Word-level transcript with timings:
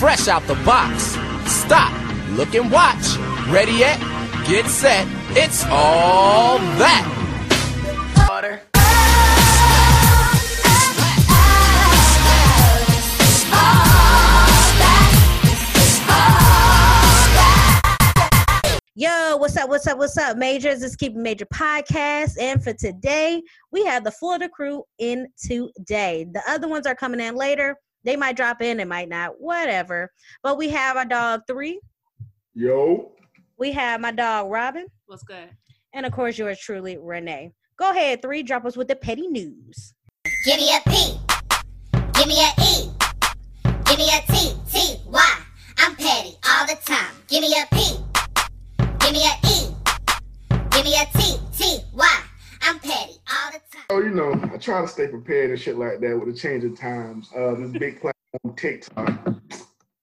fresh 0.00 0.28
out 0.28 0.42
the 0.46 0.54
box. 0.64 1.18
Stop, 1.44 1.92
look 2.30 2.54
and 2.54 2.72
watch. 2.72 3.18
Ready 3.48 3.72
yet? 3.72 4.00
Get 4.46 4.64
set. 4.64 5.06
It's 5.36 5.62
all 5.66 6.56
that. 6.78 7.04
Water. 8.26 8.62
Yo, 18.94 19.36
what's 19.36 19.56
up? 19.58 19.68
What's 19.68 19.86
up? 19.86 19.98
What's 19.98 20.16
up, 20.16 20.38
Majors? 20.38 20.82
It's 20.82 20.96
Keeping 20.96 21.22
Major 21.22 21.44
Podcast. 21.44 22.40
And 22.40 22.64
for 22.64 22.72
today, 22.72 23.42
we 23.70 23.84
have 23.84 24.04
the 24.04 24.10
Florida 24.10 24.48
crew 24.48 24.82
in 24.98 25.28
today. 25.36 26.26
The 26.32 26.42
other 26.48 26.68
ones 26.68 26.86
are 26.86 26.94
coming 26.94 27.20
in 27.20 27.34
later. 27.34 27.76
They 28.04 28.16
might 28.16 28.36
drop 28.36 28.62
in, 28.62 28.78
they 28.78 28.84
might 28.84 29.08
not, 29.08 29.40
whatever. 29.40 30.10
But 30.42 30.56
we 30.58 30.68
have 30.70 30.96
our 30.96 31.04
dog 31.04 31.42
three. 31.46 31.80
Yo. 32.54 33.12
We 33.58 33.72
have 33.72 34.00
my 34.00 34.12
dog 34.12 34.50
Robin. 34.50 34.86
What's 35.06 35.22
good? 35.22 35.50
And 35.92 36.06
of 36.06 36.12
course, 36.12 36.38
yours 36.38 36.58
truly, 36.58 36.96
Renee. 36.98 37.52
Go 37.76 37.90
ahead, 37.90 38.22
three. 38.22 38.42
Drop 38.42 38.64
us 38.64 38.76
with 38.76 38.88
the 38.88 38.96
petty 38.96 39.26
news. 39.26 39.94
Give 40.44 40.56
me 40.56 40.70
a 40.74 40.80
P. 40.88 41.18
Give 42.14 42.26
me 42.26 42.38
a 42.40 42.50
E. 42.62 42.90
Give 43.86 43.98
me 43.98 44.08
a 44.08 44.32
T. 44.32 44.54
T. 44.70 44.96
Y. 45.06 45.38
I'm 45.78 45.96
petty 45.96 46.36
all 46.48 46.66
the 46.66 46.76
time. 46.84 47.14
Give 47.28 47.40
me 47.40 47.54
a 47.54 47.74
P. 47.74 47.96
Give 49.00 49.12
me 49.12 49.24
a 49.24 49.46
E. 49.48 49.74
Give 50.70 50.84
me 50.84 50.94
a 50.94 51.18
T. 51.18 51.38
T. 51.56 51.78
Y. 51.92 52.29
I'm 52.62 52.78
petty 52.78 53.14
all 53.30 53.52
the 53.52 53.60
time. 53.72 53.84
Oh, 53.90 54.00
you 54.00 54.10
know, 54.10 54.32
I 54.52 54.56
try 54.58 54.80
to 54.80 54.88
stay 54.88 55.08
prepared 55.08 55.50
and 55.50 55.60
shit 55.60 55.78
like 55.78 56.00
that 56.00 56.18
with 56.18 56.34
the 56.34 56.38
change 56.38 56.64
of 56.64 56.78
times. 56.78 57.30
Uh, 57.36 57.54
this 57.54 57.70
big 57.70 58.00
platform, 58.00 58.56
TikTok. 58.56 59.34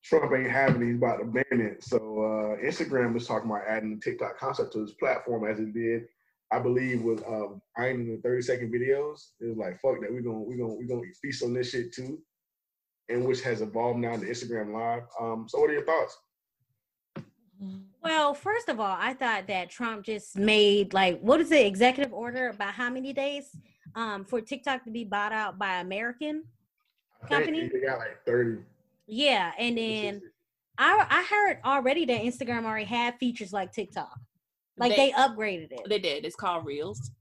Trump 0.04 0.32
ain't 0.34 0.50
having 0.50 0.82
it. 0.82 0.86
He's 0.86 0.96
about 0.96 1.18
to 1.18 1.26
ban 1.26 1.44
it. 1.52 1.84
So 1.84 1.98
uh, 1.98 2.66
Instagram 2.66 3.14
was 3.14 3.28
talking 3.28 3.50
about 3.50 3.68
adding 3.68 3.96
the 3.96 4.02
TikTok 4.02 4.38
concept 4.38 4.74
to 4.74 4.86
this 4.86 4.94
platform 4.94 5.50
as 5.50 5.60
it 5.60 5.74
did. 5.74 6.04
I 6.52 6.60
believe 6.60 7.02
with 7.02 7.22
um, 7.28 7.62
I 7.78 7.88
ain't 7.88 8.00
in 8.00 8.16
the 8.16 8.22
30 8.22 8.42
second 8.42 8.74
videos. 8.74 9.20
It 9.42 9.50
was 9.50 9.58
like 9.58 9.80
fuck 9.82 10.00
that. 10.02 10.12
We're 10.12 10.22
gonna 10.22 10.40
we're 10.40 10.58
gonna 10.58 10.76
we're 10.76 10.88
gonna 10.88 11.02
feast 11.22 11.44
on 11.44 11.54
this 11.54 11.72
shit 11.72 11.94
too, 11.94 12.20
and 13.10 13.26
which 13.26 13.42
has 13.42 13.62
evolved 13.62 14.00
now 14.00 14.16
to 14.16 14.26
Instagram 14.26 14.74
Live. 14.74 15.04
Um, 15.20 15.46
so 15.50 15.60
what 15.60 15.70
are 15.70 15.74
your 15.74 15.86
thoughts? 15.86 16.18
Well, 18.04 18.34
first 18.34 18.70
of 18.70 18.80
all, 18.80 18.96
I 19.00 19.14
thought 19.14 19.48
that 19.48 19.70
Trump 19.70 20.06
just 20.06 20.38
made 20.38 20.94
like 20.94 21.20
what 21.20 21.42
is 21.42 21.50
the 21.50 21.66
executive 21.66 22.14
order 22.14 22.50
about 22.50 22.74
how 22.74 22.90
many 22.90 23.14
days 23.14 23.50
um, 23.96 24.24
for 24.26 24.42
TikTok 24.42 24.84
to 24.86 24.92
be 24.92 25.04
bought 25.04 25.32
out 25.34 25.58
by 25.58 25.80
American 25.80 26.44
company? 27.28 27.68
They 27.68 27.80
got 27.80 28.00
like 28.00 28.24
30. 28.26 28.62
Yeah, 29.08 29.52
and 29.58 29.78
then 29.78 30.22
I 30.78 31.06
I 31.10 31.24
heard 31.24 31.60
already 31.66 32.06
that 32.06 32.22
Instagram 32.22 32.66
already 32.66 32.86
had 32.86 33.16
features 33.20 33.52
like 33.54 33.72
TikTok, 33.72 34.18
like 34.78 34.96
they, 34.96 35.08
They- 35.08 35.14
upgraded 35.14 35.72
it. 35.72 35.82
They 35.90 36.00
did. 36.00 36.26
It's 36.26 36.36
called 36.36 36.66
Reels. 36.66 37.12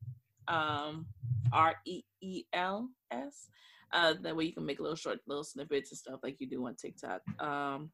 Um, 0.49 1.07
R 1.53 1.75
E 1.87 2.03
E 2.21 2.45
L 2.53 2.89
S. 3.11 3.49
Uh, 3.93 4.15
that 4.21 4.37
way 4.37 4.45
you 4.45 4.53
can 4.53 4.67
make 4.67 4.81
little 4.81 4.97
short 4.97 5.21
little 5.27 5.45
snippets 5.45 5.91
and 5.91 5.99
stuff 5.99 6.21
like 6.23 6.41
you 6.41 6.49
do 6.49 6.67
on 6.67 6.75
TikTok. 6.75 7.23
Um, 7.41 7.91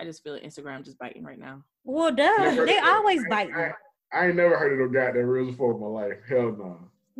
I 0.00 0.04
just 0.04 0.22
feel 0.22 0.38
Instagram 0.38 0.84
just 0.84 0.98
biting 0.98 1.22
right 1.22 1.38
now. 1.38 1.62
Well, 1.84 2.12
duh, 2.14 2.64
they 2.64 2.78
always 2.78 3.22
I- 3.24 3.28
bite 3.28 3.48
you 3.48 3.56
I, 3.56 3.72
I 4.12 4.26
ain't 4.28 4.36
never 4.36 4.56
heard 4.56 4.72
of 4.72 4.78
no 4.78 4.88
goddamn 4.88 5.26
reels 5.26 5.50
before 5.50 5.74
in 5.74 5.80
my 5.80 5.86
life. 5.86 6.18
Hell 6.28 6.52
no. 6.56 6.78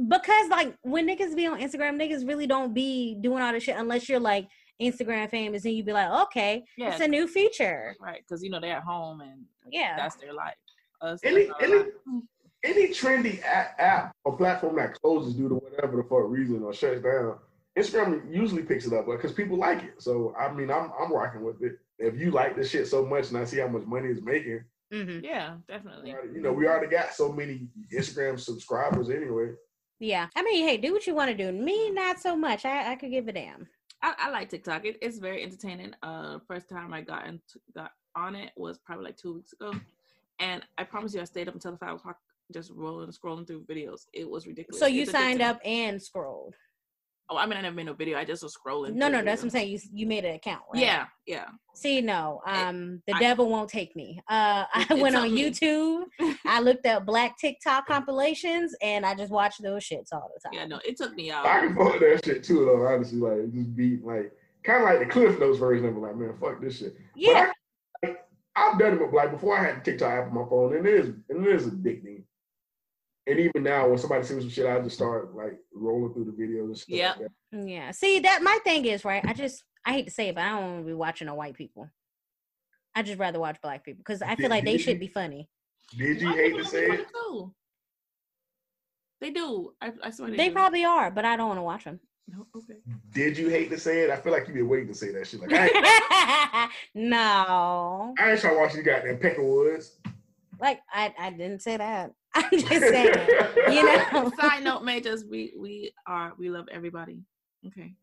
because 0.08 0.48
like 0.48 0.76
when 0.82 1.06
niggas 1.08 1.34
be 1.34 1.46
on 1.46 1.60
Instagram, 1.60 1.96
niggas 2.00 2.26
really 2.26 2.46
don't 2.46 2.72
be 2.72 3.16
doing 3.20 3.42
all 3.42 3.52
this 3.52 3.64
shit 3.64 3.76
unless 3.76 4.08
you're 4.08 4.20
like 4.20 4.46
Instagram 4.80 5.28
famous 5.30 5.64
and 5.64 5.74
you 5.74 5.82
be 5.84 5.92
like, 5.92 6.08
okay, 6.26 6.64
Yeah, 6.76 6.92
it's 6.92 7.00
a 7.00 7.08
new 7.08 7.26
feature. 7.26 7.94
right. 8.00 8.20
Because 8.26 8.42
you 8.42 8.50
know 8.50 8.60
they're 8.60 8.76
at 8.76 8.82
home 8.84 9.20
and 9.20 9.44
Yeah, 9.70 9.96
that's 9.96 10.14
their 10.16 10.32
life. 10.32 10.54
Us, 11.00 11.20
Any 11.24 11.46
that's 11.46 11.50
uh, 11.50 11.64
any 11.64 11.74
life. 11.74 11.86
any 12.64 12.88
trendy 12.88 13.42
app, 13.44 13.74
app 13.78 14.16
or 14.24 14.36
platform 14.36 14.76
that 14.76 14.94
closes 14.94 15.34
due 15.34 15.48
to 15.48 15.56
whatever 15.56 15.96
the 15.96 16.02
fuck 16.04 16.28
reason 16.28 16.62
or 16.62 16.72
shuts 16.72 17.02
down, 17.02 17.38
Instagram 17.76 18.32
usually 18.32 18.62
picks 18.62 18.86
it 18.86 18.92
up 18.92 19.06
because 19.06 19.32
people 19.32 19.58
like 19.58 19.82
it. 19.82 20.00
So 20.00 20.32
I 20.38 20.52
mean, 20.52 20.70
I'm 20.70 20.90
I'm 21.00 21.12
rocking 21.12 21.42
with 21.42 21.60
it. 21.62 21.78
If 21.98 22.18
you 22.18 22.30
like 22.30 22.56
this 22.56 22.70
shit 22.70 22.88
so 22.88 23.04
much 23.04 23.28
and 23.28 23.38
I 23.38 23.44
see 23.44 23.58
how 23.60 23.68
much 23.68 23.84
money 23.86 24.08
it's 24.08 24.22
making, 24.22 24.64
hmm 24.92 25.20
yeah, 25.22 25.56
definitely. 25.68 26.14
you 26.34 26.40
know, 26.40 26.52
we 26.52 26.66
already 26.66 26.88
got 26.88 27.12
so 27.14 27.32
many 27.32 27.68
Instagram 27.92 28.38
subscribers 28.38 29.10
anyway. 29.10 29.52
yeah. 30.00 30.26
I 30.36 30.42
mean, 30.42 30.66
hey, 30.66 30.76
do 30.76 30.92
what 30.92 31.06
you 31.06 31.14
want 31.14 31.30
to 31.30 31.36
do. 31.36 31.50
Me, 31.52 31.90
not 31.90 32.20
so 32.20 32.36
much. 32.36 32.64
I 32.64 32.92
I 32.92 32.96
could 32.96 33.10
give 33.10 33.28
a 33.28 33.32
damn. 33.32 33.66
I, 34.02 34.14
I 34.18 34.30
like 34.30 34.50
TikTok. 34.50 34.84
It, 34.84 34.98
it's 35.00 35.18
very 35.18 35.42
entertaining. 35.42 35.94
Uh, 36.02 36.38
first 36.46 36.68
time 36.68 36.92
I 36.92 37.00
got 37.00 37.26
into, 37.26 37.58
got 37.74 37.92
on 38.16 38.34
it 38.34 38.50
was 38.56 38.78
probably 38.78 39.06
like 39.06 39.16
two 39.16 39.34
weeks 39.34 39.52
ago, 39.54 39.72
and 40.40 40.62
I 40.78 40.84
promise 40.84 41.14
you, 41.14 41.20
I 41.20 41.24
stayed 41.24 41.48
up 41.48 41.54
until 41.54 41.76
five 41.76 41.94
o'clock 41.94 42.18
just 42.52 42.70
rolling, 42.74 43.10
scrolling 43.10 43.46
through 43.46 43.64
videos. 43.64 44.02
It 44.12 44.28
was 44.28 44.46
ridiculous. 44.46 44.78
So 44.78 44.86
you 44.86 45.02
It's 45.02 45.12
signed 45.12 45.40
addicting. 45.40 45.48
up 45.48 45.60
and 45.64 46.02
scrolled. 46.02 46.54
Oh, 47.30 47.38
I 47.38 47.46
mean, 47.46 47.56
I 47.56 47.62
never 47.62 47.74
made 47.74 47.86
no 47.86 47.94
video. 47.94 48.18
I 48.18 48.24
just 48.26 48.42
was 48.42 48.54
scrolling. 48.54 48.92
No, 48.94 49.08
no, 49.08 49.22
that's 49.22 49.40
what 49.40 49.46
I'm 49.46 49.50
saying. 49.50 49.70
You 49.70 49.78
you 49.94 50.06
made 50.06 50.26
an 50.26 50.34
account, 50.34 50.60
right? 50.72 50.82
Yeah, 50.82 51.06
yeah. 51.26 51.46
See, 51.74 52.02
no, 52.02 52.42
It- 52.46 52.50
um, 52.54 53.02
the 53.06 53.14
I- 53.14 53.18
devil 53.18 53.48
won't 53.48 53.70
take 53.70 53.96
me. 53.96 54.20
Uh, 54.28 54.64
I 54.74 54.82
It- 54.82 54.98
it 54.98 55.02
went 55.02 55.14
took 55.14 55.24
on 55.24 55.34
me. 55.34 55.50
YouTube. 55.50 56.04
I 56.44 56.60
looked 56.60 56.84
up 56.86 57.06
black 57.06 57.38
TikTok 57.38 57.86
compilations, 57.86 58.74
and 58.82 59.06
I 59.06 59.14
just 59.14 59.32
watched 59.32 59.62
those 59.62 59.82
shits 59.84 60.12
all 60.12 60.30
the 60.34 60.40
time. 60.40 60.52
Yeah, 60.52 60.66
no, 60.66 60.80
it 60.86 60.98
took 60.98 61.14
me 61.14 61.30
off. 61.30 61.46
I 61.46 61.60
can 61.60 61.74
fuck 61.74 61.98
that 61.98 62.20
shit 62.24 62.44
too, 62.44 62.66
though. 62.66 62.86
Honestly, 62.86 63.18
like 63.18 63.50
just 63.54 63.74
beat 63.74 64.04
like 64.04 64.30
kind 64.62 64.82
of 64.82 64.88
like 64.90 64.98
the 64.98 65.06
Cliff 65.06 65.38
Notes 65.40 65.58
version 65.58 65.86
of 65.86 65.96
it. 65.96 66.00
Like, 66.00 66.16
man, 66.16 66.34
fuck 66.38 66.60
this 66.60 66.78
shit. 66.78 66.94
Yeah, 67.16 67.50
But 68.02 68.10
I, 68.10 68.16
I've 68.70 68.78
done 68.78 68.94
it 68.94 69.00
with 69.00 69.14
like 69.14 69.30
before 69.30 69.58
I 69.58 69.64
had 69.64 69.82
TikTok 69.84 70.12
app 70.12 70.26
on 70.26 70.34
my 70.34 70.44
phone, 70.48 70.76
and 70.76 70.86
it 70.86 70.94
is 70.94 71.08
and 71.30 71.46
it 71.46 71.54
is 71.54 71.66
addicting. 71.68 72.13
And 73.26 73.38
even 73.38 73.62
now, 73.62 73.88
when 73.88 73.96
somebody 73.98 74.24
sends 74.24 74.44
some 74.44 74.50
shit, 74.50 74.66
I 74.66 74.78
just 74.80 74.96
start 74.96 75.34
like 75.34 75.58
rolling 75.74 76.12
through 76.12 76.24
the 76.26 76.32
videos 76.32 76.64
and 76.66 76.76
stuff. 76.76 76.88
Yep. 76.96 77.16
Like 77.20 77.28
that. 77.52 77.68
yeah. 77.68 77.90
See, 77.90 78.18
that 78.20 78.42
my 78.42 78.58
thing 78.64 78.84
is 78.84 79.04
right. 79.04 79.24
I 79.26 79.32
just 79.32 79.62
I 79.86 79.92
hate 79.92 80.04
to 80.06 80.10
say 80.10 80.28
it, 80.28 80.34
but 80.34 80.44
I 80.44 80.50
don't 80.50 80.62
want 80.72 80.80
to 80.82 80.86
be 80.86 80.94
watching 80.94 81.26
no 81.26 81.34
white 81.34 81.54
people. 81.54 81.88
I 82.94 83.02
just 83.02 83.18
rather 83.18 83.40
watch 83.40 83.60
black 83.62 83.84
people 83.84 83.98
because 84.06 84.20
I 84.22 84.36
feel 84.36 84.50
like 84.50 84.64
they 84.64 84.78
should 84.78 85.00
be 85.00 85.08
funny. 85.08 85.48
Did 85.96 86.20
you 86.20 86.28
White 86.28 86.36
hate 86.36 86.56
to 86.56 86.64
say 86.64 86.86
it? 86.86 87.06
too. 87.12 87.54
They 89.20 89.30
do. 89.30 89.72
I, 89.80 89.92
I 90.02 90.10
swear 90.10 90.30
they, 90.30 90.36
They 90.36 90.48
do. 90.48 90.54
probably 90.54 90.84
are, 90.84 91.10
but 91.10 91.24
I 91.24 91.36
don't 91.36 91.48
want 91.48 91.58
to 91.58 91.62
watch 91.62 91.84
them. 91.84 92.00
No, 92.28 92.46
okay. 92.56 92.78
Did 93.12 93.36
you 93.36 93.48
hate 93.48 93.68
to 93.70 93.78
say 93.78 94.00
it? 94.02 94.10
I 94.10 94.16
feel 94.16 94.32
like 94.32 94.46
you've 94.46 94.54
been 94.56 94.68
waiting 94.68 94.88
to 94.88 94.94
say 94.94 95.12
that 95.12 95.26
shit. 95.26 95.40
Like 95.40 95.50
I 95.52 96.68
no, 96.94 98.14
I 98.18 98.30
ain't 98.32 98.40
trying 98.40 98.54
to 98.54 98.60
watch 98.60 98.74
you 98.74 98.82
goddamn 98.82 99.18
Peckerwoods. 99.18 99.90
like 100.60 100.80
I 100.92 101.12
I 101.18 101.30
didn't 101.30 101.60
say 101.62 101.76
that. 101.76 102.12
I'm 102.36 102.50
just 102.50 102.68
saying. 102.68 103.14
You 103.70 103.84
know. 104.12 104.32
Side 104.40 104.64
note, 104.64 104.82
majors, 104.82 105.24
we 105.24 105.52
we 105.56 105.92
are 106.06 106.32
we 106.38 106.50
love 106.50 106.66
everybody. 106.72 107.20
Okay. 107.66 107.94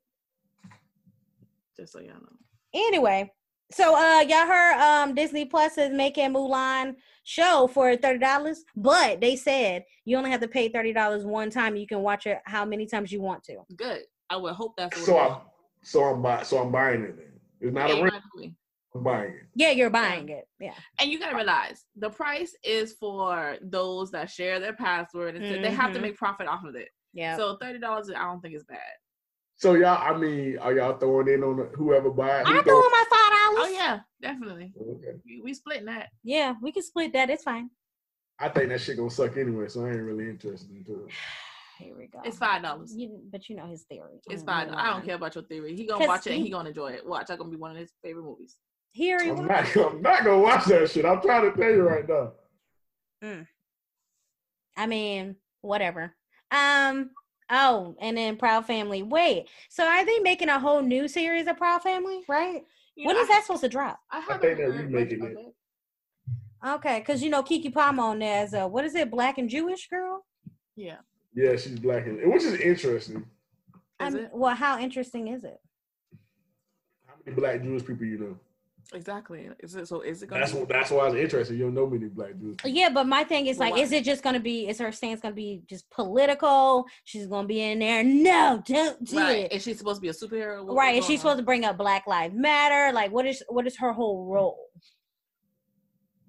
Just 1.78 1.94
so 1.94 2.00
y'all 2.00 2.14
know. 2.14 2.38
Anyway, 2.74 3.30
so 3.72 3.96
uh 3.96 4.22
y'all 4.22 4.48
heard 4.48 4.80
um 4.80 5.16
Disney 5.16 5.46
Plus 5.46 5.78
is 5.78 5.92
making 5.92 6.34
Mulan 6.34 6.96
show 7.24 7.70
for 7.74 7.96
thirty 7.98 8.20
dollars, 8.20 8.64
but 8.76 9.20
they 9.20 9.36
said 9.36 9.84
you 10.06 10.18
only 10.18 10.32
have 10.32 10.42
to 10.42 10.48
pay 10.48 10.70
thirty 10.70 10.94
dollars 10.94 11.26
one 11.26 11.50
time. 11.50 11.76
You 11.76 11.88
can 11.88 12.02
watch 12.02 12.26
it 12.26 12.40
how 12.46 12.64
many 12.66 12.86
times 12.86 13.12
you 13.12 13.22
want 13.22 13.44
to. 13.46 13.58
Good. 13.76 14.04
I 14.30 14.38
would 14.38 14.54
hope 14.54 14.76
that's 14.78 14.96
what 14.96 15.06
so 15.06 15.18
I'm 15.20 15.38
so 15.84 16.04
I'm 16.06 16.22
buy, 16.22 16.44
so 16.44 16.60
I'm 16.60 16.72
buying 16.72 17.04
it. 17.04 17.18
Then 17.18 17.32
it's 17.60 17.74
not 17.74 17.90
Yeah, 17.90 17.96
a 17.96 17.98
you 17.98 18.04
rent. 18.06 18.54
Gotta 18.94 19.04
do 19.04 19.10
it. 19.10 19.14
I'm 19.14 19.20
buying 19.22 19.34
it. 19.36 19.42
Yeah, 19.56 19.72
you're 19.72 19.90
buying 19.90 20.30
it. 20.30 20.48
Yeah. 20.60 20.74
And 21.00 21.12
you 21.12 21.20
gotta 21.20 21.36
realize 21.36 21.86
the 21.96 22.10
price 22.10 22.56
is 22.64 22.94
for 22.94 23.58
those 23.62 24.12
that 24.12 24.30
share 24.30 24.60
their 24.60 24.74
password 24.74 25.36
and 25.36 25.46
so 25.46 25.62
they 25.62 25.72
have 25.72 25.94
to 25.94 26.00
Mhm. 26.00 26.04
make 26.04 26.18
profit 26.18 26.48
off 26.48 26.64
of 26.64 26.76
it. 26.76 26.90
Yeah. 27.14 27.38
So 27.38 27.58
thirty 27.58 27.80
dollars, 27.80 28.10
I 28.10 28.24
don't 28.24 28.42
think 28.42 28.56
is 28.56 28.64
bad. 28.64 28.80
So 29.56 29.76
y'all, 29.76 30.02
I 30.02 30.18
mean, 30.18 30.58
are 30.58 30.74
y'all 30.74 30.98
throwing 30.98 31.28
in 31.28 31.44
on 31.44 31.58
the, 31.58 31.64
whoever 31.76 32.10
buys? 32.10 32.46
I 32.48 32.62
throw 32.64 32.84
in 32.84 32.92
my 32.92 33.06
five 33.10 33.56
dollars. 33.56 33.70
Oh 33.70 33.72
yeah, 33.74 34.00
definitely. 34.22 34.74
Okay. 34.80 35.20
We, 35.26 35.42
we 35.42 35.54
splitting 35.54 35.86
that. 35.86 36.10
Yeah, 36.24 36.56
we 36.62 36.72
can 36.72 36.82
split 36.84 37.14
that. 37.14 37.30
It's 37.30 37.44
fine. 37.44 37.70
I 38.40 38.50
think 38.50 38.70
that 38.70 38.82
shit 38.82 38.98
gonna 38.98 39.12
suck 39.12 39.38
anyway, 39.38 39.68
so 39.68 39.86
I 39.86 39.90
ain't 39.92 40.02
really 40.02 40.28
interested 40.30 40.72
into 40.76 41.06
it. 41.06 41.12
Here 41.78 41.96
we 41.98 42.08
go. 42.08 42.20
It's 42.24 42.38
five 42.38 42.62
dollars. 42.64 42.96
But 43.32 43.50
you 43.50 43.56
know 43.56 43.68
his 43.68 43.84
theory. 43.84 44.22
It's 44.30 44.42
on 44.44 44.48
fine. 44.48 44.70
I 44.70 44.92
don't 44.92 45.04
care 45.06 45.16
about 45.16 45.36
your 45.36 45.44
theory. 45.44 45.76
He 45.76 45.86
gonna 45.86 46.08
watch 46.08 46.26
it 46.28 46.32
and 46.32 46.38
he- 46.40 46.46
he 46.46 46.50
gonna 46.52 46.70
enjoy 46.70 46.92
it. 46.94 47.06
Watch, 47.06 47.28
that's 47.28 47.38
gonna 47.40 47.50
be 47.52 47.58
one 47.58 47.72
of 47.72 47.78
his 47.78 47.92
favorite 48.04 48.24
movies. 48.24 48.58
Here 48.92 49.24
he 49.24 49.30
I'm 49.30 49.48
not, 49.48 49.76
I'm 49.78 50.02
not 50.02 50.24
gonna 50.26 50.40
watch 50.40 50.66
that 50.66 50.90
shit. 50.90 51.06
I'm 51.06 51.22
trying 51.22 51.50
to 51.52 51.58
tell 51.58 51.70
you 51.70 51.84
right 51.84 52.08
now. 52.08 52.34
I 54.76 54.88
mean, 54.88 55.36
whatever. 55.62 56.14
Um. 56.52 57.12
Oh, 57.50 57.96
and 58.00 58.16
then 58.18 58.38
Proud 58.38 58.66
Family. 58.66 59.04
Wait. 59.04 59.48
So 59.70 59.86
are 59.86 60.06
they 60.06 60.20
making 60.20 60.48
a 60.50 60.60
whole 60.60 60.82
new 60.82 61.08
series 61.08 61.48
of 61.48 61.58
Proud 61.58 61.82
Family? 61.84 62.22
Right? 62.28 62.64
You 62.96 63.08
When 63.08 63.16
know, 63.16 63.22
is 63.22 63.28
that 63.28 63.44
supposed 63.44 63.64
to 63.64 63.70
drop? 63.70 64.00
I, 64.10 64.20
I 64.20 64.22
think 64.22 64.32
haven't 64.42 64.58
they're 64.58 64.72
heard 64.72 64.92
remaking 64.92 65.24
it. 65.24 65.38
it. 65.38 65.54
Okay, 66.68 67.00
because 67.00 67.24
you 67.24 67.30
know 67.30 67.44
Keke 67.44 67.74
Palmer 67.74 68.04
on 68.04 68.20
there 68.20 68.44
as 68.44 68.54
a 68.54 68.68
what 68.68 68.86
is 68.86 68.96
it, 68.96 69.10
black 69.10 69.38
and 69.38 69.50
Jewish 69.50 69.88
girl? 69.90 70.26
Yeah. 70.76 70.98
Yeah, 71.34 71.56
she's 71.56 71.80
black, 71.80 72.06
and 72.08 72.20
which 72.32 72.44
is 72.44 72.60
interesting. 72.60 73.26
Is 74.02 74.16
it? 74.16 74.30
well, 74.34 74.56
how 74.56 74.80
interesting 74.80 75.30
is 75.30 75.44
it? 75.44 75.60
How 77.08 77.14
many 77.26 77.36
black 77.36 77.62
Jewish 77.62 77.86
people 77.86 78.06
you 78.06 78.18
know? 78.18 78.38
Exactly. 78.94 79.50
Is 79.60 79.76
it 79.76 79.88
so? 79.88 80.02
Is 80.02 80.22
it 80.22 80.28
gonna? 80.28 80.42
That's 80.42 80.54
be. 80.54 80.66
That's 80.66 80.92
why 80.92 81.06
I 81.06 81.10
was 81.10 81.16
interested. 81.16 81.54
You 81.54 81.66
don't 81.66 81.74
know 81.74 81.88
many 81.88 82.08
black 82.08 82.38
dudes. 82.38 82.58
Yeah, 82.66 82.90
but 82.90 83.08
my 83.08 83.24
thing 83.24 83.48
is 83.48 83.58
like, 83.58 83.74
why? 83.74 83.80
is 83.80 83.92
it 83.94 84.04
just 84.04 84.22
gonna 84.22 84.40
be? 84.40 84.68
Is 84.68 84.80
her 84.80 84.92
stance 84.92 85.22
gonna 85.22 85.34
be 85.34 85.64
just 85.70 85.90
political? 85.90 86.86
She's 87.06 87.28
gonna 87.28 87.48
be 87.48 87.62
in 87.62 87.80
there. 87.80 88.04
No, 88.04 88.62
don't 88.66 89.04
do 89.06 89.18
right? 89.18 89.46
it. 89.46 89.54
Is 89.54 89.64
she 89.64 89.74
supposed 89.74 89.98
to 89.98 90.02
be 90.02 90.10
a 90.10 90.14
superhero? 90.14 90.66
What- 90.66 90.76
right? 90.76 90.98
Is 90.98 91.06
she 91.06 91.14
going 91.14 91.20
supposed 91.20 91.38
to 91.38 91.44
bring 91.44 91.64
up 91.64 91.78
Black 91.78 92.06
Lives 92.06 92.36
Matter? 92.36 92.94
Like, 92.94 93.12
what 93.12 93.26
is 93.26 93.42
what 93.48 93.66
is 93.66 93.78
her 93.78 93.94
whole 93.94 94.26
role? 94.26 94.58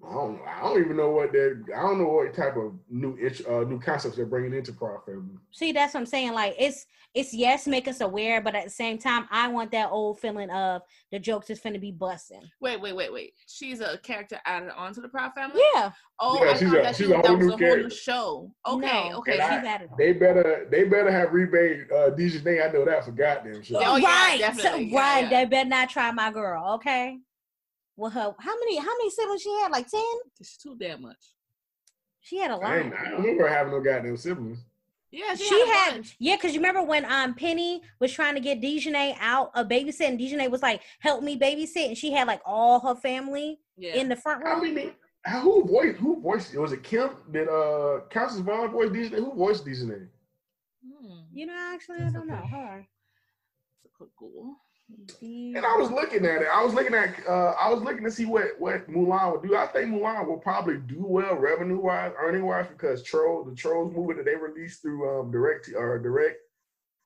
I 0.09 0.13
don't. 0.13 0.41
I 0.47 0.61
don't 0.61 0.79
even 0.83 0.97
know 0.97 1.09
what 1.11 1.31
they're. 1.31 1.61
I 1.75 1.81
don't 1.81 1.97
know 1.97 2.07
what 2.09 2.33
type 2.33 2.57
of 2.57 2.73
new 2.89 3.15
int- 3.15 3.45
uh, 3.47 3.61
new 3.63 3.79
concepts 3.79 4.15
they're 4.17 4.25
bringing 4.25 4.53
into 4.53 4.73
Proud 4.73 5.05
Family. 5.05 5.35
See, 5.51 5.71
that's 5.71 5.93
what 5.93 6.01
I'm 6.01 6.05
saying. 6.05 6.33
Like, 6.33 6.55
it's 6.59 6.85
it's 7.13 7.33
yes, 7.33 7.67
make 7.67 7.87
us 7.87 8.01
aware, 8.01 8.41
but 8.41 8.53
at 8.55 8.65
the 8.65 8.69
same 8.69 8.97
time, 8.97 9.27
I 9.31 9.47
want 9.47 9.71
that 9.71 9.89
old 9.91 10.19
feeling 10.19 10.49
of 10.49 10.81
the 11.11 11.19
jokes 11.19 11.49
is 11.49 11.59
finna 11.61 11.79
be 11.79 11.91
busting. 11.91 12.41
Wait, 12.59 12.81
wait, 12.81 12.95
wait, 12.95 13.13
wait. 13.13 13.33
She's 13.47 13.79
a 13.79 13.97
character 13.99 14.39
added 14.45 14.71
onto 14.75 15.01
the 15.01 15.07
Proud 15.09 15.31
Family. 15.35 15.61
Yeah, 15.73 15.91
Oh, 16.19 16.43
Yeah, 16.43 16.51
I 16.51 16.53
she's 16.57 16.67
thought 16.69 16.79
a- 16.79 16.81
that, 16.83 16.95
she's 16.95 17.07
she, 17.07 17.13
a 17.13 17.17
whole 17.19 17.37
was 17.37 17.45
new 17.47 17.53
a 17.53 17.57
whole 17.57 17.77
new 17.77 17.89
show. 17.89 18.51
Okay, 18.67 19.09
No, 19.09 19.17
okay. 19.19 19.33
And 19.33 19.41
I- 19.41 19.57
she's 19.59 19.67
added 19.67 19.89
on. 19.91 19.97
They 19.97 20.13
better. 20.13 20.67
They 20.69 20.83
better 20.83 21.11
have 21.11 21.31
remade 21.33 21.89
uh, 21.91 22.09
Dijonay. 22.11 22.67
I 22.67 22.71
know 22.73 22.83
that 22.85 23.05
for 23.05 23.11
goddamn 23.11 23.63
sure. 23.63 23.81
Oh, 23.85 23.95
yeah, 23.95 24.07
right, 24.07 24.39
so, 24.39 24.47
definitely. 24.47 24.85
Yeah, 24.85 24.99
right. 24.99 25.23
yeah. 25.23 25.29
They 25.29 25.45
better 25.45 25.69
not 25.69 25.89
try 25.89 26.11
my 26.11 26.31
girl. 26.31 26.73
Okay. 26.75 27.19
Well, 27.95 28.11
her 28.11 28.35
how 28.39 28.55
many 28.59 28.77
how 28.77 28.85
many 28.97 29.09
siblings 29.09 29.41
she 29.41 29.51
had? 29.61 29.71
Like 29.71 29.87
ten. 29.87 30.01
It's 30.39 30.57
too 30.57 30.75
damn 30.79 31.01
much. 31.01 31.23
She 32.21 32.37
had 32.37 32.51
a 32.51 32.55
lot. 32.55 32.65
I, 32.71 32.79
ain't, 32.79 32.93
I 32.93 33.09
don't 33.11 33.21
remember 33.21 33.47
her 33.47 33.53
having 33.53 33.73
no 33.73 33.81
goddamn 33.81 34.17
siblings. 34.17 34.59
Yeah, 35.11 35.35
she, 35.35 35.43
She 35.43 35.67
had, 35.67 35.93
had, 35.93 36.05
yeah, 36.17 36.35
because 36.37 36.53
you 36.55 36.59
remember 36.59 36.81
when 36.81 37.05
um 37.05 37.35
Penny 37.35 37.83
was 37.99 38.11
trying 38.11 38.33
to 38.33 38.41
get 38.41 38.61
Dijonay 38.61 39.15
out 39.19 39.51
of 39.53 39.67
babysit, 39.67 40.07
and 40.07 40.19
Dijonay 40.19 40.49
was 40.49 40.63
like, 40.63 40.81
"Help 40.99 41.21
me 41.23 41.37
babysit," 41.37 41.87
and 41.89 41.97
she 41.97 42.11
had 42.11 42.25
like 42.27 42.41
all 42.45 42.79
her 42.79 42.95
family 42.95 43.59
Yeah. 43.77 43.93
in 43.95 44.09
the 44.09 44.15
front 44.15 44.43
I 44.43 44.53
row. 44.53 44.61
mean, 44.61 44.91
who 45.41 45.65
voiced? 45.67 45.97
Who 45.99 46.19
voiced? 46.19 46.53
It? 46.55 46.59
Was 46.59 46.71
it 46.71 46.81
Kim? 46.81 47.11
Did 47.31 47.47
uh 47.47 47.99
Constance 48.09 48.43
Vaughn 48.43 48.71
voice 48.71 48.89
Dijonay? 48.89 49.17
Who 49.17 49.35
voiced 49.35 49.65
Dijonay? 49.67 50.07
Hmm. 50.83 51.19
you 51.31 51.45
know, 51.45 51.53
actually, 51.73 51.99
I 51.99 52.09
don't 52.09 52.25
know. 52.27 52.35
Hold 52.35 52.65
on. 52.69 52.79
It's 52.79 53.85
a 53.85 53.89
quick 53.95 54.09
Google. 54.17 54.55
And 55.21 55.65
I 55.65 55.75
was 55.77 55.91
looking 55.91 56.25
at 56.25 56.41
it. 56.41 56.47
I 56.53 56.63
was 56.63 56.73
looking 56.73 56.93
at. 56.93 57.15
Uh, 57.27 57.51
I 57.59 57.71
was 57.71 57.81
looking 57.83 58.03
to 58.03 58.11
see 58.11 58.25
what 58.25 58.59
what 58.59 58.89
Mulan 58.89 59.31
would 59.31 59.47
do. 59.47 59.55
I 59.55 59.67
think 59.67 59.91
Mulan 59.93 60.27
will 60.27 60.37
probably 60.37 60.77
do 60.77 61.03
well 61.05 61.35
revenue 61.35 61.79
wise, 61.79 62.11
earning 62.19 62.45
wise, 62.45 62.67
because 62.67 63.03
Troll 63.03 63.43
the 63.43 63.55
Trolls 63.55 63.93
movie 63.95 64.15
that 64.15 64.25
they 64.25 64.35
released 64.35 64.81
through 64.81 65.19
um 65.21 65.31
direct 65.31 65.69
or 65.75 65.99
direct 65.99 66.37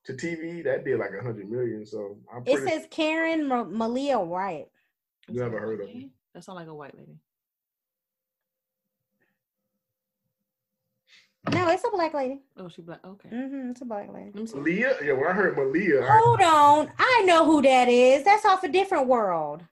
to 0.06 0.14
TV 0.14 0.64
that 0.64 0.86
did 0.86 1.00
like 1.00 1.12
a 1.20 1.22
hundred 1.24 1.50
million. 1.50 1.86
So 1.86 2.18
I'm 2.34 2.44
It 2.46 2.56
pretty. 2.56 2.68
says 2.70 2.88
Karen 2.90 3.42
Malina 3.48 4.26
White. 4.26 4.68
You 5.30 5.44
ever 5.44 5.60
heard 5.60 5.82
of 5.82 5.88
Okay. 5.90 6.10
That 6.34 6.44
sounds 6.44 6.56
like 6.58 6.68
a 6.68 6.74
white 6.74 6.98
lady. 6.98 7.18
No, 11.52 11.70
it's 11.70 11.84
a 11.86 11.90
black 11.92 12.14
lady. 12.14 12.42
Oh, 12.58 12.68
she 12.68 12.82
black. 12.82 13.00
Okay. 13.06 13.30
Mm-hmm, 13.30 13.72
it's 13.72 13.82
a 13.82 13.86
black 13.86 14.12
lady. 14.12 14.32
Let 14.34 14.42
me 14.42 14.48
see. 14.48 14.58
Malina, 14.58 15.02
yeah. 15.06 15.14
When 15.14 15.28
I 15.28 15.34
heard 15.34 15.56
Malina, 15.56 16.04
I, 16.04 16.18
Hold 16.20 16.42
on, 16.42 16.92
I 16.98 17.24
know 17.26 17.46
who 17.46 17.62
that 17.62 17.88
is. 17.88 18.24
That's 18.24 18.46
off 18.46 18.64
a 18.64 18.70
different 18.70 19.08
world. 19.08 19.64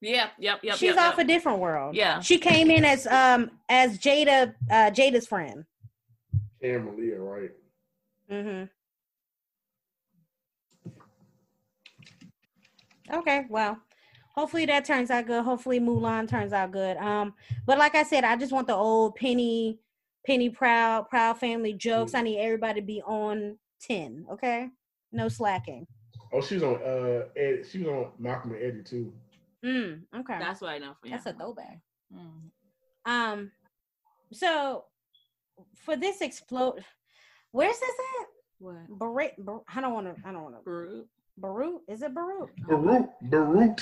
Yeah, 0.00 0.28
yep, 0.38 0.60
yep. 0.62 0.76
She's 0.76 0.94
yep, 0.94 0.98
off 0.98 1.16
yep. 1.16 1.24
a 1.24 1.28
different 1.28 1.58
world. 1.60 1.96
Yeah. 1.96 2.20
She 2.20 2.38
came 2.38 2.70
in 2.70 2.84
as 2.84 3.06
um 3.06 3.50
as 3.68 3.98
Jada 3.98 4.54
uh 4.70 4.90
Jada's 4.90 5.26
friend. 5.26 5.64
and 6.62 6.88
Malina, 6.88 7.18
right? 7.18 7.50
Mm-hmm. 8.30 8.64
Okay, 13.12 13.44
well, 13.48 13.78
hopefully 14.34 14.66
that 14.66 14.84
turns 14.84 15.10
out 15.10 15.26
good. 15.26 15.44
Hopefully 15.44 15.80
Mulan 15.80 16.28
turns 16.28 16.52
out 16.52 16.72
good. 16.72 16.96
Um, 16.98 17.34
but 17.66 17.78
like 17.78 17.94
I 17.94 18.02
said, 18.02 18.24
I 18.24 18.36
just 18.36 18.52
want 18.52 18.66
the 18.66 18.74
old 18.74 19.14
Penny, 19.16 19.78
Penny 20.26 20.50
Proud, 20.50 21.08
Proud 21.08 21.38
Family 21.38 21.72
jokes. 21.72 22.14
I 22.14 22.22
need 22.22 22.38
everybody 22.38 22.80
to 22.80 22.86
be 22.86 23.02
on 23.02 23.58
ten. 23.80 24.26
Okay, 24.32 24.68
no 25.12 25.28
slacking. 25.28 25.86
Oh, 26.32 26.40
she 26.40 26.54
was 26.54 26.62
on. 26.64 26.74
Uh, 26.82 27.22
Ed, 27.36 27.64
she 27.70 27.78
was 27.78 27.88
on 27.88 28.10
Malcolm 28.18 28.52
and 28.52 28.62
Eddie 28.62 28.82
too. 28.82 29.12
Mm, 29.64 30.02
okay, 30.20 30.38
That's 30.38 30.60
what 30.60 30.70
I 30.70 30.78
know 30.78 30.92
for 31.00 31.06
you. 31.06 31.12
that's 31.12 31.26
a 31.26 31.32
throwback. 31.32 31.78
Mm. 32.14 32.50
Um, 33.06 33.50
so 34.32 34.84
for 35.84 35.96
this 35.96 36.20
explode, 36.20 36.84
where's 37.52 37.78
this 37.78 37.90
at? 38.20 38.26
What? 38.58 38.98
Barrett, 38.98 39.34
Bar- 39.38 39.62
I 39.74 39.80
don't 39.80 39.94
want 39.94 40.14
to. 40.14 40.28
I 40.28 40.32
don't 40.32 40.42
want 40.42 40.56
to. 40.56 40.62
Baruch? 40.64 41.06
Baruch, 41.38 41.80
is 41.88 42.02
it 42.02 42.14
Baruch? 42.14 42.50
Baruch, 42.68 43.08
Baruch. 43.22 43.80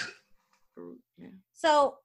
Baruch, 0.76 0.98
Yeah. 1.18 1.28
So 1.52 1.96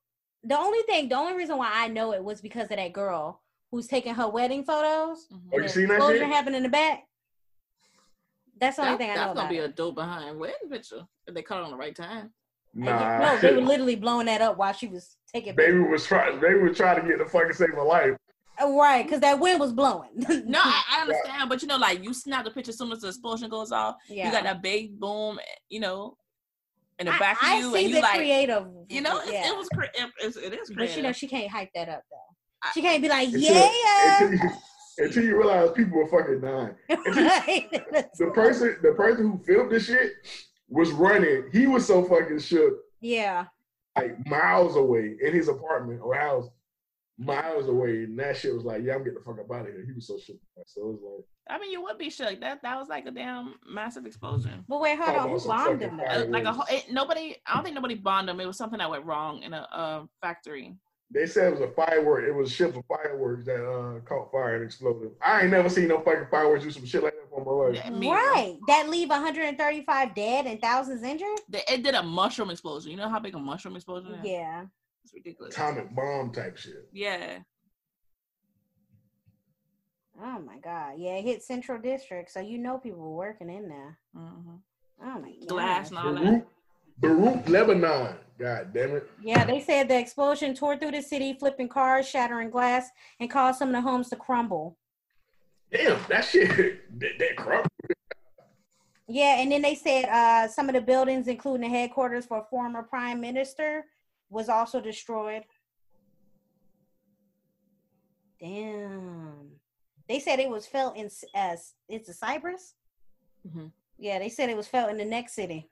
the 0.44 0.58
only 0.58 0.82
thing, 0.84 1.10
the 1.10 1.16
only 1.16 1.34
reason 1.36 1.58
why 1.58 1.70
I 1.74 1.88
know 1.88 2.14
it 2.14 2.24
was 2.24 2.42
because 2.42 2.64
of 2.72 2.78
that 2.78 2.94
girl 2.94 3.42
who's 3.72 3.88
taking 3.88 4.14
her 4.16 4.30
wedding 4.30 4.64
photos. 4.64 5.28
Mhm. 5.32 5.42
Oh, 5.54 5.60
you 5.60 5.68
seen 5.68 5.88
that 5.88 5.96
explosion 5.96 6.22
shit? 6.28 6.36
happened 6.36 6.56
in 6.56 6.64
the 6.64 6.70
back. 6.70 7.04
That's 8.60 8.78
the 8.78 8.84
only 8.84 8.94
That- 8.94 8.98
thing 9.00 9.10
I 9.12 9.16
know 9.16 9.22
that's 9.28 9.36
gonna 9.36 9.50
be 9.50 9.58
it. 9.58 9.64
a 9.66 9.68
dope 9.70 9.96
behind 9.96 10.40
wedding 10.40 10.70
picture 10.70 11.06
if 11.28 11.34
they 11.36 11.42
caught 11.44 11.60
it 11.60 11.66
on 11.66 11.72
the 11.72 11.78
right 11.78 11.96
time. 11.96 12.34
Nah, 12.74 13.18
no, 13.20 13.38
they 13.40 13.54
were 13.56 13.62
literally 13.62 13.96
blowing 13.96 14.26
that 14.28 14.42
up 14.42 14.58
while 14.58 14.74
she 14.74 14.88
was 14.88 15.18
taking. 15.34 15.56
baby 15.56 15.80
was 15.80 16.06
trying. 16.06 16.40
Baby 16.40 16.60
was 16.62 16.78
trying 16.78 17.02
to 17.02 17.08
get 17.08 17.18
the 17.18 17.26
fucking 17.26 17.54
save 17.54 17.70
her 17.70 17.84
life. 17.84 18.16
Oh, 18.60 18.78
right, 18.80 19.04
because 19.06 19.20
that 19.22 19.40
wind 19.40 19.60
was 19.60 19.72
blowing. 19.74 20.10
No, 20.48 20.60
I, 20.64 20.84
I 20.98 21.02
understand, 21.02 21.50
but 21.50 21.62
you 21.62 21.68
know, 21.68 21.78
like 21.78 22.04
you 22.04 22.14
snap 22.14 22.44
the 22.46 22.52
picture 22.52 22.70
as 22.70 22.78
soon 22.78 22.92
as 22.92 23.02
the 23.02 23.08
explosion 23.10 23.50
goes 23.50 23.72
off, 23.72 23.96
yeah. 24.08 24.26
you 24.26 24.32
got 24.32 24.44
that 24.44 24.62
big 24.64 25.00
boom, 25.00 25.40
you 25.70 25.80
know, 25.80 26.18
in 27.00 27.06
the 27.06 27.14
I, 27.14 27.20
back 27.20 27.38
I 27.42 27.56
of 27.58 27.62
you, 27.64 27.74
see 27.74 27.86
and 27.86 27.94
the 27.96 28.00
like, 28.02 28.16
creative. 28.18 28.66
you 28.90 29.02
know, 29.02 29.20
it, 29.20 29.32
yeah. 29.34 29.50
it 29.52 29.58
was, 29.58 29.68
cre- 29.70 29.84
it, 29.84 30.10
it's- 30.20 30.36
it 30.38 30.54
is 30.54 30.70
but 30.70 30.76
creative. 30.78 30.98
you 30.98 31.04
know, 31.04 31.12
she 31.12 31.28
can't 31.28 31.50
hype 31.50 31.70
that 31.76 31.90
up 31.90 32.02
though. 32.12 32.70
She 32.74 32.82
can't 32.82 33.02
be 33.02 33.08
like, 33.10 33.28
Until, 33.28 33.42
yeah. 33.42 34.24
until, 34.24 34.34
you, 34.40 34.50
until 34.98 35.24
you 35.24 35.38
realize 35.38 35.72
people 35.72 35.98
were 36.00 36.08
fucking 36.08 36.42
dying. 36.42 36.76
The 38.18 38.32
person, 38.34 38.78
the 38.82 38.94
person 38.94 39.32
who 39.32 39.38
filmed 39.46 39.72
this 39.72 39.86
shit 39.86 40.12
was 40.70 40.92
running. 40.92 41.46
He 41.54 41.68
was 41.68 41.86
so 41.86 42.04
fucking 42.04 42.40
shook, 42.40 42.74
yeah. 43.00 43.46
like 43.96 44.16
miles 44.28 44.76
away 44.76 45.16
in 45.22 45.34
his 45.34 45.48
apartment 45.50 46.02
or 46.04 46.16
house, 46.16 46.48
miles 47.18 47.68
away. 47.68 48.04
And 48.04 48.18
that 48.20 48.38
shit 48.38 48.54
was 48.54 48.64
like, 48.64 48.84
yeah, 48.84 48.94
I'm 48.96 49.00
getting 49.04 49.16
the 49.16 49.22
fuck 49.26 49.40
up 49.40 49.52
out 49.52 49.68
of 49.68 49.74
here. 49.74 49.84
He 49.86 49.94
was 49.94 50.08
so 50.08 50.18
shook. 50.18 50.38
So 50.66 50.82
it 50.82 50.86
was 50.88 51.00
like, 51.04 51.26
I 51.50 51.60
mean, 51.60 51.72
you 51.72 51.82
would 51.84 51.98
be 51.98 52.10
shook. 52.10 52.40
That 52.42 52.62
that 52.64 52.78
was 52.78 52.88
like 52.90 53.06
a 53.06 53.12
damn 53.12 53.56
massive 53.68 54.06
explosion. 54.06 54.64
But 54.68 54.82
wait, 54.82 54.98
hold 54.98 55.08
Talk 55.08 55.16
on. 55.18 55.22
about 55.26 55.30
Who 55.34 55.40
some 55.40 55.50
bombed 55.50 55.82
fucking 55.82 55.90
him 55.90 55.98
though? 55.98 56.04
fire. 56.06 56.26
Like 56.30 56.44
a 56.46 56.52
whole, 56.52 56.66
it, 56.70 56.86
nobody. 56.92 57.36
I 57.46 57.56
don't 57.56 57.64
think 57.64 57.76
nobody 57.76 57.96
bombed 57.96 58.30
them. 58.30 58.40
It 58.40 58.46
was 58.46 58.58
something 58.58 58.80
that 58.80 58.90
went 58.90 59.06
wrong 59.06 59.42
in 59.44 59.54
a 59.54 59.68
uh, 59.72 60.04
factory. 60.22 60.76
they 61.10 61.26
said 61.26 61.48
it 61.48 61.52
was 61.60 61.62
a 61.62 61.72
firework. 61.74 62.26
It 62.28 62.34
was 62.34 62.50
a 62.50 62.54
ship 62.54 62.76
of 62.76 62.84
fireworks 62.88 63.46
that 63.46 63.64
uh, 63.66 64.00
caught 64.02 64.30
fire 64.32 64.56
and 64.56 64.66
exploded. 64.66 65.12
I 65.26 65.42
ain't 65.44 65.52
never 65.52 65.70
seen 65.70 65.88
no 65.88 66.02
fucking 66.02 66.28
fireworks 66.30 66.66
do 66.66 66.72
some 66.72 66.86
shit 66.86 67.02
like 67.02 67.14
that 67.14 67.30
for 67.30 67.46
my 67.46 67.52
life. 67.68 67.76
Yeah, 67.76 67.90
me 67.92 68.10
either. 68.12 68.16
Right. 68.18 68.58
That 68.68 68.90
leave 68.90 69.08
135 69.10 70.14
dead 70.16 70.46
and 70.48 70.60
thousands 70.62 71.04
injured? 71.04 71.40
They- 71.48 71.64
It 71.72 71.82
did 71.84 71.96
a 71.96 72.04
mushroom 72.04 72.50
explosion. 72.50 72.92
You 72.92 72.98
know 72.98 73.08
how 73.10 73.20
big 73.20 73.36
a 73.36 73.40
mushroom 73.40 73.78
explosion 73.78 74.14
is? 74.16 74.26
Yeah. 74.26 74.66
It's 75.08 75.14
ridiculous. 75.14 75.56
Atomic 75.56 75.96
bomb 75.96 76.34
type 76.34 76.58
shit. 76.58 76.90
Yeah. 76.92 77.40
Oh 80.22 80.40
my 80.40 80.58
God. 80.62 80.96
Yeah, 80.98 81.12
it 81.12 81.24
hit 81.24 81.44
Central 81.44 81.80
District, 81.80 82.30
so 82.30 82.42
you 82.42 82.58
know 82.58 82.78
people 82.78 83.00
were 83.00 83.16
working 83.16 83.50
in 83.50 83.70
there. 83.70 84.00
Mm-hmm. 84.18 84.56
Oh 85.04 85.20
my 85.22 85.32
God. 85.40 85.48
Glass 85.48 85.90
and 85.92 86.00
all 86.00 86.14
that. 86.14 86.46
Beirut, 87.00 87.46
Beirut, 87.46 87.50
Lebanon. 87.50 88.16
God 88.38 88.74
damn 88.74 88.98
it. 88.98 89.10
Yeah, 89.24 89.46
they 89.46 89.62
said 89.62 89.88
the 89.88 89.98
explosion 89.98 90.54
tore 90.54 90.76
through 90.76 90.92
the 90.92 91.02
city, 91.02 91.38
flipping 91.40 91.70
cars, 91.70 92.06
shattering 92.06 92.50
glass, 92.50 92.90
and 93.22 93.30
caused 93.30 93.60
some 93.60 93.70
of 93.70 93.76
the 93.76 93.82
homes 93.82 94.10
to 94.10 94.18
crumble. 94.18 94.78
Damn, 95.72 96.00
that 96.10 96.26
shit, 96.26 97.00
that, 97.00 97.12
that 97.18 97.38
crumb. 97.38 97.66
Yeah, 99.08 99.40
and 99.40 99.54
then 99.54 99.62
they 99.62 99.76
said 99.76 100.06
uh, 100.10 100.50
some 100.50 100.68
of 100.68 100.76
the 100.76 100.82
buildings, 100.82 101.30
including 101.30 101.62
the 101.62 101.78
headquarters 101.78 102.26
for 102.26 102.46
former 102.50 102.84
prime 102.84 103.22
minister, 103.22 103.86
was 104.30 104.50
also 104.50 104.82
destroyed. 104.82 105.44
Damn. 108.40 109.52
They 110.08 110.20
said 110.20 110.40
it 110.40 110.50
was 110.50 110.68
felt 110.68 110.96
in 110.96 111.06
S- 111.06 111.26
as 111.34 111.74
it's 111.90 112.10
a 112.10 112.14
Cyprus. 112.14 112.76
Mhm. 113.48 113.72
Yeah, 113.98 114.20
they 114.20 114.30
said 114.30 114.50
it 114.50 114.58
was 114.58 114.68
felt 114.68 114.90
in 114.90 114.98
the 114.98 115.06
next 115.06 115.34
city. 115.34 115.70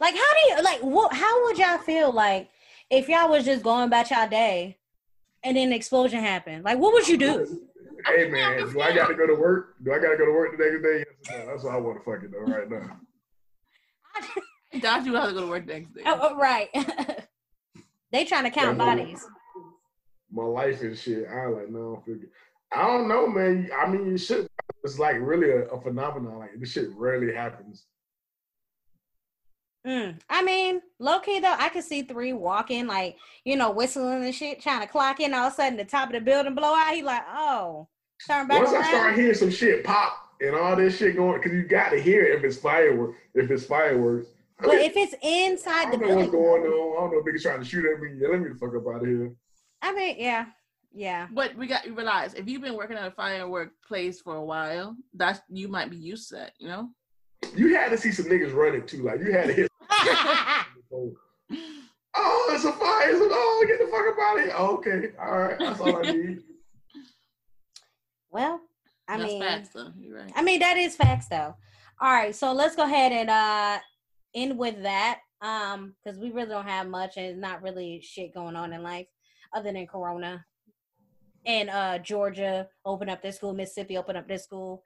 Like, 0.00 0.14
how 0.14 0.20
do 0.20 0.48
you 0.54 0.62
like? 0.62 0.80
What? 0.80 1.12
How 1.14 1.44
would 1.44 1.58
y'all 1.58 1.78
feel 1.78 2.12
like 2.12 2.50
if 2.90 3.08
y'all 3.08 3.28
was 3.28 3.44
just 3.44 3.62
going 3.62 3.84
about 3.84 4.10
y'all 4.10 4.28
day, 4.28 4.78
and 5.42 5.56
then 5.56 5.70
the 5.70 5.76
explosion 5.76 6.20
happened? 6.20 6.64
Like, 6.64 6.78
what 6.78 6.92
would 6.92 7.08
you 7.08 7.16
do? 7.16 7.62
Hey 8.06 8.28
man, 8.30 8.70
do 8.72 8.80
I 8.80 8.94
got 8.94 9.08
to 9.08 9.14
go 9.14 9.26
to 9.26 9.34
work? 9.34 9.74
Do 9.82 9.92
I 9.92 9.98
got 9.98 10.10
to 10.10 10.16
go 10.16 10.26
to 10.26 10.32
work 10.32 10.56
the 10.56 10.64
next 10.64 10.82
day? 10.82 10.98
Yes, 10.98 11.30
no? 11.30 11.46
That's 11.46 11.64
what 11.64 11.74
I 11.74 11.78
want 11.78 11.98
to 11.98 12.04
fucking 12.04 12.30
know 12.30 12.38
right 12.38 12.70
now. 12.70 13.00
Josh, 14.82 15.06
you 15.06 15.14
have 15.14 15.28
to 15.28 15.34
go 15.34 15.40
to 15.42 15.46
work 15.46 15.66
next 15.66 15.94
day. 15.94 16.02
Oh, 16.06 16.18
oh, 16.22 16.36
right. 16.36 16.68
they 18.12 18.24
trying 18.24 18.44
to 18.44 18.50
count 18.50 18.78
Yeah, 18.78 18.84
well, 18.84 18.96
bodies. 18.96 19.26
My 20.30 20.44
life 20.44 20.80
and 20.82 20.96
shit. 20.96 21.26
I 21.28 21.46
like 21.46 21.70
no 21.70 22.02
figure. 22.06 22.28
I 22.72 22.82
don't 22.82 23.08
know, 23.08 23.26
man. 23.26 23.70
I 23.76 23.88
mean, 23.88 24.16
shit. 24.16 24.48
It's 24.84 24.98
like 24.98 25.16
really 25.20 25.50
a, 25.50 25.66
a 25.66 25.80
phenomenon. 25.80 26.38
Like 26.38 26.50
this 26.58 26.72
shit 26.72 26.90
rarely 26.94 27.34
happens. 27.34 27.86
Mm. 29.86 30.18
I 30.28 30.42
mean, 30.42 30.82
low 30.98 31.20
key 31.20 31.38
though, 31.38 31.54
I 31.56 31.68
could 31.68 31.84
see 31.84 32.02
three 32.02 32.32
walking, 32.32 32.88
like, 32.88 33.16
you 33.44 33.56
know, 33.56 33.70
whistling 33.70 34.24
and 34.24 34.34
shit, 34.34 34.60
trying 34.60 34.80
to 34.80 34.86
clock 34.86 35.20
in. 35.20 35.32
All 35.32 35.46
of 35.46 35.52
a 35.52 35.56
sudden, 35.56 35.76
the 35.76 35.84
top 35.84 36.08
of 36.08 36.14
the 36.14 36.20
building 36.20 36.54
blow 36.54 36.74
out. 36.74 36.92
He 36.92 37.02
like, 37.02 37.22
oh, 37.28 37.86
turn 38.26 38.48
back 38.48 38.62
Once 38.62 38.72
around. 38.72 38.84
I 38.84 38.88
start 38.90 39.14
hearing 39.14 39.34
some 39.34 39.50
shit 39.50 39.84
pop 39.84 40.12
and 40.40 40.56
all 40.56 40.74
this 40.74 40.98
shit 40.98 41.16
going, 41.16 41.40
because 41.40 41.52
you 41.52 41.62
got 41.62 41.90
to 41.90 42.00
hear 42.00 42.24
it 42.24 42.38
if 42.38 42.44
it's 42.44 42.56
fireworks. 42.56 43.16
If 43.34 43.50
it's 43.50 43.64
fireworks. 43.64 44.26
I, 44.60 44.64
but 44.66 44.74
if 44.76 44.96
it's 44.96 45.14
I 45.22 45.28
inside 45.28 45.92
the 45.92 45.98
don't 45.98 46.08
know 46.08 46.16
what's 46.16 46.30
going 46.30 46.62
on. 46.62 46.96
I 46.96 47.00
don't 47.00 47.12
know 47.12 47.18
if 47.18 47.24
niggas 47.26 47.42
trying 47.42 47.58
to 47.60 47.64
shoot 47.64 47.84
at 47.84 48.00
me. 48.00 48.10
Yeah, 48.18 48.28
let 48.28 48.40
me 48.40 48.48
the 48.48 48.54
fuck 48.54 48.74
up 48.74 48.86
out 48.94 49.02
of 49.02 49.06
here. 49.06 49.32
I 49.82 49.92
mean, 49.94 50.16
yeah, 50.18 50.46
yeah. 50.92 51.28
But 51.32 51.54
we 51.56 51.66
got 51.66 51.86
you 51.86 51.94
realize 51.94 52.34
if 52.34 52.48
you've 52.48 52.62
been 52.62 52.76
working 52.76 52.96
at 52.96 53.06
a 53.06 53.10
firework 53.10 53.72
place 53.86 54.20
for 54.20 54.36
a 54.36 54.44
while, 54.44 54.96
that's 55.14 55.40
you 55.48 55.68
might 55.68 55.90
be 55.90 55.96
used 55.96 56.30
to 56.30 56.36
that, 56.36 56.52
you 56.58 56.68
know? 56.68 56.88
You 57.54 57.74
had 57.76 57.90
to 57.90 57.98
see 57.98 58.10
some 58.12 58.26
niggas 58.26 58.54
running 58.54 58.86
too. 58.86 59.02
Like 59.02 59.20
you 59.20 59.32
had 59.32 59.48
to 59.48 59.52
hit. 59.52 59.68
Oh, 62.18 62.50
it's 62.54 62.64
a 62.64 62.72
fire! 62.72 63.10
It's 63.10 63.20
a, 63.20 63.28
oh, 63.30 63.64
get 63.68 63.78
the 63.78 63.86
fuck 63.88 64.06
up 64.08 64.16
out 64.18 64.38
of 64.38 64.44
here. 64.44 64.54
Oh, 64.56 64.76
okay, 64.76 65.10
all 65.20 65.38
right, 65.38 65.58
that's 65.58 65.80
all 65.80 65.96
I 65.98 66.00
need. 66.12 66.38
well, 68.30 68.58
I 69.06 69.18
that's 69.18 69.28
mean, 69.30 69.42
facts 69.42 69.68
though. 69.74 69.92
You're 69.98 70.16
right. 70.20 70.32
I 70.34 70.42
mean 70.42 70.60
that 70.60 70.78
is 70.78 70.96
facts 70.96 71.28
though. 71.28 71.54
All 72.00 72.10
right, 72.12 72.34
so 72.34 72.54
let's 72.54 72.74
go 72.74 72.84
ahead 72.84 73.12
and 73.12 73.28
uh 73.28 73.78
end 74.36 74.56
with 74.58 74.82
that. 74.84 75.18
Um, 75.40 75.94
because 76.04 76.18
we 76.18 76.30
really 76.30 76.48
don't 76.50 76.68
have 76.68 76.86
much 76.88 77.16
and 77.16 77.40
not 77.40 77.62
really 77.62 78.00
shit 78.00 78.32
going 78.32 78.56
on 78.56 78.72
in 78.72 78.82
life 78.82 79.06
other 79.54 79.72
than 79.72 79.86
corona. 79.86 80.44
And 81.44 81.68
uh 81.70 81.98
Georgia 81.98 82.68
open 82.84 83.08
up 83.08 83.22
their 83.22 83.32
school, 83.32 83.52
Mississippi 83.52 83.96
open 83.96 84.16
up 84.16 84.26
their 84.28 84.38
school. 84.38 84.82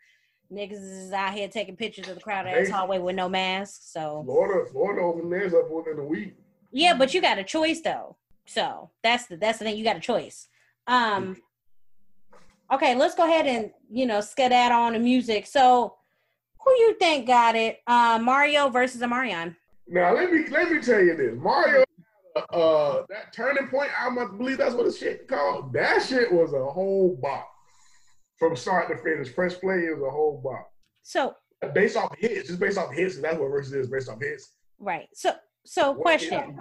Niggas 0.53 1.07
is 1.07 1.13
out 1.13 1.33
here 1.33 1.47
taking 1.49 1.77
pictures 1.77 2.09
of 2.09 2.17
the 2.17 2.21
crowd 2.21 2.47
ass 2.47 2.67
Hey. 2.67 2.73
hallway 2.73 2.99
with 2.99 3.15
no 3.17 3.29
masks. 3.29 3.93
So 3.93 4.23
Florida, 4.25 4.69
Florida 4.71 5.03
open 5.03 5.31
theirs 5.31 5.55
up 5.55 5.71
within 5.71 5.99
a 5.99 6.05
week. 6.05 6.35
yeah, 6.73 6.95
but 6.97 7.15
you 7.15 7.21
got 7.23 7.39
a 7.39 7.45
choice 7.45 7.81
though. 7.81 8.17
So 8.47 8.91
that's 9.03 9.27
the 9.27 9.37
that's 9.37 9.59
the 9.61 9.65
thing. 9.67 9.77
You 9.77 9.85
got 9.85 9.97
a 9.97 10.01
choice. 10.01 10.49
Um 10.87 11.37
okay, 12.73 12.95
let's 12.95 13.15
go 13.15 13.25
ahead 13.25 13.47
and 13.47 13.71
you 13.91 14.05
know 14.07 14.21
skedaddle 14.21 14.79
on 14.79 14.93
the 14.95 14.99
music. 14.99 15.47
So 15.47 15.95
who 16.65 16.71
you 16.73 16.97
think 16.99 17.27
got 17.27 17.57
it? 17.57 17.79
Uh 17.87 18.19
Mario 18.23 18.69
versus 18.69 19.01
Omarion. 19.03 19.57
Now 19.87 20.15
let 20.15 20.33
me 20.33 20.47
let 20.49 20.71
me 20.71 20.81
tell 20.81 21.01
you 21.03 21.17
this, 21.17 21.35
Mario. 21.37 21.85
Uh, 22.53 23.03
that 23.09 23.33
turning 23.33 23.67
point 23.69 23.91
album, 23.99 24.19
I 24.33 24.37
believe 24.37 24.59
that's 24.59 24.75
what 24.75 24.87
the 24.87 24.93
shit 24.93 25.27
called. 25.27 25.73
That 25.73 26.01
shit 26.03 26.33
was 26.33 26.53
a 26.53 26.65
whole 26.65 27.19
bop 27.21 27.51
from 28.39 28.55
start 28.55 28.89
to 28.89 28.97
finish. 28.99 29.35
Press 29.35 29.57
play 29.57 29.81
it 29.87 29.99
was 29.99 30.07
a 30.07 30.11
whole 30.11 30.41
bop. 30.43 30.71
So 31.03 31.35
Based 31.75 31.97
off 31.97 32.15
hits, 32.17 32.49
just 32.49 32.61
based 32.61 32.79
off 32.79 32.93
hits. 32.93 33.17
'cause 33.17 33.23
That's 33.23 33.37
what 33.39 33.49
versus 33.49 33.73
is 33.75 33.89
based 33.89 34.09
off 34.09 34.21
hits. 34.21 34.55
right. 34.79 35.09
So 35.13 35.33
so 35.67 35.91
What 35.91 36.03
question. 36.03 36.41
hit? 36.41 36.55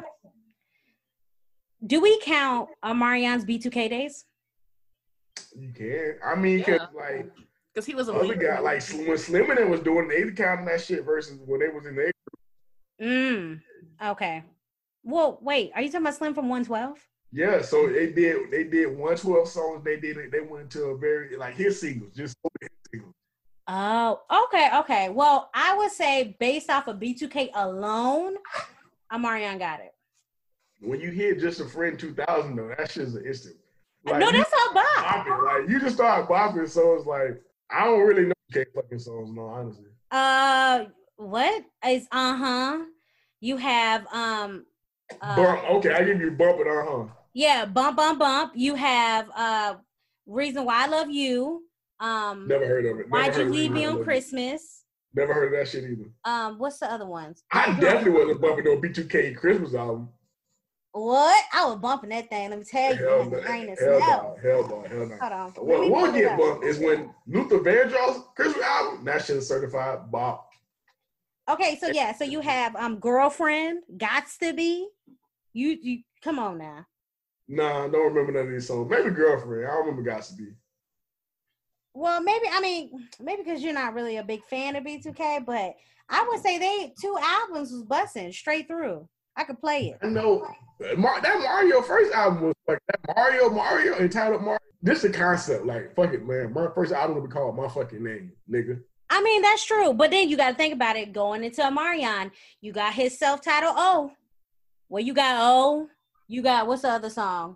Do 1.86 2.02
we 2.02 2.20
count 2.22 2.70
Omarion's 2.84 3.46
B2K 3.46 3.90
days? 3.90 4.26
You 5.56 5.72
can. 5.72 6.16
I 6.26 6.36
mean, 6.36 6.64
'cause, 6.64 6.80
Yeah. 6.82 6.88
like 7.00 7.32
Because 7.80 7.88
he 7.88 7.96
was 7.96 8.10
a 8.10 8.14
other 8.14 8.36
guy, 8.36 8.60
like 8.60 8.84
when 9.08 9.18
Slim 9.18 9.50
and 9.52 9.58
them 9.58 9.70
was 9.70 9.80
doing, 9.80 10.10
they 10.10 10.30
counting 10.32 10.66
that 10.66 10.82
shit 10.82 11.06
versus 11.06 11.40
when 11.46 11.62
they 11.62 11.70
was 11.70 11.86
in 11.86 11.96
there. 11.96 12.12
Mm. 13.02 13.62
Okay. 14.04 14.44
Well, 15.02 15.40
wait, 15.42 15.72
are 15.74 15.82
you 15.82 15.88
talking 15.88 16.02
about 16.02 16.16
Slim 16.16 16.34
from 16.34 16.50
112? 16.50 17.00
Yeah, 17.32 17.62
so 17.62 17.88
they 17.88 18.12
did. 18.12 18.52
They 18.52 18.66
did 18.66 18.98
one 18.98 19.16
twelve 19.16 19.48
songs. 19.48 19.86
They 19.86 19.98
did 19.98 20.18
it. 20.18 20.30
They 20.30 20.42
went 20.42 20.70
to 20.72 20.88
a 20.88 20.98
very 20.98 21.38
like 21.38 21.56
his 21.56 21.80
singles, 21.80 22.14
just 22.14 22.36
hit 22.60 22.70
singles. 22.92 23.14
Oh, 23.70 24.20
okay, 24.48 24.72
okay. 24.80 25.08
Well, 25.08 25.50
I 25.54 25.78
would 25.78 25.92
say 25.92 26.36
based 26.38 26.70
off 26.70 26.90
of 26.90 26.98
B2K 26.98 27.52
alone, 27.54 28.36
Omarion 29.14 29.58
got 29.58 29.80
it. 29.80 29.94
When 30.82 31.00
you 31.00 31.12
hear 31.12 31.34
just 31.34 31.62
a 31.62 31.66
friend 31.66 31.98
two 31.98 32.14
thousand 32.14 32.58
though, 32.58 32.74
that 32.78 32.92
shit's 32.92 33.16
an 33.16 33.26
instant. 33.26 33.56
no, 34.04 34.18
you 34.18 34.32
that's 34.34 34.52
all 34.52 34.74
Bob. 34.74 34.86
bopping. 34.86 35.46
Like 35.46 35.70
you 35.70 35.80
just 35.80 35.96
start 35.96 36.28
bopping, 36.28 36.68
so 36.68 36.96
it's 36.96 37.06
like 37.06 37.42
I 37.72 37.86
don't 37.86 38.02
really 38.02 38.26
know 38.26 38.34
K 38.52 38.66
fucking 38.74 39.00
songs, 39.00 39.32
no, 39.32 39.44
honestly. 39.44 39.86
Uh, 40.12 40.86
what 41.18 41.64
is 41.88 42.08
uh 42.12 42.36
huh? 42.36 42.80
You 43.42 43.58
have 43.58 44.06
um, 44.12 44.66
uh, 45.22 45.36
Bump. 45.36 45.70
Okay, 45.72 45.94
I 45.94 46.04
give 46.04 46.20
you 46.20 46.32
bump 46.32 46.60
it, 46.60 46.68
uh 46.68 46.84
huh. 46.84 47.06
yeah, 47.34 47.66
bump, 47.66 47.98
bump, 47.98 48.20
bump. 48.20 48.54
You 48.56 48.76
have 48.76 49.30
uh, 49.36 49.76
reason 50.26 50.66
why 50.66 50.86
I 50.86 50.88
love 50.88 51.10
you. 51.10 51.64
Um, 52.00 52.48
Never 52.48 52.66
heard 52.66 52.86
of 52.86 53.00
it. 53.00 53.10
Never 53.10 53.10
why'd 53.10 53.38
you 53.38 53.50
leave 53.50 53.72
me 53.72 53.86
on 53.86 54.04
Christmas? 54.04 54.84
Never 55.14 55.34
heard 55.34 55.54
of 55.54 55.60
that 55.60 55.68
shit 55.68 55.84
either. 55.84 56.10
Um, 56.24 56.60
what's 56.60 56.80
the 56.80 56.92
other 56.92 57.06
ones? 57.06 57.44
I 57.52 57.78
definitely 57.80 58.12
wasn't 58.12 58.42
bumping 58.42 58.66
no 58.66 58.78
B2K 58.78 59.36
Christmas 59.36 59.74
album. 59.74 60.10
What? 60.92 61.44
I 61.54 61.66
was 61.66 61.78
bumping 61.80 62.10
that 62.10 62.30
thing. 62.30 62.50
Let 62.50 62.60
me 62.60 62.66
tell 62.66 62.96
you, 62.96 62.98
Hell 62.98 63.20
man, 63.20 63.30
no, 63.30 63.38
the 63.40 63.44
rain 63.44 63.70
is 63.70 63.80
hell 63.80 64.00
no, 64.00 64.38
hell 64.42 64.68
no, 64.68 64.82
hell 64.90 65.08
no. 65.08 65.18
Hold 65.22 65.34
on. 65.34 65.52
What 65.66 65.92
will 65.92 66.12
get 66.12 66.38
bumped 66.38 66.66
is 66.66 66.80
when 66.80 67.14
Luther 67.28 67.60
Vandross 67.60 68.34
Christmas 68.36 68.64
album, 68.64 69.06
that 69.06 69.24
shit 69.24 69.38
is 69.38 69.48
certified 69.48 70.12
bop. 70.12 70.50
Okay, 71.48 71.78
so 71.80 71.88
yeah, 71.88 72.14
so 72.14 72.24
you 72.24 72.42
have 72.42 72.76
um 72.76 73.00
girlfriend, 73.00 73.84
gots 73.98 74.38
to 74.40 74.54
be. 74.54 74.88
You 75.54 75.78
you 75.82 76.00
come 76.24 76.40
on 76.40 76.58
now. 76.58 76.86
Nah, 77.48 77.86
I 77.86 77.90
don't 77.90 78.14
remember 78.14 78.32
none 78.32 78.48
of 78.48 78.52
these 78.52 78.68
songs. 78.68 78.90
Maybe 78.90 79.10
girlfriend. 79.10 79.66
I 79.66 79.72
don't 79.72 79.88
remember 79.88 80.10
Gots 80.10 80.30
to 80.30 80.36
Be. 80.36 80.52
Well, 81.96 82.22
maybe 82.22 82.46
I 82.52 82.62
mean 82.62 83.08
maybe 83.20 83.42
because 83.44 83.64
you're 83.64 83.74
not 83.74 83.96
really 83.96 84.18
a 84.18 84.24
big 84.24 84.44
fan 84.46 84.76
of 84.76 84.84
B2K, 84.84 85.46
but 85.46 85.76
I 86.08 86.28
would 86.28 86.42
say 86.42 86.60
they 86.60 86.94
two 87.02 87.18
albums 87.20 87.72
was 87.72 87.84
busting 87.84 88.32
straight 88.32 88.68
through. 88.68 89.08
I 89.40 89.46
could 89.46 89.58
play 89.62 89.88
it. 89.88 90.00
I 90.06 90.08
know 90.08 90.46
Mar- 90.98 91.22
that 91.22 91.40
Mario 91.40 91.82
first 91.82 92.12
album 92.14 92.42
was 92.44 92.54
like 92.68 92.80
that 92.88 93.16
Mario 93.16 93.50
Mario 93.50 93.98
entitled 93.98 94.42
Mario. 94.42 94.60
This 94.82 95.02
is 95.02 95.12
the 95.14 95.18
concept. 95.18 95.66
Like 95.66 95.96
fuck 95.96 96.14
it, 96.14 96.28
man. 96.28 96.52
My 96.54 96.68
first 96.76 96.92
album 96.92 97.16
will 97.16 97.26
be 97.26 97.32
called 97.32 97.56
my 97.56 97.70
fucking 97.70 98.04
name, 98.04 98.34
nigga. 98.52 98.82
I 99.10 99.22
mean 99.24 99.42
that's 99.42 99.64
true, 99.64 99.94
but 99.94 100.12
then 100.12 100.28
you 100.28 100.36
got 100.36 100.50
to 100.50 100.56
think 100.56 100.74
about 100.74 100.98
it. 100.98 101.14
Going 101.14 101.46
into 101.46 101.62
Omarion, 101.62 102.32
you 102.60 102.74
got 102.74 102.94
his 102.94 103.18
self-titled 103.18 103.76
O. 103.78 104.12
Well, 104.90 105.02
you 105.04 105.14
got 105.14 105.38
O. 105.40 105.88
You 106.28 106.42
got 106.42 106.68
what's 106.68 106.82
the 106.82 106.90
other 106.90 107.10
song? 107.10 107.56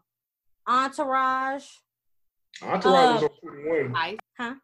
Entourage. 0.65 1.65
Entourage 2.61 3.21
was 3.21 3.23
Uh, 3.23 3.25
on 3.25 3.31
twenty 3.41 3.69
one. 3.69 3.93
I 3.95 4.17
Huh? 4.39 4.55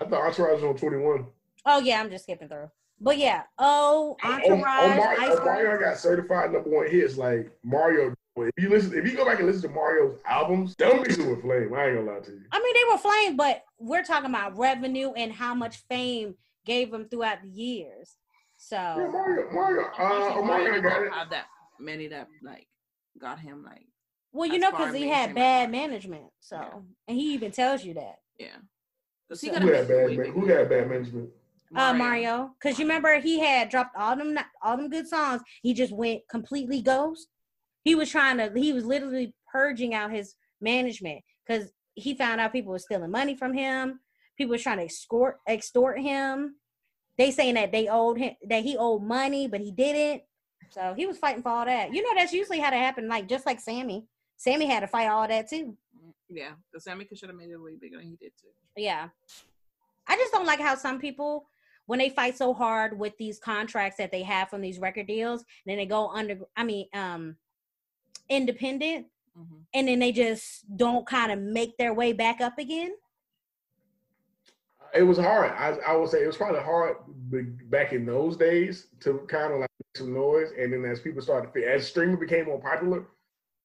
I 0.00 0.04
thought 0.04 0.22
Entourage 0.28 0.62
was 0.62 0.64
on 0.64 0.76
twenty 0.76 0.98
one. 0.98 1.26
Oh 1.66 1.80
yeah, 1.80 2.00
I'm 2.00 2.10
just 2.10 2.24
skipping 2.24 2.48
through. 2.48 2.70
But 3.00 3.18
yeah, 3.18 3.42
oh, 3.58 4.16
Entourage, 4.24 4.60
Mario, 4.96 5.02
Iceberg. 5.20 5.44
Mario 5.44 5.80
got 5.80 5.98
certified 5.98 6.52
number 6.52 6.68
one 6.70 6.90
hits 6.90 7.16
like 7.16 7.50
Mario. 7.64 8.14
If 8.36 8.50
you 8.56 8.68
listen, 8.68 8.96
if 8.96 9.04
you 9.04 9.16
go 9.16 9.24
back 9.24 9.38
and 9.38 9.46
listen 9.46 9.62
to 9.62 9.68
Mario's 9.68 10.18
albums, 10.26 10.74
them 10.76 11.00
mixes 11.00 11.24
with 11.26 11.42
flame. 11.42 11.72
I 11.74 11.86
ain't 11.86 11.96
gonna 11.96 12.12
lie 12.12 12.20
to 12.20 12.30
you. 12.30 12.40
I 12.52 12.58
mean, 12.60 12.74
they 12.74 12.92
were 12.92 12.98
flame, 12.98 13.36
but 13.36 13.64
we're 13.78 14.04
talking 14.04 14.30
about 14.30 14.56
revenue 14.56 15.12
and 15.12 15.32
how 15.32 15.54
much 15.54 15.78
fame 15.88 16.34
gave 16.64 16.90
them 16.90 17.08
throughout 17.08 17.42
the 17.42 17.48
years. 17.48 18.16
So 18.56 18.76
Yeah, 18.76 19.08
Mario, 19.12 19.50
Mario, 19.52 19.86
uh, 19.98 20.42
Mario 20.42 20.80
got 20.82 21.02
it. 21.02 21.12
have 21.12 21.30
that 21.30 21.46
many 21.80 22.08
that 22.08 22.28
like 22.42 22.66
got 23.20 23.38
him 23.38 23.64
like 23.64 23.86
well, 24.32 24.48
you 24.48 24.58
know, 24.58 24.70
because 24.70 24.94
he 24.94 25.08
had 25.08 25.34
bad 25.34 25.68
as 25.68 25.72
management. 25.72 26.24
So 26.40 26.56
Yeah. 26.56 26.78
and 27.08 27.16
he 27.16 27.32
even 27.34 27.50
tells 27.52 27.84
you 27.84 27.94
that. 27.94 28.18
yeah. 28.38 28.46
He 29.30 29.34
So- 29.36 29.52
Who 29.54 29.72
had 29.72 29.88
bad? 29.88 30.06
way 30.06 30.16
Man- 30.16 30.32
who 30.32 30.46
had 30.46 30.68
bad 30.68 30.88
management? 30.88 31.30
Uh 31.74 31.92
Mario. 31.94 32.50
Because 32.60 32.78
you 32.78 32.84
remember 32.84 33.18
he 33.20 33.40
had 33.40 33.68
dropped 33.68 33.96
all 33.96 34.16
them 34.16 34.38
all 34.62 34.76
them 34.76 34.88
good 34.88 35.06
songs. 35.08 35.42
He 35.62 35.74
just 35.74 35.92
went 35.92 36.22
completely 36.30 36.80
ghost. 36.82 37.28
He 37.84 37.94
was 37.94 38.10
trying 38.10 38.38
to 38.38 38.52
he 38.54 38.72
was 38.72 38.84
literally 38.84 39.34
purging 39.50 39.94
out 39.94 40.10
his 40.10 40.34
management 40.60 41.20
because 41.46 41.70
he 41.94 42.14
found 42.14 42.40
out 42.40 42.52
people 42.52 42.72
were 42.72 42.78
stealing 42.78 43.10
money 43.10 43.36
from 43.36 43.52
him. 43.52 44.00
People 44.36 44.52
were 44.52 44.58
trying 44.58 44.78
to 44.78 44.84
extort 44.84 45.38
extort 45.46 46.00
him. 46.00 46.56
They 47.16 47.30
saying 47.30 47.54
that 47.54 47.72
they 47.72 47.88
owed 47.88 48.18
him 48.18 48.34
that 48.48 48.62
he 48.62 48.76
owed 48.76 49.02
money, 49.02 49.48
but 49.48 49.60
he 49.60 49.72
didn't. 49.72 50.22
So 50.70 50.94
he 50.96 51.06
was 51.06 51.18
fighting 51.18 51.42
for 51.42 51.50
all 51.50 51.64
that. 51.64 51.92
You 51.92 52.02
know, 52.02 52.10
that's 52.14 52.32
usually 52.32 52.60
how 52.60 52.70
that 52.70 52.76
happened. 52.76 53.08
Like 53.08 53.28
just 53.28 53.46
like 53.46 53.60
Sammy. 53.60 54.06
Sammy 54.36 54.66
had 54.66 54.80
to 54.80 54.86
fight 54.86 55.08
all 55.08 55.26
that 55.26 55.48
too. 55.48 55.76
Yeah, 56.28 56.52
the 56.72 56.80
Sammy 56.80 57.04
could 57.04 57.18
should 57.18 57.30
have 57.30 57.38
made 57.38 57.50
it 57.50 57.56
way 57.56 57.76
bigger 57.80 57.96
than 57.96 58.06
he 58.06 58.16
did 58.16 58.32
too. 58.40 58.48
Yeah. 58.76 59.08
I 60.06 60.16
just 60.16 60.32
don't 60.32 60.46
like 60.46 60.60
how 60.60 60.74
some 60.74 60.98
people, 60.98 61.46
when 61.88 61.98
they 61.98 62.10
fight 62.10 62.36
so 62.36 62.52
hard 62.52 62.98
with 62.98 63.16
these 63.16 63.38
contracts 63.38 63.96
that 63.96 64.12
they 64.12 64.22
have 64.22 64.50
from 64.50 64.60
these 64.60 64.78
record 64.78 65.06
deals, 65.06 65.42
then 65.64 65.78
they 65.78 65.86
go 65.86 66.08
under, 66.08 66.38
I 66.54 66.62
mean, 66.62 66.86
um, 66.94 67.36
independent, 68.28 69.06
hmm 69.34 69.42
and 69.74 69.86
then 69.86 69.98
they 69.98 70.12
just 70.12 70.64
don't 70.76 71.06
kind 71.06 71.30
of 71.30 71.38
make 71.38 71.76
their 71.76 71.92
way 71.92 72.12
back 72.14 72.40
up 72.40 72.58
again. 72.58 72.90
It 74.94 75.02
was 75.02 75.18
hard. 75.18 75.50
I, 75.52 75.76
I 75.86 75.94
would 75.94 76.08
say 76.08 76.22
it 76.22 76.26
was 76.26 76.38
probably 76.38 76.60
hard 76.60 76.96
back 77.70 77.92
in 77.92 78.06
those 78.06 78.36
days 78.36 78.86
to 79.00 79.18
kind 79.28 79.52
of 79.52 79.60
like 79.60 79.70
make 79.80 79.96
some 79.96 80.14
noise, 80.14 80.48
and 80.58 80.72
then 80.72 80.84
as 80.90 81.00
people 81.00 81.20
started, 81.22 81.48
to 81.48 81.52
feel 81.52 81.68
as 81.68 81.86
streaming 81.86 82.18
became 82.18 82.46
more 82.46 82.60
popular 82.60 83.06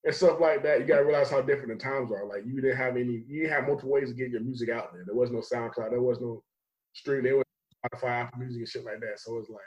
and 0.06 0.14
stuff 0.16 0.40
like 0.40 0.64
that, 0.64 0.80
you 0.80 0.86
got 0.86 0.98
to 0.98 1.06
realize 1.06 1.30
how 1.30 1.42
different 1.42 1.78
the 1.78 1.84
times 1.84 2.12
are. 2.12 2.26
Like 2.26 2.44
you 2.46 2.62
didn't 2.62 2.78
have 2.78 2.96
any, 2.98 3.24
you 3.28 3.44
didn't 3.44 3.54
have 3.54 3.68
multiple 3.68 3.92
ways 3.92 4.10
to 4.10 4.16
get 4.16 4.30
your 4.30 4.42
music 4.42 4.70
out 4.70 4.94
there. 4.94 5.04
There 5.06 5.16
was 5.16 5.32
no 5.32 5.40
SoundCloud, 5.40 5.92
there 5.92 6.02
was 6.02 6.20
no 6.22 6.44
stream, 6.94 7.24
there 7.24 7.38
was 7.38 7.43
Spotify, 7.84 8.10
Apple 8.10 8.40
Music, 8.40 8.60
and 8.60 8.68
shit 8.68 8.86
like 8.86 9.00
that. 9.02 9.20
So 9.20 9.38
it's 9.38 9.50
like 9.50 9.62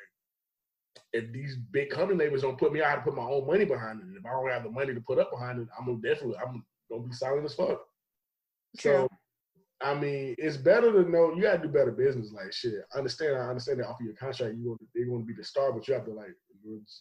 if 1.13 1.33
these 1.33 1.57
big 1.57 1.91
company 1.91 2.19
labels 2.19 2.43
don't 2.43 2.59
put 2.59 2.73
me, 2.73 2.83
I 2.83 2.91
have 2.91 3.01
to 3.01 3.11
put 3.11 3.17
my 3.17 3.23
own 3.23 3.47
money 3.47 3.65
behind 3.65 4.01
it. 4.01 4.07
And 4.07 4.17
if 4.17 4.25
I 4.25 4.31
don't 4.31 4.51
have 4.51 4.65
the 4.65 4.71
money 4.71 4.95
to 4.95 5.01
put 5.01 5.19
up 5.19 5.31
behind 5.31 5.61
it, 5.61 5.69
I'm 5.79 5.87
gonna 5.87 5.99
definitely 5.99 6.37
I'm 6.39 6.65
gonna 6.91 7.07
be 7.07 7.13
silent 7.13 7.45
as 7.45 7.55
fuck. 7.55 7.81
So 8.79 9.09
I 9.83 9.95
mean, 9.95 10.35
it's 10.39 10.57
better 10.57 10.91
to 10.93 11.09
know 11.09 11.35
you 11.35 11.43
gotta 11.43 11.63
do 11.63 11.69
better 11.69 11.93
business. 11.93 12.33
Like 12.33 12.53
shit, 12.53 12.75
I 12.95 12.99
understand. 12.99 13.37
I 13.37 13.49
understand 13.49 13.81
that 13.81 13.89
off 13.89 14.01
of 14.01 14.07
your 14.07 14.15
contract, 14.15 14.57
you 14.57 14.69
want 14.69 14.81
they're 14.95 15.07
going 15.07 15.21
to 15.21 15.27
be 15.27 15.35
the 15.35 15.45
star, 15.45 15.73
but 15.73 15.87
you 15.87 15.95
have 15.95 16.07
to 16.07 16.13
like 16.13 16.35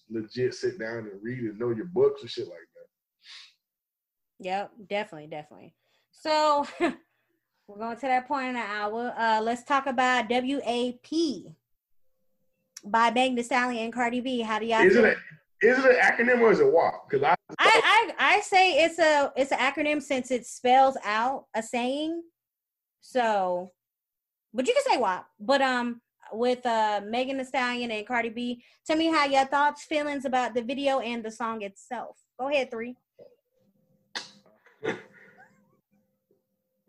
legit 0.09 0.53
sit 0.53 0.77
down 0.77 1.09
and 1.11 1.21
read 1.21 1.39
and 1.39 1.57
know 1.57 1.71
your 1.71 1.85
books 1.85 2.21
and 2.21 2.29
shit 2.29 2.47
like 2.47 2.57
that. 2.57 4.45
Yep, 4.45 4.71
definitely, 4.89 5.27
definitely. 5.27 5.73
So 6.11 6.67
we're 7.67 7.77
going 7.77 7.95
to 7.95 8.01
that 8.01 8.27
point 8.27 8.49
in 8.49 8.55
an 8.55 8.61
hour. 8.61 9.13
Uh, 9.17 9.41
let's 9.41 9.63
talk 9.63 9.87
about 9.87 10.29
WAP 10.29 11.53
by 12.83 13.11
Megan 13.11 13.35
Thee 13.35 13.43
Stallion 13.43 13.85
and 13.85 13.93
Cardi 13.93 14.21
B. 14.21 14.41
How 14.41 14.59
do 14.59 14.65
y'all? 14.65 14.81
Is 14.81 14.95
it 14.95 15.03
a, 15.03 15.15
is 15.65 15.79
it 15.79 15.85
an 15.85 15.97
acronym 15.97 16.41
or 16.41 16.51
is 16.51 16.59
it 16.59 16.71
WAP? 16.71 17.09
Because 17.09 17.23
I, 17.23 17.35
I, 17.59 18.11
I 18.19 18.35
I 18.35 18.39
say 18.41 18.83
it's 18.83 18.99
a 18.99 19.31
it's 19.35 19.51
an 19.51 19.57
acronym 19.57 20.01
since 20.01 20.29
it 20.31 20.45
spells 20.45 20.97
out 21.03 21.45
a 21.55 21.63
saying. 21.63 22.21
So, 23.01 23.71
but 24.53 24.67
you 24.67 24.73
can 24.73 24.83
say 24.83 24.97
WAP. 24.97 25.25
But 25.39 25.61
um, 25.61 26.01
with 26.31 26.63
uh 26.65 27.01
Megan 27.03 27.37
Thee 27.37 27.45
Stallion 27.45 27.89
and 27.89 28.05
Cardi 28.05 28.29
B, 28.29 28.63
tell 28.85 28.97
me 28.97 29.07
how 29.07 29.25
your 29.25 29.45
thoughts, 29.45 29.83
feelings 29.83 30.25
about 30.25 30.53
the 30.53 30.61
video 30.61 30.99
and 30.99 31.23
the 31.25 31.31
song 31.31 31.63
itself. 31.63 32.17
Go 32.39 32.49
ahead, 32.49 32.69
three. 32.69 32.95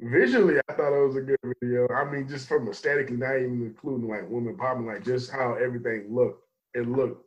Visually, 0.00 0.56
I 0.68 0.72
thought 0.72 0.92
it 0.92 1.06
was 1.06 1.16
a 1.16 1.20
good 1.20 1.38
video. 1.60 1.88
I 1.88 2.10
mean, 2.10 2.28
just 2.28 2.48
from 2.48 2.66
a 2.66 2.70
aesthetically, 2.70 3.16
not 3.16 3.36
even 3.36 3.62
including 3.62 4.08
like 4.08 4.28
women 4.28 4.56
popping, 4.56 4.86
like 4.86 5.04
just 5.04 5.30
how 5.30 5.54
everything 5.54 6.06
looked. 6.10 6.42
It 6.74 6.88
looked 6.88 7.24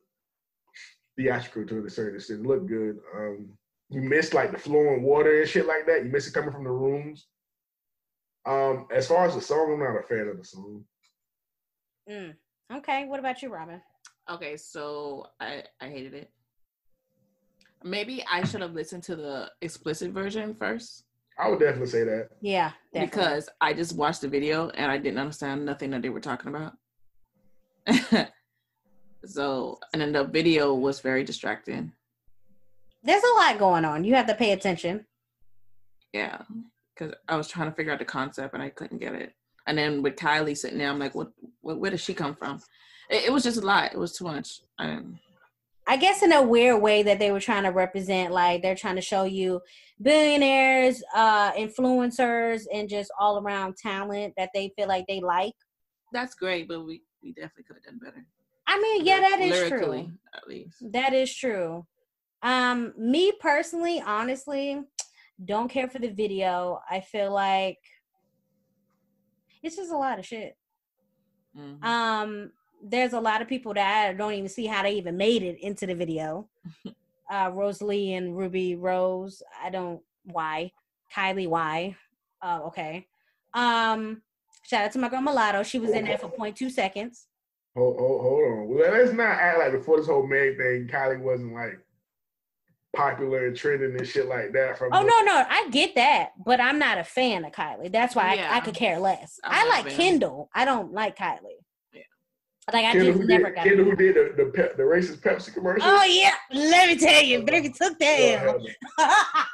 theatrical 1.18 1.66
to 1.66 1.86
a 1.86 1.90
certain 1.90 2.16
extent. 2.16 2.42
It 2.42 2.48
looked 2.48 2.68
good. 2.68 3.00
Um, 3.16 3.50
you 3.90 4.02
missed 4.02 4.34
like 4.34 4.52
the 4.52 4.58
flowing 4.58 5.02
water 5.02 5.42
and 5.42 5.50
shit 5.50 5.66
like 5.66 5.88
that. 5.88 6.04
You 6.06 6.12
miss 6.12 6.28
it 6.28 6.34
coming 6.34 6.52
from 6.52 6.64
the 6.64 6.72
rooms. 6.72 7.28
Um, 8.46 8.88
as 8.94 9.08
far 9.08 9.26
as 9.26 9.36
the 9.36 9.42
song, 9.42 9.74
I'm 9.74 9.80
not 9.80 10.00
a 10.00 10.04
fan 10.04 10.28
of 10.28 10.38
the 10.38 10.44
song. 10.44 10.84
Mm. 12.10 12.36
Okay, 12.72 13.06
what 13.06 13.20
about 13.20 13.42
you, 13.42 13.50
Robin? 13.50 13.82
Okay, 14.30 14.58
so 14.58 15.26
I 15.40 15.64
I 15.82 15.90
hated 15.90 16.14
it. 16.14 16.30
Maybe 17.84 18.24
I 18.30 18.44
should 18.44 18.62
have 18.62 18.74
listened 18.74 19.04
to 19.04 19.16
the 19.16 19.52
explicit 19.62 20.12
version 20.12 20.54
first 20.54 21.06
I 21.40 21.48
would 21.48 21.60
definitely 21.60 21.88
say 21.88 22.04
that. 22.04 22.30
Yeah, 22.42 22.72
definitely. 22.94 23.06
because 23.08 23.50
I 23.62 23.74
just 23.74 23.96
watched 23.96 24.22
the 24.22 24.28
video 24.28 24.70
and 24.72 24.92
I 24.92 24.98
didn't 24.98 25.20
understand 25.20 25.66
nothing 25.66 25.92
that 25.92 26.02
they 26.02 26.10
were 26.10 26.20
talking 26.20 26.54
about. 26.54 26.74
so, 29.26 29.80
and 29.94 30.02
then 30.02 30.12
the 30.12 30.26
video 30.26 30.74
was 30.74 31.00
very 31.00 31.24
distracting. 31.24 31.94
there's 33.04 33.24
a 33.24 33.38
lot 33.38 33.58
going 33.58 33.86
on. 33.86 34.04
You 34.04 34.16
have 34.16 34.28
to 34.28 34.36
pay 34.36 34.52
attention. 34.52 35.06
Yeah, 36.12 36.42
because 36.94 37.16
I 37.30 37.38
was 37.38 37.48
trying 37.48 37.70
to 37.70 37.76
figure 37.76 37.94
out 37.94 38.00
the 38.00 38.06
concept 38.06 38.54
and 38.54 38.62
I 38.62 38.70
couldn't 38.70 39.00
get 39.00 39.14
it. 39.14 39.34
And 39.66 39.78
then 39.78 40.02
with 40.02 40.18
Kylie 40.18 40.58
sitting 40.58 40.80
there, 40.80 40.90
I'm 40.90 41.00
like, 41.00 41.16
what? 41.16 41.32
what 41.62 41.80
where 41.80 41.92
does 41.92 42.02
she 42.02 42.14
come 42.14 42.36
from? 42.36 42.60
It, 43.10 43.26
it 43.26 43.32
was 43.32 43.44
just 43.44 43.62
a 43.62 43.66
lot. 43.66 43.94
It 43.94 44.00
was 44.00 44.14
too 44.18 44.26
much. 44.26 44.62
I 44.78 44.88
didn't. 44.88 45.20
I 45.90 45.98
guess 45.98 46.22
in 46.22 46.32
a 46.32 46.44
weird 46.44 46.84
way 46.84 47.02
that 47.02 47.18
they 47.18 47.32
were 47.32 47.40
trying 47.40 47.64
to 47.64 47.72
represent, 47.72 48.32
like 48.32 48.62
they're 48.62 48.76
trying 48.76 48.98
to 48.98 49.02
show 49.02 49.24
you 49.24 49.60
billionaires, 50.00 51.02
uh, 51.16 51.52
influencers, 51.54 52.66
and 52.72 52.88
just 52.88 53.12
all 53.20 53.40
around 53.40 53.76
talent 53.76 54.36
that 54.38 54.52
they 54.54 54.72
feel 54.76 54.88
like 54.88 55.08
they 55.08 55.20
like. 55.20 55.56
That's 56.14 56.36
great, 56.36 56.68
but 56.68 56.86
we 56.86 57.02
we 57.24 57.34
definitely 57.34 57.64
could 57.64 57.78
have 57.78 57.84
done 57.86 58.00
better. 58.04 58.24
I 58.68 58.80
mean, 58.80 59.04
yeah, 59.04 59.20
that 59.20 59.40
is 59.40 59.50
Lyrically, 59.50 60.04
true. 60.04 60.12
At 60.36 60.48
least. 60.48 60.78
That 60.92 61.14
is 61.14 61.34
true. 61.36 61.88
Um, 62.44 62.94
me 62.96 63.32
personally, 63.40 64.00
honestly, 64.06 64.84
don't 65.44 65.70
care 65.70 65.90
for 65.90 65.98
the 65.98 66.12
video. 66.12 66.82
I 66.88 67.00
feel 67.00 67.34
like 67.34 67.80
it's 69.64 69.76
just 69.76 69.92
a 69.92 69.98
lot 69.98 70.20
of 70.20 70.26
shit. 70.26 70.56
Mhm. 71.58 71.84
Um, 71.84 72.52
there's 72.82 73.14
a 73.14 73.20
lot 73.20 73.42
of 73.42 73.48
people 73.48 73.74
that 73.74 74.10
I 74.10 74.14
don't 74.14 74.34
even 74.34 74.50
see 74.50 74.66
how 74.66 74.84
they 74.84 74.94
even 74.94 75.18
made 75.18 75.44
it 75.44 75.60
into 75.60 75.86
the 75.86 75.96
video. 75.96 76.48
uh, 77.32 77.52
Rosalie 77.54 78.14
and 78.14 78.38
Rubi 78.38 78.76
Rose. 78.76 79.44
I 79.62 79.70
don't 79.70 80.02
why. 80.24 80.72
Kylie 81.14 81.48
why? 81.48 81.96
Uh, 82.42 82.62
okay. 82.66 83.08
Um, 83.54 84.22
shout 84.64 84.86
out 84.86 84.92
to 84.94 85.00
my 85.00 85.10
girl 85.10 85.22
Mulatto. 85.22 85.64
She 85.64 85.80
was 85.80 85.92
in 85.92 86.06
there 86.06 86.18
for 86.18 86.30
0.2 86.30 86.72
seconds. 86.72 87.28
Hold, 87.76 88.00
hold, 88.00 88.22
hold 88.22 88.44
on. 88.44 88.68
Well, 88.68 88.92
let's 88.92 89.14
not 89.14 89.40
act 89.40 89.60
like 89.60 89.72
before 89.72 89.98
this 89.98 90.08
whole 90.08 90.26
Meg 90.26 90.58
thing, 90.58 90.88
Kylie 90.88 91.20
wasn't 91.20 91.54
like 91.54 91.80
popular 92.96 93.48
and 93.48 93.56
trending 93.56 93.96
and 93.96 94.08
shit 94.08 94.28
like 94.28 94.52
that. 94.54 94.78
From 94.78 94.92
Oh 94.94 95.02
no, 95.02 95.20
no, 95.22 95.46
I 95.48 95.70
get 95.70 95.96
that, 95.96 96.32
but 96.44 96.60
I'm 96.60 96.80
not 96.80 96.98
a 96.98 97.04
fan 97.04 97.46
of 97.46 97.52
Kylie. 97.52 97.92
That's 97.92 98.16
why 98.16 98.38
I, 98.38 98.58
I 98.58 98.60
could 98.60 98.74
care 98.74 99.00
less. 99.00 99.40
I'm 99.44 99.68
I 99.68 99.70
like. 99.70 99.90
Kendall. 99.90 100.50
I 100.54 100.66
don't 100.66 100.94
like 100.94 101.18
Kylie. 101.18 101.64
Yeah. 102.74 102.80
Like 102.80 102.86
I 102.86 102.92
Kendall, 102.94 103.08
just 103.14 103.22
who 103.22 103.28
never 103.28 103.46
did, 103.46 103.56
got. 103.56 103.64
Kendall 103.66 103.86
who 103.86 103.96
did 103.96 104.16
the 104.16 104.44
the, 104.44 104.52
pep, 104.52 104.78
the 104.78 104.84
racist 104.84 105.18
Pepsi 105.20 105.54
commercial. 105.54 105.88
Oh 105.90 106.04
yeah, 106.04 106.34
let 106.54 106.88
me 106.88 106.96
tell 106.98 107.22
you, 107.24 107.44
baby 107.44 107.70
took 107.70 107.98
that. 108.00 108.46
Lord 108.46 108.62
L. 108.62 109.06
have 109.06 109.46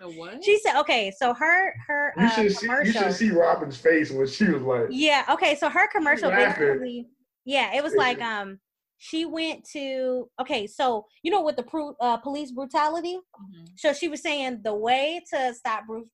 The 0.00 0.08
what? 0.18 0.42
she 0.44 0.58
said, 0.60 0.80
okay, 0.80 1.12
so 1.16 1.34
her 1.34 1.74
her 1.86 2.12
You 2.16 2.24
uh, 2.26 2.28
should 2.30 2.52
see 2.56 2.66
you 2.84 2.92
should 2.92 3.12
see 3.12 3.30
Robin's 3.30 3.76
face 3.76 4.10
when 4.10 4.26
she 4.26 4.44
was 4.46 4.62
like, 4.62 4.86
Yeah. 4.90 5.24
Okay. 5.30 5.56
So 5.56 5.68
her 5.68 5.88
commercial 5.88 6.30
basically, 6.30 7.06
yeah, 7.44 7.74
it 7.74 7.82
was 7.82 7.92
Yeah. 7.94 7.98
like 8.00 8.22
um, 8.22 8.58
she 8.98 9.24
went 9.26 9.64
to 9.72 10.30
okay, 10.40 10.66
so 10.66 11.06
you 11.22 11.30
know 11.30 11.42
with 11.42 11.56
the 11.56 11.64
pru- 11.64 11.94
uh, 12.00 12.16
police 12.18 12.50
brutality, 12.50 13.16
Mhm. 13.16 13.68
so 13.76 13.92
she 13.92 14.08
was 14.08 14.22
saying 14.22 14.60
the 14.62 14.74
way 14.74 15.20
to 15.34 15.52
stop 15.54 15.86
Bruce, 15.86 16.08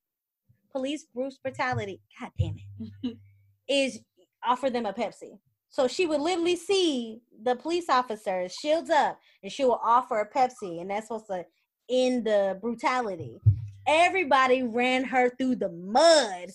police 0.73 1.07
Bruce 1.15 1.39
brutality, 1.43 2.01
god 2.21 2.31
damn 2.39 2.57
it, 3.05 3.17
is 3.69 4.01
offer 4.45 4.69
them 4.71 4.87
a 4.87 4.93
Pepsi. 4.93 5.39
So 5.77 5.87
she 5.87 6.07
would 6.07 6.23
literally 6.23 6.57
see 6.57 7.21
the 7.43 7.55
police 7.55 7.91
officers 7.91 8.55
shields 8.55 8.89
up, 8.89 9.21
and 9.43 9.53
she 9.53 9.63
will 9.63 9.79
offer 9.85 10.21
a 10.21 10.27
Pepsi, 10.27 10.81
and 10.81 10.89
that's 10.89 11.09
supposed 11.09 11.27
to 11.27 11.45
end 11.91 12.25
the 12.25 12.59
brutality. 12.63 13.43
Everybody 13.87 14.63
ran 14.63 15.05
her 15.05 15.29
through 15.29 15.57
the 15.57 15.69
mud. 15.69 16.49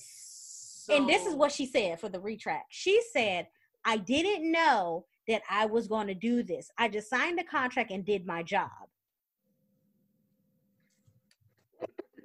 And 0.89 1.07
this 1.07 1.27
is 1.27 1.35
what 1.35 1.51
she 1.51 1.67
said 1.67 1.99
for 1.99 2.09
the 2.09 2.19
retract. 2.19 2.65
She 2.69 2.99
said, 3.13 3.45
I 3.85 3.97
didn't 3.97 4.51
know 4.51 5.05
that 5.27 5.43
I 5.47 5.67
was 5.67 5.87
going 5.87 6.07
to 6.07 6.15
do 6.15 6.41
this. 6.41 6.71
I 6.79 6.87
just 6.87 7.07
signed 7.07 7.37
the 7.37 7.43
contract 7.43 7.91
and 7.91 8.03
did 8.03 8.25
my 8.25 8.41
job. 8.41 8.71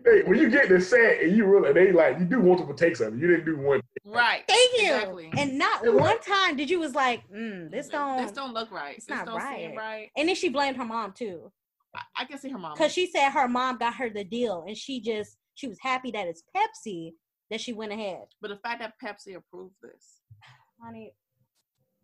Hey, 0.07 0.23
when 0.23 0.39
you 0.39 0.49
get 0.49 0.69
the 0.69 0.81
set 0.81 1.21
and 1.23 1.37
you 1.37 1.45
really 1.45 1.73
they 1.73 1.93
like 1.93 2.19
you 2.19 2.25
do 2.25 2.41
multiple 2.41 2.75
takes 2.75 3.01
of 3.01 3.15
it. 3.15 3.21
You 3.21 3.27
didn't 3.29 3.45
do 3.45 3.59
one. 3.59 3.81
right. 4.05 4.43
Thank 4.49 4.73
you. 4.81 4.95
Exactly. 4.95 5.31
And 5.37 5.59
not 5.59 5.85
It 5.85 5.93
was- 5.93 6.01
one 6.01 6.21
time 6.21 6.57
did 6.57 6.71
you 6.71 6.79
was 6.81 6.95
like, 6.95 7.23
mm, 7.31 7.71
this 7.71 7.89
don't. 7.89 8.19
This 8.23 8.33
don't 8.33 8.55
look 8.55 8.71
right. 8.71 8.97
it's 8.97 9.07
this 9.07 9.17
not 9.17 9.27
don't 9.27 9.41
seem 9.41 9.71
right. 9.71 9.77
right. 9.77 10.11
And 10.17 10.29
then 10.29 10.35
she 10.37 10.49
blamed 10.49 10.77
her 10.79 10.85
mom 10.85 11.13
too, 11.13 11.53
I, 11.95 12.01
I 12.19 12.25
can 12.25 12.39
see 12.39 12.49
her 12.51 12.59
mom. 12.59 12.73
because 12.75 12.93
she 12.93 13.07
said 13.07 13.31
her 13.31 13.49
mom 13.49 13.77
got 13.79 13.95
her 13.97 14.09
the 14.09 14.25
deal, 14.25 14.65
and 14.67 14.77
she 14.77 15.01
just 15.01 15.37
she 15.55 15.69
was 15.69 15.79
happy 15.81 16.11
that 16.13 16.27
it's 16.27 16.43
Pepsi 16.57 17.13
that 17.51 17.61
she 17.61 17.73
went 17.73 17.93
ahead. 17.93 18.25
But 18.41 18.49
the 18.49 18.57
fact 18.57 18.81
that 18.81 18.95
Pepsi 19.03 19.37
approved 19.37 19.75
this. 19.83 20.21
Honey, 20.83 21.13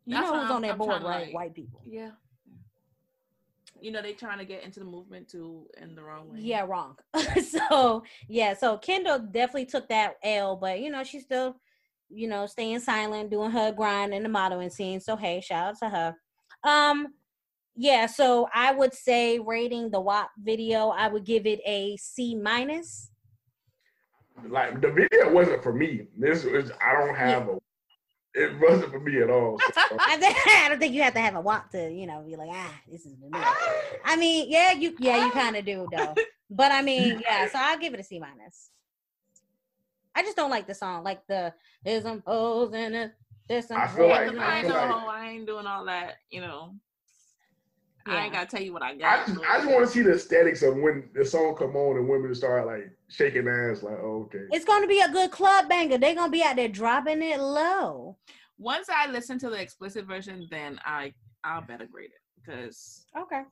you 0.07 0.15
That's 0.17 0.27
know 0.31 0.35
who's 0.35 0.43
I'm- 0.45 0.53
on 0.53 0.63
that 0.63 0.71
I'm 0.73 0.79
board, 0.79 1.03
right? 1.03 1.27
like- 1.27 1.35
White 1.35 1.55
people. 1.55 1.83
Yeah. 1.87 2.11
You 3.81 3.91
know, 3.91 4.01
they 4.01 4.13
trying 4.13 4.39
to 4.39 4.45
get 4.45 4.63
into 4.63 4.81
the 4.81 4.87
movement 4.87 5.29
too 5.29 5.67
in 5.81 5.95
the 5.95 6.03
wrong 6.03 6.33
way. 6.33 6.39
Yeah, 6.41 6.63
wrong. 6.63 6.97
so 7.49 8.05
yeah, 8.29 8.55
so 8.55 8.79
Kendall 8.79 9.19
definitely 9.19 9.67
took 9.67 9.89
that 9.89 10.15
L, 10.23 10.57
but 10.57 10.81
you 10.81 10.91
know, 10.91 11.03
she's 11.03 11.25
still, 11.25 11.57
you 12.09 12.29
know, 12.29 12.47
staying 12.47 12.81
silent, 12.81 13.31
doing 13.31 13.51
her 13.51 13.73
grind 13.73 14.15
in 14.15 14.23
the 14.23 14.29
modeling 14.29 14.71
scene. 14.71 15.01
So 15.01 15.17
hey, 15.17 15.41
shout 15.41 15.71
out 15.71 15.79
to 15.81 15.89
her. 15.89 16.15
Um, 16.65 17.09
yeah, 17.75 18.07
so 18.07 18.49
I 18.53 18.73
would 18.73 18.95
say 18.95 19.39
rating 19.39 19.91
the 19.91 20.01
WAP 20.01 20.31
video, 20.43 20.89
I 20.89 21.09
would 21.09 21.25
give 21.25 21.47
it 21.47 21.61
a 21.65 21.97
C 21.97 22.35
minus. 22.35 23.11
Like 24.49 24.81
the 24.81 24.91
video 24.91 25.33
wasn't 25.33 25.63
for 25.63 25.73
me. 25.73 26.07
This 26.17 26.45
was 26.45 26.71
I 26.85 26.93
don't 26.93 27.15
have 27.15 27.49
a. 27.49 27.59
It 28.35 28.59
wasn't 28.61 28.91
for 28.91 29.01
me 29.01 29.21
at 29.21 29.29
all. 29.29 29.59
So, 29.75 29.81
I, 29.99 30.67
don't 30.69 30.79
think 30.79 30.95
you 30.95 31.03
have 31.03 31.13
to 31.15 31.21
have 31.21 31.35
a 31.35 31.41
WAP 31.41 31.71
to, 31.73 31.91
you 31.91 32.07
know, 32.07 32.23
be 32.23 32.35
like, 32.37 32.49
ah, 32.51 32.75
this 32.91 33.05
is. 33.05 33.15
for 33.21 33.27
me." 33.29 33.45
I 34.05 34.17
mean, 34.17 34.47
yeah, 34.51 34.73
you, 34.73 34.97
yeah, 34.99 35.27
you 35.27 35.31
kind 35.43 35.55
of 35.57 35.65
do 35.67 35.87
though. 35.95 36.15
But 36.49 36.73
I 36.73 36.81
mean, 36.83 37.21
yeah, 37.21 37.47
so 37.49 37.59
I'll 37.61 37.79
give 37.79 37.93
it 37.95 38.01
a 38.01 38.05
C 38.05 38.19
minus. 38.19 38.71
I 40.15 40.23
just 40.23 40.37
don't 40.37 40.51
like 40.51 40.67
the 40.67 40.75
song, 40.75 41.05
like 41.05 41.27
the 41.27 41.53
there's 41.85 42.03
some 42.05 42.23
hoes 42.27 42.73
in 42.75 42.95
it. 42.95 43.13
There's 43.49 43.67
some. 43.69 43.79
I 43.81 43.87
feel 43.89 44.09
hoes 44.09 44.11
like- 44.19 44.33
in 44.33 44.39
I 44.39 44.55
it." 44.55 44.59
ain't 44.59 44.67
feel 44.67 44.75
no 44.77 44.81
like- 44.81 44.91
hoe. 44.91 45.09
I 45.09 45.29
ain't 45.29 45.47
doing 45.47 45.67
all 45.67 45.85
that. 45.87 46.15
You 46.31 46.41
know. 46.43 46.75
Yeah. 48.07 48.15
I 48.15 48.25
ain't 48.25 48.33
gotta 48.33 48.47
tell 48.47 48.63
you 48.63 48.73
what 48.73 48.83
I 48.83 48.91
I 48.91 48.97
got. 48.97 49.27
just 49.27 49.39
I 49.49 49.57
just 49.59 49.69
want 49.71 49.87
to 49.87 49.93
see 49.93 50.03
the 50.03 50.13
aesthetics 50.15 50.63
of 50.63 50.77
when 50.77 51.09
the 51.15 51.25
song 51.25 51.55
come 51.59 51.77
on 51.77 51.97
and 51.97 52.09
women 52.09 52.35
start 52.35 52.67
like 52.67 52.91
shaking 53.09 53.49
ass 53.49 53.83
like 53.83 53.99
oh, 54.03 54.27
okay. 54.27 54.45
It's 54.51 54.65
gonna 54.65 54.87
be 54.87 55.01
a 55.01 55.09
good 55.09 55.31
club 55.31 55.69
banger. 55.69 55.99
They're 55.99 56.15
gonna 56.15 56.31
be 56.31 56.43
out 56.43 56.57
there 56.57 56.69
dropping 56.69 57.23
it 57.23 57.41
low. 57.41 58.17
Once 58.59 58.89
I 58.89 59.11
listen 59.11 59.39
to 59.41 59.51
the 59.51 59.61
explicit 59.61 60.07
version, 60.07 60.47
then 60.51 60.81
I 60.85 61.13
I'll 61.45 61.63
better 61.63 61.87
grade 61.87 62.11
it 62.11 62.21
because 62.45 63.07
Okay. 63.19 63.43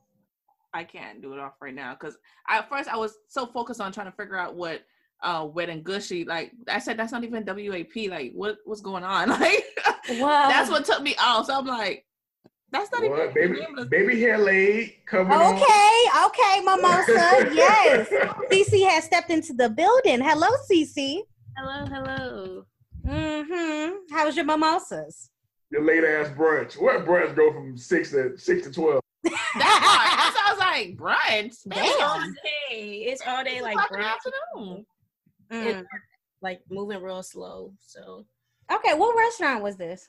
I 0.73 0.83
can't 0.85 1.21
do 1.21 1.33
it 1.33 1.39
off 1.39 1.53
right 1.61 1.75
now. 1.75 1.97
Because 1.99 2.17
at 2.47 2.69
first 2.69 2.87
I 2.89 2.95
was 2.97 3.17
so 3.27 3.45
focused 3.45 3.81
on 3.81 3.91
trying 3.91 4.09
to 4.09 4.15
figure 4.17 4.37
out 4.37 4.55
what 4.55 4.81
uh 5.23 5.45
wet 5.45 5.69
and 5.69 5.83
gushy 5.83 6.25
like 6.25 6.51
I 6.67 6.79
said 6.79 6.97
that's 6.97 7.11
not 7.11 7.23
even 7.23 7.45
WAP 7.45 8.09
like 8.09 8.31
what 8.33 8.57
what's 8.65 8.81
going 8.81 9.03
on 9.03 9.29
like 9.39 9.63
Well, 10.09 10.49
that's 10.49 10.67
what 10.71 10.83
took 10.83 11.03
me 11.03 11.15
off 11.21 11.45
so 11.45 11.59
I'm 11.59 11.67
like 11.67 12.05
that's 12.71 12.91
not 12.91 13.01
What? 13.09 13.19
even 13.19 13.33
Baby, 13.33 13.53
the 13.53 13.59
name 13.59 13.77
of 13.77 13.83
the- 13.83 13.89
baby 13.89 14.19
hair 14.21 14.37
laid, 14.37 14.95
coming 15.05 15.31
on. 15.33 15.55
Okay, 15.55 16.03
okay, 16.25 16.59
Mimosa. 16.61 17.53
yes. 17.55 18.09
CC 18.51 18.87
has 18.89 19.03
stepped 19.03 19.29
into 19.29 19.53
the 19.53 19.69
building. 19.69 20.21
Hello, 20.21 20.47
CC. 20.69 21.19
Hello, 21.57 21.85
hello. 21.85 22.65
Mm-hmm. 23.05 24.13
How 24.15 24.25
was 24.25 24.35
your 24.35 24.45
mimosas? 24.45 25.29
Your 25.71 25.83
late 25.83 26.03
ass 26.03 26.29
brunch. 26.29 26.79
What 26.81 27.05
brunch 27.05 27.35
go 27.35 27.51
from 27.51 27.77
six 27.77 28.11
to 28.11 28.37
six 28.37 28.65
to 28.67 28.71
twelve? 28.73 29.01
that 29.23 29.31
part 29.33 30.17
that's 30.17 30.35
why 30.35 30.43
I 30.45 30.51
was 30.51 30.59
like 30.59 30.97
brunch 30.97 31.55
Damn. 31.67 31.85
It's 31.85 32.01
all 32.01 32.21
day. 32.69 32.93
It's 33.07 33.21
all 33.27 33.43
day 33.43 33.61
like 33.61 33.77
brunch, 33.77 34.03
afternoon 34.03 34.85
Mm. 35.51 35.85
like 36.41 36.61
moving 36.69 37.01
real 37.01 37.21
slow. 37.23 37.73
So 37.79 38.25
Okay, 38.71 38.93
what 38.93 39.17
restaurant 39.17 39.61
was 39.63 39.75
this? 39.77 40.07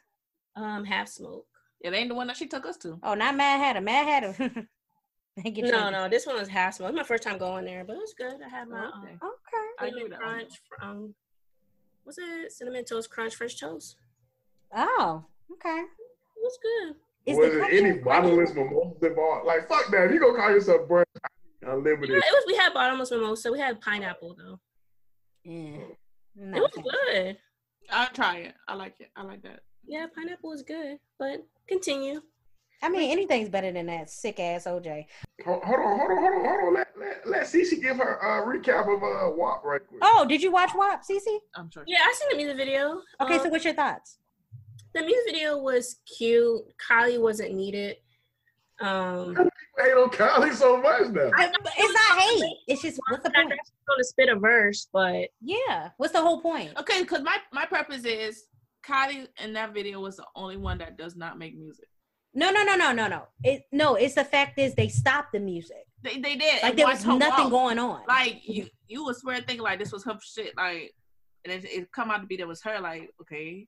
um 0.55 0.85
half 0.85 1.09
smoke. 1.09 1.47
It 1.83 1.93
ain't 1.93 2.09
the 2.09 2.15
one 2.15 2.27
that 2.29 2.37
she 2.37 2.47
took 2.47 2.65
us 2.67 2.77
to 2.79 2.99
Oh, 3.03 3.15
not 3.15 3.37
Mad 3.37 3.59
Hatter. 3.59 3.81
Mad 3.81 4.07
Hatter. 4.07 4.33
Thank 5.43 5.57
you, 5.57 5.63
No, 5.65 5.71
Trinity. 5.71 5.93
no, 5.93 6.09
this 6.09 6.27
one 6.27 6.37
was 6.39 6.49
half 6.49 6.75
smoke. 6.75 6.91
It's 6.91 6.97
my 6.97 7.03
first 7.05 7.23
time 7.23 7.39
going 7.39 7.65
there, 7.65 7.85
but 7.85 7.95
it 7.95 8.01
was 8.01 8.15
good. 8.17 8.35
I 8.45 8.49
had 8.49 8.69
my 8.69 8.85
Oh, 8.85 8.99
okay. 9.03 9.13
um, 9.13 9.31
Okay. 9.31 9.67
I 9.79 9.85
cinnamon 9.87 10.03
knew 10.03 10.09
that 10.11 10.19
crunch 10.21 10.53
from 10.69 11.15
what's 12.05 12.19
it? 12.19 12.53
Cinnamon 12.53 12.85
toast 12.85 13.11
crunch 13.11 13.35
French 13.35 13.59
toast. 13.59 13.97
Oh, 14.75 15.25
okay. 15.53 15.79
It 15.81 16.43
was 16.43 16.59
good. 16.63 16.97
Is 17.25 17.39
was 17.39 17.51
the 17.51 17.57
it 17.57 17.61
country 17.61 17.79
any 17.79 17.91
crunchy? 17.99 18.05
bottomless 18.05 18.55
mimosas 18.55 19.03
involved? 19.03 19.47
Like 19.47 19.69
fuck 19.69 19.91
that. 19.91 20.05
If 20.07 20.13
you 20.13 20.21
gonna 20.21 20.37
call 20.39 20.51
yourself 20.51 20.89
brunch, 20.89 21.05
Yeah, 21.63 21.73
unlimited. 21.73 22.11
it 22.11 22.17
was. 22.19 22.45
We 22.47 22.57
had 22.57 22.75
bottomless 22.75 23.11
mimosa. 23.11 23.51
We 23.53 23.59
had 23.61 23.81
pineapple 23.81 24.37
though. 24.37 24.61
Yeah. 25.45 25.79
It 26.37 26.61
was 26.61 26.71
good. 26.73 27.39
I'll 27.91 28.09
try 28.11 28.37
it 28.39 28.55
I 28.69 28.75
like 28.75 28.95
it 29.01 29.11
I 29.17 29.23
like 29.23 29.43
that 29.43 29.61
Yeah, 29.87 30.07
pineapple 30.15 30.53
is 30.53 30.63
good. 30.63 30.99
But 31.19 31.45
continue. 31.69 32.21
I 32.85 32.89
mean, 32.89 33.13
anything's 33.13 33.49
better 33.49 33.71
than 33.71 33.87
that 33.87 34.11
sick 34.11 34.41
ass 34.41 34.65
OJ. 34.65 35.07
Hold, 35.45 35.63
hold 35.63 35.79
on, 35.79 35.99
hold 35.99 36.11
on, 36.11 36.19
hold 36.19 36.33
on, 36.35 36.45
hold 36.45 36.61
on. 36.69 36.75
Let 36.75 36.89
let 36.99 37.29
let 37.29 37.43
Cece 37.43 37.81
give 37.81 37.97
her 37.99 38.17
a 38.17 38.43
recap 38.45 38.93
of 38.93 39.03
uh 39.03 39.31
WAP 39.37 39.63
right 39.65 39.81
quick. 39.87 40.01
Oh, 40.03 40.25
did 40.29 40.43
you 40.43 40.51
watch 40.51 40.71
WAP, 40.75 41.03
Cece? 41.09 41.39
I'm 41.55 41.71
sure 41.71 41.85
Yeah, 41.87 41.99
I 42.03 42.13
seen 42.19 42.29
the 42.31 42.37
music 42.37 42.57
video. 42.57 43.01
Okay, 43.21 43.37
Um, 43.37 43.43
so 43.45 43.49
what's 43.51 43.65
your 43.65 43.75
thoughts? 43.75 44.19
the 44.95 45.01
music 45.03 45.23
video 45.33 45.59
was 45.59 46.01
cute. 46.19 46.61
Kylie 46.91 47.21
wasn't 47.21 47.55
needed. 47.55 47.97
Um, 48.81 49.35
I 49.79 49.83
hate 49.85 49.93
on 49.93 50.11
Kylie 50.11 50.53
so 50.53 50.77
much 50.77 51.09
now. 51.13 51.31
I- 51.37 51.53
it's 51.79 51.95
not 52.11 52.19
hate. 52.19 52.57
It's 52.67 52.83
just 52.83 52.99
what's 53.09 53.23
the 53.23 53.31
I 53.31 53.43
point? 53.43 53.49
going 53.51 53.99
to 53.99 54.05
spit 54.05 54.29
a 54.29 54.35
verse, 54.37 54.89
but 54.93 55.29
Yeah. 55.41 55.91
What's 55.99 56.13
the 56.13 56.21
whole 56.21 56.41
point? 56.41 56.77
okay 56.79 57.03
because 57.03 57.23
my 57.23 57.39
my 57.53 57.65
purpose 57.65 58.05
is 58.05 58.47
Kylie 58.89 59.27
in 59.43 59.53
that 59.55 59.73
video 59.75 60.01
was 60.01 60.17
the 60.17 60.27
only 60.35 60.57
one 60.57 60.79
that 60.79 60.97
does 60.99 61.17
not 61.17 61.39
make 61.39 61.57
music 61.57 61.87
No, 62.35 62.51
no, 62.51 62.65
no, 62.65 62.77
no, 62.77 62.93
no, 62.93 63.07
no. 63.09 63.23
It 63.45 63.63
no. 63.73 63.95
It's 63.97 64.15
the 64.15 64.25
fact 64.25 64.59
is 64.59 64.75
they 64.75 64.89
stopped 64.89 65.33
the 65.33 65.41
music. 65.41 65.85
they 66.03 66.19
they 66.19 66.37
did 66.37 66.63
Like 66.63 66.77
there 66.77 66.87
was 66.87 67.05
nothing 67.05 67.51
walk. 67.51 67.51
going 67.51 67.79
on. 67.79 68.01
like 68.09 68.41
you 68.49 68.67
you 68.89 69.05
would 69.05 69.17
swear 69.17 69.37
thinking 69.37 69.61
like 69.63 69.79
this 69.79 69.93
was 69.93 70.05
her 70.05 70.19
shit 70.23 70.57
like 70.57 70.93
and 71.45 71.53
it, 71.53 71.65
it 71.65 71.93
come 71.93 72.11
out 72.11 72.21
to 72.21 72.27
be 72.27 72.37
that 72.37 72.47
was 72.49 72.63
her 72.63 72.81
like 72.81 73.11
okay 73.21 73.67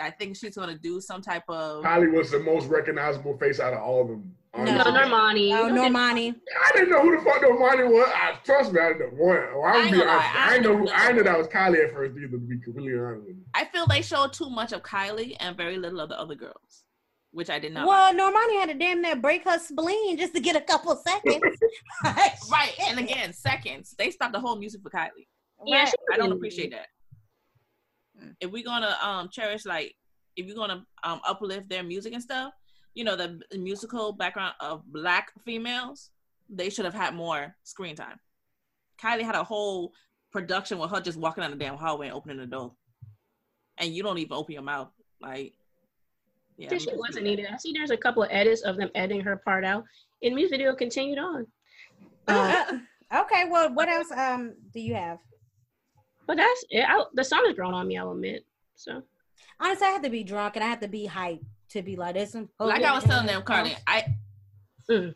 I 0.00 0.10
think 0.10 0.36
she's 0.36 0.56
gonna 0.56 0.78
do 0.78 1.00
some 1.00 1.20
type 1.22 1.42
of 1.48 1.84
Kylie 1.84 2.12
was 2.12 2.30
the 2.30 2.38
most 2.40 2.66
recognizable 2.66 3.36
face 3.38 3.60
out 3.60 3.74
of 3.74 3.80
all 3.80 4.02
of 4.02 4.08
them. 4.08 4.34
No. 4.54 4.64
no. 4.64 4.84
Normani. 4.84 5.50
Oh, 5.56 5.70
Normani. 5.70 6.34
I 6.66 6.72
didn't 6.74 6.90
know 6.90 7.00
who 7.00 7.16
the 7.16 7.24
fuck 7.24 7.40
Normani 7.42 7.88
was. 7.90 8.08
I 8.14 8.36
trust 8.44 8.72
me, 8.72 8.80
I 8.80 8.92
didn't 8.92 9.16
know 9.16 9.24
one. 9.24 9.36
Well, 9.54 9.64
I 9.64 9.70
I'm 9.70 9.82
ain't 9.84 9.92
be 9.92 9.98
gonna 9.98 10.10
honest. 10.10 10.34
I 10.36 10.46
I 10.46 10.50
didn't 10.58 10.62
know 10.64 10.76
who, 10.76 10.88
I 10.90 10.98
didn't 11.06 11.16
know. 11.16 11.22
know 11.22 11.32
that 11.32 11.38
was 11.38 11.46
Kylie 11.48 11.84
at 11.86 11.92
first 11.94 12.16
either. 12.18 12.28
To 12.28 12.38
be 12.38 12.58
completely 12.60 12.98
honest 12.98 13.26
with. 13.26 13.36
I 13.54 13.64
feel 13.64 13.86
they 13.86 14.02
showed 14.02 14.32
too 14.34 14.50
much 14.50 14.72
of 14.72 14.82
Kylie 14.82 15.36
and 15.40 15.56
very 15.56 15.78
little 15.78 16.00
of 16.00 16.10
the 16.10 16.20
other 16.20 16.34
girls, 16.34 16.84
which 17.30 17.48
I 17.48 17.58
did 17.58 17.72
not. 17.72 17.86
Well, 17.86 18.12
Normani 18.12 18.60
had 18.60 18.68
to 18.68 18.74
damn 18.74 19.00
near 19.00 19.16
break 19.16 19.44
her 19.44 19.58
spleen 19.58 20.18
just 20.18 20.34
to 20.34 20.40
get 20.40 20.54
a 20.54 20.60
couple 20.60 20.94
seconds. 20.96 21.40
right, 22.04 22.74
and 22.88 22.98
again, 22.98 23.32
seconds 23.32 23.94
they 23.96 24.10
stopped 24.10 24.34
the 24.34 24.40
whole 24.40 24.56
music 24.56 24.82
for 24.82 24.90
Kylie. 24.90 25.26
Yeah, 25.64 25.84
Right. 25.84 25.94
I 26.12 26.16
don't 26.18 26.32
appreciate 26.32 26.72
that. 26.72 26.88
Mm. 28.22 28.34
If 28.40 28.50
we're 28.50 28.64
gonna 28.64 28.96
um 29.02 29.30
cherish 29.32 29.64
like 29.64 29.94
if 30.36 30.46
you're 30.46 30.56
gonna 30.56 30.84
um 31.04 31.20
uplift 31.26 31.70
their 31.70 31.82
music 31.82 32.12
and 32.12 32.22
stuff, 32.22 32.52
you 32.94 33.04
know 33.04 33.16
the, 33.16 33.40
the 33.50 33.58
musical 33.58 34.12
background 34.12 34.54
of 34.60 34.82
black 34.92 35.32
females, 35.44 36.10
they 36.48 36.70
should 36.70 36.84
have 36.84 36.94
had 36.94 37.14
more 37.14 37.54
screen 37.62 37.96
time. 37.96 38.18
Kylie 39.00 39.22
had 39.22 39.34
a 39.34 39.44
whole 39.44 39.92
production 40.30 40.78
with 40.78 40.90
her 40.90 41.00
just 41.00 41.18
walking 41.18 41.42
down 41.42 41.50
the 41.50 41.56
damn 41.56 41.76
hallway 41.76 42.06
and 42.06 42.16
opening 42.16 42.38
the 42.38 42.46
door, 42.46 42.72
and 43.78 43.94
you 43.94 44.02
don't 44.02 44.18
even 44.18 44.32
open 44.32 44.52
your 44.52 44.62
mouth. 44.62 44.90
Like, 45.20 45.52
yeah, 46.56 46.68
Yeah, 46.72 46.78
she 46.78 46.90
wasn't 46.94 47.24
needed. 47.24 47.46
I 47.52 47.56
see 47.56 47.72
there's 47.72 47.90
a 47.90 47.96
couple 47.96 48.22
of 48.22 48.28
edits 48.30 48.62
of 48.62 48.76
them 48.76 48.90
editing 48.94 49.22
her 49.22 49.36
part 49.36 49.64
out. 49.64 49.84
And 50.22 50.34
music 50.34 50.58
video 50.58 50.74
continued 50.74 51.18
on. 51.18 51.46
Uh, 52.28 52.64
okay. 53.14 53.46
Well, 53.50 53.72
what 53.74 53.88
else 53.88 54.10
um 54.12 54.54
do 54.72 54.80
you 54.80 54.94
have? 54.94 55.18
but 56.26 56.36
that's 56.36 56.64
it. 56.70 56.84
I, 56.88 57.04
the 57.14 57.24
song 57.24 57.42
has 57.46 57.56
grown 57.56 57.74
on 57.74 57.88
me, 57.88 57.98
I'll 57.98 58.12
admit. 58.12 58.44
So 58.76 59.02
Honestly, 59.60 59.86
I 59.86 59.90
have 59.90 60.02
to 60.02 60.10
be 60.10 60.24
drunk 60.24 60.56
and 60.56 60.64
I 60.64 60.68
have 60.68 60.80
to 60.80 60.88
be 60.88 61.06
hyped 61.06 61.44
to 61.72 61.82
be 61.82 61.96
like 61.96 62.14
this. 62.14 62.34
Like 62.58 62.82
I 62.82 62.94
was 62.94 63.04
telling 63.04 63.26
them, 63.26 63.42
Carly, 63.42 63.74
I. 63.86 64.04
Mm. 64.90 65.14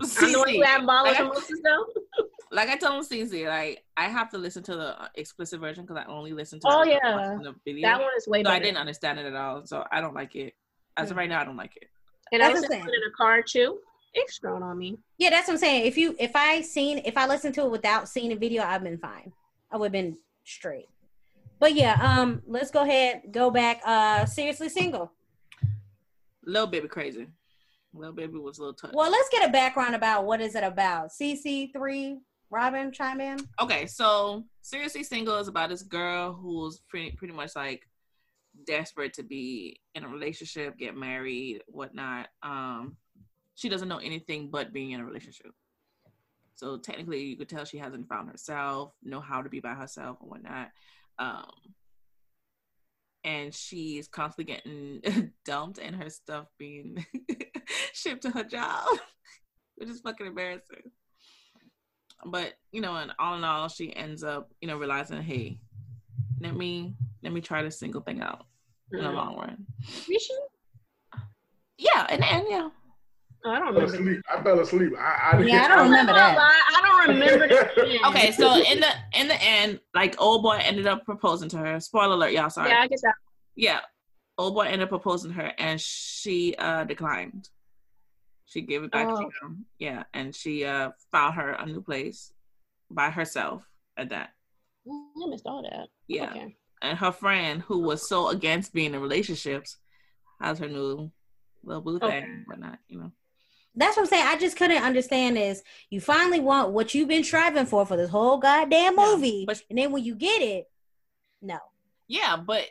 I'm 0.00 0.06
the 0.32 0.38
one 0.38 0.48
who 0.48 0.54
CC, 0.60 0.64
had 0.64 0.86
ball 0.86 1.04
with 1.04 1.18
like 1.18 1.64
I- 1.66 2.22
like 2.52 2.68
I 2.68 2.76
told 2.76 2.94
him, 2.94 3.04
CC, 3.04 3.46
like 3.48 3.84
I 3.96 4.04
have 4.08 4.30
to 4.30 4.38
listen 4.38 4.62
to 4.64 4.76
the 4.76 5.00
uh, 5.02 5.08
explicit 5.16 5.58
version 5.60 5.84
because 5.84 5.96
I 5.96 6.08
only 6.10 6.32
listen 6.32 6.60
to 6.60 6.66
Oh, 6.70 6.82
it 6.82 6.88
yeah. 7.02 7.36
the 7.42 7.54
video. 7.64 7.88
That 7.88 8.00
one 8.00 8.10
is 8.16 8.28
way 8.28 8.40
so 8.40 8.44
better. 8.44 8.56
I 8.56 8.58
didn't 8.60 8.76
understand 8.76 9.18
it 9.18 9.26
at 9.26 9.34
all. 9.34 9.66
So 9.66 9.84
I 9.90 10.00
don't 10.00 10.14
like 10.14 10.36
it. 10.36 10.54
As 10.96 11.10
of 11.10 11.14
Hmm. 11.14 11.18
right 11.20 11.28
now, 11.28 11.40
I 11.40 11.44
don't 11.44 11.56
like 11.56 11.76
it. 11.76 11.88
and 12.32 12.42
I 12.42 12.48
That's 12.48 12.60
was 12.60 12.68
what 12.68 12.72
I'm 12.76 12.78
listening 12.86 12.94
in 13.02 13.10
a 13.12 13.16
car 13.16 13.42
too. 13.42 13.78
It's 14.14 14.38
grown 14.38 14.62
on 14.62 14.78
me. 14.78 14.98
Yeah, 15.18 15.30
that's 15.30 15.48
what 15.48 15.54
I'm 15.54 15.58
saying. 15.58 15.86
If 15.86 15.96
you 15.98 16.14
if 16.18 16.36
I 16.36 16.60
seen 16.60 17.02
if 17.04 17.16
I 17.16 17.26
listened 17.26 17.54
to 17.56 17.62
it 17.62 17.70
without 17.70 18.08
seeing 18.08 18.28
the 18.30 18.36
video, 18.36 18.62
I've 18.62 18.82
been 18.84 18.98
fine. 18.98 19.32
I 19.72 19.76
would 19.78 19.86
have 19.86 19.92
been 19.92 20.16
straight. 20.44 20.86
But 21.58 21.74
yeah, 21.74 21.98
um, 22.00 22.42
let's 22.46 22.70
go 22.70 22.82
ahead, 22.82 23.22
go 23.32 23.50
back. 23.50 23.80
Uh 23.84 24.26
seriously 24.26 24.68
single. 24.68 25.12
Little 26.48 26.66
baby 26.66 26.88
crazy. 26.88 27.26
Little 27.92 28.14
baby 28.14 28.38
was 28.38 28.56
a 28.56 28.62
little 28.62 28.74
touched. 28.74 28.94
Well, 28.94 29.10
let's 29.10 29.28
get 29.28 29.46
a 29.46 29.52
background 29.52 29.94
about 29.94 30.24
what 30.24 30.40
is 30.40 30.54
it 30.54 30.64
about. 30.64 31.10
CC 31.10 31.70
three, 31.74 32.20
Robin, 32.50 32.90
chime 32.90 33.20
in. 33.20 33.38
okay, 33.60 33.86
so 33.86 34.44
seriously 34.62 35.02
single 35.02 35.36
is 35.36 35.48
about 35.48 35.68
this 35.68 35.82
girl 35.82 36.32
who's 36.32 36.80
pretty 36.88 37.12
pretty 37.12 37.34
much 37.34 37.54
like 37.54 37.86
desperate 38.66 39.12
to 39.14 39.22
be 39.22 39.78
in 39.94 40.04
a 40.04 40.08
relationship, 40.08 40.78
get 40.78 40.96
married, 40.96 41.62
whatnot. 41.68 42.28
Um, 42.42 42.96
she 43.54 43.68
doesn't 43.68 43.88
know 43.88 43.98
anything 43.98 44.48
but 44.50 44.72
being 44.72 44.92
in 44.92 45.00
a 45.00 45.04
relationship. 45.04 45.52
So 46.54 46.78
technically, 46.78 47.24
you 47.24 47.36
could 47.36 47.50
tell 47.50 47.66
she 47.66 47.78
hasn't 47.78 48.08
found 48.08 48.30
herself, 48.30 48.92
know 49.02 49.20
how 49.20 49.42
to 49.42 49.50
be 49.50 49.60
by 49.60 49.74
herself 49.74 50.16
and 50.22 50.30
whatnot. 50.30 50.70
Um, 51.18 51.50
and 53.24 53.54
she's 53.54 54.08
constantly 54.08 54.54
getting 54.54 55.32
dumped 55.44 55.78
and 55.78 55.96
her 55.96 56.10
stuff 56.10 56.46
being 56.58 57.04
shipped 57.92 58.22
to 58.22 58.30
her 58.30 58.44
job, 58.44 58.86
which 59.76 59.88
is 59.88 60.00
fucking 60.00 60.26
embarrassing. 60.26 60.90
But 62.26 62.54
you 62.72 62.80
know, 62.80 62.96
and 62.96 63.12
all 63.18 63.36
in 63.36 63.44
all, 63.44 63.68
she 63.68 63.94
ends 63.94 64.24
up, 64.24 64.50
you 64.60 64.66
know, 64.68 64.76
realizing, 64.76 65.22
hey, 65.22 65.60
let 66.40 66.56
me 66.56 66.94
let 67.22 67.32
me 67.32 67.40
try 67.40 67.62
this 67.62 67.78
single 67.78 68.00
thing 68.00 68.20
out 68.20 68.46
in 68.92 68.98
the 69.02 69.10
Mhm. 69.10 69.14
long 69.14 69.36
run. 69.36 69.66
She? 69.84 70.38
Yeah, 71.78 72.06
and 72.08 72.22
then 72.22 72.44
yeah, 72.50 72.70
Oh, 73.44 73.50
I 73.50 73.58
don't 73.60 73.68
I 73.68 73.72
fell 73.72 73.80
remember. 73.86 73.94
asleep. 73.94 74.20
I 74.30 74.42
fell 74.42 74.60
asleep. 74.60 74.92
I, 74.98 75.00
I 75.36 75.40
Yeah, 75.42 75.64
I 75.64 75.68
don't 75.68 75.78
I'm 75.78 75.84
remember 75.90 76.12
gonna 76.12 76.34
that. 76.34 76.62
I 76.68 77.06
don't 77.06 77.14
remember 77.14 77.48
that. 77.48 78.00
okay. 78.08 78.32
So 78.32 78.54
in 78.56 78.80
the 78.80 78.88
in 79.14 79.28
the 79.28 79.40
end, 79.42 79.80
like 79.94 80.20
old 80.20 80.42
boy 80.42 80.58
ended 80.62 80.86
up 80.86 81.04
proposing 81.04 81.48
to 81.50 81.58
her. 81.58 81.80
Spoiler 81.80 82.14
alert, 82.14 82.32
y'all. 82.32 82.50
Sorry. 82.50 82.70
Yeah, 82.70 82.80
I 82.80 82.88
guess 82.88 83.02
I, 83.06 83.10
yeah 83.56 83.80
old 84.38 84.54
boy 84.54 84.62
ended 84.62 84.82
up 84.82 84.88
proposing 84.90 85.30
to 85.32 85.36
her 85.36 85.52
and 85.58 85.80
she 85.80 86.54
uh 86.58 86.84
declined 86.84 87.48
she 88.46 88.60
gave 88.62 88.84
it 88.84 88.92
back 88.92 89.08
to 89.08 89.14
Oh. 89.14 89.30
him 89.42 89.66
yeah 89.80 90.04
and 90.14 90.32
she 90.34 90.64
uh 90.64 90.90
found 91.10 91.34
her 91.34 91.50
a 91.50 91.66
new 91.66 91.80
place 91.82 92.32
by 92.88 93.10
herself 93.10 93.62
at 93.96 94.10
that 94.10 94.30
I 94.88 95.26
missed 95.26 95.44
all 95.44 95.62
that. 95.62 95.88
yeah 96.06 96.30
Okay. 96.30 96.56
and 96.82 96.96
her 96.98 97.10
friend 97.10 97.62
who 97.62 97.80
was 97.80 98.08
so 98.08 98.28
against 98.28 98.72
being 98.72 98.94
in 98.94 99.00
relationships 99.00 99.76
has 100.40 100.60
her 100.60 100.68
new 100.68 101.10
little 101.64 101.82
boo 101.82 101.98
thing 101.98 102.08
Okay. 102.08 102.18
and 102.22 102.46
whatnot 102.46 102.78
you 102.86 103.00
know 103.00 103.10
That's 103.78 103.96
what 103.96 104.02
I'm 104.04 104.08
saying. 104.08 104.26
I 104.26 104.36
just 104.36 104.56
couldn't 104.56 104.82
understand 104.82 105.38
is 105.38 105.62
you 105.88 106.00
finally 106.00 106.40
want 106.40 106.72
what 106.72 106.94
you've 106.94 107.08
been 107.08 107.24
striving 107.24 107.64
for 107.66 107.86
for 107.86 107.96
this 107.96 108.10
whole 108.10 108.38
goddamn 108.38 108.94
Yeah, 108.98 109.06
movie, 109.14 109.44
but- 109.46 109.62
and 109.70 109.78
then 109.78 109.92
when 109.92 110.04
you 110.04 110.14
get 110.14 110.42
it, 110.42 110.66
no, 111.40 111.58
yeah 112.08 112.36
but 112.36 112.66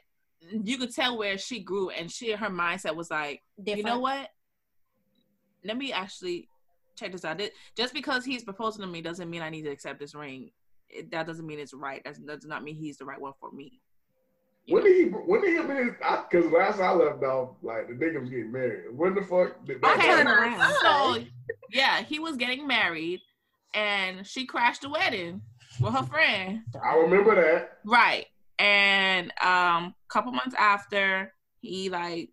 you 0.52 0.78
could 0.78 0.94
tell 0.94 1.18
where 1.18 1.38
she 1.38 1.62
grew 1.62 1.90
and 1.90 2.12
she 2.12 2.32
her 2.34 2.50
mindset 2.50 2.96
was 2.96 3.10
like 3.10 3.42
different. 3.58 3.78
you 3.78 3.84
know 3.86 4.00
what 4.00 4.30
let 5.64 5.78
me 5.78 5.92
actually 5.92 6.48
check 6.98 7.12
this 7.12 7.26
out. 7.26 7.42
Just 7.76 7.94
because 7.94 8.26
he's 8.26 8.44
proposing 8.44 8.82
to 8.82 8.88
me 8.88 9.02
doesn't 9.02 9.30
mean 9.30 9.42
I 9.42 9.50
need 9.50 9.64
to 9.64 9.70
accept 9.70 10.00
this 10.00 10.16
ring. 10.16 10.52
It, 10.90 11.12
that 11.12 11.28
doesn't 11.28 11.46
mean 11.46 11.60
it's 11.60 11.74
right. 11.74 12.04
That 12.04 12.26
does 12.26 12.46
not 12.46 12.64
mean 12.64 12.76
he's 12.76 12.98
the 12.98 13.06
right 13.06 13.20
one 13.20 13.34
for 13.40 13.52
me. 13.52 13.80
You 14.68 14.76
When 14.76 14.84
did 14.84 14.96
he? 14.98 15.04
When 15.06 15.42
did 15.42 15.58
he? 15.58 15.90
Because 16.30 16.52
last 16.52 16.80
I 16.80 16.92
left 16.92 17.24
off, 17.24 17.52
like 17.64 17.88
the 17.88 17.94
nigga 17.94 18.20
was 18.22 18.30
getting 18.30 18.52
married. 18.52 18.84
When 18.96 19.16
the 19.16 19.22
fuck 19.22 19.66
did 19.66 19.82
that? 19.82 19.88
I 19.88 19.94
Okay, 19.96 20.08
happen? 20.08 20.28
around. 20.28 20.74
so 20.82 21.24
yeah, 21.72 22.04
he 22.04 22.20
was 22.20 22.36
getting 22.36 22.68
married, 22.68 23.22
and 23.74 24.28
she 24.28 24.46
crashed 24.46 24.82
the 24.82 24.90
wedding 24.90 25.42
with 25.80 25.94
her 25.94 26.04
friend. 26.04 26.62
I 26.84 26.96
remember 26.98 27.34
that. 27.36 27.78
Right. 27.86 28.26
And 28.60 29.32
um 29.42 29.94
couple 30.10 30.32
months 30.32 30.56
after 30.58 31.34
he 31.62 31.90
like 31.90 32.30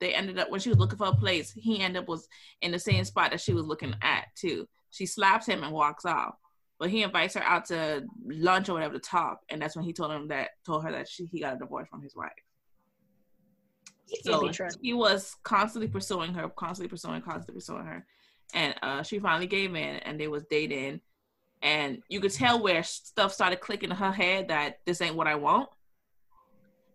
they 0.00 0.14
ended 0.14 0.38
up 0.38 0.50
when 0.50 0.60
she 0.60 0.68
was 0.70 0.78
looking 0.78 0.98
for 0.98 1.08
a 1.08 1.14
place, 1.14 1.52
he 1.52 1.80
ended 1.80 2.02
up 2.02 2.08
was 2.08 2.26
in 2.62 2.72
the 2.72 2.78
same 2.78 3.04
spot 3.04 3.30
that 3.30 3.40
she 3.40 3.52
was 3.54 3.66
looking 3.66 3.94
at 4.02 4.26
too. 4.36 4.66
She 4.90 5.06
slaps 5.06 5.46
him 5.46 5.62
and 5.62 5.72
walks 5.72 6.04
off. 6.04 6.34
But 6.78 6.90
he 6.90 7.02
invites 7.02 7.34
her 7.34 7.42
out 7.42 7.64
to 7.66 8.04
lunch 8.24 8.68
or 8.68 8.74
whatever 8.74 8.94
to 8.94 9.00
talk, 9.00 9.40
and 9.48 9.60
that's 9.60 9.74
when 9.74 9.84
he 9.84 9.92
told 9.92 10.12
him 10.12 10.28
that 10.28 10.50
told 10.64 10.84
her 10.84 10.92
that 10.92 11.08
she 11.08 11.26
he 11.26 11.40
got 11.40 11.56
a 11.56 11.58
divorce 11.58 11.88
from 11.88 12.02
his 12.02 12.14
wife. 12.14 12.30
Can't 14.24 14.54
So 14.56 14.68
he 14.80 14.94
was 14.94 15.34
constantly 15.42 15.88
pursuing 15.88 16.32
her, 16.34 16.48
constantly 16.48 16.88
pursuing, 16.88 17.20
constantly 17.20 17.54
pursuing 17.54 17.84
her, 17.84 18.06
and 18.54 18.76
uh, 18.80 19.02
she 19.02 19.18
finally 19.18 19.48
gave 19.48 19.74
in, 19.74 19.96
and 19.96 20.20
they 20.20 20.28
was 20.28 20.44
dating, 20.48 21.00
and 21.62 22.00
you 22.08 22.20
could 22.20 22.32
tell 22.32 22.62
where 22.62 22.84
stuff 22.84 23.34
started 23.34 23.60
clicking 23.60 23.90
in 23.90 23.96
her 23.96 24.12
head 24.12 24.46
that 24.48 24.78
this 24.86 25.00
ain't 25.00 25.16
what 25.16 25.26
I 25.26 25.34
want, 25.34 25.68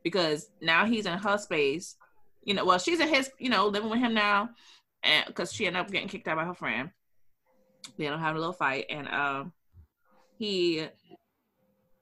because 0.02 0.50
now 0.62 0.86
he's 0.86 1.06
in 1.06 1.18
her 1.18 1.38
space, 1.38 1.98
you 2.46 2.54
know. 2.54 2.64
Well, 2.64 2.80
she's 2.80 3.02
in 3.02 3.10
his, 3.10 3.30
you 3.38 3.50
know, 3.50 3.68
living 3.68 3.90
with 3.90 4.00
him 4.00 4.14
now, 4.14 4.50
and 5.04 5.26
because 5.28 5.52
she 5.52 5.68
ended 5.68 5.82
up 5.82 5.92
getting 5.92 6.08
kicked 6.08 6.30
out 6.30 6.38
by 6.38 6.46
her 6.46 6.54
friend, 6.54 6.90
they 7.98 8.06
don't 8.06 8.22
have 8.22 8.38
a 8.38 8.40
little 8.40 8.54
fight, 8.54 8.86
and 8.90 9.10
um, 9.10 9.52
he, 10.38 10.88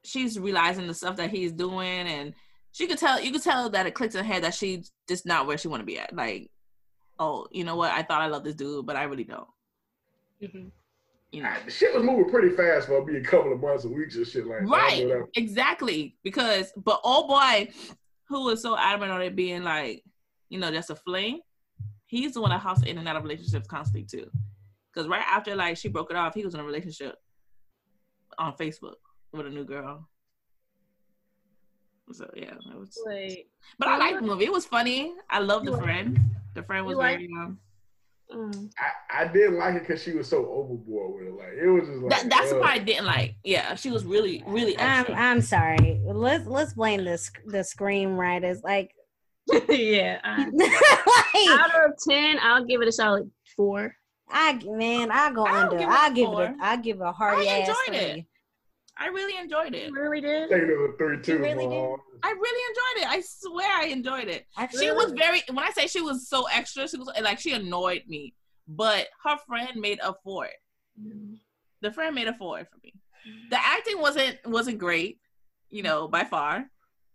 she's 0.03 0.39
realizing 0.39 0.87
the 0.87 0.93
stuff 0.93 1.15
that 1.17 1.29
he's 1.29 1.51
doing, 1.51 2.07
and 2.07 2.33
she 2.71 2.87
could 2.87 2.97
tell 2.97 3.21
you 3.21 3.31
could 3.31 3.43
tell 3.43 3.69
that 3.69 3.85
it 3.85 3.91
clicked 3.95 4.15
in 4.15 4.23
her 4.23 4.33
head 4.33 4.43
that 4.43 4.53
she's 4.53 4.91
just 5.07 5.25
not 5.25 5.47
where 5.47 5.57
she 5.57 5.67
want 5.67 5.81
to 5.81 5.85
be 5.85 5.99
at. 5.99 6.15
Like, 6.15 6.49
oh, 7.19 7.47
you 7.51 7.63
know 7.63 7.75
what? 7.75 7.91
I 7.91 8.03
thought 8.03 8.21
I 8.21 8.27
loved 8.27 8.45
this 8.45 8.55
dude, 8.55 8.85
but 8.85 8.95
I 8.95 9.03
really 9.03 9.23
don't. 9.25 9.47
Mhm. 10.41 10.71
You 11.31 11.43
know, 11.43 11.49
Ah, 11.49 11.59
The 11.65 11.71
shit 11.71 11.93
was 11.93 12.03
moving 12.03 12.29
pretty 12.29 12.49
fast 12.55 12.87
for 12.87 12.97
it 12.97 13.05
being 13.05 13.23
a 13.23 13.27
couple 13.27 13.53
of 13.53 13.61
months 13.61 13.85
and 13.85 13.95
weeks 13.95 14.15
and 14.17 14.27
shit 14.27 14.45
like 14.45 14.59
that. 14.61 14.67
Right? 14.69 15.07
that. 15.07 15.27
Exactly. 15.35 16.17
Because, 16.23 16.73
but 16.75 16.99
oh 17.05 17.25
boy, 17.27 17.69
who 18.25 18.45
was 18.45 18.61
so 18.61 18.77
adamant 18.77 19.11
on 19.13 19.21
it 19.21 19.35
being 19.35 19.63
like, 19.63 20.03
you 20.49 20.59
know, 20.59 20.71
just 20.71 20.89
a 20.89 20.95
fling. 20.95 21.39
He's 22.05 22.33
the 22.33 22.41
one 22.41 22.49
that 22.49 22.59
hops 22.59 22.83
in 22.83 22.97
and 22.97 23.07
out 23.07 23.15
of 23.15 23.23
relationships 23.23 23.67
constantly 23.67 24.03
too. 24.03 24.29
Because 24.93 25.07
right 25.07 25.23
after 25.25 25.55
like 25.55 25.77
she 25.77 25.87
broke 25.87 26.11
it 26.11 26.17
off, 26.17 26.33
he 26.33 26.43
was 26.43 26.53
in 26.53 26.59
a 26.59 26.63
relationship 26.65 27.15
on 28.41 28.57
Facebook 28.57 28.95
with 29.31 29.45
a 29.45 29.49
new 29.49 29.63
girl. 29.63 30.07
So 32.11 32.29
yeah, 32.35 32.53
it 32.73 32.77
was. 32.77 32.97
Wait. 33.05 33.47
But 33.79 33.87
I 33.87 33.97
liked 33.97 34.19
the 34.19 34.27
movie. 34.27 34.45
It 34.45 34.51
was 34.51 34.65
funny. 34.65 35.13
I 35.29 35.39
love 35.39 35.63
the 35.65 35.77
friend. 35.77 36.19
The 36.55 36.63
friend 36.63 36.85
was 36.85 36.97
like- 36.97 37.19
very 37.19 37.29
um, 37.37 37.59
Mm. 38.33 38.71
I, 38.79 39.23
I 39.23 39.27
didn't 39.27 39.57
like 39.57 39.75
it 39.75 39.81
because 39.85 40.01
she 40.01 40.13
was 40.13 40.25
so 40.25 40.45
overboard 40.49 41.15
with 41.15 41.27
it. 41.27 41.33
Like 41.37 41.51
it 41.61 41.67
was 41.67 41.85
just 41.85 41.99
like 42.01 42.09
that, 42.11 42.29
that's 42.29 42.53
uh, 42.53 42.59
the 42.59 42.61
I 42.63 42.77
didn't 42.77 43.05
like. 43.05 43.35
Yeah, 43.43 43.75
she 43.75 43.91
was 43.91 44.05
really, 44.05 44.41
really 44.47 44.77
I'm 44.79 44.99
extra. 45.01 45.15
I'm 45.17 45.41
sorry. 45.41 45.99
Let's 46.05 46.47
let's 46.47 46.71
blame 46.73 47.03
the 47.03 47.17
sc- 47.17 47.41
the 47.45 47.57
screenwriters. 47.57 48.63
Like, 48.63 48.95
yeah. 49.67 50.21
I, 50.23 50.45
like 50.45 51.59
out 51.59 51.89
of 51.89 51.91
ten, 52.09 52.37
I'll 52.41 52.63
give 52.63 52.81
it 52.81 52.87
a 52.87 52.91
solid 52.93 53.29
four. 53.57 53.93
I 54.29 54.57
man, 54.63 55.11
I 55.11 55.33
go 55.33 55.43
I'll 55.45 55.63
under. 55.65 55.77
give 55.79 55.89
it 55.89 55.91
I 55.91 56.07
a 56.07 56.13
give 56.13 56.29
it. 56.29 56.31
four. 56.31 56.43
A, 56.45 56.55
I 56.61 56.75
give 56.77 56.97
it 57.01 57.03
a 57.03 57.11
hearty 57.11 57.49
I 57.49 57.59
ass 57.59 57.67
enjoyed 57.67 58.01
it. 58.01 58.11
three. 58.13 58.27
I 58.97 59.07
really 59.07 59.37
enjoyed 59.37 59.73
it. 59.73 59.87
You 59.89 59.95
really 59.95 60.21
did. 60.21 60.51
I 60.51 60.55
it 60.55 60.97
three 60.97 61.21
two. 61.21 61.39
really 61.39 61.67
Mom. 61.67 61.97
I 62.23 62.29
really 62.29 62.61
enjoyed 62.69 63.03
it. 63.03 63.17
I 63.17 63.21
swear 63.25 63.69
I 63.79 63.85
enjoyed 63.87 64.27
it. 64.27 64.45
I 64.57 64.67
She 64.67 64.91
was 64.91 65.13
very. 65.17 65.41
When 65.47 65.59
I 65.59 65.71
say 65.71 65.87
she 65.87 66.01
was 66.01 66.27
so 66.27 66.45
extra, 66.51 66.87
she 66.87 66.97
was 66.97 67.09
like 67.21 67.39
she 67.39 67.53
annoyed 67.53 68.03
me. 68.07 68.35
But 68.67 69.07
her 69.23 69.37
friend 69.47 69.69
made 69.75 69.99
up 70.01 70.19
for 70.23 70.45
it. 70.45 70.53
The 71.81 71.91
friend 71.91 72.13
made 72.13 72.27
up 72.27 72.37
for 72.37 72.59
it 72.59 72.67
for 72.71 72.77
me. 72.83 72.93
The 73.49 73.57
acting 73.59 73.99
wasn't 73.99 74.37
wasn't 74.45 74.77
great, 74.77 75.19
you 75.69 75.83
know, 75.83 76.07
by 76.07 76.23
far. 76.23 76.69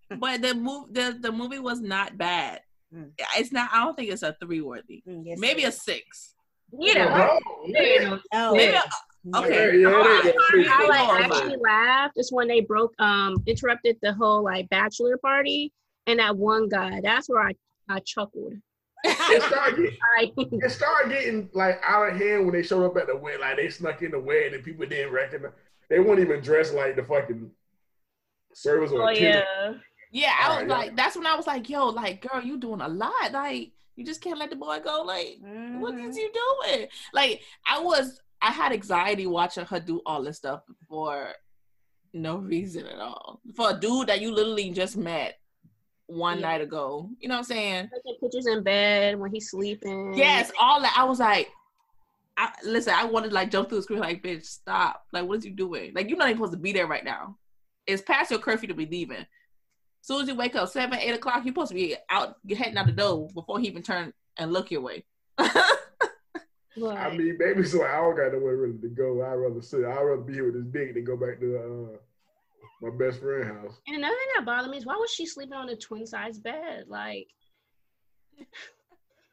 But 0.21 0.41
the 0.41 0.55
move 0.55 0.95
the 0.95 1.17
the 1.21 1.33
movie 1.33 1.59
was 1.59 1.81
not 1.81 2.17
bad. 2.17 2.61
Mm. 2.95 3.11
It's 3.37 3.51
not. 3.53 3.71
I 3.73 3.85
don't 3.85 3.97
think 3.97 4.11
it's 4.11 4.23
a 4.23 4.37
three 4.41 4.61
worthy. 4.61 5.03
Mm, 5.09 5.25
yes, 5.27 5.39
Maybe 5.41 5.65
a 5.65 5.69
is. 5.69 5.83
six. 5.83 6.35
Yeah. 6.73 7.29
Oh, 7.29 7.65
Yeah. 7.67 8.19
Oh, 8.33 8.55
Maybe 8.55 8.77
a, 8.77 8.85
okay. 9.35 9.79
Yeah, 9.81 9.91
yeah, 9.91 10.33
yeah. 10.57 10.71
I 10.71 10.87
like 10.89 11.25
actually 11.25 11.57
laughed 11.57 12.15
is 12.17 12.31
when 12.33 12.49
they 12.49 12.61
broke 12.61 12.93
um 12.99 13.43
interrupted 13.47 13.97
the 14.03 14.13
whole 14.15 14.43
like 14.45 14.69
bachelor 14.69 15.17
party 15.19 15.73
and 16.07 16.19
that 16.19 16.37
one 16.37 16.69
guy. 16.69 17.01
That's 17.03 17.29
where 17.29 17.43
I 17.43 17.53
I 17.89 18.01
chuckled. 18.01 18.55
It 19.05 19.43
started, 19.43 19.93
getting, 20.37 20.61
it 20.65 20.71
started 20.71 21.11
getting 21.11 21.49
like 21.55 21.81
out 21.85 22.09
of 22.13 22.17
hand 22.21 22.45
when 22.45 22.55
they 22.55 22.63
showed 22.63 22.85
up 22.85 22.97
at 22.97 23.07
the 23.07 23.17
wedding. 23.17 23.41
Like 23.41 23.57
they 23.57 23.69
snuck 23.69 24.03
in 24.03 24.11
the 24.11 24.19
wedding 24.19 24.55
and 24.55 24.65
people 24.65 24.87
didn't 24.87 25.13
recognize. 25.13 25.53
They 25.89 26.01
weren't 26.01 26.21
even 26.21 26.41
dressed 26.41 26.75
like 26.75 26.97
the 26.97 27.05
fucking 27.05 27.51
service 28.53 28.91
or 28.91 29.03
oh 29.03 29.09
attendant. 29.09 29.45
yeah. 29.55 29.73
Yeah, 30.13 30.33
I 30.41 30.49
was 30.49 30.57
Alright, 30.63 30.69
yeah. 30.69 30.77
like, 30.77 30.97
that's 30.97 31.17
when 31.17 31.27
I 31.27 31.35
was 31.37 31.47
like, 31.47 31.69
yo, 31.69 31.89
like, 31.89 32.27
girl, 32.27 32.41
you 32.41 32.59
doing 32.59 32.81
a 32.81 32.89
lot. 32.89 33.13
Like, 33.33 33.73
you 33.97 34.05
just 34.05 34.23
can't 34.23 34.39
let 34.39 34.51
the 34.51 34.57
boy 34.57 34.79
go. 34.83 35.03
Like, 35.03 35.37
what 35.41 35.95
Mhm. 35.95 36.09
is 36.09 36.17
you 36.17 36.33
doing? 36.33 36.87
Like, 37.13 37.43
I 37.67 37.81
was, 37.81 38.21
I 38.47 38.53
had 38.53 38.73
anxiety 38.73 39.27
watching 39.27 39.65
her 39.65 39.81
do 39.81 40.01
all 40.07 40.23
this 40.23 40.37
stuff 40.37 40.63
for 40.89 41.33
no 42.13 42.37
reason 42.37 42.87
at 42.87 42.99
all. 43.01 43.41
For 43.57 43.71
a 43.71 43.75
dude 43.75 44.07
that 44.07 44.21
you 44.21 44.33
literally 44.33 44.71
just 44.71 44.97
met 44.97 45.39
one 46.07 46.39
Yeah. 46.39 46.47
night 46.49 46.61
ago. 46.61 47.11
You 47.19 47.29
know 47.29 47.35
what 47.35 47.39
I'm 47.41 47.45
saying? 47.45 47.91
Taking 47.93 48.21
pictures 48.21 48.47
in 48.47 48.63
bed 48.63 49.19
when 49.19 49.33
he's 49.33 49.51
sleeping. 49.51 50.15
Yes, 50.17 50.53
all 50.61 50.81
that. 50.81 50.95
I 50.97 51.05
was 51.05 51.19
like, 51.19 51.49
I, 52.37 52.53
listen, 52.65 52.95
I 52.97 53.05
wanted 53.05 53.31
to 53.31 53.35
like 53.35 53.51
jump 53.51 53.69
through 53.69 53.79
the 53.79 53.83
screen, 53.83 53.99
like, 54.01 54.23
bitch, 54.23 54.45
stop. 54.45 55.03
Like, 55.13 55.27
what 55.27 55.39
is 55.39 55.45
you 55.45 55.51
doing? 55.53 55.93
Like, 55.95 56.09
you're 56.09 56.19
not 56.19 56.29
even 56.29 56.37
supposed 56.39 56.53
to 56.53 56.59
be 56.59 56.73
there 56.73 56.87
right 56.87 57.05
now. 57.05 57.37
It's 57.87 58.03
past 58.03 58.31
your 58.31 58.41
curfew 58.41 58.69
to 58.69 58.75
be 58.75 58.87
leaving. 58.87 59.27
soon 60.03 60.23
as 60.23 60.29
you 60.29 60.37
wake 60.37 60.55
up, 60.55 60.69
seven, 60.69 60.99
eight 61.01 61.15
o'clock, 61.15 61.45
you're 61.45 61.53
supposed 61.53 61.71
to 61.71 61.75
be 61.75 61.97
out, 62.11 62.37
heading 62.57 62.77
out 62.77 62.87
the 62.87 62.93
door 62.93 63.29
before 63.35 63.59
he 63.59 63.67
even 63.67 63.83
turn 63.83 64.13
and 64.37 64.53
look 64.53 64.71
your 64.71 64.83
way. 64.83 65.05
But, 66.79 66.97
I 66.97 67.17
mean, 67.17 67.37
maybe 67.39 67.65
so 67.65 67.85
I 67.85 67.97
don't 67.97 68.17
got 68.17 68.33
nowhere 68.33 68.57
really 68.57 68.79
to 68.79 68.89
go. 68.89 69.23
I'd 69.25 69.35
rather 69.35 69.63
sit. 69.63 69.85
I'd 69.85 70.03
rather 70.03 70.21
be 70.23 70.35
here 70.35 70.45
with 70.53 70.55
this 70.55 70.73
dick 70.73 70.95
than 70.95 71.05
go 71.05 71.17
back 71.17 71.41
to 71.41 71.57
uh, 71.57 71.97
my 72.83 72.91
best 72.97 73.21
friend 73.21 73.45
house. 73.45 73.81
and 73.87 73.97
another 73.97 74.15
thing 74.15 74.29
that 74.37 74.45
bothered 74.45 74.71
me 74.71 74.77
is 74.77 74.85
why 74.87 74.97
was 74.97 75.11
she 75.11 75.25
sleeping 75.27 75.55
on 75.55 75.69
a 75.71 75.77
twin 75.77 76.07
size 76.07 76.39
bed? 76.39 76.85
Like 76.89 77.29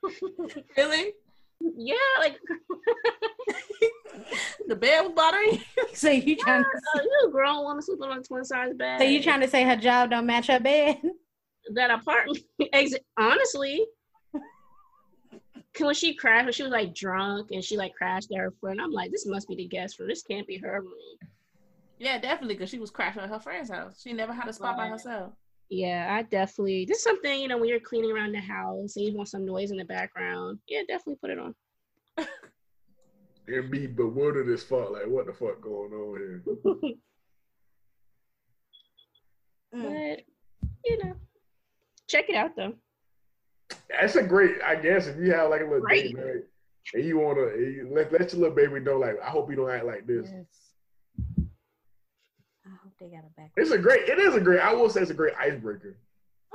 really? 0.78 1.14
yeah, 1.76 1.96
like 2.20 2.38
The 4.68 4.76
bed 4.76 5.02
was 5.02 5.14
bothering 5.16 5.54
you? 5.54 5.60
So 5.94 6.10
you 6.10 6.36
trying 6.36 6.64
to 6.64 7.00
uh, 7.00 7.04
you 7.04 7.26
a 7.28 7.32
grown 7.32 7.64
woman 7.64 7.82
sleeping 7.82 8.10
on 8.10 8.20
a 8.20 8.24
twin 8.24 8.44
size 8.46 8.74
bed. 8.76 9.00
so 9.00 9.06
you 9.06 9.22
trying 9.22 9.42
to 9.42 9.48
say 9.48 9.64
her 9.64 9.76
job 9.76 10.10
don't 10.12 10.26
match 10.26 10.48
her 10.48 10.60
bed? 10.60 10.98
that 11.76 11.92
apartment 11.92 12.40
exit 12.74 13.06
honestly 13.18 13.86
when 15.80 15.94
she 15.96 16.14
crashed 16.14 16.46
when 16.46 16.54
she 16.54 16.64
was 16.64 16.72
like 16.72 16.94
drunk 16.94 17.50
and 17.52 17.64
she 17.64 17.76
like 17.78 17.94
crashed 17.96 18.32
at 18.32 18.38
her 18.38 18.52
friend 18.62 18.80
i'm 18.82 18.92
like 18.92 19.12
this 19.12 19.26
must 19.26 19.48
be 19.48 19.56
the 19.56 19.68
guest 19.68 20.00
room 20.00 20.08
this 20.10 20.22
can't 20.24 20.48
be 20.48 20.58
her 20.58 20.82
room 20.82 21.18
Yeah, 22.00 22.20
definitely, 22.20 22.56
because 22.56 22.70
she 22.70 22.80
was 22.80 22.92
crashing 22.92 23.22
at 23.24 23.30
her 23.30 23.40
friend's 23.40 23.70
house. 23.72 24.02
She 24.04 24.12
never 24.14 24.34
had 24.34 24.48
a 24.48 24.54
spot 24.54 24.78
by 24.78 24.88
herself. 24.88 25.34
yeah 25.70 26.08
i 26.12 26.22
definitely 26.24 26.86
this 26.86 26.98
is 26.98 27.04
something 27.04 27.40
you 27.42 27.48
know 27.48 27.58
when 27.58 27.70
you're 27.70 27.80
cleaning 27.80 28.12
around 28.12 28.34
the 28.34 28.40
house 28.42 28.96
and 28.98 29.06
you 29.06 29.16
want 29.16 29.30
some 29.30 29.46
noise 29.46 29.72
in 29.72 29.78
the 29.78 29.86
background 29.86 30.60
yeah 30.68 30.82
definitely 30.88 31.16
put 31.22 31.30
it 31.32 31.40
on 31.40 31.56
And 33.48 33.70
be 33.70 33.88
bewildered 33.88 34.48
as 34.48 34.64
fuck. 34.64 34.92
Like, 34.92 35.06
what 35.08 35.26
the 35.26 35.34
fuck 35.34 35.60
going 35.60 35.92
on 35.92 36.18
here? 36.18 36.44
Mm. 39.76 40.16
but 40.16 40.24
you 40.86 41.04
know 41.04 41.14
check 42.08 42.30
it 42.30 42.36
out 42.36 42.56
though 42.56 42.74
That's 44.00 44.16
a 44.16 44.24
great. 44.24 44.56
I 44.66 44.76
guess 44.76 45.08
if 45.08 45.18
you 45.18 45.32
have 45.34 45.50
like 45.50 45.62
a 45.62 45.66
little 45.66 45.80
Right. 45.82 46.04
date 46.04 46.16
night 46.18 46.44
and 46.94 47.06
you 47.06 47.18
want 47.20 47.38
to 47.38 47.90
let 47.92 48.12
let 48.12 48.32
your 48.34 48.42
little 48.42 48.56
baby 48.56 48.80
know, 48.80 48.98
like, 48.98 49.16
I 49.22 49.30
hope 49.30 49.50
you 49.50 49.56
don't 49.56 49.70
act 49.72 49.86
like 49.86 50.06
this. 50.08 50.30
Yes. 50.32 50.46
I 52.66 52.70
hope 52.82 52.94
they 53.00 53.08
got 53.08 53.24
a 53.26 53.30
back. 53.40 53.52
It's 53.58 53.72
a 53.72 53.78
great. 53.78 54.08
It 54.10 54.20
is 54.20 54.36
a 54.36 54.40
great. 54.42 54.60
I 54.62 54.74
will 54.74 54.90
say 54.90 55.02
it's 55.02 55.12
a 55.12 55.16
great 55.16 55.34
icebreaker. 55.40 55.98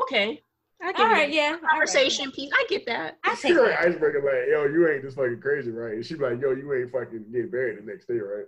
okay 0.03 0.42
i 0.81 0.92
get 0.92 1.01
All 1.01 1.09
right, 1.09 1.29
it. 1.29 1.35
yeah. 1.35 1.46
all 1.48 1.53
right. 1.55 1.70
conversation 1.70 2.31
piece 2.31 2.51
i 2.55 2.64
get 2.68 2.87
that 2.87 3.18
I 3.24 3.33
It's 3.33 3.42
take 3.42 3.53
a 3.53 3.55
that. 3.57 3.81
icebreaker. 3.81 4.22
Like, 4.22 4.48
yo, 4.48 4.64
you 4.72 4.88
ain't 4.88 5.03
just 5.03 5.16
fucking 5.16 5.40
crazy, 5.40 5.70
right? 5.72 5.94
And 5.94 6.07
she 6.07 6.14
be 6.14 6.20
like, 6.20 6.40
yo, 6.40 6.53
you 6.53 6.72
ain't 6.72 6.92
fucking 6.92 7.24
getting 7.33 7.51
married 7.51 7.79
the 7.79 7.83
next 7.90 8.07
day, 8.07 8.14
right? 8.14 8.44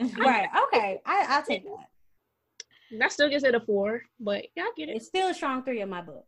Right. 0.18 0.48
Okay. 0.64 1.00
I, 1.06 1.26
I'll 1.28 1.44
take 1.44 1.62
that. 1.64 2.98
that 2.98 3.12
still 3.12 3.28
gives 3.30 3.44
it 3.44 3.54
a 3.54 3.60
four 3.60 4.02
but 4.18 4.44
yeah 4.56 4.64
i 4.64 4.72
get 4.76 4.88
it 4.88 4.96
It's 4.96 5.06
still 5.06 5.28
a 5.28 5.34
strong 5.34 5.62
three 5.64 5.80
in 5.80 5.88
my 5.88 6.02
book. 6.02 6.26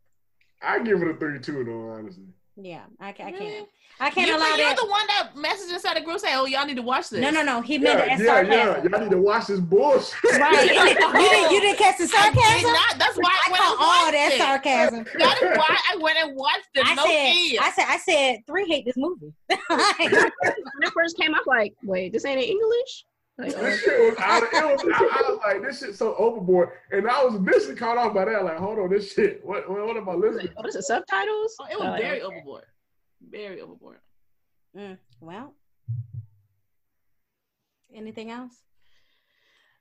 I 0.66 0.80
give 0.80 1.00
it 1.02 1.08
a 1.08 1.14
three 1.14 1.38
two 1.38 1.60
in 1.60 1.68
all. 1.68 2.08
Yeah, 2.58 2.84
I, 3.00 3.08
I 3.08 3.12
can't. 3.12 3.68
I 3.98 4.10
can't 4.10 4.28
you, 4.28 4.36
allow 4.36 4.46
you're 4.48 4.58
that. 4.58 4.76
the 4.76 4.86
one 4.86 5.06
that 5.06 5.32
messaged 5.36 5.72
inside 5.72 5.96
the 5.96 6.02
group 6.02 6.18
saying, 6.18 6.34
"Oh, 6.36 6.44
y'all 6.44 6.66
need 6.66 6.76
to 6.76 6.82
watch 6.82 7.08
this." 7.08 7.20
No, 7.20 7.30
no, 7.30 7.42
no. 7.42 7.60
He 7.62 7.78
meant 7.78 7.98
Yeah, 7.98 8.04
it 8.04 8.10
as 8.12 8.20
yeah, 8.20 8.40
yeah. 8.42 8.82
Y'all 8.82 9.00
need 9.00 9.10
to 9.10 9.18
watch 9.18 9.46
this 9.46 9.60
bullshit. 9.60 10.22
Right. 10.38 10.64
you, 10.66 10.74
didn't, 10.74 11.50
you 11.50 11.60
didn't 11.60 11.78
catch 11.78 11.96
the 11.98 12.04
I 12.04 12.30
did 12.30 12.34
sarcasm? 12.42 12.72
not. 12.72 12.98
That's 12.98 13.16
why 13.16 13.30
I 13.30 13.48
I 13.48 13.52
went 13.52 13.62
call 13.62 13.72
and 13.72 13.80
all 13.80 14.04
watched 14.04 14.12
that 14.12 14.32
it. 14.32 14.38
sarcasm. 14.38 15.04
That 15.18 15.42
is 15.42 15.58
why 15.58 15.78
I 15.92 15.96
went 15.96 16.18
and 16.18 16.36
watched 16.36 16.68
it. 16.74 16.86
I 16.86 16.94
no 16.94 17.04
said, 17.04 17.32
kid. 17.32 17.58
I 17.62 17.70
said, 17.70 17.84
I 17.88 17.96
said, 17.98 18.38
three 18.46 18.66
hate 18.66 18.84
this 18.84 18.96
movie. 18.98 19.32
when 19.46 19.58
it 19.68 20.92
first 20.92 21.16
came, 21.18 21.34
I 21.34 21.38
was 21.38 21.46
like, 21.46 21.74
wait, 21.82 22.12
this 22.12 22.24
ain't 22.26 22.38
in 22.42 22.48
English? 22.48 23.04
Like, 23.38 23.52
oh, 23.56 23.62
This 23.62 23.80
shit 23.82 24.00
was 24.00 24.18
out 24.18 24.42
of, 24.42 24.48
it 24.50 24.64
was, 24.64 24.94
I, 24.94 25.04
I 25.04 25.30
was 25.30 25.40
like, 25.44 25.62
this 25.62 25.78
shit's 25.80 25.98
so 25.98 26.14
overboard. 26.16 26.70
And 26.90 27.06
I 27.08 27.22
was 27.22 27.34
initially 27.34 27.74
caught 27.74 27.98
off 27.98 28.14
by 28.14 28.24
that, 28.24 28.44
like, 28.44 28.56
hold 28.56 28.78
on, 28.78 28.90
this 28.90 29.12
shit, 29.12 29.44
what, 29.44 29.68
what, 29.68 29.86
what 29.86 29.96
am 29.96 30.08
I 30.08 30.14
listening 30.14 30.48
oh, 30.56 30.62
this 30.62 30.74
is 30.74 30.86
subtitles? 30.86 31.54
Oh, 31.60 31.66
it 31.70 31.78
was 31.78 31.88
Uh, 31.88 31.96
very 31.98 32.22
overboard. 32.22 32.64
Very 33.30 33.60
overboard. 33.60 33.98
Mm, 34.76 34.98
well, 35.20 35.54
anything 37.94 38.30
else? 38.30 38.54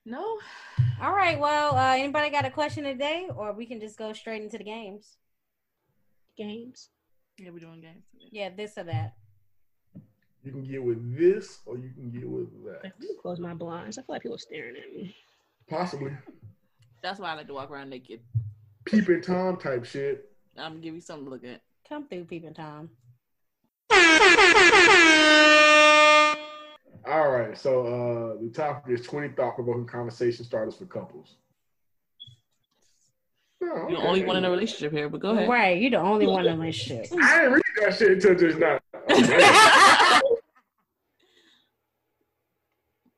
No. 0.06 0.38
All 1.02 1.14
right. 1.14 1.40
Well, 1.40 1.76
uh, 1.76 1.96
anybody 1.96 2.30
got 2.30 2.46
a 2.46 2.52
question 2.52 2.84
today, 2.84 3.28
or 3.36 3.54
we 3.54 3.66
can 3.66 3.80
just 3.80 3.98
go 3.98 4.14
straight 4.14 4.44
into 4.44 4.58
the 4.58 4.64
games? 4.64 5.18
games. 6.38 6.90
Yeah, 7.38 7.50
we're 7.52 7.60
doing 7.60 7.82
games. 7.82 8.04
today. 8.12 8.30
Yeah, 8.32 8.50
this 8.56 8.78
or 8.78 8.84
that. 8.84 9.14
You 10.46 10.52
can 10.52 10.64
get 10.64 10.84
with 10.84 11.18
this 11.18 11.60
or 11.66 11.76
you 11.76 11.90
can 11.90 12.12
get 12.12 12.30
with 12.30 12.64
that. 12.66 12.84
Let 12.84 13.00
that. 13.00 13.00
me 13.00 13.08
close 13.20 13.40
my 13.40 13.56
blinds. 13.56 13.98
I 13.98 14.04
feel 14.04 14.14
like 14.14 14.22
people 14.22 14.36
are 14.36 14.40
staring 14.40 14.76
at 14.76 14.96
me. 14.96 15.16
Possibly. 15.68 16.12
That's 17.02 17.20
why 17.20 17.32
I 17.32 17.34
like 17.34 17.48
to 17.48 17.54
walk 17.54 17.72
around 17.72 17.90
naked. 17.90 18.20
Peeping 18.86 19.22
Tom 19.22 19.58
type 19.58 19.86
shit. 19.86 20.32
I'm 20.56 20.74
gonna 20.74 20.82
give 20.82 20.94
you 20.94 21.02
something 21.02 21.26
to 21.26 21.32
look 21.32 21.44
at. 21.44 21.62
Come 21.90 22.08
through, 22.08 22.26
peeping 22.26 22.54
tom. 22.54 22.90
All 27.08 27.30
right, 27.30 27.56
so 27.58 27.86
uh 27.86 28.42
the 28.42 28.50
topic 28.54 29.00
is 29.00 29.06
20 29.06 29.30
thought 29.30 29.56
provoking 29.56 29.86
conversation 29.86 30.46
starters 30.46 30.76
for 30.76 30.86
couples. 30.86 31.36
Oh, 33.64 33.68
You're 33.68 33.90
the 33.90 33.98
okay. 33.98 34.08
only 34.08 34.26
one 34.26 34.38
in 34.38 34.46
a 34.46 34.50
relationship 34.50 34.92
here, 34.92 35.10
but 35.10 35.20
go 35.20 35.32
ahead. 35.32 35.50
Right, 35.50 35.82
you're 35.82 35.92
the 35.92 35.98
only 35.98 36.28
one 36.38 36.46
in 36.48 36.60
this 36.60 36.76
shit. 36.76 37.10
I 37.22 37.40
didn't 37.40 37.54
read 37.54 37.64
that 37.82 37.96
shit 37.96 38.12
until 38.12 38.36
just 38.36 38.60
now. 38.60 38.80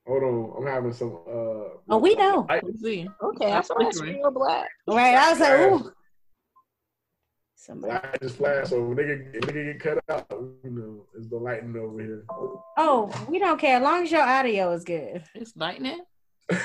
Hold 0.07 0.23
on, 0.23 0.53
I'm 0.57 0.65
having 0.65 0.93
some. 0.93 1.19
uh 1.27 1.75
Oh, 1.89 1.97
we 1.97 2.15
know. 2.15 2.45
I, 2.49 2.61
Let's 2.63 2.81
see. 2.81 3.07
Okay, 3.21 3.51
I 3.51 3.61
saw 3.61 3.75
that's 3.77 4.01
real 4.01 4.31
black. 4.31 4.69
Right, 4.87 5.15
I 5.15 5.31
was 5.31 5.39
like, 5.39 5.59
ooh. 5.59 5.91
Somebody. 7.55 7.93
I 7.93 8.17
just 8.21 8.37
flashed, 8.37 8.69
so 8.69 8.81
when 8.81 8.97
nigga, 8.97 9.35
nigga 9.41 9.73
get 9.73 9.79
cut 9.81 10.03
out, 10.09 10.27
you 10.63 10.69
know, 10.69 11.05
it's 11.17 11.27
the 11.27 11.35
lightning 11.35 11.75
over 11.75 12.01
here. 12.01 12.23
Oh, 12.77 13.11
we 13.27 13.39
don't 13.39 13.59
care 13.59 13.77
as 13.77 13.83
long 13.83 14.03
as 14.03 14.11
your 14.11 14.21
audio 14.21 14.71
is 14.71 14.85
good. 14.85 15.23
It's 15.35 15.53
lightning. 15.57 15.99
uh, 16.49 16.61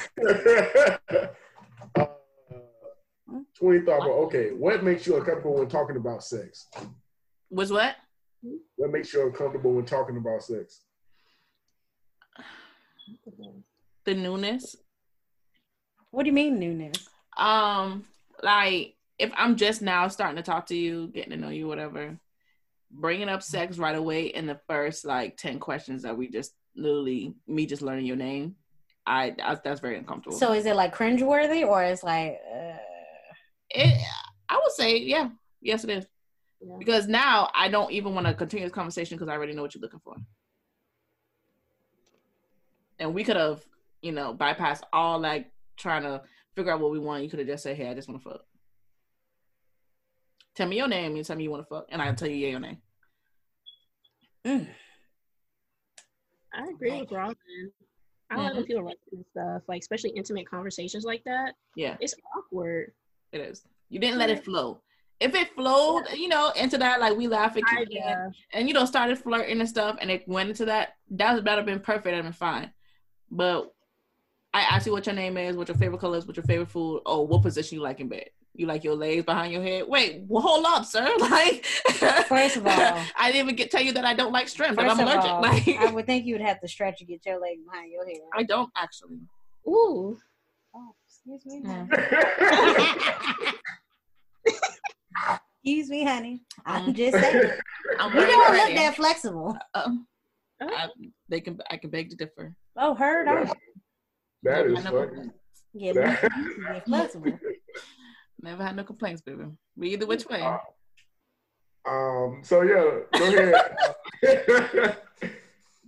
20 3.58 3.80
thought, 3.84 4.00
but 4.00 4.10
okay, 4.10 4.50
what 4.50 4.84
makes 4.84 5.04
you 5.06 5.16
uncomfortable 5.16 5.54
when 5.58 5.68
talking 5.68 5.96
about 5.96 6.22
sex? 6.22 6.68
Was 7.50 7.72
what? 7.72 7.96
What 8.76 8.92
makes 8.92 9.12
you 9.12 9.26
uncomfortable 9.26 9.72
when 9.74 9.84
talking 9.84 10.16
about 10.16 10.44
sex? 10.44 10.82
The 14.04 14.14
newness. 14.14 14.76
What 16.10 16.24
do 16.24 16.28
you 16.28 16.34
mean 16.34 16.58
newness? 16.58 17.08
Um, 17.36 18.04
like 18.42 18.94
if 19.18 19.30
I'm 19.36 19.56
just 19.56 19.82
now 19.82 20.08
starting 20.08 20.36
to 20.36 20.42
talk 20.42 20.66
to 20.66 20.76
you, 20.76 21.08
getting 21.08 21.30
to 21.30 21.36
know 21.36 21.48
you, 21.48 21.66
whatever, 21.68 22.18
bringing 22.90 23.28
up 23.28 23.42
sex 23.42 23.78
right 23.78 23.94
away 23.94 24.26
in 24.26 24.46
the 24.46 24.60
first 24.68 25.04
like 25.04 25.36
ten 25.36 25.58
questions 25.58 26.02
that 26.02 26.16
we 26.16 26.28
just 26.28 26.52
literally 26.76 27.34
me 27.46 27.66
just 27.66 27.82
learning 27.82 28.06
your 28.06 28.16
name, 28.16 28.56
I, 29.06 29.34
I 29.42 29.56
that's 29.62 29.80
very 29.80 29.96
uncomfortable. 29.98 30.36
So 30.36 30.52
is 30.52 30.66
it 30.66 30.76
like 30.76 30.94
cringeworthy 30.94 31.66
or 31.66 31.84
is 31.84 32.02
like 32.02 32.40
uh, 32.52 32.76
it, 33.70 34.00
I 34.48 34.60
would 34.62 34.72
say, 34.72 34.98
yeah, 34.98 35.30
yes, 35.60 35.84
it 35.84 35.90
is. 35.90 36.06
Yeah. 36.60 36.76
Because 36.78 37.08
now 37.08 37.50
I 37.54 37.68
don't 37.68 37.90
even 37.90 38.14
want 38.14 38.26
to 38.26 38.34
continue 38.34 38.66
this 38.66 38.74
conversation 38.74 39.16
because 39.16 39.28
I 39.28 39.34
already 39.36 39.52
know 39.52 39.62
what 39.62 39.74
you're 39.74 39.82
looking 39.82 40.00
for. 40.04 40.16
And 43.02 43.12
we 43.12 43.24
could 43.24 43.34
have, 43.36 43.64
you 44.00 44.12
know, 44.12 44.32
bypassed 44.32 44.82
all 44.92 45.18
like 45.18 45.50
trying 45.76 46.04
to 46.04 46.22
figure 46.54 46.70
out 46.72 46.78
what 46.80 46.92
we 46.92 47.00
want. 47.00 47.24
You 47.24 47.28
could 47.28 47.40
have 47.40 47.48
just 47.48 47.64
said, 47.64 47.76
"Hey, 47.76 47.88
I 47.88 47.94
just 47.94 48.08
want 48.08 48.22
to 48.22 48.30
fuck." 48.30 48.42
Tell 50.54 50.68
me 50.68 50.76
your 50.76 50.86
name. 50.86 51.16
You 51.16 51.24
tell 51.24 51.34
me 51.34 51.42
you 51.42 51.50
want 51.50 51.64
to 51.64 51.68
fuck, 51.68 51.86
and 51.88 52.00
I'll 52.00 52.14
tell 52.14 52.28
you 52.28 52.36
yeah, 52.36 52.48
your 52.50 52.60
name. 52.60 52.78
mm. 54.46 54.68
I 56.54 56.64
agree 56.70 57.00
with 57.00 57.10
Robin. 57.10 57.36
I 58.30 58.36
like 58.36 58.54
when 58.54 58.64
people 58.66 58.82
write 58.82 58.98
and 59.10 59.24
stuff, 59.32 59.62
like 59.66 59.80
especially 59.80 60.10
intimate 60.10 60.48
conversations 60.48 61.04
like 61.04 61.24
that. 61.24 61.54
Yeah, 61.74 61.96
It's 62.00 62.14
awkward. 62.36 62.92
it 63.32 63.40
is. 63.40 63.64
You 63.88 63.98
didn't 63.98 64.18
let 64.18 64.30
it 64.30 64.44
flow. 64.44 64.80
If 65.18 65.34
it 65.34 65.54
flowed, 65.54 66.04
you 66.14 66.28
know, 66.28 66.50
into 66.56 66.78
that, 66.78 67.00
like 67.00 67.16
we 67.16 67.26
laughing, 67.26 67.62
I, 67.68 67.84
kicking, 67.84 68.02
uh, 68.02 68.30
and 68.52 68.68
you 68.68 68.74
know 68.74 68.84
started 68.84 69.18
flirting 69.18 69.60
and 69.60 69.68
stuff 69.68 69.96
and 70.00 70.10
it 70.10 70.26
went 70.28 70.50
into 70.50 70.64
that 70.66 70.96
that 71.10 71.34
would 71.34 71.46
have 71.46 71.66
been 71.66 71.80
perfect 71.80 72.14
and 72.14 72.24
been 72.24 72.32
fine 72.32 72.70
but 73.34 73.72
i 74.54 74.60
asked 74.60 74.86
you 74.86 74.92
what 74.92 75.06
your 75.06 75.14
name 75.14 75.36
is 75.38 75.56
what 75.56 75.66
your 75.68 75.76
favorite 75.76 75.98
color 76.00 76.18
is 76.18 76.26
what 76.26 76.36
your 76.36 76.44
favorite 76.44 76.68
food 76.68 77.00
oh 77.06 77.22
what 77.22 77.40
position 77.42 77.76
you 77.78 77.82
like 77.82 77.98
in 78.00 78.08
bed 78.08 78.28
you 78.54 78.66
like 78.66 78.84
your 78.84 78.94
legs 78.94 79.24
behind 79.24 79.50
your 79.50 79.62
head 79.62 79.84
wait 79.88 80.22
well, 80.28 80.42
hold 80.42 80.64
up 80.68 80.84
sir 80.84 81.08
like 81.18 81.64
First 82.28 82.56
of 82.56 82.66
all- 82.66 82.72
i 83.18 83.32
didn't 83.32 83.46
even 83.46 83.56
get 83.56 83.70
tell 83.70 83.80
you 83.82 83.92
that 83.92 84.04
i 84.04 84.12
don't 84.12 84.32
like 84.32 84.46
shrimp 84.48 84.76
but 84.76 84.84
First 84.86 85.00
i'm 85.00 85.06
of 85.08 85.12
allergic 85.12 85.30
all, 85.30 85.40
like 85.40 85.68
I 85.68 85.90
would 85.94 86.04
think 86.06 86.26
you 86.26 86.34
would 86.34 86.42
have 86.42 86.60
to 86.60 86.68
stretch 86.68 86.98
to 86.98 87.04
get 87.06 87.24
your 87.24 87.40
leg 87.40 87.58
behind 87.64 87.90
your 87.90 88.04
head. 88.06 88.18
i 88.34 88.42
don't 88.42 88.70
actually 88.76 89.18
ooh, 89.66 90.18
Oh, 90.74 90.94
excuse 91.06 91.44
me. 91.44 91.60
Mm. 91.62 91.86
excuse 95.64 95.90
me, 95.90 96.04
honey. 96.04 96.42
I'm 96.66 96.92
Mm. 96.92 96.94
just 96.94 97.18
saying. 97.18 97.50
i'm 98.00 98.12
You 98.14 98.26
don't 98.26 98.56
look 98.56 98.74
that 98.76 98.94
flexible. 98.96 99.56
um, 99.74 100.06
Oh. 100.64 100.68
I, 100.72 100.88
they 101.28 101.40
can 101.40 101.58
i 101.70 101.76
can 101.76 101.90
beg 101.90 102.10
to 102.10 102.16
differ 102.16 102.54
Oh, 102.76 102.94
heard 102.94 103.26
That's- 103.26 103.48
her. 103.48 103.54
that 104.44 104.66
is 104.66 104.84
Never 104.84 105.08
funny. 105.08 105.30
Yeah, 105.74 105.92
but 105.94 106.22
you 106.36 106.42
used 106.44 106.56
to 106.66 106.72
be 106.74 106.80
flexible. 106.80 107.38
never 108.42 108.62
had 108.62 108.76
no 108.76 108.84
complaints 108.84 109.22
baby 109.22 109.44
We 109.76 109.90
either 109.90 110.06
which 110.06 110.26
way 110.26 110.42
Um, 111.88 112.40
so 112.42 112.62
yeah, 112.62 113.00
go 113.18 113.28
ahead. 113.28 113.54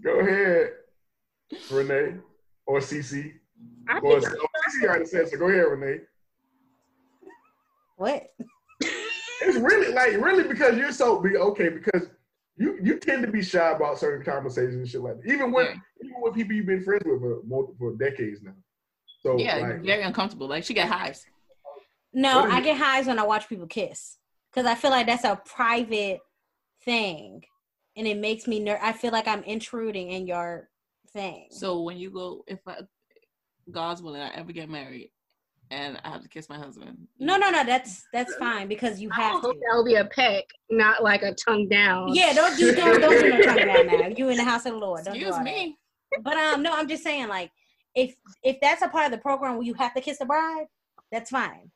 go 0.03 0.19
ahead, 0.21 0.71
Renee 1.71 2.17
or 2.67 2.79
CC. 2.81 3.33
I 3.89 3.99
Or 3.99 4.21
think 4.21 4.33
CC 4.33 4.85
already 4.89 5.05
said 5.07 5.29
so. 5.29 5.37
Go 5.39 5.49
ahead, 5.49 5.67
Renee. 5.71 6.01
What? 7.97 8.27
It's 8.81 9.59
really 9.59 9.93
like 9.93 10.13
really 10.25 10.45
because 10.49 10.77
you're 10.79 10.93
so 10.93 11.21
be 11.21 11.37
okay 11.37 11.69
because 11.69 12.09
you 12.57 12.79
you 12.83 12.99
tend 12.99 13.25
to 13.25 13.31
be 13.31 13.43
shy 13.43 13.71
about 13.73 13.99
certain 13.99 14.25
conversations 14.25 14.77
and 14.77 14.89
shit 14.89 15.01
like 15.01 15.21
that. 15.21 15.33
Even 15.33 15.53
with 15.53 15.69
Yeah. 15.69 15.81
even 16.05 16.21
with 16.21 16.35
people 16.35 16.55
you've 16.55 16.67
been 16.67 16.83
friends 16.83 17.05
with 17.05 17.21
for 17.21 17.41
multiple 17.45 17.95
decades 17.97 18.43
now. 18.43 18.55
So 19.23 19.39
yeah 19.39 19.57
like, 19.57 19.83
very 19.83 20.03
uncomfortable 20.03 20.49
like 20.49 20.65
she 20.65 20.75
got 20.75 20.89
hives 20.89 21.25
No, 22.13 22.45
I 22.45 22.61
it? 22.61 22.65
get 22.65 22.77
hives 22.77 23.09
when 23.09 23.19
I 23.19 23.25
watch 23.25 23.49
people 23.49 23.67
kiss 23.67 24.19
because 24.51 24.67
I 24.67 24.75
feel 24.75 24.91
like 24.91 25.07
that's 25.07 25.25
a 25.25 25.41
private 25.45 26.21
thing, 26.85 27.43
and 27.97 28.07
it 28.07 28.19
makes 28.19 28.47
me 28.47 28.61
ner- 28.61 28.79
I 28.81 28.93
feel 28.93 29.11
like 29.11 29.27
I'm 29.27 29.43
intruding 29.43 30.11
in 30.11 30.27
your 30.27 30.69
thing. 31.13 31.49
So 31.51 31.81
when 31.83 31.97
you 31.97 32.11
go, 32.11 32.45
if 32.47 32.61
I, 32.67 32.81
God's 33.71 34.03
willing, 34.03 34.21
I 34.21 34.33
ever 34.35 34.53
get 34.53 34.69
married, 34.69 35.11
and 35.71 35.99
I 36.05 36.11
have 36.11 36.23
to 36.23 36.29
kiss 36.29 36.49
my 36.49 36.59
husband. 36.59 37.07
no, 37.19 37.37
no, 37.37 37.51
no, 37.51 37.65
that's 37.65 38.07
that's 38.13 38.35
fine 38.37 38.69
because 38.69 39.01
you 39.01 39.11
I 39.13 39.21
have 39.21 39.41
hope 39.41 39.55
to. 39.55 39.61
that 39.61 39.77
will 39.77 39.85
be 39.85 39.95
a 39.97 40.05
peck, 40.05 40.45
not 40.71 41.03
like 41.03 41.23
a 41.23 41.35
tongue 41.35 41.69
down. 41.69 42.15
Yeah, 42.15 42.33
don't 42.33 42.57
do 42.57 42.75
don't, 42.75 43.01
don't 43.01 43.21
do 43.21 43.31
no 43.31 43.41
tongue 43.41 43.57
down 43.57 43.87
now. 43.87 44.09
You 44.17 44.29
in 44.29 44.37
the 44.37 44.45
house 44.45 44.67
of 44.67 44.73
the 44.73 44.79
Lord. 44.79 45.05
Don't 45.05 45.15
do 45.15 45.27
Excuse 45.29 45.45
me. 45.45 45.77
that. 46.13 46.23
But 46.23 46.37
um, 46.37 46.63
no, 46.63 46.73
I'm 46.73 46.89
just 46.89 47.03
saying 47.03 47.29
like 47.29 47.51
if 47.95 48.15
if 48.43 48.59
that's 48.61 48.83
a 48.83 48.89
part 48.89 49.07
of 49.07 49.13
the 49.13 49.19
program 49.19 49.55
where 49.57 49.65
you 49.67 49.75
have 49.75 49.95
to 49.95 50.01
kiss 50.01 50.19
the 50.19 50.27
bride, 50.27 50.67
that's 51.11 51.31
fine. 51.31 51.71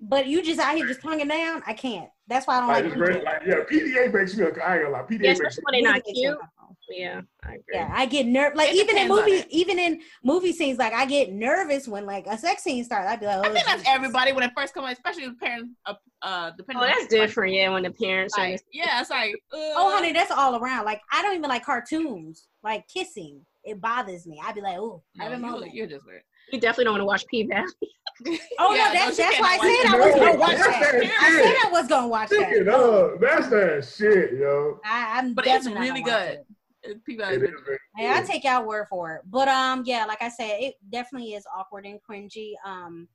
But 0.00 0.26
you 0.28 0.42
just 0.44 0.60
out 0.60 0.76
here 0.76 0.86
just 0.86 1.02
tonguing 1.02 1.26
down, 1.26 1.62
I 1.66 1.74
can't. 1.74 2.08
That's 2.28 2.46
why 2.46 2.58
I 2.58 2.60
don't 2.60 2.68
like, 2.68 2.84
like. 2.84 2.92
it's 2.92 2.96
great, 2.96 3.24
like 3.24 3.42
yeah, 3.44 3.54
PDA 3.70 4.12
makes 4.12 4.36
me. 4.36 4.44
I 4.44 4.46
ain't 4.48 4.84
gonna 4.84 4.90
lie. 4.90 5.02
PDA 5.02 5.22
Yeah, 5.22 5.28
makes 5.30 5.58
me. 5.58 5.62
when 5.64 5.72
they're 5.72 5.92
not 5.92 6.02
Music 6.06 6.14
cute. 6.14 6.38
Is. 6.70 6.96
Yeah, 6.98 7.20
I 7.44 7.48
agree. 7.48 7.62
Yeah, 7.72 7.90
I 7.92 8.06
get 8.06 8.26
nerve 8.26 8.54
like 8.54 8.70
It 8.70 8.76
even 8.76 8.96
in 8.98 9.08
depends 9.08 9.26
movie, 9.30 9.44
even 9.50 9.78
in 9.78 10.00
movie 10.24 10.52
scenes, 10.52 10.78
like 10.78 10.92
I 10.92 11.06
get 11.06 11.32
nervous 11.32 11.86
when 11.88 12.06
like 12.06 12.26
a 12.26 12.36
sex 12.38 12.62
scene 12.62 12.84
starts. 12.84 13.08
I'd 13.08 13.20
be 13.20 13.26
like, 13.26 13.38
oh, 13.38 13.50
I 13.50 13.52
think 13.52 13.66
that's 13.66 13.82
everybody 13.86 14.32
when 14.32 14.42
it 14.44 14.52
first 14.56 14.74
comes, 14.74 14.90
especially 14.92 15.28
with 15.28 15.38
parents. 15.38 15.74
Uh, 15.86 15.94
uh 16.22 16.50
depending. 16.56 16.82
Oh, 16.82 16.86
on 16.86 16.90
that's 16.90 17.02
like, 17.02 17.10
different. 17.10 17.54
Yeah, 17.54 17.70
when 17.70 17.82
the 17.84 17.90
parents 17.90 18.36
are. 18.38 18.50
Like, 18.50 18.60
yeah, 18.72 19.00
it's 19.00 19.10
like. 19.10 19.34
Uh, 19.52 19.56
Oh, 19.76 19.90
honey, 19.94 20.12
that's 20.12 20.30
all 20.30 20.56
around. 20.56 20.84
Like 20.84 21.00
I 21.12 21.22
don't 21.22 21.36
even 21.36 21.48
like 21.48 21.64
cartoons. 21.64 22.48
Like 22.62 22.86
kissing, 22.88 23.40
it 23.64 23.80
bothers 23.80 24.26
me. 24.26 24.40
I'd 24.44 24.54
be 24.54 24.60
like, 24.60 24.76
oh, 24.78 25.02
I 25.20 25.26
No, 25.26 25.30
remember. 25.32 25.66
you, 25.66 25.72
you're 25.72 25.86
just 25.86 26.04
weird. 26.06 26.22
You 26.52 26.58
definitely 26.58 26.84
don't 26.84 26.94
want 26.94 27.02
to 27.02 27.06
watch 27.06 27.26
P 27.28 27.44
Valley. 27.44 27.66
Oh 28.58 28.74
Yeah, 28.74 28.86
no, 28.86 28.92
that's 28.94 29.16
she 29.16 29.22
that's 29.22 29.38
why 29.38 29.58
I 29.60 29.82
said 29.82 29.94
I 29.94 29.98
was 29.98 30.14
gonna 30.16 30.38
watch 30.38 30.56
That's 30.56 30.66
that. 30.66 30.92
that 30.92 31.18
I 31.22 31.30
shit. 31.30 31.44
said 31.44 31.68
I 31.68 31.70
was 31.70 31.86
gonna 31.88 32.08
watch 32.08 32.30
Pick 32.30 32.38
that. 32.40 32.52
it 32.52 32.68
up. 32.68 33.20
That's 33.20 33.48
that 33.48 33.84
shit, 33.96 34.32
yo. 34.40 34.80
I, 34.84 35.18
I'm 35.20 35.34
But 35.34 35.46
it's 35.46 35.66
definitely 35.66 35.74
not 35.74 35.94
really 35.94 36.02
gonna 36.02 36.26
good. 36.26 36.32
it. 36.40 36.46
It- 36.88 37.04
People 37.04 37.26
It 37.26 37.42
is 37.42 37.50
very 37.64 37.78
Hey, 37.96 38.10
I 38.10 38.22
take 38.22 38.44
y'all 38.44 38.64
word 38.66 38.86
for 38.88 39.16
it. 39.16 39.22
But 39.26 39.48
um, 39.48 39.82
yeah, 39.84 40.04
like 40.04 40.22
I 40.22 40.28
said, 40.28 40.58
it 40.60 40.74
definitely 40.88 41.34
is 41.34 41.44
awkward 41.54 41.84
and 41.84 41.98
cringy. 42.08 42.52
Um, 42.64 43.08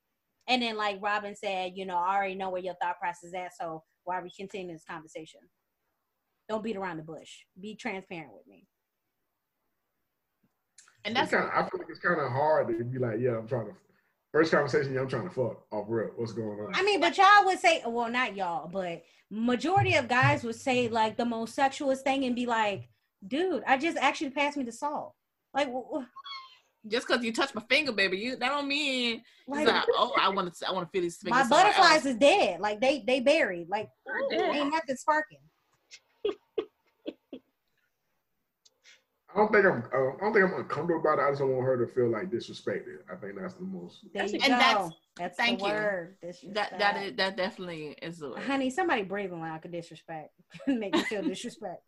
and 0.48 0.62
then 0.62 0.76
like 0.76 0.98
Robin 1.02 1.36
said, 1.36 1.74
you 1.76 1.86
know, 1.86 1.96
I 1.98 2.16
already 2.18 2.36
know 2.36 2.50
where 2.50 2.62
your 2.62 2.76
thought 2.82 3.00
process 3.00 3.24
is 3.30 3.34
at. 3.34 3.56
So 3.58 3.84
why 4.04 4.18
are 4.20 4.24
we 4.24 4.30
continuing 4.38 4.74
this 4.76 4.84
conversation? 4.84 5.40
Don't 6.50 6.64
beat 6.64 6.76
around 6.76 6.98
the 6.98 7.04
bush. 7.04 7.30
Be 7.62 7.76
transparent 7.76 8.34
with 8.34 8.46
me. 8.48 8.68
and 11.06 11.16
that's 11.16 11.32
kinda, 11.32 11.50
I 11.54 11.62
feel 11.70 11.80
like 11.80 11.88
it's 11.90 12.00
kind 12.00 12.20
of 12.20 12.32
hard 12.32 12.68
to 12.78 12.84
be 12.84 12.98
like, 13.00 13.20
yeah, 13.20 13.38
I'm 13.38 13.48
trying 13.48 13.68
to. 13.68 13.74
First 14.32 14.52
conversation, 14.52 14.94
yeah, 14.94 15.02
I'm 15.02 15.08
trying 15.08 15.30
to 15.30 15.34
fuck 15.34 15.64
off 15.72 15.86
rip. 15.88 16.18
What's 16.18 16.34
going 16.34 16.60
on? 16.60 16.72
I 16.74 16.82
mean, 16.84 17.00
but 17.00 17.16
y'all 17.18 17.46
would 17.46 17.60
say, 17.60 17.84
well, 17.86 18.10
not 18.10 18.36
y'all, 18.36 18.68
but 18.68 19.04
majority 19.30 19.96
of 19.96 20.08
guys 20.08 20.44
would 20.44 20.56
say 20.56 20.88
like 20.90 21.18
the 21.18 21.26
most 21.26 21.56
sexualist 21.56 22.00
thing 22.00 22.26
and 22.26 22.36
be 22.36 22.46
like, 22.48 22.90
dude, 23.28 23.64
I 23.68 23.78
just 23.78 23.98
actually 23.98 24.32
passed 24.32 24.58
me 24.58 24.64
the 24.64 24.72
salt. 24.72 25.14
Like, 25.54 25.68
wh- 25.72 26.00
wh- 26.02 26.06
just 26.88 27.08
because 27.08 27.24
you 27.24 27.32
touch 27.32 27.54
my 27.56 27.62
finger, 27.70 27.92
baby, 27.94 28.18
you 28.18 28.36
that 28.36 28.50
don't 28.50 28.68
mean 28.68 29.22
like 29.48 29.64
it's 29.64 29.72
like, 29.72 29.86
oh, 29.94 30.12
I 30.20 30.30
want 30.30 30.54
to, 30.54 30.68
I 30.68 30.72
want 30.72 30.86
to 30.88 30.92
feel 30.92 31.02
these 31.02 31.18
my 31.24 31.48
butterflies 31.48 32.06
is 32.06 32.18
dead. 32.18 32.60
Like 32.60 32.82
they 32.82 33.04
they 33.08 33.20
buried. 33.22 33.70
Like 33.70 33.88
dead. 34.30 34.56
ain't 34.56 34.72
nothing 34.72 34.96
sparking. 34.98 35.40
I 39.36 39.38
don't 39.38 39.52
think 39.52 39.66
I'm. 39.66 39.84
Uh, 39.94 40.10
I 40.10 40.18
don't 40.22 40.34
think 40.34 40.46
I'm 40.46 40.54
uncomfortable 40.60 41.00
about 41.00 41.18
it. 41.20 41.24
I 41.24 41.30
just 41.32 41.40
don't 41.40 41.52
want 41.54 41.66
her 41.66 41.84
to 41.86 41.92
feel 41.92 42.10
like 42.10 42.30
disrespected. 42.30 42.98
I 43.12 43.16
think 43.16 43.34
that's 43.40 43.56
the 43.56 43.64
most. 43.64 44.00
There 44.14 44.26
you 44.28 44.36
a- 44.36 44.38
go. 44.40 44.44
and 44.46 44.54
that's- 44.62 44.92
That's, 45.18 45.38
thank 45.38 45.60
the 45.60 45.66
you. 45.68 45.72
word. 45.74 46.16
That 46.54 46.78
that 46.80 46.98
is 47.04 47.16
that 47.18 47.38
definitely 47.38 47.96
is 48.02 48.20
the 48.20 48.30
word. 48.32 48.40
Honey, 48.44 48.70
somebody 48.70 49.02
breathing 49.04 49.40
like 49.40 49.62
could 49.62 49.72
disrespect. 49.72 50.30
Make 50.68 50.94
me 50.94 51.04
feel 51.04 51.24
disrespect. 51.24 51.82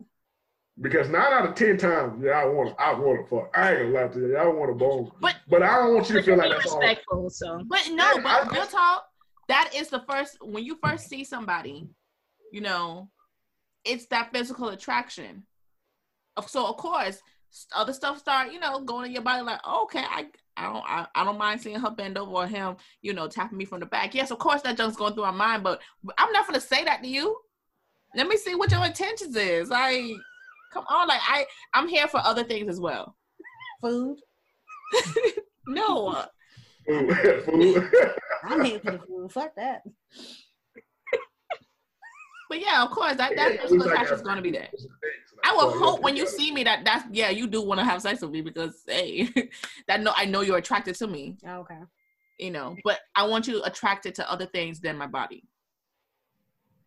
Because 0.81 1.07
nine 1.09 1.31
out 1.31 1.47
of 1.47 1.55
ten 1.55 1.77
times, 1.77 2.21
yeah, 2.21 2.31
I 2.31 2.45
want. 2.45 2.75
I 2.77 2.93
want 2.93 3.21
to 3.23 3.29
fuck. 3.29 3.57
I 3.57 3.75
ain't 3.75 3.93
gonna 3.93 4.05
lie 4.07 4.13
to 4.13 4.19
you. 4.19 4.35
I 4.37 4.45
want 4.47 4.71
to 4.71 4.75
bone. 4.75 5.09
But- 5.21 5.37
but 5.47 5.63
I 5.63 5.77
don't 5.77 5.95
want 5.95 6.09
you 6.09 6.15
to 6.17 6.23
feel 6.23 6.35
like 6.37 6.49
Be 6.49 6.55
that's 6.57 6.71
all. 6.71 6.79
respectful. 6.79 7.29
So 7.29 7.61
But 7.65 7.87
no, 7.91 8.03
Yeah, 8.15 8.21
but 8.21 8.25
I- 8.51 8.55
real 8.55 8.65
talk, 8.67 9.07
that 9.47 9.71
is 9.73 9.89
the 9.89 10.01
first 10.09 10.37
when 10.41 10.65
you 10.65 10.77
first 10.83 11.07
see 11.07 11.23
somebody, 11.23 11.87
you 12.51 12.59
know, 12.61 13.09
it's 13.85 14.07
that 14.07 14.31
physical 14.33 14.69
attraction. 14.69 15.45
Of- 16.35 16.49
So 16.49 16.65
of 16.67 16.75
course, 16.75 17.21
other 17.73 17.93
stuff 17.93 18.17
start, 18.19 18.51
you 18.51 18.59
know, 18.59 18.81
going 18.81 19.05
in 19.05 19.11
your 19.13 19.21
body 19.21 19.43
like, 19.43 19.61
oh, 19.63 19.83
okay, 19.83 20.03
I 20.03 20.27
I 20.57 20.63
don't 20.73 20.83
I, 20.85 21.07
I 21.15 21.23
don't 21.23 21.37
mind 21.37 21.61
seeing 21.61 21.79
her 21.79 21.89
bend 21.91 22.17
over 22.17 22.31
or 22.31 22.47
him, 22.47 22.75
you 23.01 23.13
know, 23.13 23.29
tapping 23.29 23.57
me 23.57 23.63
from 23.65 23.79
the 23.79 23.85
back. 23.85 24.13
Yes, 24.13 24.29
of 24.31 24.39
course 24.39 24.61
that 24.63 24.75
junk's 24.75 24.97
going 24.97 25.13
through 25.13 25.23
my 25.23 25.31
mind, 25.31 25.63
but 25.63 25.79
I'm 26.17 26.33
not 26.33 26.45
gonna 26.47 26.59
say 26.59 26.83
that 26.83 27.01
to 27.01 27.07
you. 27.07 27.39
Let 28.13 28.27
me 28.27 28.35
see 28.35 28.55
what 28.55 28.71
your 28.71 28.83
intentions 28.85 29.35
is. 29.37 29.69
Like, 29.69 30.03
come 30.75 30.85
on, 30.89 31.07
like 31.07 31.21
I 31.23 31.45
I'm 31.73 31.87
here 31.87 32.07
for 32.07 32.17
other 32.23 32.43
things 32.43 32.69
as 32.69 32.79
well. 32.79 33.15
Food. 33.81 34.19
No, 35.67 36.23
Food. 36.87 37.17
Food. 37.45 37.89
I'm 38.43 38.63
here 38.63 38.79
for 38.79 38.91
the 38.91 38.99
food. 38.99 39.31
Fuck 39.31 39.55
that. 39.55 39.81
but 42.49 42.59
yeah, 42.61 42.83
of 42.83 42.91
course 42.91 43.15
that 43.17 43.31
Yeah, 43.31 43.35
that 43.45 43.51
it 43.53 43.61
physical 43.61 43.85
like 43.87 43.93
attraction 43.93 44.13
is 44.13 44.21
that's- 44.21 44.27
gonna 44.27 44.41
be 44.43 44.51
there. 44.51 44.69
Like, 44.71 45.43
I 45.43 45.53
will 45.55 45.71
fuck, 45.71 45.79
hope 45.81 46.01
when 46.03 46.15
you 46.15 46.27
see 46.27 46.51
me 46.51 46.63
that 46.65 46.85
that's 46.85 47.05
yeah 47.11 47.29
you 47.31 47.47
do 47.47 47.61
want 47.63 47.79
to 47.79 47.83
have 47.85 48.01
sex 48.01 48.21
with 48.21 48.29
me 48.31 48.41
because 48.41 48.83
hey 48.87 49.27
that 49.87 50.01
no 50.01 50.11
I 50.15 50.25
know 50.25 50.41
you're 50.41 50.57
attracted 50.57 50.95
to 50.95 51.07
me 51.07 51.37
oh, 51.47 51.57
Okay. 51.61 51.79
you 52.39 52.51
know 52.51 52.75
but 52.83 52.99
I 53.15 53.25
want 53.27 53.47
you 53.47 53.61
attracted 53.63 54.13
to 54.15 54.31
other 54.31 54.45
things 54.45 54.79
than 54.79 54.97
my 54.97 55.07
body 55.07 55.43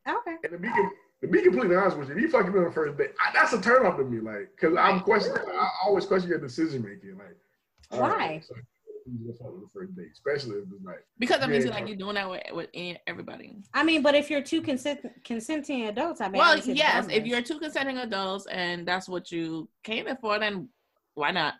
Okay. 0.08 0.36
And 0.42 0.52
to 0.52 0.58
be, 0.58 0.68
com- 0.68 0.90
to 1.20 1.26
be 1.28 1.42
completely 1.42 1.74
honest 1.76 1.96
with 1.96 2.08
you, 2.08 2.14
if 2.16 2.20
you 2.20 2.28
fucking 2.30 2.52
me 2.52 2.58
on 2.60 2.64
the 2.66 2.72
first 2.72 2.96
date, 2.96 3.10
I, 3.20 3.32
that's 3.32 3.52
a 3.52 3.60
turn 3.60 3.84
off 3.86 3.96
to 3.98 4.04
me. 4.04 4.20
Like, 4.20 4.50
cause 4.60 4.74
I'm 4.78 5.00
questioning. 5.00 5.42
I 5.52 5.68
always 5.84 6.06
question 6.06 6.30
your 6.30 6.38
decision 6.38 6.82
making. 6.82 7.18
Like, 7.18 7.36
Why? 7.90 8.08
right, 8.08 8.44
you 9.06 9.26
just 9.26 9.40
fuck 9.40 9.52
the 9.60 9.68
first 9.72 9.96
date, 9.96 10.10
especially 10.12 10.56
if 10.58 10.64
it's 10.72 10.84
like. 10.84 11.04
because 11.18 11.40
that 11.40 11.48
means 11.48 11.64
Yeah. 11.64 11.72
like 11.72 11.88
you're 11.88 11.96
doing 11.96 12.14
that 12.14 12.28
with, 12.30 12.42
with 12.52 12.68
everybody. 13.06 13.56
I 13.74 13.82
mean, 13.82 14.02
but 14.02 14.14
if 14.14 14.30
you're 14.30 14.42
two 14.42 14.60
consent- 14.60 15.04
consenting 15.24 15.86
adults, 15.86 16.20
I 16.20 16.28
mean, 16.28 16.38
well, 16.38 16.58
yes, 16.58 17.06
if 17.10 17.26
you're 17.26 17.42
two 17.42 17.58
consenting 17.58 17.98
adults 17.98 18.46
and 18.46 18.86
that's 18.86 19.08
what 19.08 19.32
you 19.32 19.68
came 19.82 20.06
in 20.06 20.16
for, 20.18 20.38
then 20.38 20.68
why 21.14 21.30
not? 21.30 21.54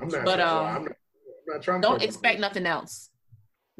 I'm 0.00 0.08
not. 0.08 0.24
But, 0.24 0.36
trying, 0.36 0.48
um, 0.48 0.66
I'm, 0.66 0.84
not, 0.84 0.92
I'm 0.92 1.54
not 1.54 1.62
trying. 1.62 1.80
Don't 1.80 2.00
fuck 2.00 2.04
expect 2.08 2.40
nothing 2.40 2.66
else. 2.66 3.10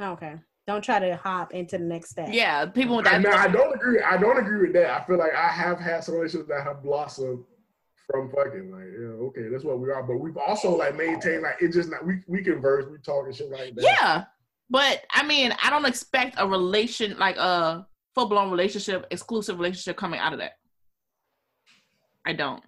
okay, 0.00 0.34
don't 0.66 0.82
try 0.82 0.98
to 0.98 1.16
hop 1.16 1.52
into 1.52 1.78
the 1.78 1.84
next 1.84 2.10
step. 2.10 2.28
Yeah, 2.32 2.66
people 2.66 2.98
I, 2.98 3.02
that 3.02 3.20
now, 3.20 3.36
I 3.36 3.48
don't 3.48 3.74
agree. 3.74 4.00
I 4.00 4.16
don't 4.16 4.38
agree 4.38 4.66
with 4.66 4.72
that. 4.74 4.90
I 4.90 5.04
feel 5.04 5.18
like 5.18 5.34
I 5.34 5.48
have 5.48 5.78
had 5.78 6.02
some 6.02 6.14
relationships 6.14 6.48
that 6.48 6.64
have 6.64 6.82
blossomed 6.82 7.44
from 8.10 8.30
fucking. 8.30 8.70
Like, 8.70 8.86
yeah, 8.98 9.26
okay, 9.26 9.48
that's 9.48 9.64
what 9.64 9.78
we 9.78 9.90
are. 9.90 10.02
But 10.02 10.18
we've 10.18 10.36
also 10.36 10.74
like 10.74 10.96
maintained 10.96 11.42
like 11.42 11.60
it 11.60 11.72
just 11.72 11.90
not. 11.90 12.06
We 12.06 12.22
we 12.26 12.42
converse, 12.42 12.86
we 12.90 12.98
talk 12.98 13.26
and 13.26 13.34
shit 13.34 13.50
like 13.50 13.74
that. 13.74 13.82
Yeah, 13.82 14.24
but 14.70 15.04
I 15.10 15.26
mean, 15.26 15.54
I 15.62 15.68
don't 15.68 15.86
expect 15.86 16.36
a 16.38 16.48
relation 16.48 17.18
like 17.18 17.36
a 17.36 17.86
full 18.14 18.26
blown 18.26 18.50
relationship, 18.50 19.06
exclusive 19.10 19.58
relationship 19.58 19.96
coming 19.96 20.20
out 20.20 20.32
of 20.32 20.38
that. 20.38 20.52
I 22.26 22.32
don't. 22.32 22.62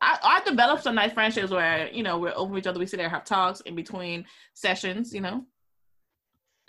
I 0.00 0.18
I 0.22 0.48
developed 0.48 0.82
some 0.82 0.94
nice 0.94 1.12
friendships 1.12 1.50
where 1.50 1.90
you 1.92 2.02
know 2.02 2.18
we're 2.18 2.32
over 2.34 2.56
each 2.56 2.66
other. 2.66 2.78
We 2.78 2.86
sit 2.86 2.96
there, 2.96 3.06
and 3.06 3.14
have 3.14 3.24
talks 3.24 3.60
in 3.60 3.74
between 3.74 4.24
sessions. 4.54 5.12
You 5.12 5.20
know. 5.20 5.44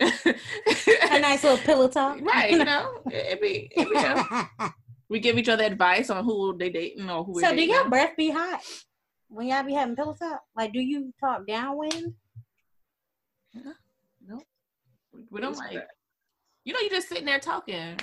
A 0.00 1.20
nice 1.20 1.44
little 1.44 1.58
pillow 1.58 1.88
talk. 1.88 2.20
right, 2.22 2.50
you 2.50 2.64
know, 2.64 3.00
it, 3.06 3.38
it 3.38 3.40
be, 3.40 3.70
it 3.76 3.88
be 3.88 4.62
you 4.62 4.68
we 5.08 5.20
give 5.20 5.38
each 5.38 5.48
other 5.48 5.64
advice 5.64 6.10
on 6.10 6.24
who 6.24 6.56
they 6.58 6.70
dating 6.70 7.08
or 7.08 7.24
who. 7.24 7.32
we're 7.32 7.42
so, 7.42 7.50
do 7.50 7.56
dating. 7.56 7.70
your 7.74 7.88
breath 7.88 8.16
be 8.16 8.30
hot 8.30 8.60
when 9.28 9.48
y'all 9.48 9.62
be 9.62 9.74
having 9.74 9.96
pillow 9.96 10.14
talk? 10.14 10.40
Like, 10.56 10.72
do 10.72 10.80
you 10.80 11.12
talk 11.20 11.46
downwind? 11.46 12.14
No, 14.26 14.40
we 15.30 15.40
don't 15.40 15.56
like. 15.56 15.86
You 16.64 16.72
know, 16.72 16.80
you 16.80 16.90
just 16.90 17.08
sitting 17.08 17.26
there 17.26 17.38
talking. 17.38 17.98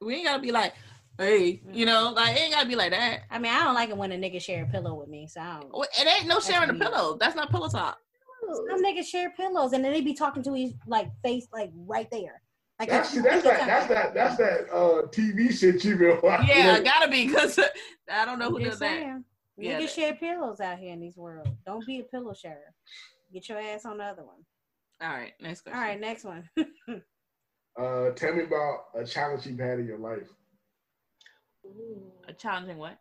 We 0.00 0.16
ain't 0.16 0.26
gotta 0.26 0.42
be 0.42 0.52
like, 0.52 0.74
hey, 1.18 1.60
you 1.72 1.86
know, 1.86 2.12
like 2.14 2.36
it 2.36 2.40
ain't 2.40 2.54
gotta 2.54 2.68
be 2.68 2.76
like 2.76 2.92
that. 2.92 3.22
I 3.30 3.38
mean, 3.38 3.52
I 3.52 3.64
don't 3.64 3.74
like 3.74 3.90
it 3.90 3.96
when 3.96 4.12
a 4.12 4.16
nigga 4.16 4.40
share 4.40 4.64
a 4.64 4.66
pillow 4.66 4.94
with 4.94 5.08
me. 5.08 5.28
So, 5.28 5.40
I 5.40 5.60
don't. 5.60 5.72
Well, 5.72 5.88
It 5.98 6.06
ain't 6.06 6.28
no 6.28 6.40
sharing 6.40 6.70
a 6.70 6.74
pillow. 6.74 7.16
That's 7.18 7.36
not 7.36 7.50
pillow 7.50 7.68
talk. 7.68 7.98
Some 8.70 8.82
niggas 8.84 9.06
share 9.06 9.30
pillows 9.30 9.72
and 9.72 9.84
then 9.84 9.92
they 9.92 10.00
be 10.00 10.14
talking 10.14 10.42
to 10.44 10.56
each 10.56 10.74
like 10.86 11.10
face 11.22 11.46
like 11.52 11.70
right 11.74 12.10
there. 12.10 12.42
Like 12.78 12.90
That's 12.90 13.12
that's 13.12 13.42
that 13.44 13.66
that's 13.66 13.86
that 13.88 14.14
that's 14.14 14.36
that 14.36 14.70
uh 14.72 15.06
TV 15.08 15.50
shit 15.52 15.84
you 15.84 15.96
been 15.96 16.18
watching. 16.22 16.48
Yeah, 16.48 16.80
gotta 16.80 17.08
be 17.10 17.26
because 17.26 17.58
I 18.10 18.24
don't 18.24 18.38
know 18.38 18.50
who 18.50 18.58
just 18.60 18.70
does 18.72 18.78
that. 18.80 18.86
saying. 19.00 19.24
Yeah, 19.56 19.78
Niggas 19.78 19.80
that- 19.82 19.90
share 19.90 20.14
pillows 20.14 20.60
out 20.60 20.78
here 20.78 20.92
in 20.92 21.00
these 21.00 21.16
world. 21.16 21.48
Don't 21.66 21.84
be 21.86 21.98
a 22.00 22.04
pillow 22.04 22.34
sharer. 22.34 22.72
Get 23.32 23.48
your 23.48 23.58
ass 23.58 23.84
on 23.84 23.98
the 23.98 24.04
other 24.04 24.22
one. 24.24 24.44
All 25.02 25.08
right, 25.08 25.32
next 25.40 25.66
All 25.66 25.72
question. 25.72 25.88
right, 25.88 26.00
next 26.00 26.24
one. 26.24 26.48
Uh, 27.80 28.10
tell 28.10 28.34
me 28.34 28.42
about 28.42 28.86
a 28.96 29.04
challenge 29.04 29.46
you've 29.46 29.60
had 29.60 29.78
in 29.78 29.86
your 29.86 29.98
life. 29.98 30.26
A 32.26 32.32
challenging 32.32 32.76
what? 32.78 32.98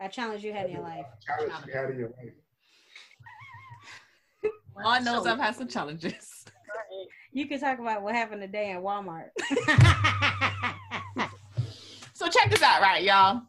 a 0.00 0.08
challenge 0.08 0.42
you 0.42 0.52
had 0.52 0.66
in 0.66 0.72
your 0.72 0.82
life. 0.82 1.04
A 1.06 1.24
challenge 1.26 1.52
you 1.66 1.72
had 1.74 1.90
in 1.90 1.98
your 1.98 2.08
life. 2.08 2.32
All 4.76 4.92
I 4.92 4.98
know 5.00 5.20
is 5.20 5.26
I've 5.26 5.38
had 5.38 5.54
some 5.54 5.68
challenges. 5.68 6.44
You 7.32 7.46
can 7.48 7.60
talk 7.60 7.78
about 7.78 8.02
what 8.02 8.14
happened 8.14 8.42
today 8.42 8.70
in 8.70 8.78
Walmart. 8.78 9.30
So 12.24 12.30
check 12.30 12.48
this 12.48 12.62
out, 12.62 12.80
right, 12.80 13.02
y'all. 13.02 13.42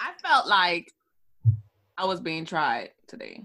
I 0.00 0.12
felt 0.20 0.48
like 0.48 0.92
I 1.96 2.06
was 2.06 2.20
being 2.20 2.44
tried 2.44 2.90
today. 3.06 3.44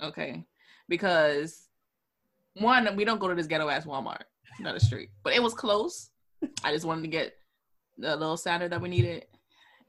Okay. 0.00 0.44
Because 0.88 1.68
one, 2.54 2.94
we 2.96 3.04
don't 3.04 3.20
go 3.20 3.28
to 3.28 3.34
this 3.34 3.46
ghetto 3.48 3.68
ass 3.68 3.84
Walmart, 3.84 4.22
not 4.60 4.76
a 4.76 4.80
street. 4.80 5.10
But 5.24 5.34
it 5.34 5.42
was 5.42 5.52
close. 5.52 6.10
I 6.64 6.72
just 6.72 6.86
wanted 6.86 7.02
to 7.02 7.08
get 7.08 7.34
the 7.98 8.16
little 8.16 8.36
salad 8.36 8.72
that 8.72 8.80
we 8.80 8.88
needed. 8.88 9.26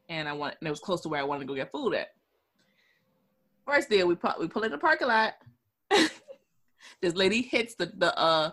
And 0.09 0.27
I 0.27 0.33
want 0.33 0.55
and 0.59 0.67
it 0.67 0.71
was 0.71 0.79
close 0.79 1.01
to 1.01 1.09
where 1.09 1.21
I 1.21 1.23
wanted 1.23 1.41
to 1.41 1.47
go 1.47 1.55
get 1.55 1.71
food 1.71 1.93
at. 1.93 2.09
First 3.65 3.89
deal, 3.89 4.07
we 4.07 4.15
pu- 4.15 4.39
we 4.39 4.47
pull 4.47 4.63
in 4.63 4.71
the 4.71 4.77
parking 4.77 5.07
lot. 5.07 5.33
this 7.01 7.13
lady 7.15 7.41
hits 7.41 7.75
the 7.75 7.91
the 7.97 8.17
uh 8.17 8.51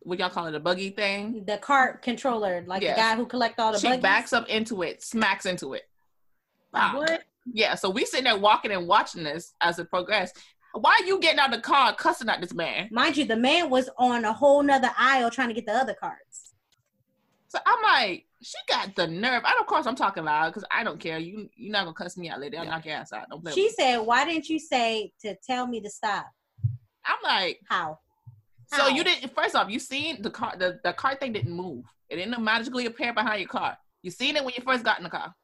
what 0.00 0.18
y'all 0.18 0.30
call 0.30 0.46
it, 0.46 0.54
a 0.54 0.60
buggy 0.60 0.90
thing. 0.90 1.44
the 1.46 1.58
cart 1.58 2.02
controller, 2.02 2.64
like 2.66 2.82
Yeah. 2.82 2.94
the 2.94 3.00
guy 3.00 3.14
who 3.16 3.24
collect 3.24 3.60
all 3.60 3.70
the 3.72 3.78
she 3.78 3.86
buggies. 3.86 4.02
backs 4.02 4.32
up 4.32 4.48
into 4.48 4.82
it, 4.82 5.00
smacks 5.00 5.46
into 5.46 5.74
it. 5.74 5.82
Wow. 6.72 6.94
What? 6.98 7.22
Yeah, 7.52 7.76
so 7.76 7.88
we 7.88 8.04
sitting 8.04 8.24
there 8.24 8.36
walking 8.36 8.72
and 8.72 8.88
watching 8.88 9.22
this 9.22 9.52
as 9.60 9.78
it 9.78 9.88
progressed. 9.90 10.36
Why 10.74 10.98
are 11.00 11.04
you 11.06 11.20
getting 11.20 11.38
out 11.38 11.50
of 11.50 11.56
the 11.56 11.60
car 11.60 11.94
cussing 11.94 12.28
at 12.28 12.40
this 12.40 12.52
man? 12.52 12.88
Mind 12.90 13.16
you, 13.16 13.26
the 13.26 13.36
man 13.36 13.70
was 13.70 13.88
on 13.96 14.24
a 14.24 14.32
whole 14.32 14.62
nother 14.62 14.90
aisle 14.98 15.30
trying 15.30 15.48
to 15.48 15.54
get 15.54 15.66
the 15.66 15.72
other 15.72 15.94
carts. 15.94 16.52
So 17.48 17.58
I'm 17.64 17.82
like, 17.82 18.26
she 18.42 18.56
got 18.68 18.94
the 18.96 19.06
nerve. 19.06 19.42
And 19.44 19.60
of 19.60 19.66
course, 19.66 19.86
I'm 19.86 19.94
talking 19.94 20.24
loud 20.24 20.50
because 20.50 20.64
I 20.70 20.84
don't 20.84 21.00
care. 21.00 21.18
You 21.18 21.48
you're 21.56 21.72
not 21.72 21.84
gonna 21.84 21.94
cuss 21.94 22.16
me 22.16 22.28
out, 22.28 22.40
lady. 22.40 22.56
I'll 22.56 22.64
knock 22.64 22.84
your 22.84 22.94
ass 22.94 23.12
out. 23.12 23.28
Don't 23.30 23.42
play. 23.42 23.52
She 23.52 23.64
with 23.64 23.78
me. 23.78 23.84
said, 23.84 23.96
"Why 23.98 24.24
didn't 24.24 24.48
you 24.48 24.58
say 24.58 25.12
to 25.22 25.36
tell 25.46 25.66
me 25.66 25.80
to 25.80 25.90
stop?" 25.90 26.26
I'm 27.04 27.18
like, 27.24 27.60
How? 27.68 27.98
so 28.66 28.82
How? 28.82 28.88
you 28.88 29.04
didn't. 29.04 29.34
First 29.34 29.56
off, 29.56 29.70
you 29.70 29.78
seen 29.78 30.22
the 30.22 30.30
car. 30.30 30.54
The, 30.58 30.78
the 30.84 30.92
car 30.92 31.16
thing 31.16 31.32
didn't 31.32 31.52
move. 31.52 31.84
It 32.10 32.16
didn't 32.16 32.42
magically 32.42 32.86
appear 32.86 33.12
behind 33.12 33.40
your 33.40 33.48
car. 33.48 33.76
You 34.02 34.10
seen 34.10 34.36
it 34.36 34.44
when 34.44 34.54
you 34.56 34.62
first 34.62 34.84
got 34.84 34.98
in 34.98 35.04
the 35.04 35.10
car. 35.10 35.34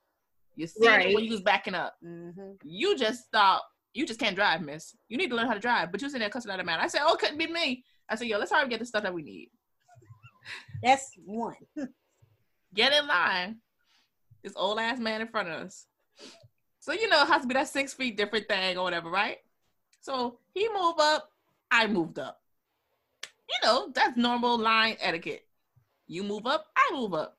You 0.56 0.66
seen 0.66 0.88
it 0.90 1.14
when 1.14 1.24
you 1.24 1.30
was 1.30 1.40
backing 1.40 1.74
up. 1.74 1.94
Mm-hmm. 2.04 2.52
You 2.64 2.96
just 2.96 3.24
thought 3.32 3.62
you 3.94 4.06
just 4.06 4.20
can't 4.20 4.36
drive, 4.36 4.60
miss. 4.62 4.94
You 5.08 5.16
need 5.16 5.30
to 5.30 5.36
learn 5.36 5.46
how 5.46 5.54
to 5.54 5.60
drive. 5.60 5.90
But 5.90 6.02
you 6.02 6.08
sitting 6.08 6.20
there 6.20 6.30
cussing 6.30 6.50
at 6.50 6.60
a 6.60 6.64
man. 6.64 6.80
I 6.80 6.88
said, 6.88 7.02
oh, 7.04 7.16
couldn't 7.16 7.38
be 7.38 7.46
me. 7.46 7.84
I 8.08 8.14
said, 8.14 8.28
yo, 8.28 8.38
let's 8.38 8.50
hurry 8.50 8.60
up 8.60 8.64
and 8.64 8.70
get 8.70 8.80
the 8.80 8.86
stuff 8.86 9.02
that 9.02 9.14
we 9.14 9.22
need. 9.22 9.50
That's 10.82 11.10
one. 11.24 11.56
Get 12.74 12.92
in 12.92 13.06
line. 13.06 13.56
This 14.42 14.52
old 14.56 14.78
ass 14.78 14.98
man 14.98 15.20
in 15.20 15.28
front 15.28 15.48
of 15.48 15.54
us. 15.66 15.86
So 16.80 16.92
you 16.92 17.08
know 17.08 17.22
it 17.22 17.28
has 17.28 17.42
to 17.42 17.48
be 17.48 17.54
that 17.54 17.68
six 17.68 17.92
feet 17.92 18.16
different 18.16 18.48
thing 18.48 18.78
or 18.78 18.84
whatever, 18.84 19.10
right? 19.10 19.38
So 20.00 20.38
he 20.54 20.68
moved 20.68 21.00
up, 21.00 21.30
I 21.70 21.86
moved 21.86 22.18
up. 22.18 22.40
You 23.22 23.68
know, 23.68 23.90
that's 23.94 24.16
normal 24.16 24.58
line 24.58 24.96
etiquette. 25.00 25.44
You 26.06 26.22
move 26.22 26.46
up, 26.46 26.66
I 26.76 26.90
move 26.94 27.14
up. 27.14 27.36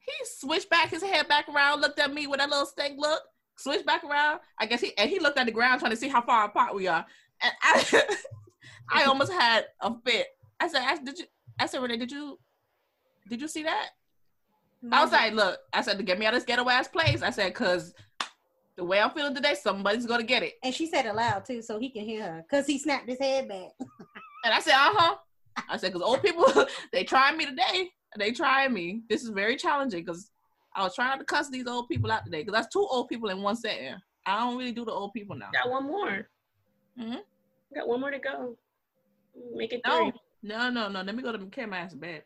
He 0.00 0.12
switched 0.24 0.68
back 0.68 0.90
his 0.90 1.02
head 1.02 1.28
back 1.28 1.48
around, 1.48 1.80
looked 1.80 2.00
at 2.00 2.12
me 2.12 2.26
with 2.26 2.40
that 2.40 2.50
little 2.50 2.66
stink 2.66 2.98
look, 2.98 3.22
switched 3.56 3.86
back 3.86 4.02
around. 4.04 4.40
I 4.58 4.66
guess 4.66 4.80
he 4.80 4.96
and 4.98 5.08
he 5.08 5.20
looked 5.20 5.38
at 5.38 5.46
the 5.46 5.52
ground 5.52 5.80
trying 5.80 5.92
to 5.92 5.96
see 5.96 6.08
how 6.08 6.22
far 6.22 6.46
apart 6.46 6.74
we 6.74 6.88
are. 6.88 7.06
And 7.40 7.52
I 7.62 8.02
I 8.90 9.04
almost 9.04 9.32
had 9.32 9.66
a 9.80 9.94
fit. 10.04 10.26
I 10.58 10.68
said, 10.68 10.82
I, 10.82 10.96
did 10.96 11.18
you 11.18 11.24
I 11.58 11.66
said, 11.66 11.82
Renee, 11.82 11.98
did 11.98 12.10
you 12.10 12.38
did 13.28 13.40
you 13.40 13.48
see 13.48 13.62
that? 13.62 13.90
I 14.90 15.02
was 15.02 15.12
like, 15.12 15.32
look, 15.32 15.58
I 15.72 15.82
said 15.82 15.96
to 15.98 16.02
get 16.02 16.18
me 16.18 16.26
out 16.26 16.34
of 16.34 16.40
this 16.40 16.46
ghetto 16.46 16.68
ass 16.68 16.88
place. 16.88 17.22
I 17.22 17.30
said, 17.30 17.54
cause 17.54 17.94
the 18.76 18.84
way 18.84 19.00
I'm 19.00 19.10
feeling 19.10 19.34
today, 19.34 19.54
somebody's 19.54 20.06
gonna 20.06 20.22
get 20.24 20.42
it. 20.42 20.54
and 20.64 20.74
she 20.74 20.86
said 20.86 21.06
it 21.06 21.14
loud 21.14 21.44
too, 21.44 21.62
so 21.62 21.78
he 21.78 21.90
can 21.90 22.04
hear 22.04 22.22
her, 22.24 22.44
cause 22.50 22.66
he 22.66 22.78
snapped 22.78 23.08
his 23.08 23.18
head 23.18 23.48
back. 23.48 23.70
And 24.44 24.52
I 24.52 24.58
said, 24.60 24.72
uh 24.74 24.92
huh. 24.94 25.16
I 25.68 25.76
said, 25.76 25.92
cause 25.92 26.02
old 26.02 26.22
people, 26.22 26.46
they 26.92 27.04
trying 27.04 27.36
me 27.36 27.46
today. 27.46 27.90
They 28.18 28.32
trying 28.32 28.72
me. 28.74 29.02
This 29.08 29.22
is 29.22 29.28
very 29.30 29.56
challenging 29.56 30.04
because 30.04 30.30
I 30.74 30.82
was 30.82 30.94
trying 30.94 31.10
not 31.10 31.18
to 31.20 31.24
cuss 31.24 31.48
these 31.48 31.66
old 31.66 31.88
people 31.88 32.10
out 32.10 32.24
today. 32.24 32.42
Cause 32.44 32.52
that's 32.54 32.72
two 32.72 32.86
old 32.90 33.08
people 33.08 33.28
in 33.30 33.40
one 33.42 33.56
setting. 33.56 33.94
I 34.26 34.40
don't 34.40 34.56
really 34.58 34.72
do 34.72 34.84
the 34.84 34.92
old 34.92 35.12
people 35.12 35.36
now. 35.36 35.50
Got 35.52 35.70
one 35.70 35.86
more. 35.86 36.28
Mhm. 36.98 37.20
Got 37.74 37.88
one 37.88 38.00
more 38.00 38.10
to 38.10 38.18
go. 38.18 38.56
Make 39.54 39.72
it 39.72 39.80
No, 39.86 40.10
three. 40.10 40.20
no, 40.42 40.70
no, 40.70 40.88
no. 40.88 41.02
Let 41.02 41.14
me 41.14 41.22
go 41.22 41.32
to 41.32 41.46
carry 41.46 41.66
my 41.68 41.78
ass 41.78 41.92
to 41.92 41.98
bed. 41.98 42.22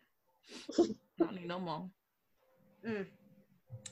I 0.78 0.84
don't 1.18 1.34
need 1.34 1.46
no 1.48 1.60
more. 1.60 1.88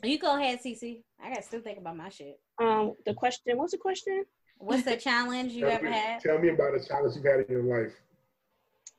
You 0.02 0.18
go 0.18 0.36
ahead, 0.36 0.60
Cece. 0.64 1.02
I 1.22 1.28
gotta 1.30 1.42
still 1.42 1.60
think 1.60 1.78
about 1.78 1.96
my 1.96 2.08
shit. 2.08 2.38
Um, 2.60 2.92
the 3.06 3.14
question. 3.14 3.56
What's 3.56 3.72
the 3.72 3.78
question? 3.78 4.24
What's 4.58 4.84
the 4.84 4.96
challenge 4.96 5.52
you 5.52 5.66
ever 5.66 5.86
me- 5.86 5.92
had? 5.92 6.20
Tell 6.20 6.38
me 6.38 6.50
about 6.50 6.74
a 6.74 6.84
challenge 6.86 7.16
you've 7.16 7.24
had 7.24 7.40
in 7.40 7.46
your 7.48 7.62
life. 7.62 7.92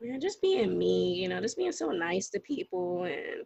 Man, 0.02 0.20
just 0.20 0.42
being 0.42 0.78
me. 0.78 1.14
You 1.14 1.30
know, 1.30 1.40
just 1.40 1.58
being 1.58 1.72
so 1.72 1.90
nice 1.90 2.30
to 2.30 2.40
people 2.42 3.04
and 3.04 3.46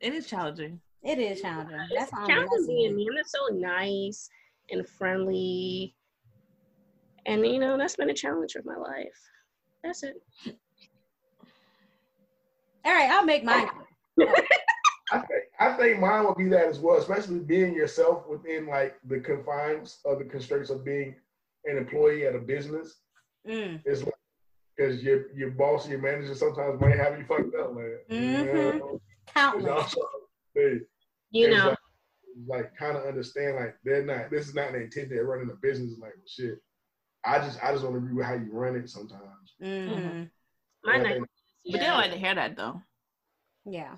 It 0.00 0.12
is 0.12 0.26
challenging. 0.26 0.80
It 1.02 1.18
is 1.18 1.40
challenging. 1.40 1.78
That's 1.96 2.10
it's 2.10 2.18
I'm 2.18 2.26
challenging 2.26 2.66
being 2.66 2.84
asking. 2.86 2.96
me. 2.96 3.08
I'm 3.10 3.16
just 3.16 3.32
so 3.32 3.54
nice 3.54 4.28
and 4.70 4.86
friendly, 4.86 5.94
and 7.24 7.46
you 7.46 7.58
know 7.58 7.78
that's 7.78 7.96
been 7.96 8.10
a 8.10 8.14
challenge 8.14 8.54
of 8.56 8.66
my 8.66 8.76
life. 8.76 9.18
That's 9.82 10.02
it. 10.02 10.16
All 12.84 12.92
right, 12.92 13.10
I'll 13.10 13.24
make 13.24 13.44
mine. 13.44 13.68
I 15.78 15.82
think 15.82 16.00
mine 16.00 16.24
would 16.24 16.36
be 16.36 16.48
that 16.48 16.66
as 16.66 16.80
well, 16.80 16.96
especially 16.96 17.38
being 17.38 17.72
yourself 17.74 18.26
within 18.26 18.66
like 18.66 18.96
the 19.04 19.20
confines 19.20 19.98
of 20.04 20.18
the 20.18 20.24
constraints 20.24 20.70
of 20.70 20.84
being 20.84 21.14
an 21.66 21.78
employee 21.78 22.26
at 22.26 22.34
a 22.34 22.38
business. 22.40 22.96
Mm. 23.46 23.80
It's 23.84 24.02
like 24.02 24.14
because 24.76 25.02
your 25.02 25.32
your 25.36 25.50
boss, 25.50 25.88
your 25.88 26.00
manager 26.00 26.34
sometimes 26.34 26.80
might 26.80 26.96
have 26.98 27.16
you 27.18 27.24
fucked 27.26 27.54
up, 27.54 27.74
man. 27.74 27.98
You 28.08 28.16
Mhm. 28.18 28.78
know? 28.80 29.00
Countless. 29.26 29.66
also, 29.70 30.00
they, 30.54 30.80
You 31.30 31.50
know, 31.50 31.68
like, 31.68 31.78
like 32.46 32.76
kind 32.76 32.96
of 32.96 33.04
understand 33.04 33.56
like 33.56 33.76
they're 33.84 34.04
not. 34.04 34.30
This 34.30 34.48
is 34.48 34.54
not 34.54 34.72
the 34.72 34.80
intent. 34.82 35.10
They're 35.10 35.24
running 35.26 35.50
a 35.50 35.54
business. 35.54 35.96
Like 36.00 36.14
shit. 36.26 36.58
I 37.24 37.38
just 37.38 37.62
I 37.62 37.70
just 37.72 37.84
don't 37.84 37.96
agree 37.96 38.14
with 38.14 38.26
how 38.26 38.34
you 38.34 38.48
run 38.52 38.74
it 38.74 38.88
sometimes. 38.90 39.54
hmm 39.60 40.24
my 40.84 40.94
And 40.94 41.02
I 41.06 41.10
nice. 41.10 41.12
think- 41.14 41.28
But 41.66 41.72
they 41.80 41.86
don't 41.86 41.98
like 41.98 42.10
to 42.12 42.18
hear 42.18 42.34
that 42.34 42.56
though. 42.56 42.82
Yeah. 43.64 43.96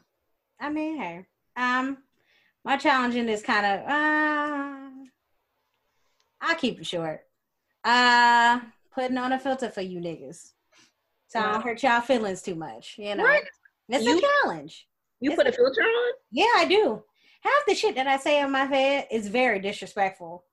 I 0.59 0.69
mean, 0.71 0.99
hey. 0.99 1.27
Um, 1.57 1.99
my 2.65 2.77
challenging 2.77 3.29
is 3.29 3.43
kind 3.43 3.67
of 3.67 3.89
uh 3.89 4.91
I'll 6.41 6.57
keep 6.57 6.81
it 6.81 6.87
short. 6.87 7.21
Uh 7.85 8.61
putting 8.93 9.19
on 9.19 9.33
a 9.33 9.39
filter 9.39 9.71
for 9.71 9.81
you 9.83 10.01
niggas. 10.01 10.51
So 11.29 11.39
I 11.39 11.53
don't 11.53 11.63
hurt 11.63 11.83
y'all 11.83 12.01
feelings 12.01 12.43
too 12.43 12.57
much, 12.57 12.97
you 12.99 13.15
know. 13.15 13.23
What? 13.23 13.45
It's 13.89 14.05
You- 14.05 14.19
a 14.19 14.21
challenge. 14.43 14.87
You 15.21 15.31
It's 15.31 15.37
put 15.37 15.47
a 15.47 15.53
filter 15.53 15.83
on? 15.83 16.13
Yeah, 16.31 16.47
I 16.57 16.65
do. 16.65 17.03
Half 17.43 17.67
the 17.67 17.75
shit 17.75 17.95
that 17.95 18.07
I 18.07 18.17
say 18.17 18.41
in 18.41 18.51
my 18.51 18.65
head 18.65 19.07
is 19.11 19.29
very 19.29 19.61
disrespectful. 19.61 20.45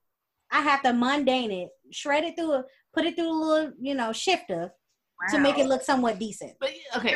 I 0.52 0.62
have 0.62 0.82
to 0.84 0.94
mundane 0.94 1.52
it, 1.52 1.70
shred 1.92 2.24
it 2.24 2.36
through, 2.38 2.52
a, 2.54 2.64
put 2.94 3.06
it 3.06 3.16
through 3.16 3.30
a 3.30 3.34
little, 3.34 3.74
you 3.80 3.96
know, 3.96 4.14
shifter 4.14 4.72
to 5.30 5.40
make 5.40 5.58
it 5.58 5.66
look 5.68 5.84
somewhat 5.84 6.20
decent. 6.20 6.54
But 6.60 6.72
okay, 6.98 7.16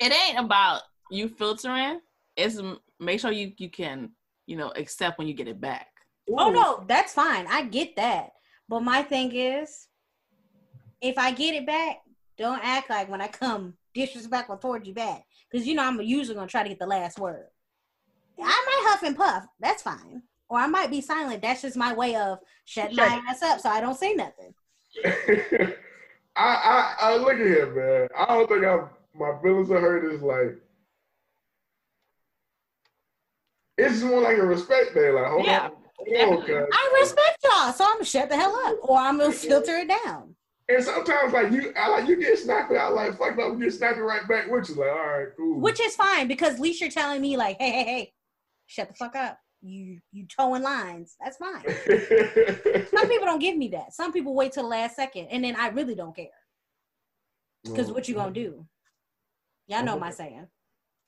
it 0.00 0.12
ain't 0.12 0.38
about 0.44 0.82
you 1.10 1.28
filtering. 1.28 2.00
It's 2.36 2.60
make 3.00 3.20
sure 3.20 3.32
you 3.32 3.52
you 3.58 3.70
can 3.70 4.10
you 4.46 4.56
know 4.56 4.72
accept 4.76 5.18
when 5.18 5.28
you 5.28 5.34
get 5.34 5.48
it 5.48 5.60
back. 5.60 5.88
Oh 6.28 6.50
no, 6.50 6.84
that's 6.88 7.12
fine. 7.12 7.46
I 7.48 7.64
get 7.64 7.96
that. 7.96 8.30
But 8.68 8.80
my 8.80 9.02
thing 9.02 9.32
is, 9.34 9.88
if 11.00 11.18
I 11.18 11.32
get 11.32 11.54
it 11.54 11.66
back, 11.66 11.98
don't 12.38 12.60
act 12.62 12.90
like 12.90 13.08
when 13.08 13.20
I 13.20 13.28
come 13.28 13.74
disrespectful 13.94 14.56
towards 14.56 14.88
you 14.88 14.94
back. 14.94 15.24
Because 15.50 15.66
you 15.66 15.74
know 15.74 15.84
I'm 15.84 16.00
usually 16.00 16.34
gonna 16.34 16.48
try 16.48 16.62
to 16.62 16.68
get 16.68 16.78
the 16.78 16.86
last 16.86 17.18
word. 17.18 17.46
I 18.38 18.42
might 18.42 18.90
huff 18.90 19.02
and 19.02 19.16
puff. 19.16 19.44
That's 19.60 19.82
fine. 19.82 20.22
Or 20.48 20.58
I 20.58 20.66
might 20.66 20.90
be 20.90 21.00
silent. 21.00 21.42
That's 21.42 21.62
just 21.62 21.76
my 21.76 21.92
way 21.94 22.16
of 22.16 22.38
shutting 22.64 22.96
Shut 22.96 23.08
my 23.08 23.22
ass 23.28 23.42
up 23.42 23.60
so 23.60 23.68
I 23.68 23.80
don't 23.80 23.98
say 23.98 24.14
nothing. 24.14 24.54
I, 26.36 26.42
I 26.44 26.94
I 27.00 27.16
look 27.16 27.34
at 27.34 27.38
here, 27.38 27.72
man. 27.74 28.08
I 28.16 28.26
don't 28.26 28.48
think 28.48 28.64
I'm 28.64 28.88
my 29.14 29.38
feelings 29.42 29.70
are 29.70 29.80
hurt 29.80 30.12
is 30.12 30.22
like 30.22 30.60
it's 33.76 34.02
more 34.02 34.20
like 34.20 34.38
a 34.38 34.44
respect 34.44 34.92
thing. 34.94 35.14
Like, 35.14 35.26
hold 35.26 35.46
Yeah, 35.46 35.64
on, 35.64 36.26
hold 36.26 36.50
on. 36.50 36.66
I 36.72 36.98
respect 37.00 37.38
y'all, 37.44 37.72
so 37.72 37.84
I'm 37.84 37.94
gonna 37.94 38.04
shut 38.04 38.28
the 38.28 38.36
hell 38.36 38.54
up. 38.66 38.76
Or 38.82 38.98
I'm 38.98 39.18
gonna 39.18 39.32
filter 39.32 39.76
it 39.76 39.88
down. 39.88 40.34
And 40.68 40.82
sometimes 40.82 41.32
like 41.32 41.52
you 41.52 41.72
I 41.76 41.88
like 41.88 42.08
you 42.08 42.16
get 42.16 42.38
snappy, 42.38 42.76
I 42.76 42.88
like 42.88 43.18
fuck 43.18 43.32
up, 43.38 43.52
you 43.52 43.58
get 43.58 43.74
snappy 43.74 44.00
right 44.00 44.26
back 44.26 44.50
which 44.50 44.70
is 44.70 44.76
Like, 44.76 44.90
all 44.90 44.96
right, 44.96 45.28
cool. 45.36 45.60
Which 45.60 45.80
is 45.80 45.94
fine 45.94 46.26
because 46.26 46.54
at 46.54 46.60
least 46.60 46.80
you're 46.80 46.90
telling 46.90 47.20
me 47.20 47.36
like, 47.36 47.58
hey, 47.60 47.70
hey, 47.70 47.84
hey, 47.84 48.12
shut 48.66 48.88
the 48.88 48.94
fuck 48.94 49.14
up. 49.14 49.38
You 49.60 49.98
you 50.12 50.26
towing 50.26 50.62
lines. 50.62 51.16
That's 51.22 51.36
fine. 51.36 51.64
Some 52.88 53.08
people 53.08 53.26
don't 53.26 53.40
give 53.40 53.56
me 53.56 53.68
that. 53.68 53.92
Some 53.92 54.12
people 54.12 54.34
wait 54.34 54.52
till 54.52 54.62
the 54.62 54.68
last 54.68 54.96
second, 54.96 55.28
and 55.28 55.44
then 55.44 55.56
I 55.56 55.68
really 55.68 55.94
don't 55.94 56.14
care. 56.14 56.28
Because 57.64 57.90
what 57.90 58.08
you 58.08 58.14
gonna 58.14 58.32
do? 58.32 58.66
Y'all 59.66 59.82
know 59.84 59.98
my 59.98 60.10
saying. 60.10 60.46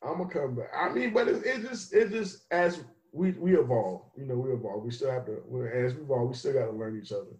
I'm 0.02 0.18
gonna 0.18 0.30
come 0.30 0.54
back. 0.56 0.70
I 0.76 0.88
mean, 0.92 1.12
but 1.12 1.28
it, 1.28 1.44
it 1.44 1.62
just 1.68 1.92
it 1.94 2.10
just 2.10 2.46
as 2.50 2.82
we 3.12 3.32
we 3.32 3.56
evolve, 3.56 4.02
you 4.16 4.26
know, 4.26 4.36
we 4.36 4.52
evolve. 4.52 4.84
We 4.84 4.90
still 4.90 5.10
have 5.10 5.26
to 5.26 5.38
as 5.72 5.94
we 5.94 6.02
evolve, 6.02 6.28
we 6.28 6.34
still 6.34 6.52
got 6.52 6.66
to 6.66 6.72
learn 6.72 7.00
each 7.02 7.12
other. 7.12 7.36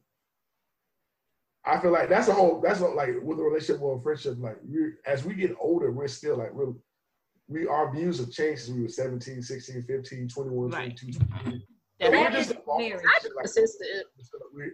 I 1.65 1.81
feel 1.81 1.91
like 1.91 2.09
that's 2.09 2.29
a 2.29 2.33
whole 2.33 2.61
that's 2.61 2.81
what 2.81 2.95
like 2.95 3.11
with 3.23 3.39
a 3.39 3.43
relationship 3.43 3.83
or 3.83 3.99
a 3.99 4.03
friendship. 4.03 4.37
Like 4.39 4.57
we 4.67 4.93
as 5.07 5.25
we 5.25 5.35
get 5.35 5.55
older, 5.61 5.91
we're 5.93 6.09
still 6.09 6.37
like 6.39 6.53
we're 6.55 6.73
we 7.49 7.67
our 7.67 7.93
views 7.95 8.19
have 8.19 8.31
changed 8.31 8.63
since 8.63 8.77
we 8.77 8.83
were 8.83 8.89
17, 8.89 9.43
16, 9.43 9.83
15, 9.83 10.29
21, 10.29 10.71
Right. 10.71 10.97
22. 10.97 11.19
That 11.19 11.29
So 11.45 11.61
That 12.01 12.11
we're 12.11 12.31
just 12.31 12.51
evolving. 12.53 12.89
very 12.91 13.03
Shit 13.23 13.37
like- 13.37 13.45
Consistent. 13.45 14.07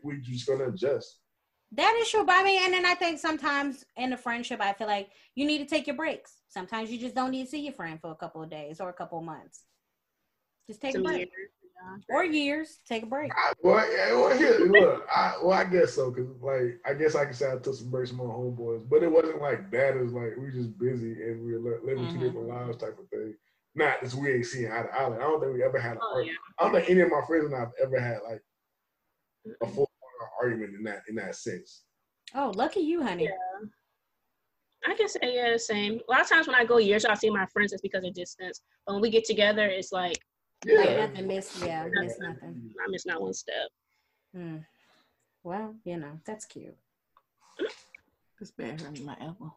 we're 0.03 0.17
just 0.17 0.47
gonna 0.47 0.69
adjust. 0.69 1.19
That 1.75 1.97
is 2.01 2.11
true. 2.11 2.25
But 2.25 2.37
I 2.37 2.45
mean, 2.45 2.63
and 2.65 2.73
then 2.75 2.85
I 2.85 2.95
think 2.95 3.19
sometimes 3.19 3.85
in 3.97 4.13
a 4.13 4.17
friendship, 4.17 4.61
I 4.61 4.73
feel 4.75 4.87
like 4.87 5.11
you 5.35 5.47
need 5.47 5.59
to 5.59 5.65
take 5.67 5.87
your 5.87 5.97
breaks. 5.97 6.43
Sometimes 6.49 6.91
you 6.91 6.99
just 6.99 7.15
don't 7.15 7.31
need 7.31 7.45
to 7.45 7.51
see 7.51 7.61
your 7.61 7.73
friend 7.73 7.99
for 8.01 8.11
a 8.11 8.15
couple 8.15 8.43
of 8.43 8.51
days 8.51 8.81
or 8.81 8.91
a 8.91 8.93
couple 8.93 9.19
of 9.19 9.25
months. 9.25 9.65
Just 10.69 10.81
take 10.83 10.95
a 10.97 11.01
break. 11.01 11.19
years. 11.19 11.31
Or 12.09 12.25
years. 12.25 12.79
Take 12.87 13.03
a 13.05 13.07
break. 13.07 13.33
I, 13.35 13.53
well, 13.63 13.93
yeah, 13.93 14.13
well, 14.13 14.37
here, 14.39 14.59
look, 14.61 15.07
I, 15.15 15.35
well, 15.43 15.59
I 15.59 15.65
guess 15.65 15.95
so, 15.95 16.13
cause 16.13 16.27
like, 16.41 16.79
I 16.87 16.95
guess 16.95 17.17
I 17.17 17.25
can 17.25 17.35
say 17.35 17.51
I 17.51 17.57
took 17.57 17.75
some 17.75 17.91
breaks 17.91 18.11
from 18.11 18.19
my 18.19 18.25
homeboys, 18.25 18.89
but 18.89 19.03
it 19.03 19.11
wasn't 19.11 19.41
like 19.41 19.71
that. 19.73 19.97
It 19.97 20.03
was 20.03 20.13
like 20.13 20.37
we 20.39 20.53
just 20.53 20.79
busy 20.79 21.13
and 21.23 21.45
we 21.45 21.55
were 21.55 21.59
li- 21.59 21.81
living 21.85 22.05
Mhm. 22.05 22.13
two 22.13 22.19
different 22.21 22.49
lives, 22.49 22.77
type 22.77 22.99
of 22.99 23.09
thing. 23.09 23.35
Not 23.75 24.03
as 24.03 24.15
we 24.15 24.31
ain't 24.31 24.47
seeing 24.47 24.71
eye 24.71 24.83
to 24.83 24.95
eye. 24.95 25.07
Like, 25.09 25.21
I 25.21 25.23
don't 25.23 25.41
think 25.41 25.55
we 25.55 25.65
ever 25.65 25.81
had. 25.81 25.93
An 25.93 25.99
Oh, 26.03 26.19
yeah. 26.21 26.33
I 26.59 26.65
don't 26.65 26.75
think 26.75 26.91
any 26.91 27.01
of 27.01 27.11
my 27.11 27.23
friends 27.27 27.47
and 27.47 27.55
I've 27.55 27.73
ever 27.83 27.99
had 27.99 28.19
like 28.29 28.43
a 29.63 29.67
full 29.67 29.91
argument 30.41 30.75
in 30.75 30.83
that 30.85 31.03
in 31.09 31.17
that 31.17 31.35
sense. 31.37 31.83
Oh, 32.35 32.53
lucky 32.55 32.81
you, 32.81 33.03
honey. 33.03 33.25
Yeah. 33.25 33.69
I 34.85 34.95
can 34.95 35.09
say 35.09 35.21
yeah, 35.23 35.53
the 35.53 35.59
same. 35.59 36.01
A 36.09 36.11
lot 36.11 36.23
of 36.23 36.29
times 36.29 36.47
when 36.47 36.57
I 36.57 36.65
go 36.65 36.79
years, 36.79 37.05
I 37.05 37.15
see 37.15 37.31
my 37.31 37.47
friends, 37.47 37.73
it's 37.73 37.83
because 37.83 38.05
of 38.05 38.15
distance. 38.15 38.63
But 38.87 38.95
when 38.95 39.03
we 39.03 39.11
get 39.11 39.25
together, 39.25 39.67
it's 39.67 39.93
like 39.93 40.19
Like 40.67 40.97
nothing 40.97 41.27
missed. 41.29 41.63
Yeah, 41.65 41.87
missed 41.93 42.21
nothing. 42.21 42.71
I 42.85 42.91
miss 42.91 43.07
not 43.07 43.23
one 43.23 43.33
step. 43.35 43.69
Hmm. 44.35 44.57
Well, 45.45 45.75
you 45.85 45.97
know, 45.99 46.19
that's 46.25 46.45
cute. 46.45 46.77
This 48.39 48.51
bad 48.51 48.81
hurt 48.81 48.93
me 48.93 49.05
my 49.05 49.17
elbow. 49.21 49.55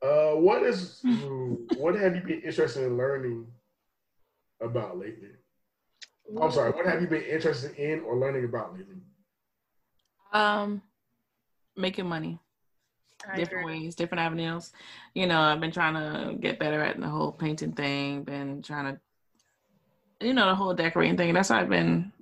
Uh, 0.00 0.38
what 0.40 0.62
is 0.62 1.00
what 1.76 1.94
have 1.94 2.14
you 2.16 2.22
been 2.22 2.42
interested 2.42 2.84
in 2.84 2.96
learning 2.96 3.46
about 4.60 4.98
lately? 4.98 5.30
I'm 6.40 6.50
sorry. 6.50 6.70
What 6.72 6.86
have 6.86 7.02
you 7.02 7.06
been 7.06 7.24
interested 7.24 7.76
in 7.76 8.00
or 8.00 8.16
learning 8.16 8.44
about 8.44 8.72
lately? 8.72 8.96
Um, 10.34 10.82
making 11.76 12.06
money. 12.06 12.38
I 13.26 13.36
different 13.36 13.64
agree. 13.64 13.84
ways, 13.84 13.94
different 13.94 14.20
avenues. 14.20 14.72
You 15.14 15.26
know, 15.26 15.40
I've 15.40 15.60
been 15.60 15.72
trying 15.72 15.94
to 15.94 16.34
get 16.36 16.58
better 16.58 16.82
at 16.82 17.00
the 17.00 17.08
whole 17.08 17.32
painting 17.32 17.72
thing, 17.72 18.24
been 18.24 18.60
trying 18.60 18.94
to, 20.20 20.26
you 20.26 20.34
know, 20.34 20.46
the 20.46 20.54
whole 20.54 20.74
decorating 20.74 21.16
thing. 21.16 21.32
That's 21.32 21.50
what 21.50 21.60
I've 21.60 21.68
been 21.68 22.12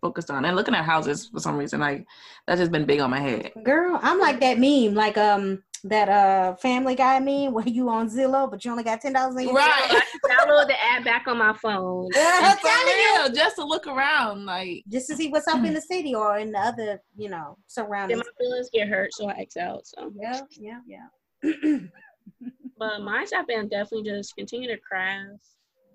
focused 0.00 0.30
on. 0.30 0.44
And 0.44 0.56
looking 0.56 0.74
at 0.74 0.84
houses 0.84 1.26
for 1.26 1.40
some 1.40 1.56
reason, 1.56 1.80
like 1.80 2.06
that's 2.46 2.60
just 2.60 2.72
been 2.72 2.86
big 2.86 3.00
on 3.00 3.10
my 3.10 3.20
head. 3.20 3.52
Girl, 3.62 3.98
I'm 4.00 4.18
like 4.18 4.40
that 4.40 4.58
meme, 4.58 4.94
like 4.94 5.18
um 5.18 5.62
that 5.84 6.08
uh 6.08 6.54
Family 6.56 6.94
Guy 6.94 7.18
meme 7.20 7.52
where 7.52 7.66
you 7.68 7.88
on 7.88 8.08
Zillow 8.10 8.50
but 8.50 8.64
you 8.64 8.70
only 8.70 8.84
got 8.84 9.00
ten 9.00 9.12
dollars 9.14 9.36
in 9.36 9.44
your 9.48 9.54
Right. 9.54 10.02
Download 10.28 10.66
the 10.66 10.76
app 10.82 11.04
back 11.04 11.26
on 11.26 11.38
my 11.38 11.52
phone. 11.54 12.08
I'm 12.16 12.56
telling 12.58 12.86
you. 12.86 13.14
real, 13.24 13.32
just 13.32 13.56
to 13.56 13.64
look 13.64 13.86
around, 13.86 14.44
like 14.46 14.84
Just 14.88 15.08
to 15.08 15.16
see 15.16 15.28
what's 15.28 15.48
up 15.48 15.64
in 15.64 15.72
the 15.74 15.80
city 15.80 16.14
or 16.14 16.38
in 16.38 16.52
the 16.52 16.58
other, 16.58 17.00
you 17.16 17.28
know, 17.30 17.56
Then 17.56 17.86
surroundings. 17.86 18.18
my 18.18 18.44
feelings 18.44 18.68
get 18.72 18.88
hurt, 18.88 19.12
so 19.14 19.28
I 19.28 19.34
X 19.40 19.56
out. 19.56 19.86
So, 19.86 20.12
Yeah, 20.20 20.40
yeah, 20.58 20.80
yeah. 20.86 21.50
but 22.78 23.00
mine's 23.02 23.32
have 23.32 23.46
been 23.46 23.68
definitely 23.68 24.10
just 24.10 24.36
continue 24.36 24.68
to 24.68 24.78
craft. 24.80 25.38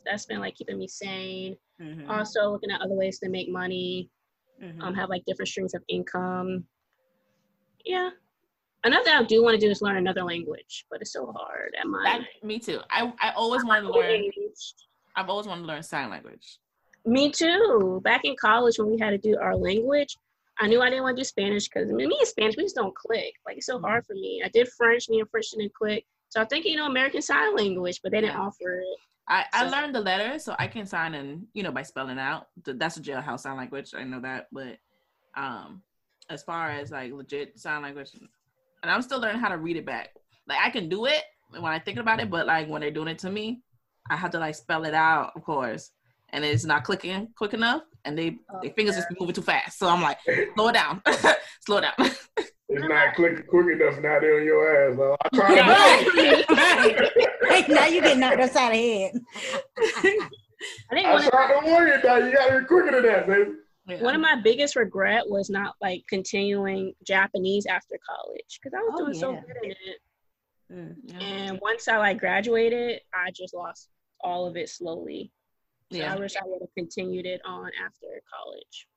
That's 0.05 0.25
been 0.25 0.39
like 0.39 0.55
keeping 0.55 0.77
me 0.79 0.88
sane. 0.88 1.55
Mhm, 1.81 2.09
Also 2.09 2.49
looking 2.51 2.71
at 2.71 2.81
other 2.81 2.93
ways 2.95 3.19
to 3.19 3.29
make 3.29 3.49
money. 3.49 4.09
mhm. 4.61 4.81
Um, 4.81 4.93
have 4.95 5.09
like 5.09 5.23
different 5.25 5.49
streams 5.49 5.73
of 5.75 5.83
income. 5.88 6.63
Yeah. 7.86 8.09
Another 8.86 9.03
thing 9.03 9.13
I 9.13 9.23
do 9.23 9.43
want 9.43 9.59
to 9.59 9.65
do 9.65 9.69
is 9.71 9.81
learn 9.81 9.97
another 9.97 10.23
language, 10.23 10.86
but 10.89 11.01
it's 11.01 11.11
so 11.11 11.31
hard 11.36 11.73
at 11.79 11.88
my 11.88 12.03
that. 12.03 12.43
Me 12.47 12.59
too. 12.59 12.79
I 12.89 13.11
I 13.19 13.31
always 13.36 13.65
wanted 13.65 13.81
to 13.88 13.89
learn. 13.91 14.05
age. 14.11 14.73
I've 15.15 15.29
always 15.29 15.47
wanted 15.47 15.61
to 15.63 15.67
learn 15.67 15.83
sign 15.83 16.09
language. 16.09 16.59
Me 17.05 17.31
too. 17.31 17.99
Back 18.03 18.25
in 18.25 18.36
college, 18.39 18.77
when 18.79 18.89
we 18.91 18.97
had 18.99 19.09
to 19.11 19.17
do 19.17 19.38
our 19.39 19.55
language, 19.55 20.15
I 20.59 20.67
knew 20.67 20.81
I 20.81 20.89
didn't 20.89 21.03
want 21.03 21.17
to 21.17 21.21
do 21.21 21.25
Spanish 21.25 21.67
because 21.67 21.91
me 21.91 22.03
and 22.05 22.27
Spanish, 22.27 22.55
we 22.57 22.63
just 22.63 22.75
don't 22.75 22.95
click. 22.95 23.33
Like 23.45 23.57
it's 23.57 23.65
so 23.65 23.77
Mm-hmm. 23.77 23.86
hard 23.86 24.05
for 24.05 24.13
me. 24.13 24.41
I 24.45 24.49
did 24.49 24.67
French, 24.77 25.09
me 25.09 25.19
and 25.19 25.29
French 25.29 25.49
didn't 25.51 25.73
click. 25.73 26.05
So 26.29 26.41
I 26.41 26.45
think 26.45 26.65
you 26.65 26.75
know 26.75 26.86
American 26.86 27.21
Sign 27.21 27.55
Language, 27.55 27.99
but 28.03 28.11
they 28.11 28.21
didn't 28.21 28.36
Yeah. 28.36 28.41
offer 28.45 28.79
it. 28.79 28.97
I, 29.27 29.45
I 29.53 29.65
So- 29.65 29.71
learned 29.75 29.95
the 29.95 30.01
letters 30.01 30.43
so 30.43 30.55
I 30.59 30.67
can 30.67 30.86
sign 30.86 31.15
in, 31.15 31.47
you 31.53 31.63
know, 31.63 31.71
by 31.71 31.81
spelling 31.81 32.19
out. 32.19 32.47
That's 32.63 32.97
a 32.97 33.01
jailhouse 33.01 33.39
sign 33.39 33.57
language. 33.57 33.95
I 33.95 34.03
know 34.03 34.19
that. 34.21 34.47
But 34.51 34.77
um 35.36 35.81
as 36.29 36.43
far 36.43 36.69
as 36.69 36.91
like 36.91 37.11
legit 37.11 37.59
sign 37.59 37.81
language 37.83 38.11
and 38.86 38.93
I'm 38.93 39.01
still 39.01 39.19
learning 39.19 39.41
how 39.41 39.49
to 39.49 39.57
read 39.57 39.77
it 39.77 39.86
back. 39.86 40.09
Like 40.47 40.59
I 40.63 40.69
can 40.69 40.88
do 40.89 41.05
it 41.05 41.23
when 41.49 41.71
I 41.71 41.79
think 41.79 41.97
about 41.97 42.19
it, 42.19 42.29
but 42.29 42.45
like 42.45 42.67
when 42.69 42.81
they're 42.81 42.91
doing 42.91 43.07
it 43.07 43.17
to 43.19 43.31
me, 43.31 43.61
I 44.11 44.15
have 44.15 44.29
to 44.31 44.39
like 44.39 44.53
spell 44.53 44.86
it 44.86 44.93
out, 44.93 45.31
of 45.36 45.43
course. 45.43 45.89
And 46.29 46.45
it's 46.45 46.65
not 46.65 46.83
clicking 46.83 47.29
quick 47.36 47.55
enough 47.55 47.81
and 48.03 48.15
they 48.15 48.38
Oh, 48.53 48.59
their 48.61 48.71
fingers 48.73 48.95
just 48.95 49.07
moving 49.19 49.33
too 49.33 49.41
fast. 49.41 49.79
So 49.79 49.88
I'm 49.88 50.03
like, 50.03 50.19
slow 50.55 50.67
it 50.67 50.73
down. 50.73 51.01
slow 51.65 51.77
it 51.77 51.81
down. 51.81 52.11
It's 52.38 52.88
not 52.88 53.15
clicking 53.15 53.43
quick 53.49 53.81
enough 53.81 53.95
now. 53.95 54.19
They're 54.19 54.39
on 54.39 54.45
your 54.45 54.91
ass. 54.91 54.97
Though. 54.97 55.17
I 55.19 55.29
tried. 55.33 56.45
Right. 56.47 57.49
Right. 57.49 57.69
now 57.69 57.86
you 57.88 58.01
get 58.01 58.19
knocked 58.19 58.39
upside 58.39 58.73
the 58.73 58.77
head. 58.77 59.11
I 59.79 60.93
think 60.93 61.07
I 61.07 61.13
one 61.13 61.23
of, 61.23 61.31
tried 61.31 61.59
to 61.59 61.65
warn 61.65 61.88
you 61.88 61.97
now. 62.03 62.17
You 62.17 62.33
gotta 62.33 62.59
be 62.59 62.65
quicker 62.65 62.91
than 62.91 63.03
that, 63.03 63.27
baby. 63.27 63.51
Yeah. 63.88 64.01
one 64.01 64.15
of 64.15 64.21
my 64.21 64.36
biggest 64.41 64.75
regret 64.75 65.29
was 65.29 65.49
not 65.49 65.75
like 65.81 66.03
continuing 66.09 66.93
Japanese 67.05 67.65
after 67.67 67.99
college 68.07 68.59
because 68.61 68.73
I 68.77 68.81
was 68.81 68.93
Oh, 68.95 69.05
doing 69.05 69.13
so 69.13 69.31
good 69.33 69.63
in 69.63 69.71
it. 69.71 69.99
Mm. 70.73 70.95
yeah. 71.03 71.19
And 71.19 71.59
once 71.61 71.88
I 71.88 71.97
like 71.97 72.19
graduated, 72.19 73.01
I 73.13 73.29
just 73.31 73.53
lost 73.53 73.89
all 74.21 74.47
of 74.47 74.57
it 74.57 74.69
slowly. 74.69 75.31
So 75.91 75.99
yeah. 75.99 76.13
I 76.13 76.17
wish 76.17 76.36
I 76.36 76.41
would 76.45 76.61
have 76.61 76.73
continued 76.75 77.27
it 77.27 77.41
on 77.45 77.69
after 77.86 78.07
college. 78.33 78.88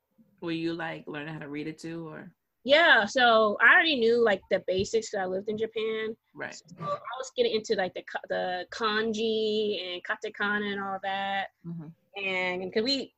Were 0.40 0.52
you 0.52 0.72
like 0.72 1.04
learning 1.06 1.34
how 1.34 1.40
to 1.40 1.48
read 1.50 1.66
it 1.66 1.78
too 1.78 2.08
or 2.08 2.32
Yeah, 2.64 3.04
so 3.04 3.58
I 3.60 3.74
already 3.74 3.96
knew 3.96 4.24
like 4.24 4.40
the 4.50 4.62
basics 4.66 5.10
because 5.10 5.22
I 5.24 5.26
lived 5.26 5.50
in 5.50 5.58
Japan. 5.58 6.16
right. 6.34 6.54
So 6.54 6.64
I 6.80 7.14
was 7.18 7.30
getting 7.36 7.54
into 7.54 7.74
like 7.74 7.92
the 7.92 8.04
the 8.30 8.66
kanji 8.70 9.92
and 9.92 10.02
katakana 10.02 10.72
and 10.72 10.80
all 10.80 10.98
that. 11.02 11.48
Mhm. 11.66 11.92
And 12.16 12.62
because 12.70 12.84
we 12.84 13.12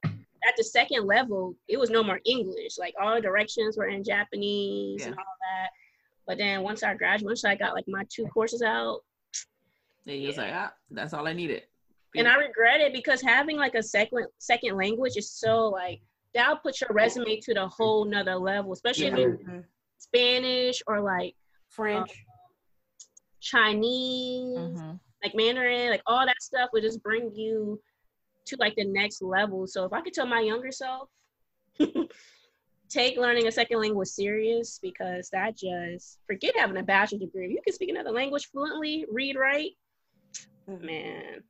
at 0.47 0.55
the 0.57 0.65
second 0.65 1.07
level, 1.07 1.55
it 1.69 1.79
was 1.79 1.91
no 1.91 2.03
more 2.03 2.21
English. 2.25 2.79
Like 2.79 2.95
all 3.01 3.15
the 3.15 3.21
directions 3.21 3.77
were 3.77 3.89
in 3.89 4.03
Japanese 4.05 5.05
and 5.05 5.15
all 5.15 5.25
that. 5.41 5.71
But 6.27 6.39
then 6.39 6.63
once 6.63 6.83
I 6.83 6.95
graduated, 6.95 7.27
once 7.27 7.45
I 7.45 7.55
got 7.57 7.75
like 7.75 7.87
my 7.89 8.05
two 8.09 8.27
courses 8.27 8.63
out, 8.63 9.01
Yeah, 10.05 10.15
you 10.15 10.29
was 10.29 10.37
like, 10.39 10.53
ah, 10.55 10.73
that's 10.91 11.13
all 11.13 11.27
I 11.27 11.33
needed. 11.33 11.65
and 12.17 12.27
I 12.27 12.35
regret 12.37 12.81
it 12.81 12.93
because 12.93 13.21
having 13.23 13.57
like 13.57 13.75
a 13.77 13.83
second 13.83 14.27
second 14.39 14.77
language 14.77 15.17
is 15.17 15.31
so 15.31 15.69
like 15.69 16.01
that'll 16.35 16.57
put 16.57 16.81
your 16.81 16.91
resume 16.93 17.39
to 17.41 17.55
the 17.55 17.67
whole 17.69 18.05
nother 18.05 18.37
level, 18.37 18.73
especially 18.73 19.07
if 19.07 19.13
Yeah. 19.19 19.19
you 19.27 19.39
Mhm. 19.47 19.65
Spanish 19.99 20.83
or 20.87 21.01
like 21.01 21.35
French. 21.69 22.25
Chinese, 23.41 24.59
Mhm. 24.59 25.01
like 25.23 25.35
Mandarin, 25.35 25.91
like 25.91 26.03
all 26.07 26.25
that 26.27 26.41
stuff 26.43 26.71
would 26.73 26.83
just 26.83 27.03
bring 27.03 27.35
you 27.35 27.81
to 28.51 28.57
like 28.59 28.75
the 28.77 28.85
next 28.85 29.23
level. 29.23 29.67
So 29.67 29.85
if 29.85 29.93
I 29.93 30.01
could 30.03 30.13
tell 30.13 30.27
my 30.27 30.41
younger 30.41 30.71
self, 30.73 31.09
take 32.89 33.17
learning 33.17 33.47
a 33.47 33.53
second 33.53 33.79
language 33.81 34.09
serious 34.09 34.79
because 34.83 35.29
that 35.31 35.57
just 35.57 36.19
forget 36.27 36.55
having 36.57 36.77
a 36.77 36.83
bachelor's 36.83 37.23
degree. 37.23 37.47
If 37.47 37.51
you 37.53 37.61
can 37.65 37.73
speak 37.75 37.91
another 37.91 38.11
language 38.11 38.49
fluently, 38.53 39.07
read, 39.11 39.37
write, 39.37 39.73
Mhm. 40.69 40.81
man. 40.83 41.43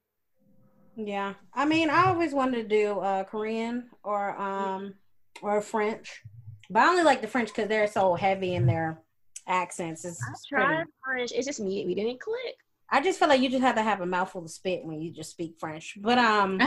Yeah, 0.96 1.34
I 1.55 1.64
mean, 1.64 1.88
I 1.88 2.07
always 2.09 2.34
wanted 2.34 2.62
to 2.62 2.68
do 2.68 2.98
uh, 3.01 3.24
Korean 3.24 3.88
or 4.03 4.38
um 4.38 4.94
or 5.40 5.61
French, 5.62 6.22
but 6.68 6.80
I 6.80 6.88
only 6.88 7.05
like 7.05 7.22
the 7.22 7.26
French 7.28 7.48
because 7.48 7.68
they're 7.68 7.86
so 7.86 8.14
heavy 8.14 8.55
in 8.55 8.66
their 8.66 9.01
accents. 9.46 10.05
It's, 10.05 10.20
I 10.22 10.30
it's 10.32 10.46
pretty- 10.48 10.64
tried 10.66 10.86
French. 11.05 11.32
It's 11.32 11.46
just 11.46 11.61
me. 11.61 11.86
We 11.86 11.94
didn't 11.94 12.20
click. 12.20 12.57
I 12.91 13.01
just 13.01 13.18
feel 13.18 13.28
like 13.28 13.41
you 13.41 13.49
just 13.49 13.62
have 13.62 13.76
to 13.76 13.82
have 13.82 14.01
a 14.01 14.07
mouthful 14.07 14.45
of 14.45 14.51
spit 14.51 14.84
when 14.84 15.01
you 15.01 15.12
just 15.12 15.30
speak 15.30 15.57
French. 15.59 15.97
But 16.01 16.18
um, 16.18 16.61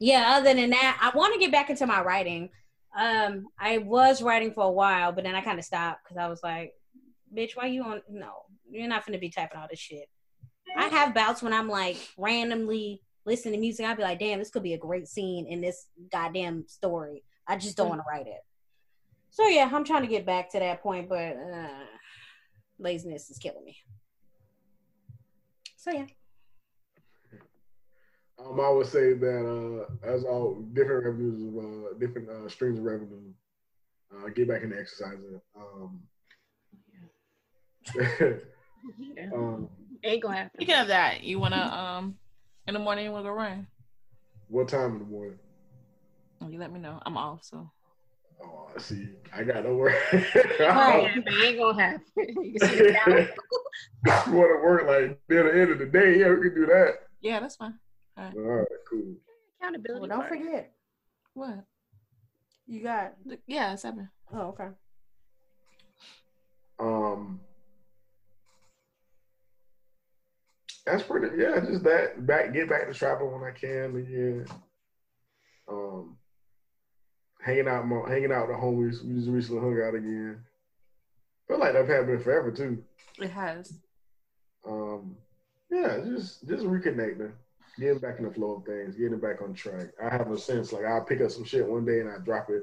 yeah. 0.00 0.34
Other 0.36 0.54
than 0.54 0.70
that, 0.70 0.98
I 1.00 1.16
want 1.16 1.34
to 1.34 1.40
get 1.40 1.52
back 1.52 1.70
into 1.70 1.86
my 1.86 2.02
writing. 2.02 2.50
Um, 2.98 3.46
I 3.58 3.78
was 3.78 4.22
writing 4.22 4.52
for 4.52 4.64
a 4.64 4.70
while, 4.70 5.12
but 5.12 5.24
then 5.24 5.34
I 5.34 5.40
kind 5.40 5.58
of 5.58 5.64
stopped 5.64 6.04
because 6.04 6.16
I 6.16 6.28
was 6.28 6.42
like, 6.42 6.72
"Bitch, 7.36 7.52
why 7.54 7.66
you 7.66 7.82
on? 7.82 8.02
No, 8.08 8.32
you're 8.70 8.88
not 8.88 9.04
gonna 9.04 9.18
be 9.18 9.30
typing 9.30 9.58
all 9.58 9.66
this 9.68 9.80
shit." 9.80 10.08
I 10.76 10.86
have 10.88 11.14
bouts 11.14 11.42
when 11.42 11.52
I'm 11.52 11.68
like 11.68 11.96
randomly 12.16 13.02
listening 13.26 13.54
to 13.54 13.60
music. 13.60 13.86
I'd 13.86 13.96
be 13.96 14.02
like, 14.02 14.20
"Damn, 14.20 14.38
this 14.38 14.50
could 14.50 14.62
be 14.62 14.74
a 14.74 14.78
great 14.78 15.08
scene 15.08 15.46
in 15.46 15.60
this 15.60 15.86
goddamn 16.12 16.66
story." 16.68 17.24
I 17.46 17.56
just 17.56 17.76
don't 17.76 17.88
want 17.88 18.00
to 18.00 18.06
write 18.08 18.26
it. 18.26 18.40
So 19.30 19.48
yeah, 19.48 19.68
I'm 19.72 19.84
trying 19.84 20.02
to 20.02 20.08
get 20.08 20.24
back 20.24 20.50
to 20.52 20.60
that 20.60 20.80
point, 20.80 21.08
but 21.08 21.36
uh, 21.36 21.68
laziness 22.78 23.30
is 23.30 23.38
killing 23.38 23.64
me. 23.64 23.76
So 25.84 25.90
yeah. 25.90 26.06
Um, 28.38 28.58
I 28.58 28.70
would 28.70 28.86
say 28.86 29.12
that 29.12 29.86
uh, 29.86 30.06
as 30.06 30.24
all 30.24 30.54
different 30.72 31.04
revenues, 31.04 31.54
uh, 31.58 31.98
different 31.98 32.30
uh, 32.30 32.48
streams 32.48 32.78
of 32.78 32.86
revenue, 32.86 33.20
uh, 34.10 34.28
get 34.30 34.48
back 34.48 34.62
into 34.62 34.78
exercising. 34.78 35.40
Um, 35.54 36.00
Yeah. 37.94 38.30
um, 39.34 39.68
Ain't 40.02 40.22
gonna 40.22 40.36
happen. 40.36 40.50
Speaking 40.58 40.74
of 40.80 40.88
that, 40.88 41.22
you 41.22 41.38
wanna 41.38 41.56
um 41.56 42.16
in 42.66 42.72
the 42.72 42.80
morning 42.80 43.04
you 43.04 43.12
wanna 43.12 43.28
go 43.28 43.34
run? 43.34 43.66
what 44.48 44.68
time 44.68 44.92
in 44.92 44.98
the 45.00 45.04
morning? 45.04 45.38
Oh, 46.40 46.48
You 46.48 46.58
let 46.58 46.72
me 46.72 46.80
know. 46.80 46.98
I'm 47.04 47.18
off, 47.18 47.44
so 47.44 47.70
Oh, 48.44 48.68
I 48.74 48.80
see. 48.80 49.08
I 49.34 49.42
got 49.44 49.64
no 49.64 49.74
work. 49.74 49.94
Yeah, 50.60 51.12
but 51.24 51.34
ain't 51.42 51.58
gonna 51.58 51.82
happen. 51.82 52.02
You 52.16 52.58
can 52.58 52.68
see 52.68 52.76
the 52.76 52.92
down- 52.92 53.28
you 54.26 54.32
want 54.32 54.50
to 54.50 54.62
work 54.62 54.86
like 54.86 55.20
near 55.28 55.42
the 55.44 55.60
end 55.60 55.70
of 55.72 55.78
the 55.78 55.86
day? 55.86 56.18
Yeah, 56.20 56.30
we 56.30 56.42
can 56.50 56.54
do 56.54 56.66
that. 56.66 56.90
yeah, 57.20 57.40
that's 57.40 57.56
fine. 57.56 57.78
All 58.16 58.30
right, 58.32 58.66
cool. 58.88 59.14
accountability. 59.60 60.00
Well, 60.00 60.08
don't 60.08 60.28
part. 60.28 60.38
forget, 60.40 60.72
What? 61.34 61.64
you 62.66 62.82
got. 62.82 63.14
Yeah, 63.46 63.74
seven. 63.74 64.08
Oh, 64.32 64.40
okay. 64.48 64.68
Um, 66.78 67.40
that's 70.86 71.02
pretty. 71.02 71.36
Yeah, 71.40 71.60
just 71.60 71.82
that. 71.84 72.24
Back, 72.26 72.52
get 72.52 72.68
back 72.68 72.86
to 72.86 72.94
travel 72.94 73.30
when 73.30 73.42
I 73.42 73.50
can 73.52 73.96
again. 73.96 74.46
Um, 75.68 76.16
hanging 77.44 77.68
out, 77.68 77.86
mo- 77.86 78.06
hanging 78.06 78.32
out 78.32 78.48
with 78.48 78.56
the 78.56 78.62
homies. 78.62 79.04
We 79.04 79.14
just 79.14 79.28
recently 79.28 79.60
hung 79.60 79.80
out 79.82 79.94
again. 79.94 80.40
Feel 81.46 81.58
like 81.58 81.76
I've 81.76 81.88
had 81.88 82.06
been 82.06 82.20
forever 82.20 82.50
too. 82.50 82.82
It 83.20 83.30
has. 83.30 83.78
Um, 84.66 85.16
yeah, 85.70 85.98
just 86.04 86.48
just 86.48 86.64
reconnecting, 86.64 87.32
getting 87.78 87.98
back 87.98 88.18
in 88.18 88.24
the 88.24 88.32
flow 88.32 88.56
of 88.56 88.64
things, 88.64 88.96
getting 88.96 89.20
back 89.20 89.42
on 89.42 89.52
track. 89.52 89.88
I 90.02 90.08
have 90.08 90.30
a 90.30 90.38
sense 90.38 90.72
like 90.72 90.86
I'll 90.86 91.04
pick 91.04 91.20
up 91.20 91.30
some 91.30 91.44
shit 91.44 91.68
one 91.68 91.84
day 91.84 92.00
and 92.00 92.10
I 92.10 92.18
drop 92.24 92.48
it 92.48 92.62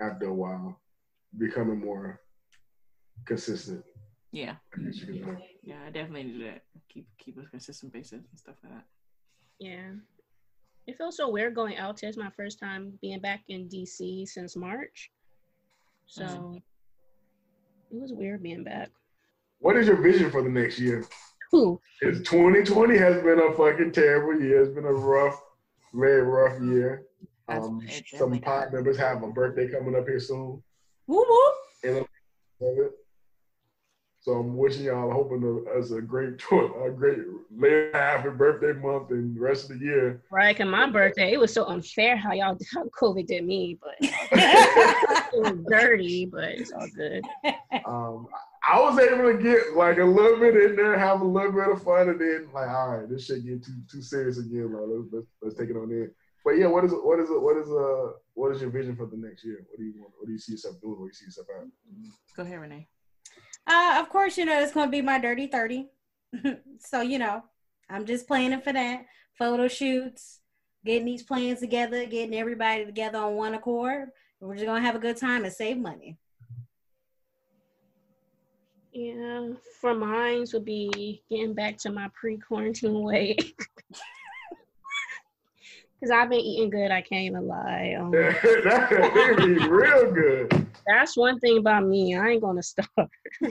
after 0.00 0.26
a 0.26 0.34
while, 0.34 0.78
becoming 1.36 1.80
more 1.80 2.20
consistent. 3.24 3.84
Yeah, 4.30 4.54
as 4.88 5.00
you 5.00 5.06
can 5.06 5.16
do. 5.16 5.36
yeah, 5.62 5.78
I 5.86 5.90
definitely 5.90 6.24
need 6.24 6.32
to 6.32 6.38
do 6.38 6.44
that. 6.44 6.62
Keep 6.88 7.06
keep 7.18 7.38
a 7.38 7.50
consistent 7.50 7.92
basis 7.92 8.12
and 8.30 8.38
stuff 8.38 8.54
like 8.62 8.72
that. 8.72 8.84
Yeah. 9.58 9.90
It 10.86 10.96
feels 10.96 11.16
so 11.16 11.28
weird 11.30 11.54
going 11.54 11.76
out 11.76 11.96
to. 11.98 12.06
It's 12.06 12.16
my 12.16 12.30
first 12.30 12.58
time 12.58 12.98
being 13.00 13.20
back 13.20 13.42
in 13.48 13.68
DC 13.68 14.26
since 14.26 14.56
March. 14.56 15.10
So 16.06 16.24
Mhm. 16.24 16.56
it 17.90 18.00
was 18.00 18.12
weird 18.12 18.42
being 18.42 18.64
back. 18.64 18.90
What 19.60 19.76
is 19.76 19.86
your 19.86 19.96
vision 19.96 20.30
for 20.30 20.42
the 20.42 20.48
next 20.48 20.78
year? 20.78 21.06
Who? 21.52 21.80
It's 22.00 22.28
2020 22.28 22.96
has 22.98 23.22
been 23.22 23.38
a 23.38 23.52
fucking 23.54 23.92
terrible 23.92 24.40
year. 24.40 24.62
It's 24.62 24.74
been 24.74 24.86
a 24.86 24.92
rough, 24.92 25.40
very 25.92 26.22
rough 26.22 26.60
year. 26.62 27.06
Um, 27.48 27.80
some 27.80 28.30
definitely 28.30 28.40
pod 28.40 28.72
members 28.72 28.96
have 28.96 29.22
a 29.22 29.28
birthday 29.30 29.68
coming 29.68 29.94
up 29.94 30.08
here 30.08 30.18
soon. 30.18 30.62
Woo 31.06 31.24
woo. 31.28 31.52
And 31.84 31.98
I'm 31.98 32.02
of 32.68 32.78
it. 32.78 33.01
So 34.22 34.34
I'm 34.34 34.56
wishing 34.56 34.84
y'all, 34.84 35.10
hoping 35.10 35.40
to, 35.40 35.66
us 35.76 35.90
a 35.90 36.00
great, 36.00 36.38
tour, 36.48 36.86
a 36.86 36.92
great 36.92 37.18
late 37.50 37.90
half 37.92 38.24
of 38.24 38.38
birthday 38.38 38.72
month 38.72 39.10
and 39.10 39.36
the 39.36 39.40
rest 39.40 39.68
of 39.68 39.80
the 39.80 39.84
year. 39.84 40.22
Right, 40.30 40.56
cause 40.56 40.68
my 40.68 40.88
birthday, 40.88 41.32
it 41.32 41.40
was 41.40 41.52
so 41.52 41.66
unfair 41.66 42.16
how 42.16 42.32
y'all 42.32 42.56
how 42.72 42.84
COVID 42.84 43.26
did 43.26 43.44
me, 43.44 43.78
but 43.82 43.96
it 44.00 45.42
was 45.42 45.58
dirty, 45.68 46.26
but 46.26 46.44
it's 46.44 46.70
all 46.70 46.86
good. 46.94 47.24
Um, 47.84 48.28
I 48.64 48.80
was 48.80 48.96
able 49.00 49.32
to 49.32 49.42
get 49.42 49.74
like 49.74 49.98
a 49.98 50.04
little 50.04 50.38
bit 50.38 50.54
in 50.56 50.76
there, 50.76 50.96
have 50.96 51.20
a 51.20 51.24
little 51.24 51.50
bit 51.50 51.68
of 51.68 51.82
fun, 51.82 52.08
and 52.08 52.20
then 52.20 52.48
like, 52.54 52.68
all 52.68 52.96
right, 52.96 53.10
this 53.10 53.26
shit 53.26 53.44
get 53.44 53.64
too 53.64 53.74
too 53.90 54.02
serious 54.02 54.38
again. 54.38 54.72
Like, 54.72 54.84
let's, 54.86 55.08
let's, 55.12 55.26
let's 55.42 55.56
take 55.56 55.70
it 55.70 55.76
on 55.76 55.90
in. 55.90 56.12
But 56.44 56.58
yeah, 56.58 56.68
what 56.68 56.84
is 56.84 56.92
what 56.92 57.18
is 57.18 57.26
what 57.28 57.56
is 57.56 57.68
uh 57.68 58.12
what 58.34 58.54
is 58.54 58.60
your 58.60 58.70
vision 58.70 58.94
for 58.94 59.06
the 59.06 59.16
next 59.16 59.44
year? 59.44 59.66
What 59.68 59.78
do 59.78 59.84
you 59.84 59.94
want? 59.98 60.12
What 60.16 60.26
do 60.26 60.32
you 60.32 60.38
see 60.38 60.52
yourself 60.52 60.80
doing? 60.80 60.92
What 61.00 61.06
do 61.06 61.08
you 61.08 61.12
see 61.12 61.24
yourself 61.24 61.48
at? 61.58 61.66
Go 62.36 62.44
ahead, 62.44 62.60
Renee. 62.60 62.86
Uh, 63.66 63.98
of 64.00 64.08
course, 64.08 64.36
you 64.36 64.44
know 64.44 64.60
it's 64.60 64.72
gonna 64.72 64.90
be 64.90 65.02
my 65.02 65.18
dirty 65.18 65.46
thirty. 65.46 65.88
so 66.78 67.00
you 67.00 67.18
know, 67.18 67.42
I'm 67.88 68.06
just 68.06 68.26
planning 68.26 68.60
for 68.60 68.72
that. 68.72 69.06
Photo 69.38 69.68
shoots, 69.68 70.40
getting 70.84 71.06
these 71.06 71.22
plans 71.22 71.60
together, 71.60 72.04
getting 72.06 72.34
everybody 72.34 72.84
together 72.84 73.18
on 73.18 73.34
one 73.34 73.54
accord. 73.54 74.08
We're 74.40 74.54
just 74.54 74.66
gonna 74.66 74.80
have 74.80 74.96
a 74.96 75.00
good 75.00 75.16
time 75.16 75.44
and 75.44 75.52
save 75.52 75.78
money. 75.78 76.18
Yeah, 78.92 79.48
for 79.80 79.94
mine 79.94 80.44
would 80.52 80.64
be 80.64 81.22
getting 81.30 81.54
back 81.54 81.78
to 81.78 81.90
my 81.90 82.10
pre-quarantine 82.12 83.02
weight. 83.02 83.54
Cause 86.02 86.10
I've 86.10 86.30
been 86.30 86.40
eating 86.40 86.68
good. 86.70 86.90
I 86.90 87.00
can't 87.00 87.22
even 87.26 87.46
lie. 87.46 87.96
Um, 88.02 88.10
that 88.10 89.34
would 89.36 89.36
be 89.36 89.68
real 89.68 90.10
good. 90.10 90.66
that's 90.86 91.16
one 91.16 91.38
thing 91.38 91.58
about 91.58 91.86
me. 91.86 92.16
I 92.16 92.30
ain't 92.30 92.42
gonna 92.42 92.62
stop. 92.62 92.88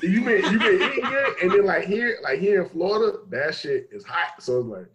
You 0.02 0.24
been 0.26 0.44
you 0.52 0.60
been 0.60 0.82
eating 0.82 1.04
good, 1.10 1.36
and 1.42 1.52
then 1.52 1.66
like 1.66 1.86
here, 1.86 2.18
like 2.24 2.40
here 2.40 2.64
in 2.64 2.70
Florida, 2.70 3.20
that 3.30 3.56
shit 3.56 3.88
is 3.92 4.04
hot. 4.04 4.42
So 4.42 4.60
it's 4.60 4.68
like, 4.68 4.88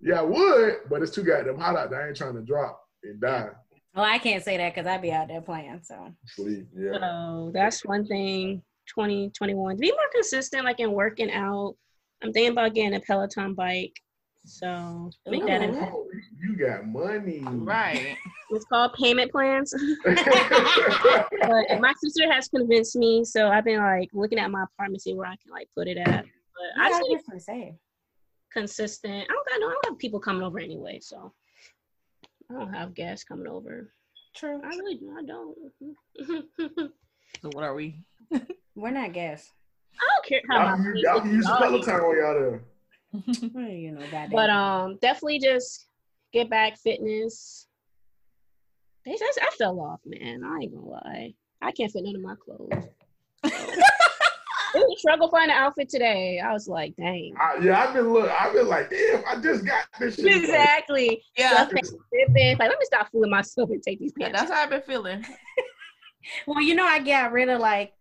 yeah, 0.00 0.20
I 0.20 0.22
would, 0.22 0.76
but 0.88 1.02
it's 1.02 1.10
too 1.10 1.24
goddamn 1.24 1.58
hot 1.58 1.76
out 1.76 1.90
there. 1.90 2.02
I 2.02 2.08
ain't 2.08 2.16
trying 2.16 2.34
to 2.34 2.42
drop 2.42 2.80
and 3.02 3.20
die. 3.20 3.48
Well, 3.94 4.04
I 4.04 4.18
can't 4.18 4.44
say 4.44 4.56
that 4.58 4.74
because 4.74 4.86
I'd 4.86 5.02
be 5.02 5.10
out 5.10 5.28
there 5.28 5.40
playing. 5.40 5.80
So 5.82 6.14
Sleep, 6.26 6.68
yeah. 6.76 6.92
So 7.00 7.50
that's 7.52 7.84
one 7.84 8.06
thing. 8.06 8.62
2021 8.94 9.76
to 9.76 9.80
be 9.80 9.90
more 9.90 9.98
consistent, 10.12 10.64
like 10.64 10.80
in 10.80 10.92
working 10.92 11.30
out. 11.30 11.74
I'm 12.22 12.32
thinking 12.32 12.52
about 12.52 12.74
getting 12.74 12.94
a 12.94 13.00
Peloton 13.00 13.54
bike. 13.54 13.94
So 14.44 15.10
make 15.26 15.46
that. 15.46 15.62
Ooh. 15.62 15.74
A, 15.78 15.90
Oh, 15.92 16.06
you 16.40 16.56
got 16.56 16.86
money, 16.86 17.42
Right. 17.46 18.16
it's 18.50 18.64
called 18.64 18.92
payment 18.94 19.30
plans. 19.30 19.72
but 20.04 21.80
my 21.80 21.92
sister 22.02 22.30
has 22.32 22.48
convinced 22.48 22.96
me, 22.96 23.24
so 23.24 23.48
I've 23.48 23.64
been 23.64 23.78
like 23.78 24.08
looking 24.12 24.38
at 24.38 24.50
my 24.50 24.64
apartment, 24.64 25.02
see 25.02 25.14
where 25.14 25.26
I 25.28 25.36
can 25.36 25.50
like 25.52 25.68
put 25.76 25.86
it 25.88 25.96
at. 25.96 26.24
But 26.24 26.82
I 26.82 26.88
just 26.90 27.02
need 27.08 27.18
to 27.32 27.40
say. 27.40 27.74
consistent. 28.52 29.26
I 29.30 29.32
don't 29.32 29.48
got 29.48 29.60
no. 29.60 29.68
I 29.68 29.70
don't 29.70 29.86
have 29.86 29.98
people 29.98 30.20
coming 30.20 30.42
over 30.42 30.58
anyway, 30.58 30.98
so 31.00 31.32
I 32.50 32.54
don't 32.54 32.72
have 32.74 32.94
guests 32.94 33.24
coming 33.24 33.46
over. 33.46 33.92
True. 34.34 34.60
I 34.64 34.68
really, 34.68 35.00
I 35.18 35.22
don't. 35.24 35.56
So 37.40 37.48
what 37.52 37.64
are 37.64 37.74
we? 37.74 38.02
We're 38.74 38.90
not 38.90 39.12
guests. 39.12 39.50
I 40.00 40.06
don't 40.14 40.26
care 40.26 40.40
how 40.50 40.56
Y'all, 40.68 40.76
my 40.76 40.84
can- 40.84 40.96
y'all 40.96 41.20
can 41.20 41.30
use 41.32 41.44
the 41.46 41.56
Peloton 41.58 41.94
while 42.02 42.16
y'all 42.16 42.34
there. 42.34 42.62
Well, 43.54 43.68
you 43.68 43.92
know 43.92 44.06
that. 44.10 44.30
But 44.30 44.50
um, 44.50 44.98
definitely 45.02 45.38
just 45.38 45.86
get 46.32 46.48
back 46.48 46.78
fitness. 46.78 47.66
They 49.04 49.12
just, 49.12 49.38
I 49.42 49.50
fell 49.58 49.80
off, 49.80 50.00
man. 50.06 50.42
I 50.44 50.58
ain't 50.62 50.74
gonna 50.74 50.86
lie. 50.86 51.34
I 51.60 51.72
can't 51.72 51.90
fit 51.92 52.04
none 52.04 52.16
of 52.16 52.22
my 52.22 52.34
clothes. 52.36 52.86
it 53.44 53.50
was 54.74 54.96
a 54.96 54.98
struggle 54.98 55.28
finding 55.28 55.54
an 55.56 55.62
outfit 55.62 55.88
today. 55.88 56.40
I 56.40 56.52
was 56.52 56.68
like, 56.68 56.94
dang. 56.96 57.34
I, 57.38 57.58
yeah, 57.62 57.80
I've 57.80 57.94
been 57.94 58.12
look. 58.12 58.30
I've 58.30 58.52
been 58.52 58.68
like, 58.68 58.90
damn, 58.90 59.22
I 59.28 59.40
just 59.40 59.64
got 59.64 59.84
this 59.98 60.16
shit. 60.16 60.34
Exactly. 60.34 61.22
Yeah, 61.36 61.52
Like, 61.52 61.72
like, 61.72 62.58
let 62.58 62.78
me 62.78 62.84
stop 62.84 63.10
fooling 63.10 63.30
myself 63.30 63.70
and 63.70 63.82
take 63.82 63.98
these 63.98 64.12
pants. 64.12 64.40
that's 64.40 64.52
how 64.52 64.62
I've 64.62 64.70
been 64.70 64.82
feeling. 64.82 65.24
well, 66.46 66.62
you 66.62 66.74
know, 66.74 66.86
I 66.86 67.00
got 67.00 67.32
rid 67.32 67.48
of 67.48 67.60
like, 67.60 67.92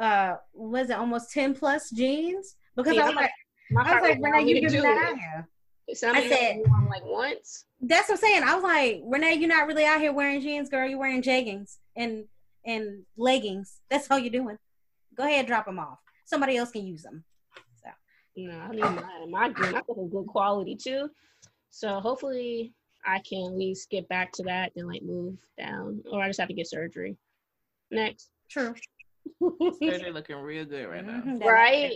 uh, 0.00 0.36
was 0.52 0.90
it 0.90 0.96
almost 0.96 1.30
ten 1.32 1.54
plus 1.54 1.90
jeans 1.90 2.56
because 2.76 2.96
Yeah, 2.96 3.04
I 3.04 3.06
was 3.06 3.16
like, 3.16 3.30
My 3.70 3.82
I 3.82 3.94
was 3.94 4.02
like, 4.02 4.18
was 4.18 4.30
Renee, 4.32 4.48
you 4.48 4.54
to 4.54 4.60
giving 4.62 4.76
do 4.76 4.82
that 4.82 4.96
it. 4.96 5.04
out 5.12 5.18
here. 5.18 5.48
Some 5.94 6.16
I 6.16 6.20
of 6.20 6.28
said- 6.28 6.62
only 6.74 6.88
like 6.90 7.04
once. 7.04 7.64
That's 7.80 8.08
what 8.08 8.14
I'm 8.16 8.20
saying. 8.20 8.42
I 8.42 8.54
was 8.54 8.64
like, 8.64 9.02
Renee, 9.04 9.34
you're 9.34 9.48
not 9.48 9.66
really 9.66 9.84
out 9.84 10.00
here 10.00 10.12
wearing 10.12 10.40
jeans, 10.40 10.68
girl. 10.68 10.88
You're 10.88 10.98
wearing 10.98 11.22
jeggings 11.22 11.76
and 11.96 12.24
and 12.64 13.04
leggings. 13.16 13.80
That's 13.90 14.10
all 14.10 14.18
you're 14.18 14.30
doing. 14.32 14.58
Go 15.16 15.24
ahead, 15.24 15.46
drop 15.46 15.64
them 15.66 15.78
off. 15.78 15.98
Somebody 16.26 16.56
else 16.56 16.70
can 16.70 16.86
use 16.86 17.02
them. 17.02 17.24
So 17.82 17.88
You 18.34 18.50
know, 18.52 18.58
I 18.58 18.68
need 18.70 18.82
mine. 18.82 19.30
My 19.30 19.48
good, 19.48 19.74
I 19.74 19.80
think 19.80 20.10
good 20.10 20.26
quality 20.26 20.76
too. 20.76 21.08
So 21.70 22.00
hopefully 22.00 22.72
I 23.06 23.20
can 23.20 23.46
at 23.52 23.56
least 23.56 23.88
get 23.90 24.08
back 24.08 24.32
to 24.32 24.42
that 24.44 24.72
and 24.76 24.86
like 24.88 25.02
move 25.02 25.36
down, 25.56 26.02
or 26.10 26.20
I 26.22 26.26
just 26.28 26.40
have 26.40 26.48
to 26.48 26.54
get 26.54 26.68
surgery. 26.68 27.16
Next, 27.90 28.28
true. 28.50 28.74
They're 29.80 30.12
looking 30.12 30.36
real 30.36 30.64
good 30.64 30.86
right 30.86 31.06
now. 31.06 31.22
Mhm, 31.24 31.38
that- 31.38 31.48
right? 31.48 31.92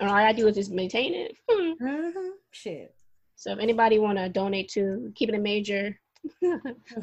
And 0.00 0.08
all 0.08 0.16
I 0.16 0.32
do 0.32 0.46
is 0.48 0.56
just 0.56 0.70
maintain 0.70 1.14
it. 1.14 1.36
Hmm. 1.50 1.72
Mhm. 1.82 2.30
Shit. 2.52 2.94
So 3.36 3.52
if 3.52 3.58
anybody 3.58 3.98
want 3.98 4.18
to 4.18 4.28
donate 4.28 4.68
to 4.70 5.12
keep 5.14 5.28
it 5.28 5.34
a 5.34 5.38
major, 5.38 5.98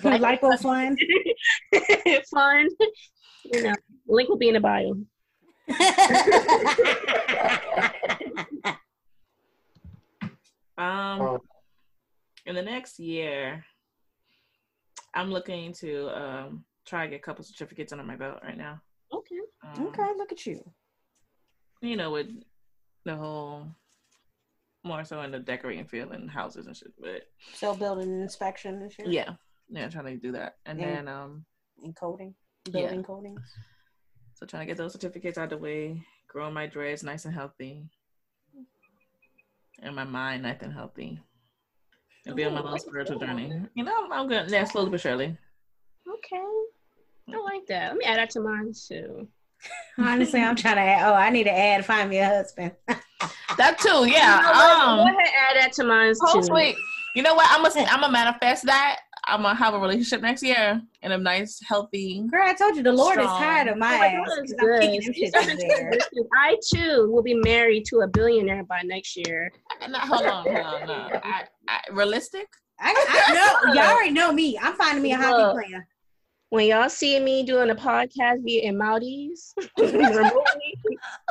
like 0.03 0.21
Lipo 0.21 0.57
fun. 0.59 0.97
fun, 2.33 2.67
you 3.53 3.63
know, 3.63 3.73
link 4.07 4.29
will 4.29 4.37
be 4.37 4.47
in 4.49 4.53
the 4.55 4.59
bio. 4.59 4.95
Um, 10.77 11.21
Um, 11.21 11.39
in 12.45 12.53
the 12.55 12.61
next 12.61 12.99
year, 12.99 13.63
I'm 15.13 15.31
looking 15.31 15.71
to 15.73 16.09
um 16.09 16.65
try 16.85 17.05
to 17.05 17.09
get 17.11 17.15
a 17.15 17.19
couple 17.23 17.43
certificates 17.45 17.93
under 17.93 18.03
my 18.03 18.17
belt 18.17 18.39
right 18.43 18.57
now. 18.57 18.81
Okay. 19.11 19.39
Um, 19.63 19.87
okay, 19.87 20.11
look 20.17 20.31
at 20.33 20.45
you. 20.45 20.61
You 21.81 21.95
know, 21.95 22.11
with 22.11 22.27
the 23.05 23.15
whole 23.15 23.67
more 24.83 25.03
so 25.05 25.21
in 25.21 25.31
the 25.31 25.39
decorating 25.39 25.85
field 25.85 26.11
and 26.11 26.29
houses 26.29 26.67
and 26.67 26.75
shit, 26.75 26.93
but 26.99 27.23
So 27.53 27.73
building 27.75 28.21
inspection 28.21 28.75
and 28.81 28.91
shit. 28.91 29.07
yeah, 29.07 29.31
yeah, 29.69 29.87
trying 29.89 30.05
to 30.05 30.17
do 30.17 30.31
that, 30.33 30.57
and 30.65 30.79
Yeah. 30.79 30.87
then 30.87 31.07
um, 31.07 31.45
And 31.83 31.95
coding. 31.95 32.35
Yeah. 32.67 32.81
Building 32.81 33.03
coding. 33.03 33.37
so 34.33 34.45
trying 34.45 34.61
to 34.61 34.67
get 34.67 34.77
those 34.77 34.93
certificates 34.93 35.37
out 35.37 35.45
of 35.45 35.49
the 35.51 35.57
way, 35.57 36.03
growing 36.27 36.53
my 36.53 36.67
dreads 36.67 37.03
nice 37.03 37.25
and 37.25 37.33
healthy, 37.33 37.87
and 39.81 39.95
my 39.95 40.03
mind 40.03 40.43
nice 40.43 40.61
and 40.61 40.73
healthy, 40.73 41.19
and 42.25 42.35
be 42.35 42.43
on 42.43 42.53
my 42.53 42.61
little 42.61 42.77
spiritual 42.79 43.19
journey. 43.19 43.51
You 43.75 43.83
know, 43.83 44.05
I'm, 44.05 44.11
I'm 44.11 44.27
good. 44.27 44.49
Yeah, 44.51 44.63
slowly 44.65 44.89
but 44.91 45.01
surely. 45.01 45.35
Okay. 46.07 46.45
I 47.33 47.37
like 47.41 47.65
that. 47.67 47.89
Let 47.89 47.97
me 47.97 48.05
add 48.05 48.17
that 48.19 48.29
to 48.31 48.39
mine 48.39 48.71
too. 48.87 49.27
Honestly, 49.97 50.41
I'm 50.41 50.55
trying 50.55 50.75
to 50.75 50.81
add. 50.81 51.09
Oh, 51.09 51.13
I 51.13 51.29
need 51.29 51.45
to 51.45 51.57
add. 51.57 51.85
Find 51.85 52.09
me 52.09 52.19
a 52.19 52.25
husband. 52.27 52.71
That 53.57 53.79
too, 53.79 54.05
yeah. 54.09 54.35
You 54.37 54.41
know 54.43 54.51
what? 54.51 54.77
um, 54.81 54.97
Go 54.97 55.03
ahead, 55.17 55.33
add 55.49 55.57
that 55.61 55.71
to 55.73 55.85
mine 55.85 56.13
too. 56.13 56.19
Hopefully, 56.25 56.75
you 57.15 57.23
know 57.23 57.33
what? 57.35 57.47
I'm 57.49 57.63
gonna 57.63 57.85
I'm 57.89 58.01
gonna 58.01 58.11
manifest 58.11 58.65
that. 58.65 58.99
I'm 59.27 59.43
gonna 59.43 59.55
have 59.55 59.73
a 59.73 59.79
relationship 59.79 60.21
next 60.21 60.43
year 60.43 60.81
in 61.01 61.11
a 61.13 61.17
nice, 61.17 61.61
healthy. 61.65 62.21
Girl, 62.29 62.45
I 62.45 62.53
told 62.53 62.75
you 62.75 62.83
the 62.83 62.91
Lord 62.91 63.17
is 63.19 63.23
Strong. 63.29 63.41
tired 63.41 63.67
of 63.69 63.77
my 63.77 63.93
Oh 63.95 63.97
my 63.97 64.07
ass. 64.07 64.13
God, 64.13 64.25
'cause 64.25 64.35
that's 64.49 64.53
I'm 64.61 64.67
good. 64.67 64.81
kicking 64.81 65.01
them 65.05 65.13
You 65.15 65.23
shits 65.25 65.29
start 65.29 65.47
in 65.49 65.57
to 65.57 65.67
there. 65.67 65.89
take 65.91 65.99
this. 66.11 66.25
I 66.37 66.57
too 66.73 67.09
will 67.09 67.23
be 67.23 67.33
married 67.33 67.85
to 67.85 67.99
a 68.01 68.07
billionaire 68.07 68.63
by 68.65 68.81
next 68.81 69.15
year. 69.15 69.51
Not, 69.89 70.01
hold 70.01 70.25
on, 70.25 70.45
hold 70.45 70.65
on. 70.65 70.85
No. 70.87 71.09
I, 71.23 71.43
I, 71.69 71.79
realistic? 71.93 72.47
I, 72.79 72.93
I 73.07 73.33
know 73.33 73.73
y'all 73.73 73.93
already 73.93 74.11
know 74.11 74.33
me. 74.33 74.59
I'm 74.61 74.73
finding 74.75 75.01
me 75.01 75.13
a 75.13 75.17
hockey 75.17 75.43
Look. 75.43 75.53
player. 75.53 75.87
When 76.49 76.67
y'all 76.67 76.89
see 76.89 77.19
me 77.19 77.43
doing 77.43 77.69
a 77.69 77.75
podcast 77.75 78.43
via 78.43 78.61
in 78.63 78.77
Maldives 78.77 79.53
remotely, 79.77 80.77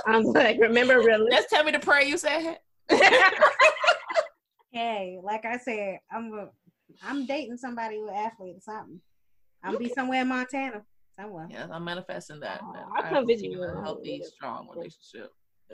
I'm 0.07 0.25
like, 0.25 0.59
remember 0.61 0.99
realistic. 0.99 1.31
Just 1.33 1.49
tell 1.51 1.65
me 1.65 1.73
the 1.73 1.79
prayer 1.79 2.03
you 2.03 2.19
said. 2.19 2.59
Hey, 4.73 5.21
like 5.23 5.45
I 5.45 5.57
said, 5.57 6.01
I'm 6.11 6.33
a, 6.35 6.49
I'm 7.05 7.27
dating 7.27 7.59
somebody 7.59 7.97
who 7.97 8.11
athlete 8.11 8.57
or 8.57 8.61
something. 8.61 9.01
I'm 9.63 9.79
be 9.79 9.89
somewhere 9.89 10.23
in 10.23 10.29
Montana. 10.29 10.83
Somewhere. 11.17 11.47
Yes, 11.49 11.69
I'm 11.73 11.85
manifesting 11.85 12.41
that. 12.41 12.61
Aw, 12.61 12.73
that 12.73 12.85
I 12.93 13.09
come 13.09 13.25
visit 13.25 13.51
you 13.53 13.63
in 13.63 13.71
in 13.71 13.77
A 13.77 13.79
a 13.79 13.85
healthy, 13.85 14.03
little 14.03 14.19
bit. 14.19 14.27
strong 14.27 14.69
relationship. 14.75 15.31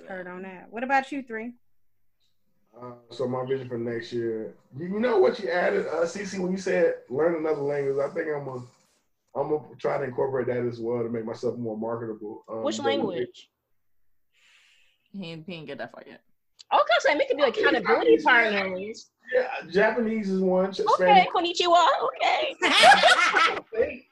Heard 0.07 0.27
on 0.27 0.43
that. 0.43 0.67
What 0.69 0.85
about 0.85 1.11
you 1.11 1.23
three? 1.23 1.55
Uh, 2.79 2.93
so 3.11 3.27
my 3.27 3.43
vision 3.47 3.69
for 3.71 3.79
next 3.79 4.13
year, 4.13 4.53
you, 4.79 4.87
you 4.89 5.01
know 5.01 5.17
what 5.17 5.41
you 5.41 5.49
added, 5.49 5.87
uh, 5.87 6.05
Cece, 6.05 6.39
when 6.39 6.53
you 6.53 6.59
said 6.59 6.97
learn 7.09 7.37
another 7.37 7.63
language. 7.63 7.97
I 8.05 8.13
think 8.13 8.29
I'm 8.29 8.45
gonna, 8.45 8.63
I'm 9.37 9.49
gonna 9.49 9.63
try 9.79 9.99
to 9.99 10.05
incorporate 10.05 10.47
that 10.49 10.67
as 10.67 10.81
well 10.81 11.03
to 11.03 11.09
make 11.09 11.25
myself 11.25 11.57
more 11.57 11.79
marketable. 11.79 12.45
Um, 12.49 12.63
Which 12.65 12.81
language? 12.81 13.49
He 15.13 15.25
ain't, 15.33 15.45
he 15.47 15.55
ain't 15.55 15.67
get 15.67 15.79
that 15.79 15.93
far 15.93 16.03
yet. 16.07 16.21
Okay, 16.73 16.83
so 17.01 17.13
we 17.17 17.27
could 17.27 17.37
be 17.37 17.43
accountability 17.43 18.19
partners. 18.23 19.11
Yeah, 19.35 19.49
Japanese 19.71 20.29
is 20.31 20.41
one. 20.41 20.67
Okay, 20.71 20.85
Spanish, 20.95 21.27
konnichiwa. 21.29 21.87
Okay. 22.05 22.57
I 22.63 23.59
think, 23.75 24.05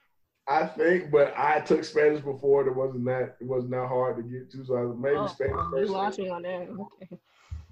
I 0.47 0.65
think, 0.65 1.11
but 1.11 1.33
I 1.37 1.59
took 1.61 1.83
Spanish 1.83 2.21
before. 2.21 2.67
It 2.67 2.75
wasn't 2.75 3.05
that. 3.05 3.35
It 3.41 3.47
wasn't 3.47 3.71
that 3.71 3.87
hard 3.87 4.17
to 4.17 4.23
get 4.23 4.51
to. 4.51 4.65
So 4.65 4.77
I, 4.77 4.83
maybe 4.95 5.17
Oh, 5.17 5.27
Spanish 5.27 5.53
you 5.55 5.71
first. 5.71 5.91
lost 5.91 6.19
me 6.19 6.29
on 6.29 6.41
that. 6.43 6.67
Okay. 6.69 7.07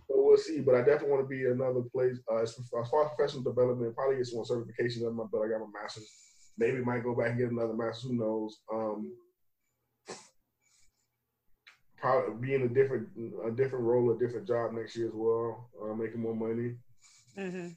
But 0.10 0.18
we'll 0.24 0.38
see. 0.38 0.62
But 0.62 0.76
I 0.76 0.80
definitely 0.80 1.10
want 1.12 1.24
to 1.24 1.28
be 1.28 1.46
another 1.46 1.82
place 1.94 2.18
uh, 2.32 2.38
as, 2.38 2.58
as 2.60 2.90
far 2.90 3.06
as 3.06 3.12
professional 3.16 3.44
development. 3.44 3.94
Probably 3.96 4.18
get 4.18 4.28
some 4.28 4.38
more 4.38 4.46
certifications 4.46 5.06
on 5.06 5.16
my 5.16 5.26
belt. 5.32 5.44
I 5.46 5.50
got 5.50 5.60
my 5.60 5.82
master's. 5.82 6.10
Maybe 6.58 6.84
might 6.84 7.04
go 7.04 7.16
back 7.16 7.30
and 7.30 7.40
get 7.40 7.52
another 7.52 7.74
master's. 7.74 8.12
Who 8.12 8.18
knows? 8.18 8.60
Um, 8.74 9.14
probably 11.98 12.48
be 12.48 12.56
in 12.56 12.64
a 12.64 12.68
different 12.68 13.08
a 13.46 13.52
different 13.52 13.86
role, 13.86 14.12
a 14.12 14.18
different 14.18 14.48
job 14.48 14.74
next 14.74 14.96
year 14.96 15.08
as 15.08 15.14
well. 15.14 15.70
Uh, 15.82 15.94
making 15.94 16.22
more 16.22 16.36
money 16.36 16.76
hmm 17.36 17.68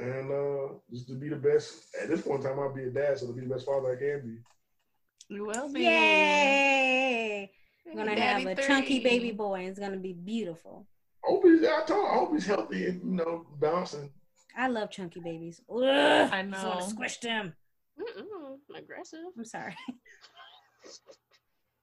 and 0.00 0.30
uh, 0.30 0.74
just 0.90 1.06
to 1.08 1.14
be 1.14 1.28
the 1.28 1.36
best. 1.36 1.72
At 2.00 2.08
this 2.08 2.22
point 2.22 2.42
in 2.42 2.48
time, 2.48 2.58
I'll 2.58 2.74
be 2.74 2.84
a 2.84 2.90
dad, 2.90 3.18
so 3.18 3.26
to 3.26 3.32
be 3.32 3.42
the 3.42 3.54
best 3.54 3.66
father 3.66 3.92
I 3.92 3.96
can 3.96 4.28
be. 4.28 5.34
You 5.34 5.46
will 5.46 5.72
be. 5.72 5.82
Yay! 5.82 7.50
We're 7.86 7.94
gonna 7.94 8.20
have 8.20 8.42
Daddy 8.42 8.60
a 8.60 8.66
chunky 8.66 9.02
baby 9.02 9.30
boy. 9.30 9.60
and 9.60 9.68
It's 9.68 9.78
gonna 9.78 9.96
be 9.96 10.12
beautiful. 10.12 10.86
I 11.24 11.30
hope 11.30 11.44
he's. 11.44 11.62
I 11.62 11.82
told. 11.86 12.08
I 12.08 12.14
hope 12.14 12.32
he's 12.32 12.46
healthy 12.46 12.86
and 12.86 13.02
you 13.02 13.16
know 13.16 13.46
bouncing. 13.60 14.10
I 14.56 14.68
love 14.68 14.90
chunky 14.90 15.20
babies. 15.20 15.60
Ugh, 15.70 15.80
I 15.80 16.42
just 16.42 16.64
want 16.64 16.78
know. 16.80 16.84
to 16.84 16.90
squish 16.90 17.18
them. 17.18 17.54
Mm-mm, 18.00 18.78
aggressive. 18.78 19.20
I'm 19.36 19.44
sorry. 19.44 19.74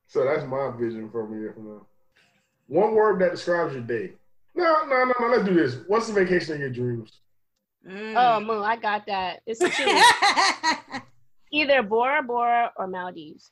So 0.08 0.26
that's 0.26 0.46
my 0.46 0.72
vision 0.78 1.10
from 1.10 1.34
here 1.34 1.54
from 1.54 1.68
now. 1.68 1.88
One 2.68 2.94
word 2.94 3.20
that 3.22 3.32
describes 3.32 3.74
your 3.74 3.84
day. 3.84 4.14
No, 4.54 4.86
no, 4.86 5.06
no, 5.06 5.14
no. 5.20 5.28
Let's 5.28 5.46
do 5.46 5.54
this. 5.54 5.78
What's 5.88 6.08
the 6.08 6.14
vacation 6.14 6.56
of 6.56 6.60
your 6.60 6.70
dreams? 6.70 7.22
Mm. 7.88 8.14
Oh, 8.16 8.40
Moo, 8.42 8.62
I 8.62 8.76
got 8.76 9.06
that. 9.08 9.40
It's 9.46 9.60
two. 9.60 11.00
Either 11.54 11.82
Bora 11.82 12.22
Bora 12.22 12.72
or 12.76 12.88
Maldives. 12.88 13.52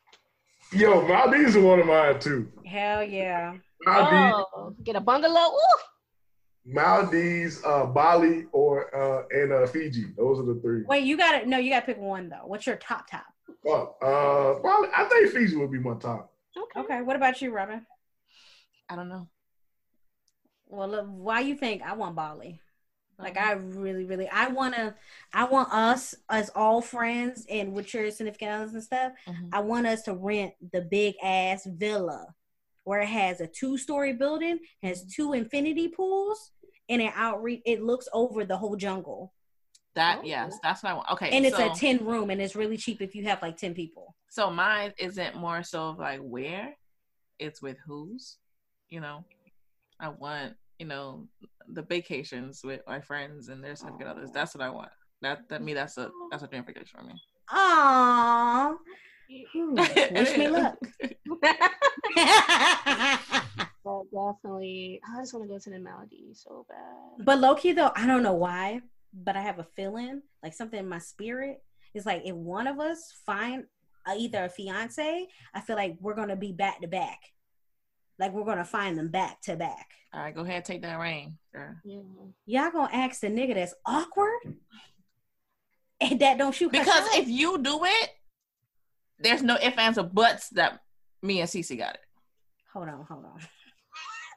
Yo, 0.72 1.08
Maldives 1.08 1.56
is 1.56 1.64
one 1.64 1.80
of 1.80 1.88
mine 1.88 2.20
too. 2.20 2.52
Hell 2.66 3.04
yeah. 3.04 3.56
Maldives, 3.86 4.46
Oh, 4.56 4.76
get 4.84 4.96
a 4.96 5.02
bungalow. 5.02 5.48
Ooh. 5.48 5.78
Maldives, 6.72 7.62
uh, 7.66 7.86
Bali, 7.86 8.46
or 8.52 8.94
uh, 8.96 9.24
and 9.32 9.52
uh, 9.52 9.68
Fiji. 9.68 10.06
Those 10.18 10.40
are 10.40 10.44
the 10.44 10.60
three. 10.62 10.84
Wait, 10.84 11.04
you 11.04 11.18
gotta 11.18 11.46
no, 11.46 11.58
you 11.58 11.72
gotta 11.72 11.86
pick 11.86 11.98
one 11.98 12.30
though. 12.30 12.46
What's 12.46 12.66
your 12.68 12.76
top 12.78 13.10
top? 13.10 13.26
Fuck. 13.66 13.96
Uh, 14.02 14.60
probably, 14.62 14.90
I 14.96 15.06
think 15.10 15.32
Fiji 15.32 15.56
would 15.56 15.72
be 15.72 15.80
my 15.80 15.96
top. 15.96 16.32
Okay. 16.58 16.80
Okay, 16.80 17.02
what 17.02 17.16
about 17.16 17.42
you, 17.42 17.52
Robin? 17.52 17.86
I 18.90 18.96
don't 18.96 19.10
know. 19.10 19.28
Well, 20.68 20.88
look, 20.88 21.06
why 21.08 21.40
you 21.42 21.56
think 21.56 21.82
I 21.82 21.94
want 21.94 22.16
Bali? 22.16 22.60
Like 23.18 23.36
Uh-huh. 23.38 23.50
I 23.50 23.54
really, 23.54 24.06
really, 24.06 24.30
I 24.30 24.48
wanna, 24.48 24.96
I 25.34 25.44
want 25.46 25.74
us 25.74 26.16
as 26.30 26.50
all 26.56 26.82
friends 26.82 27.46
and 27.50 27.74
with 27.74 27.94
your 27.94 28.10
significant 28.12 28.52
others 28.52 28.74
and 28.74 28.84
stuff. 28.84 29.12
Mhm. 29.28 29.50
I 29.52 29.60
want 29.60 29.88
us 29.88 30.04
to 30.04 30.14
rent 30.14 30.54
the 30.72 30.82
big 30.82 31.16
ass 31.22 31.66
villa 31.66 32.34
where 32.86 33.02
it 33.02 33.08
has 33.10 33.42
a 33.42 33.48
two 33.48 33.78
story 33.78 34.14
building, 34.14 34.60
has 34.82 35.04
two 35.14 35.34
infinity 35.34 35.90
pools, 35.90 36.52
and 36.90 37.02
it 37.02 37.12
outreach. 37.16 37.62
It 37.66 37.82
looks 37.84 38.08
over 38.14 38.46
the 38.46 38.58
whole 38.58 38.76
jungle, 38.76 39.34
That 39.96 40.20
Oh. 40.20 40.26
yes, 40.26 40.58
that's 40.64 40.84
what 40.84 40.92
I 40.92 40.94
want. 40.94 41.10
Okay, 41.12 41.30
and 41.30 41.46
it's 41.46 41.58
so, 41.58 41.72
a 41.72 41.76
ten 41.76 42.06
room, 42.06 42.30
and 42.30 42.42
it's 42.42 42.56
really 42.56 42.78
cheap 42.78 43.02
if 43.02 43.16
you 43.16 43.24
have 43.26 43.42
like 43.42 43.58
ten 43.58 43.74
people. 43.74 44.16
so 44.30 44.50
mine 44.50 44.94
isn't 44.98 45.36
more 45.36 45.64
so 45.64 45.90
of 45.90 46.00
like 46.00 46.20
where, 46.22 46.76
it's 47.40 47.62
with 47.62 47.78
who's. 47.86 48.38
You 48.90 49.02
know, 49.02 49.24
I 50.00 50.10
want 50.10 50.54
you 50.80 50.86
know 50.88 51.28
the 51.68 51.84
vacations 51.84 52.62
with 52.64 52.82
my 52.88 53.02
friends 53.02 53.50
and 53.50 53.64
their 53.64 53.76
significant 53.76 54.10
others. 54.10 54.30
That's 54.34 54.56
what 54.56 54.64
I 54.64 54.70
want. 54.70 54.90
That 55.22 55.48
that 55.50 55.62
me 55.62 55.74
that's 55.74 55.98
a 55.98 56.10
that's 56.32 56.44
a 56.44 56.48
dream 56.48 56.64
vacation 56.66 57.00
for 57.00 57.04
me. 57.06 57.14
Aww. 57.52 58.76
Hmm, 59.54 59.76
Wish 59.76 60.38
me 60.40 60.48
luck. 60.48 60.76
But 64.20 64.34
definitely, 64.34 65.02
I 65.08 65.22
just 65.22 65.34
want 65.34 65.46
to 65.46 65.50
go 65.50 65.60
to 65.60 65.70
the 65.70 65.80
Maldives 65.80 66.44
so 66.44 66.66
bad. 66.68 67.26
But 67.26 67.40
low 67.40 67.56
key 67.56 67.74
though, 67.74 67.92
I 67.96 68.06
don't 68.06 68.24
know 68.24 68.34
why, 68.34 68.82
but 69.14 69.36
I 69.36 69.42
have 69.42 69.60
a 69.60 69.64
feeling 69.64 70.22
like 70.44 70.54
something 70.54 70.80
in 70.80 70.90
my 70.90 71.00
spirit 71.00 71.64
is 71.94 72.06
like 72.06 72.24
if 72.26 72.36
one 72.36 72.68
of 72.68 72.80
us 72.80 73.14
find 73.26 73.66
uh, 74.08 74.16
either 74.18 74.46
a 74.46 74.50
fiance, 74.50 75.28
I 75.54 75.62
feel 75.62 75.76
like 75.76 75.98
we're 76.00 76.16
gonna 76.16 76.36
be 76.36 76.52
back 76.52 76.82
to 76.82 76.88
back. 76.88 77.20
Like 78.18 78.34
we're 78.34 78.46
gonna 78.46 78.66
find 78.66 78.98
them 78.98 79.10
back 79.10 79.42
to 79.44 79.56
back. 79.56 79.88
All 80.14 80.22
right, 80.22 80.36
go 80.36 80.42
ahead, 80.42 80.66
take 80.66 80.82
that 80.82 81.00
rain. 81.00 81.38
girl. 81.54 81.76
Yeah. 81.86 82.00
Y'all 82.46 82.72
gonna 82.72 82.94
ask 82.94 83.22
the 83.22 83.28
nigga 83.28 83.56
that's 83.56 83.76
awkward 83.86 84.56
and 86.02 86.20
that 86.20 86.38
don't 86.38 86.54
shoot 86.54 86.72
Because 86.72 87.08
if 87.14 87.28
you 87.28 87.58
do 87.62 87.80
it, 87.84 88.10
there's 89.20 89.44
no 89.44 89.56
ifs 89.62 89.78
ands 89.78 89.98
or 89.98 90.04
buts 90.04 90.50
that 90.50 90.80
me 91.22 91.42
and 91.42 91.50
Cece 91.50 91.78
got 91.78 91.96
it. 91.96 92.02
hold 92.74 92.88
on, 92.88 93.06
hold 93.06 93.26
on. 93.26 93.40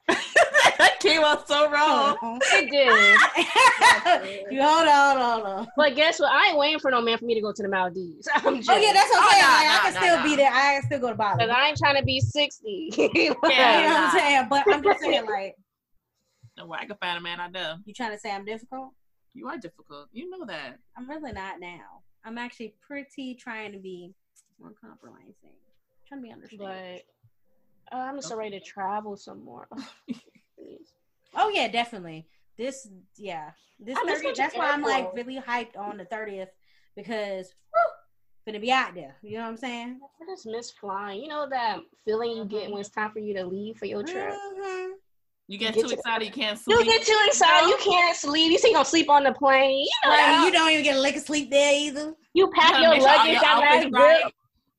that 0.78 0.96
came 1.00 1.22
out 1.22 1.46
so 1.48 1.70
wrong. 1.70 2.16
Hold 2.20 2.34
on. 2.34 2.40
It 2.42 2.70
did. 2.70 4.42
you 4.52 4.60
hold 4.62 4.88
on, 4.88 5.16
hold 5.16 5.46
on. 5.46 5.68
But 5.76 5.94
guess 5.96 6.18
what? 6.20 6.30
I 6.32 6.48
ain't 6.48 6.58
waiting 6.58 6.78
for 6.80 6.90
no 6.90 7.00
man 7.00 7.18
for 7.18 7.24
me 7.24 7.34
to 7.34 7.40
go 7.40 7.52
to 7.52 7.62
the 7.62 7.68
Maldives. 7.68 8.28
I'm 8.34 8.56
just, 8.56 8.70
Oh 8.70 8.76
yeah, 8.76 8.92
that's 8.92 9.10
what 9.10 9.22
I'm 9.22 9.24
Oh, 9.24 9.30
saying. 9.30 9.42
nah, 9.42 9.48
like, 9.48 9.66
I 9.66 9.80
can 9.84 9.94
nah, 9.94 10.00
still 10.00 10.16
nah. 10.16 10.22
be 10.24 10.36
there. 10.36 10.50
I 10.52 10.72
can 10.74 10.82
still 10.84 11.00
go 11.00 11.08
to 11.10 11.14
Bali. 11.14 11.38
Cause 11.40 11.50
I 11.54 11.68
ain't 11.68 11.78
trying 11.78 11.96
to 11.96 12.04
be 12.04 12.20
60. 12.20 12.90
you 12.96 13.30
know 13.30 13.34
what 13.40 13.52
I'm 13.54 14.18
saying? 14.18 14.46
But 14.50 14.64
I'm 14.68 14.82
just 14.82 15.00
saying, 15.00 15.26
like, 15.26 15.54
No, 16.58 16.66
way 16.66 16.78
I 16.80 16.86
can 16.86 16.96
find 16.96 17.18
a 17.18 17.20
man 17.20 17.40
I 17.40 17.48
know. 17.48 17.76
you 17.84 17.94
trying 17.94 18.12
to 18.12 18.18
say 18.18 18.30
I'm 18.32 18.44
difficult? 18.44 18.90
You 19.34 19.48
are 19.48 19.56
difficult. 19.58 20.08
You 20.12 20.28
know 20.28 20.44
that. 20.46 20.78
I'm 20.96 21.08
really 21.08 21.32
not 21.32 21.58
now. 21.60 22.02
I'm 22.24 22.38
actually 22.38 22.74
pretty 22.86 23.34
trying 23.34 23.72
to 23.72 23.78
be 23.78 24.12
more 24.60 24.72
compromising. 24.80 25.34
trying 26.06 26.20
to 26.20 26.26
be 26.26 26.32
understanding. 26.32 26.66
but 26.68 27.02
uh, 27.92 27.96
I'm 27.96 28.16
just 28.16 28.28
so 28.28 28.36
ready 28.36 28.58
to 28.58 28.64
travel 28.64 29.16
some 29.16 29.44
more. 29.44 29.68
Oh 31.34 31.48
yeah, 31.48 31.68
definitely. 31.68 32.26
This 32.58 32.88
yeah. 33.16 33.50
This 33.80 33.96
I 33.98 34.04
miss 34.04 34.22
30th, 34.22 34.36
that's 34.36 34.54
why 34.54 34.70
I'm 34.70 34.82
like 34.82 35.12
really 35.14 35.40
hyped 35.40 35.76
on 35.76 35.96
the 35.96 36.04
30th 36.04 36.48
because 36.94 37.54
woo, 37.74 37.80
gonna 38.46 38.60
be 38.60 38.70
out 38.70 38.94
there. 38.94 39.16
You 39.22 39.38
know 39.38 39.44
what 39.44 39.48
I'm 39.48 39.56
saying? 39.56 40.00
I 40.20 40.30
just 40.30 40.46
miss 40.46 40.70
flying. 40.70 41.22
You 41.22 41.28
know 41.28 41.48
that 41.48 41.80
feeling 42.04 42.36
you 42.36 42.44
get 42.44 42.70
when 42.70 42.80
it's 42.80 42.90
time 42.90 43.10
for 43.12 43.18
you 43.18 43.34
to 43.34 43.44
leave 43.44 43.76
for 43.78 43.86
your 43.86 44.02
trip? 44.02 44.34
Mhm. 44.34 44.90
You 45.48 45.58
get, 45.58 45.74
Get 45.74 45.84
too 45.86 45.90
excited, 45.90 46.24
you 46.24 46.32
can't 46.32 46.58
sleep. 46.58 46.78
You 46.78 46.84
get 46.84 47.04
too 47.04 47.18
excited, 47.26 47.68
you 47.68 47.76
can't 47.78 48.16
sleep. 48.16 48.52
You 48.52 48.58
think 48.58 48.74
gonna 48.76 48.84
sleep 48.84 49.10
on 49.10 49.24
the 49.24 49.32
plane. 49.32 49.80
You 49.80 49.90
know 50.04 50.10
Right, 50.10 50.44
you 50.44 50.52
don't 50.52 50.70
even 50.70 50.84
get 50.84 50.96
a 50.96 51.00
lick 51.00 51.16
of 51.16 51.22
sleep 51.22 51.50
there 51.50 51.74
either. 51.74 52.14
You 52.32 52.48
pack 52.54 52.72
gotta 52.72 52.82
your 52.82 52.90
make 52.92 53.00
sure 53.00 53.10
all 53.10 53.16
luggage 53.16 53.32
your 53.32 53.40
that 53.40 53.58
last 53.58 53.90
right. 53.92 54.22
grip. 54.22 54.32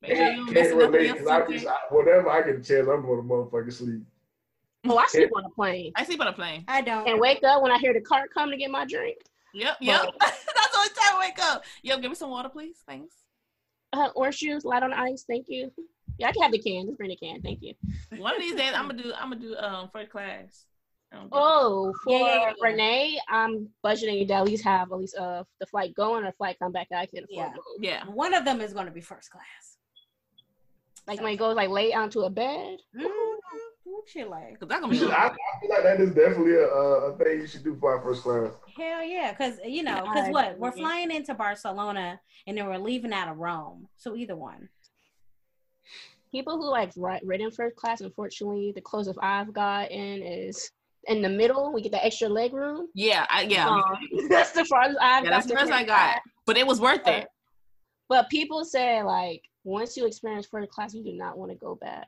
Make 0.04 0.18
sure 0.18 0.28
you 0.28 0.34
Can't, 0.34 0.48
don't 0.48 0.56
can't 0.56 0.76
relate. 0.76 1.06
your 1.08 1.16
'cause 1.16 1.28
I 1.28 1.40
suitcase. 1.40 1.62
just, 1.64 1.74
I, 1.74 1.96
whenever 1.96 2.30
I 2.30 2.42
get 2.42 2.56
a 2.56 2.62
chance, 2.62 2.88
I'm 2.90 3.02
going 3.06 3.22
to 3.22 3.24
motherfucking 3.28 3.74
sleep. 3.74 4.02
Oh, 4.86 4.98
I 4.98 5.06
sleep 5.08 5.30
on 5.34 5.44
the 5.44 5.50
plane. 5.50 5.94
I 5.96 6.04
sleep 6.04 6.20
on 6.20 6.28
a 6.28 6.34
plane. 6.34 6.66
I 6.68 6.82
don't. 6.82 7.08
And 7.08 7.22
wake 7.22 7.42
up 7.44 7.62
when 7.64 7.72
I 7.72 7.78
hear 7.78 7.94
the 7.94 8.02
cart 8.02 8.30
come 8.34 8.52
to 8.52 8.58
get 8.58 8.70
my 8.70 8.86
drink. 8.86 9.18
Yep, 9.54 9.78
yep. 9.80 10.02
That's 10.20 10.42
the 10.46 10.78
only 10.78 10.90
time 10.90 11.16
I 11.16 11.20
wake 11.20 11.40
up. 11.40 11.64
Yo, 11.84 11.98
give 12.00 12.12
me 12.12 12.16
some 12.16 12.30
water, 12.32 12.50
please. 12.50 12.84
Thanks. 12.86 13.16
Uh, 13.94 14.10
orange 14.16 14.40
juice, 14.40 14.66
light 14.66 14.84
on 14.84 14.92
ice, 14.92 15.24
thank 15.26 15.46
you. 15.48 15.72
Yeah, 16.18 16.28
I 16.28 16.32
can 16.34 16.42
have 16.42 16.52
the 16.52 16.60
can. 16.60 16.86
Just 16.88 16.98
bring 16.98 17.10
the 17.12 17.16
can, 17.16 17.42
thank 17.42 17.62
you. 17.62 17.74
One 18.18 18.36
of 18.36 18.42
these 18.42 18.56
days, 18.56 18.74
I'm 18.76 18.88
gonna 18.88 19.02
do. 19.04 19.14
I'm 19.14 19.30
gonna 19.30 19.42
do 19.42 19.56
um 19.56 19.90
first 19.94 20.10
class. 20.12 20.66
Oh, 21.32 21.94
for 22.04 22.12
Yeah, 22.12 22.18
yeah, 22.18 22.26
yeah, 22.26 22.48
yeah. 22.48 22.54
Renee, 22.68 23.20
I'm 23.30 23.70
budgeting 23.86 24.28
to 24.28 24.34
at 24.34 24.46
least 24.46 24.64
have 24.64 24.92
at 24.92 24.98
least 24.98 25.16
uh 25.16 25.44
the 25.60 25.66
flight 25.68 25.94
going 25.96 26.26
or 26.26 26.32
flight 26.34 26.58
come 26.60 26.72
back 26.72 26.90
that 26.90 27.00
I 27.00 27.06
can 27.06 27.24
afford. 27.24 27.52
Yeah. 27.80 28.02
yeah. 28.06 28.12
One 28.12 28.34
of 28.34 28.44
them 28.46 28.60
is 28.62 28.74
gonna 28.74 28.92
be 28.92 29.00
first 29.02 29.30
class. 29.30 29.73
Like 31.08 31.22
when 31.22 31.34
it 31.34 31.38
goes 31.38 31.56
like 31.56 31.70
lay 31.70 31.94
onto 31.94 32.22
a 32.22 32.30
bed. 32.30 32.80
Mm-hmm. 32.96 33.08
What 33.84 34.16
you 34.16 34.30
like? 34.30 34.60
Cause 34.60 34.70
that's 34.70 34.82
gonna 34.82 34.92
be. 34.92 34.98
should, 34.98 35.12
I, 35.12 35.28
I 35.28 35.30
feel 35.30 35.70
like 35.70 35.84
that 35.84 36.00
is 36.00 36.12
definitely 36.12 36.56
a, 36.56 36.68
a, 36.68 37.12
a 37.12 37.18
thing 37.18 37.42
you 37.42 37.48
should 37.48 37.64
do 37.64 37.76
for 37.76 37.96
our 37.96 38.02
first 38.02 38.24
class. 38.24 38.52
Hell 38.78 39.04
yeah, 39.04 39.32
because 39.32 39.60
you 39.66 39.84
know, 39.84 40.02
because 40.04 40.30
what 40.30 40.58
we're 40.58 40.72
flying 40.72 41.12
into 41.12 41.34
Barcelona 41.34 42.20
and 42.48 42.58
then 42.58 42.66
we're 42.66 42.78
leaving 42.78 43.14
out 43.14 43.30
of 43.30 43.38
Rome. 43.38 43.88
So 43.98 44.16
either 44.16 44.36
one. 44.36 44.70
People 46.32 46.58
who 46.58 46.70
like 46.70 46.92
ri- 46.96 47.22
ridden 47.24 47.52
first 47.52 47.76
class, 47.76 48.02
unfortunately, 48.02 48.72
the 48.74 48.82
closest 48.82 49.20
I've 49.22 49.54
gotten 49.54 50.24
is 50.24 50.72
in 51.08 51.22
the 51.22 51.30
middle. 51.30 51.72
We 51.72 51.82
get 51.82 51.92
the 51.92 52.04
extra 52.04 52.28
leg 52.28 52.54
room. 52.54 52.88
Yeah, 52.96 53.28
I, 53.30 53.44
yeah. 53.44 53.70
Um, 53.70 53.84
that's 54.30 54.52
the 54.52 54.66
farthest 54.66 55.00
I've 55.02 55.26
yeah, 55.26 55.30
got. 55.30 55.36
that's 55.36 55.48
the 55.48 55.54
to 55.54 55.60
first 55.60 55.72
I 55.72 55.84
got. 55.84 55.86
class. 55.86 56.20
But 56.46 56.58
it 56.58 56.66
was 56.66 56.80
worth 56.80 57.08
it. 57.08 57.28
But 58.10 58.30
people 58.30 58.66
say 58.66 59.04
like 59.04 59.44
once 59.64 59.96
you 59.98 60.06
experience 60.06 60.46
first 60.48 60.70
class, 60.72 60.94
you 60.94 61.04
do 61.04 61.14
not 61.14 61.38
want 61.38 61.52
to 61.52 61.58
go 61.58 61.76
back. 61.76 62.08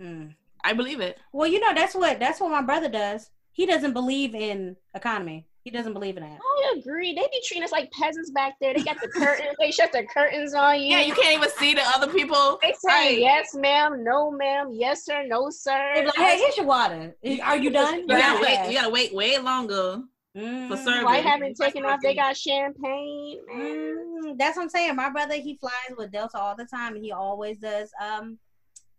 Mm. 0.00 0.34
I 0.64 0.72
believe 0.72 1.00
it. 1.00 1.18
Well, 1.32 1.46
you 1.48 1.60
know 1.60 1.72
that's 1.74 1.94
what 1.94 2.18
that's 2.18 2.40
what 2.40 2.50
my 2.50 2.62
brother 2.62 2.88
does. 2.88 3.30
He 3.52 3.66
doesn't 3.66 3.92
believe 3.92 4.34
in 4.34 4.76
economy. 4.94 5.46
He 5.64 5.70
doesn't 5.70 5.92
believe 5.92 6.16
in 6.16 6.22
that. 6.22 6.38
I 6.40 6.74
agree. 6.78 7.12
They 7.14 7.22
be 7.30 7.42
treating 7.44 7.62
us 7.64 7.72
like 7.72 7.90
peasants 7.92 8.30
back 8.30 8.54
there. 8.60 8.72
They 8.72 8.82
got 8.82 8.96
the 9.02 9.08
curtains. 9.08 9.54
They 9.58 9.70
shut 9.70 9.92
the 9.92 10.04
curtains 10.04 10.54
on 10.54 10.80
you. 10.80 10.96
Yeah, 10.96 11.02
you 11.02 11.12
can't 11.12 11.36
even 11.36 11.50
see 11.50 11.74
the 11.74 11.82
other 11.94 12.06
people. 12.10 12.58
They 12.62 12.72
say 12.72 12.88
Right. 12.88 13.18
yes, 13.18 13.54
ma'am, 13.54 14.02
no, 14.02 14.30
ma'am, 14.30 14.70
yes, 14.72 15.04
sir, 15.04 15.26
no, 15.26 15.50
sir. 15.50 15.92
They 15.94 16.00
be 16.02 16.06
like, 16.06 16.16
hey, 16.16 16.38
here's 16.38 16.56
your 16.56 16.64
water. 16.66 17.14
Are 17.42 17.56
you 17.58 17.70
done? 17.70 18.00
You 18.00 18.06
gotta 18.06 18.20
Yeah. 18.20 18.40
wait. 18.64 18.70
You 18.72 18.78
gotta 18.78 18.90
wait 18.90 19.14
way 19.14 19.36
longer 19.38 20.02
Mm. 20.38 20.68
for 20.68 20.76
service. 20.76 21.04
White 21.04 21.24
haven't 21.24 21.56
taken 21.56 21.84
off. 21.84 22.00
They 22.02 22.14
got 22.14 22.36
champagne. 22.36 23.40
Man. 23.46 23.96
Mm, 24.24 24.38
that's 24.38 24.56
what 24.56 24.64
I'm 24.64 24.68
saying. 24.68 24.94
My 24.96 25.10
brother, 25.10 25.34
he 25.34 25.56
flies 25.56 25.96
with 25.96 26.12
Delta 26.12 26.38
all 26.38 26.54
the 26.56 26.66
time, 26.66 26.94
and 26.94 27.04
he 27.04 27.12
always 27.12 27.58
does 27.58 27.90
um 28.00 28.38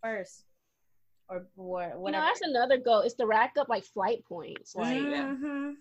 first 0.03 0.43
or 1.29 1.45
or 1.57 1.83
You 1.83 1.89
know, 1.89 1.97
whatever. 1.99 2.25
that's 2.25 2.41
another 2.41 2.77
goal. 2.77 2.99
It's 3.01 3.15
to 3.15 3.25
rack 3.27 3.53
up 3.59 3.69
like 3.69 3.85
flight 3.85 4.23
points. 4.27 4.75
Like 4.75 4.97
Mhm. 4.97 5.75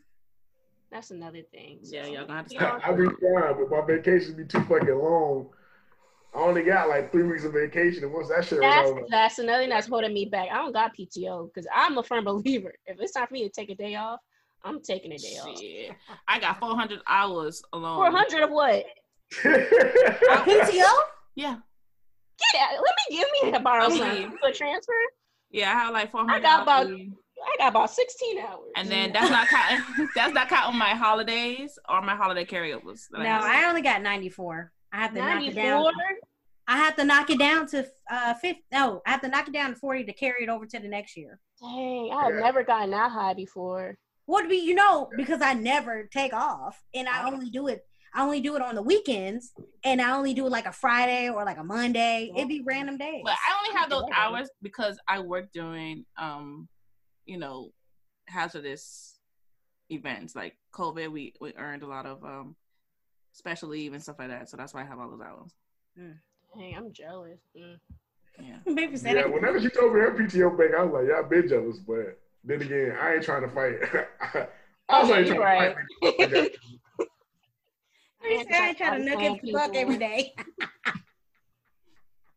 that's 0.90 1.10
another 1.10 1.42
thing. 1.42 1.80
Yeah, 1.82 2.04
so. 2.04 2.10
y'all 2.12 2.26
gonna 2.26 2.36
have 2.38 2.46
to 2.48 2.54
You 2.54 2.60
start. 2.60 2.82
I 2.88 2.92
be 2.92 3.04
fine, 3.06 3.54
but 3.58 3.70
my 3.70 3.80
vacations 3.86 4.34
be 4.34 4.44
too 4.44 4.62
fucking 4.64 4.88
long. 4.96 5.50
I 6.34 6.40
only 6.40 6.62
got 6.62 6.88
like 6.90 7.10
three 7.10 7.22
weeks 7.24 7.44
of 7.44 7.54
vacation, 7.54 8.04
and 8.04 8.12
once 8.12 8.28
that 8.28 8.44
shit 8.44 8.60
That's 8.60 8.82
was 8.90 8.98
over, 8.98 9.06
that's 9.08 9.38
another 9.38 9.62
thing 9.62 9.70
that's 9.70 9.86
holding 9.86 10.12
me 10.12 10.26
back. 10.26 10.50
I 10.52 10.56
don't 10.56 10.72
got 10.72 10.94
PTO 10.94 11.46
because 11.46 11.66
I'm 11.74 11.96
a 11.98 12.02
firm 12.02 12.24
believer. 12.26 12.74
If 12.86 13.00
it's 13.00 13.12
time 13.12 13.26
for 13.26 13.32
me 13.34 13.44
to 13.44 13.48
take 13.50 13.70
a 13.70 13.74
day 13.74 13.94
off, 13.94 14.20
I'm 14.64 14.82
taking 14.82 15.12
a 15.12 15.16
day 15.18 15.36
off. 15.42 15.96
I 16.26 16.38
got 16.40 16.58
400 16.60 17.00
hours 17.06 17.62
alone. 17.72 17.96
Four 17.96 18.10
hundred 18.10 18.42
of 18.42 18.50
what? 18.50 18.84
PTO? 19.42 20.92
Yeah, 21.36 21.56
Get 22.52 22.60
out. 22.62 22.70
Let 22.72 22.94
me 23.10 23.16
give 23.16 23.28
me 23.42 23.52
a 23.56 23.60
borrow 23.60 23.86
Okay. 23.86 24.22
some 24.24 24.38
for 24.38 24.50
transfer. 24.52 24.92
yeah. 25.50 25.70
I 25.70 25.74
have 25.74 25.92
like 25.92 26.10
400. 26.10 26.34
I 26.34 26.40
got 26.40 26.62
about- 26.62 26.86
hours. 26.86 27.00
I 27.40 27.56
got 27.58 27.68
about 27.68 27.88
sixteen 27.92 28.38
hours. 28.40 28.66
And 28.76 28.88
then 28.90 29.12
that's 29.12 29.30
not 29.30 29.46
counting. 29.46 30.08
that's 30.16 30.34
not 30.34 30.48
counting 30.48 30.76
my 30.76 30.88
holidays 30.90 31.78
or 31.88 32.02
my 32.02 32.16
holiday 32.16 32.44
carryovers. 32.44 33.02
No, 33.12 33.20
have. 33.20 33.44
I 33.44 33.68
only 33.68 33.80
got 33.80 34.02
94. 34.02 34.72
I 34.92 34.96
have 35.02 35.14
to 35.14 35.20
knock 35.20 35.42
it 35.44 35.54
down. 35.54 35.82
four. 35.84 35.92
I 36.66 36.76
have 36.78 36.96
to 36.96 37.04
knock 37.04 37.30
it 37.30 37.38
down 37.38 37.68
to 37.68 37.86
uh 38.10 38.34
50. 38.34 38.64
No, 38.72 39.02
I 39.06 39.10
have 39.12 39.20
to 39.20 39.28
knock 39.28 39.46
it 39.46 39.52
down 39.54 39.70
to 39.70 39.76
40 39.76 40.02
to 40.06 40.12
carry 40.14 40.42
it 40.42 40.48
over 40.48 40.66
to 40.66 40.78
the 40.80 40.88
next 40.88 41.16
year. 41.16 41.38
Dang, 41.60 42.10
I 42.12 42.24
have 42.24 42.34
Yeah. 42.34 42.40
never 42.40 42.64
gotten 42.64 42.90
that 42.90 43.12
high 43.12 43.34
before. 43.34 43.96
What 44.28 44.46
be 44.46 44.56
you 44.56 44.74
know 44.74 45.08
because 45.16 45.40
I 45.40 45.54
never 45.54 46.06
take 46.12 46.34
off 46.34 46.78
and 46.94 47.08
I 47.08 47.26
only 47.32 47.48
do 47.48 47.66
it. 47.68 47.86
I 48.12 48.22
only 48.22 48.42
do 48.42 48.56
it 48.56 48.62
on 48.62 48.74
the 48.74 48.82
weekends 48.82 49.54
and 49.84 50.02
I 50.02 50.14
only 50.14 50.34
do 50.34 50.44
it 50.44 50.50
like 50.50 50.66
a 50.66 50.72
Friday 50.72 51.30
or 51.30 51.46
like 51.46 51.56
a 51.56 51.64
Monday. 51.64 52.30
It'd 52.36 52.46
be 52.46 52.62
random 52.62 52.98
days. 52.98 53.22
But 53.24 53.32
I 53.32 53.56
only 53.56 53.78
have 53.78 53.88
those 53.88 54.04
hours 54.14 54.50
because 54.60 54.98
I 55.08 55.20
work 55.20 55.50
during, 55.54 56.04
um, 56.18 56.68
you 57.24 57.38
know, 57.38 57.70
hazardous 58.26 59.18
events 59.88 60.36
like 60.36 60.58
COVID. 60.74 61.10
We 61.10 61.32
we 61.40 61.54
earned 61.56 61.82
a 61.82 61.86
lot 61.86 62.04
of 62.04 62.22
um 62.22 62.54
special 63.32 63.70
leave 63.70 63.94
and 63.94 64.02
stuff 64.02 64.16
like 64.18 64.28
that. 64.28 64.50
So 64.50 64.58
that's 64.58 64.74
why 64.74 64.82
I 64.82 64.84
have 64.84 64.98
all 64.98 65.08
those 65.10 65.26
hours. 65.26 65.54
Dang, 65.96 66.76
I'm 66.76 66.92
jealous. 66.92 67.40
Mm. 67.58 67.78
Yeah. 68.42 68.58
Yeah, 69.02 69.24
whenever 69.24 69.58
she 69.58 69.70
told 69.70 69.94
me 69.94 70.00
her 70.00 70.10
PTO 70.10 70.58
bank, 70.58 70.74
I 70.78 70.82
was 70.82 70.92
like, 70.92 71.08
yeah, 71.08 71.20
I've 71.24 71.30
been 71.30 71.48
jealous, 71.48 71.78
but 71.78 72.20
then 72.44 72.62
again, 72.62 72.96
I 73.00 73.14
ain't 73.14 73.22
trying 73.22 73.42
to 73.42 73.48
fight. 73.48 73.74
I 74.88 75.00
was 75.02 75.10
Oh, 75.10 75.12
like, 75.12 75.26
you're 75.26 75.36
trying 75.36 75.74
to 75.74 75.80
fight. 76.02 76.30
Like, 76.30 76.56
I 78.52 78.68
ain't 78.68 78.78
trying 78.78 79.04
to 79.04 79.10
nuke 79.16 79.40
it 79.44 79.52
fuck 79.52 79.74
every 79.76 79.96
day. 79.98 80.34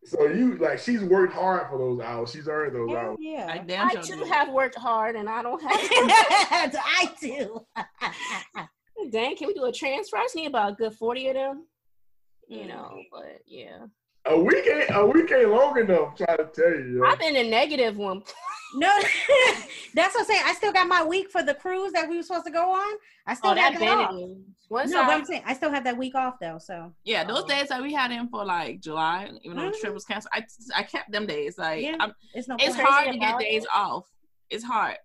so 0.04 0.26
you 0.28 0.58
like, 0.58 0.80
she's 0.80 1.02
worked 1.02 1.34
hard 1.34 1.68
for 1.70 1.78
those 1.78 2.00
hours. 2.02 2.32
She's 2.32 2.48
earned 2.48 2.76
those 2.76 2.96
hours. 2.96 3.18
yeah. 3.20 3.48
I 3.52 3.58
damn 3.60 3.88
I 3.90 3.94
too 3.96 4.24
have 4.26 4.50
worked 4.52 4.76
hard, 4.76 5.16
and 5.16 5.30
I 5.30 5.42
don't 5.42 5.62
have. 5.62 6.72
To 6.72 6.80
I 6.80 7.12
do. 7.22 7.66
Dang, 9.12 9.36
can 9.36 9.48
we 9.48 9.54
do 9.54 9.66
a 9.66 9.72
transfer? 9.72 10.18
I 10.18 10.24
just 10.24 10.36
need 10.36 10.48
about 10.48 10.74
a 10.74 10.76
good 10.76 10.94
forty 10.94 11.28
of 11.30 11.36
them. 11.36 11.66
Mm. 12.52 12.58
You 12.62 12.68
know, 12.68 13.02
but 13.12 13.42
yeah, 13.48 13.86
A 14.28 14.40
week 14.40 14.68
ain't 14.68 14.90
a 14.94 15.06
week 15.06 15.32
ain't 15.32 15.50
long 15.50 15.78
enough. 15.80 16.10
I'm 16.20 16.26
trying 16.26 16.38
to 16.38 16.50
tell 16.54 16.70
you. 16.70 16.98
yo. 16.98 17.04
I've 17.06 17.18
been 17.20 17.36
a 17.36 17.50
negative 17.50 17.98
one. 17.98 18.22
no, 18.76 18.88
that's 19.96 20.14
what 20.14 20.22
I'm 20.22 20.26
saying. 20.26 20.44
I 20.46 20.54
still 20.54 20.72
got 20.72 20.88
my 20.88 21.04
week 21.04 21.32
for 21.32 21.42
the 21.42 21.56
cruise 21.56 21.92
that 21.94 22.08
we 22.08 22.18
were 22.18 22.24
supposed 22.24 22.46
to 22.46 22.52
go 22.52 22.72
on. 22.72 22.98
I 23.26 23.34
still 23.34 23.52
Oh, 23.52 23.56
got 23.56 23.74
that 23.74 23.80
that 23.80 23.90
off. 23.90 24.12
vanity. 24.12 24.36
Once 24.70 24.92
No, 24.92 25.02
but 25.04 25.10
I, 25.10 25.14
I'm 25.16 25.26
saying 25.26 25.42
I 25.46 25.54
still 25.56 25.72
have 25.72 25.84
that 25.86 25.98
week 25.98 26.14
off 26.16 26.36
though. 26.40 26.60
So 26.60 26.94
Yeah, 27.04 27.24
those 27.24 27.44
Oh. 27.44 27.48
days 27.48 27.70
that 27.70 27.82
we 27.82 27.94
had 27.94 28.12
in 28.12 28.30
for 28.30 28.46
like 28.46 28.80
July, 28.80 29.32
even 29.42 29.58
though 29.58 29.66
the 29.72 29.72
trip 29.78 29.92
Mhm. 29.92 29.96
was 29.96 30.06
canceled, 30.06 30.32
I 30.34 30.46
I 30.76 30.84
kept 30.84 31.12
them 31.12 31.26
days. 31.26 31.58
Like 31.58 31.84
Yeah. 31.84 31.96
I'm, 32.00 32.14
it's 32.34 32.48
no. 32.48 32.58
it's 32.60 32.76
hard 32.76 33.12
to 33.12 33.18
get 33.18 33.30
about 33.30 33.40
days 33.40 33.66
off. 33.74 34.06
It's 34.52 34.64
hard 34.64 34.98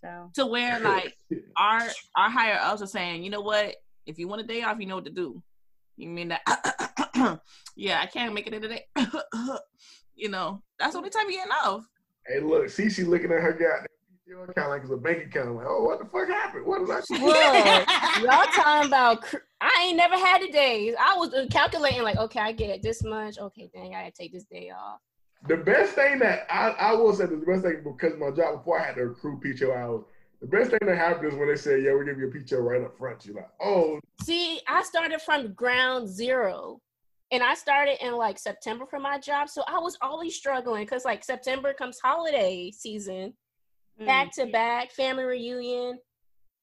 So 0.00 0.30
to 0.34 0.46
where 0.46 0.80
like 0.80 1.16
our 1.56 1.82
our 2.16 2.28
higher 2.28 2.58
ups 2.60 2.82
are 2.82 2.86
saying, 2.86 3.22
you 3.22 3.30
know 3.30 3.40
what? 3.40 3.76
If 4.04 4.18
you 4.18 4.26
want 4.26 4.40
a 4.40 4.44
day 4.44 4.62
off, 4.62 4.78
you 4.80 4.86
know 4.86 4.96
what 4.96 5.04
to 5.04 5.10
do. 5.12 5.42
You 5.98 6.08
mean 6.08 6.28
that? 6.28 7.40
yeah, 7.76 8.00
I 8.00 8.06
can't 8.06 8.32
make 8.32 8.46
it 8.46 8.54
in 8.54 8.62
today. 8.62 8.84
you 10.14 10.28
know, 10.28 10.62
that's 10.78 10.92
the 10.92 10.98
only 10.98 11.10
time 11.10 11.28
you 11.28 11.36
get 11.36 11.48
off. 11.50 11.84
Hey, 12.26 12.40
look, 12.40 12.68
see, 12.68 12.84
Cece 12.84 13.06
looking 13.06 13.32
at 13.32 13.40
her 13.40 13.52
goddamn 13.52 13.86
PTO 14.28 14.48
account 14.48 14.70
like 14.70 14.82
it's 14.82 14.92
a 14.92 14.96
bank 14.96 15.26
account. 15.26 15.56
Like, 15.56 15.66
oh, 15.68 15.82
what 15.82 15.98
the 15.98 16.04
fuck 16.04 16.28
happened? 16.28 16.66
What 16.66 16.86
did 16.86 16.90
I 16.90 17.00
do? 17.00 17.26
Look, 17.26 18.30
y'all 18.30 18.46
talking 18.54 18.86
about? 18.86 19.22
cr- 19.22 19.38
I 19.60 19.86
ain't 19.88 19.96
never 19.96 20.14
had 20.14 20.40
the 20.40 20.52
days. 20.52 20.94
I 21.00 21.16
was 21.16 21.34
uh, 21.34 21.46
calculating 21.50 22.02
like, 22.02 22.16
okay, 22.16 22.40
I 22.40 22.52
get 22.52 22.80
this 22.80 23.02
much. 23.02 23.38
Okay, 23.38 23.68
dang, 23.74 23.96
I 23.96 24.02
gotta 24.02 24.12
take 24.12 24.32
this 24.32 24.44
day 24.44 24.70
off. 24.70 25.00
The 25.48 25.56
best 25.56 25.94
thing 25.94 26.20
that 26.20 26.46
I, 26.48 26.70
I 26.78 26.92
will 26.92 27.12
say, 27.12 27.26
the 27.26 27.36
best 27.36 27.62
thing 27.62 27.82
because 27.82 28.16
my 28.18 28.30
job 28.30 28.58
before 28.58 28.80
I 28.80 28.86
had 28.86 28.96
to 28.96 29.02
accrue 29.02 29.40
PTO 29.44 29.76
hours. 29.76 30.04
The 30.40 30.46
best 30.46 30.70
thing 30.70 30.78
that 30.86 30.96
happened 30.96 31.32
is 31.32 31.38
when 31.38 31.48
they 31.48 31.56
say, 31.56 31.80
"Yeah, 31.80 31.94
we 31.94 32.04
give 32.04 32.18
you 32.18 32.28
a 32.28 32.30
PTO 32.30 32.60
right 32.60 32.82
up 32.82 32.96
front." 32.96 33.26
You're 33.26 33.36
like, 33.36 33.50
"Oh, 33.60 34.00
See, 34.22 34.60
I 34.68 34.82
started 34.82 35.20
from 35.22 35.52
ground 35.54 36.08
zero. 36.08 36.80
And 37.30 37.42
I 37.42 37.52
started 37.54 38.02
in 38.02 38.14
like 38.14 38.38
September 38.38 38.86
for 38.86 38.98
my 38.98 39.18
job. 39.18 39.50
So 39.50 39.62
I 39.68 39.78
was 39.78 39.98
always 40.00 40.34
struggling 40.34 40.84
because 40.86 41.04
like 41.04 41.22
September 41.22 41.74
comes 41.74 41.98
holiday 42.02 42.70
season, 42.70 43.34
Mm. 44.00 44.06
back 44.06 44.32
to 44.36 44.46
back, 44.46 44.92
family 44.92 45.24
reunion. 45.24 45.98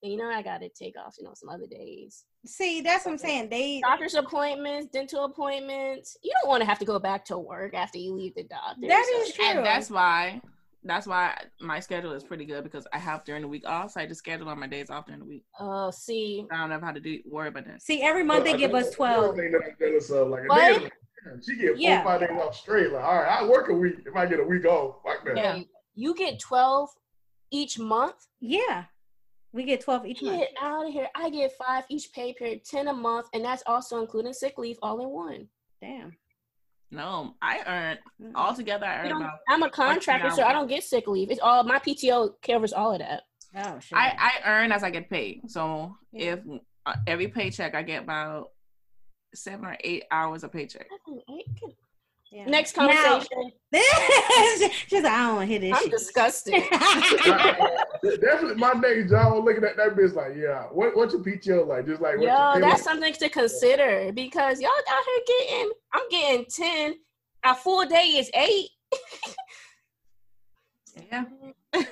And 0.01 0.11
you 0.11 0.17
know, 0.17 0.27
I 0.29 0.41
gotta 0.41 0.69
take 0.69 0.97
off, 0.97 1.15
you 1.19 1.23
know, 1.25 1.33
some 1.35 1.49
other 1.49 1.67
days. 1.67 2.25
See, 2.47 2.81
that's 2.81 3.05
what 3.05 3.11
I'm 3.11 3.17
saying. 3.19 3.49
They 3.49 3.79
Doctor's 3.81 4.15
appointments, 4.15 4.87
dental 4.91 5.25
appointments. 5.25 6.17
You 6.23 6.31
don't 6.41 6.49
want 6.49 6.61
to 6.61 6.65
have 6.67 6.79
to 6.79 6.85
go 6.85 6.97
back 6.97 7.25
to 7.25 7.37
work 7.37 7.75
after 7.75 7.99
you 7.99 8.13
leave 8.13 8.33
the 8.33 8.43
doctor. 8.43 8.87
That 8.87 9.05
so- 9.05 9.21
is 9.21 9.33
true. 9.33 9.45
And 9.45 9.63
that's 9.65 9.91
why 9.91 10.41
that's 10.85 11.07
why 11.07 11.35
my 11.59 11.79
schedule 11.79 12.11
is 12.13 12.23
pretty 12.23 12.45
good 12.45 12.63
because 12.63 12.87
I 12.93 12.99
have 12.99 13.23
during 13.25 13.41
the 13.41 13.47
week 13.47 13.67
off, 13.67 13.91
so 13.91 14.01
I 14.01 14.05
just 14.05 14.19
schedule 14.19 14.47
on 14.49 14.59
my 14.59 14.67
days 14.67 14.89
off 14.89 15.05
during 15.07 15.19
the 15.19 15.25
week. 15.25 15.43
Oh, 15.59 15.89
see, 15.91 16.45
I 16.51 16.57
don't 16.57 16.71
ever 16.71 16.85
have 16.85 16.95
to 16.95 17.01
do 17.01 17.19
worry 17.25 17.47
about 17.49 17.65
that. 17.65 17.81
see 17.81 18.01
every 18.01 18.23
month 18.23 18.45
they 18.45 18.55
give 18.55 18.73
us 18.73 18.91
twelve. 18.91 19.35
Thing 19.35 19.51
that 19.51 19.61
I'm 19.65 19.75
jealous 19.79 20.09
of, 20.11 20.29
like, 20.29 20.47
What? 20.47 20.83
like, 20.83 20.93
damn, 21.25 21.41
she 21.41 21.55
get 21.57 21.69
four 21.71 21.77
Yeah. 21.77 22.03
five 22.03 22.19
days 22.21 22.29
off 22.31 22.55
straight. 22.55 22.91
Like, 22.91 23.03
all 23.03 23.15
right, 23.17 23.39
I 23.41 23.45
work 23.47 23.69
a 23.69 23.73
week 23.73 23.95
if 24.05 24.15
I 24.15 24.25
get 24.27 24.39
a 24.39 24.43
week 24.43 24.65
off. 24.65 24.97
Fuck 25.03 25.25
that. 25.25 25.35
Yeah. 25.37 25.59
you 25.95 26.13
get 26.13 26.39
12 26.39 26.89
each 27.51 27.79
month. 27.79 28.27
Yeah, 28.39 28.85
we 29.53 29.63
get 29.63 29.81
twelve 29.81 30.05
each 30.05 30.21
month. 30.21 30.39
Get 30.39 30.53
out 30.61 30.85
of 30.87 30.93
here. 30.93 31.07
I 31.15 31.29
get 31.29 31.53
five 31.53 31.85
each 31.89 32.11
pay 32.13 32.33
period, 32.33 32.63
10 32.65 32.89
a 32.89 32.93
month, 32.93 33.27
and 33.33 33.43
that's 33.43 33.63
also 33.65 34.01
including 34.01 34.33
sick 34.33 34.57
leave 34.57 34.77
all 34.83 34.99
in 35.01 35.09
one. 35.09 35.47
Damn. 35.81 36.15
No, 36.95 37.35
I 37.41 37.61
earn 37.67 37.97
Mm. 38.21 38.35
altogether. 38.35 38.85
I 38.85 38.99
earn 39.05 39.11
about. 39.11 39.39
I'm 39.49 39.63
a 39.63 39.69
contractor, 39.69 40.29
so 40.31 40.43
I 40.43 40.51
don't 40.53 40.67
get 40.67 40.83
sick 40.83 41.07
leave. 41.07 41.29
It's 41.31 41.39
all 41.41 41.63
my 41.63 41.79
PTO 41.79 42.35
covers 42.41 42.73
all 42.73 42.93
of 42.93 42.99
that. 42.99 43.23
Oh 43.57 43.79
shit. 43.79 43.97
I 43.97 44.15
I 44.17 44.31
earn 44.49 44.71
as 44.71 44.83
I 44.83 44.89
get 44.89 45.09
paid. 45.09 45.49
So 45.49 45.95
Yeah. 46.11 46.33
if 46.33 46.39
uh, 46.85 46.93
every 47.07 47.27
paycheck 47.27 47.73
I 47.75 47.81
get 47.83 48.03
about 48.03 48.51
seven 49.33 49.65
or 49.65 49.77
eight 49.83 50.03
hours 50.11 50.43
of 50.43 50.51
paycheck. 50.51 50.87
Yeah. 52.35 52.45
Next 52.47 52.75
Now- 52.75 52.87
conversation. 52.87 53.51
She's 54.87 55.03
like, 55.03 55.11
I 55.13 55.27
don't 55.27 55.35
want 55.37 55.49
to 55.49 55.57
hear 55.57 55.59
this. 55.59 55.73
I'm 55.73 55.83
shit. 55.83 55.91
disgusted. 55.91 56.53
Definitely, 58.03 58.55
my 58.55 58.73
next 58.73 59.09
job. 59.09 59.33
I'm 59.33 59.45
looking 59.45 59.63
at 59.63 59.77
that 59.77 59.95
bitch 59.95 60.13
like, 60.15 60.33
yeah, 60.35 60.63
what 60.63 60.97
what's 60.97 61.13
your 61.13 61.23
PTO 61.23 61.65
like? 61.65 61.85
Just 61.85 62.01
like, 62.01 62.17
what's 62.17 62.25
Yo, 62.27 62.51
your 62.53 62.59
that's 62.59 62.61
like? 62.61 62.81
something 62.81 63.13
to 63.13 63.29
consider 63.29 64.11
because 64.13 64.59
y'all 64.59 64.69
out 64.89 65.03
here 65.05 65.23
getting, 65.47 65.71
I'm 65.93 66.09
getting 66.09 66.45
10. 66.49 66.95
A 67.45 67.55
full 67.55 67.85
day 67.85 68.15
is 68.17 68.29
eight. 68.35 68.69
Yeah, 71.11 71.23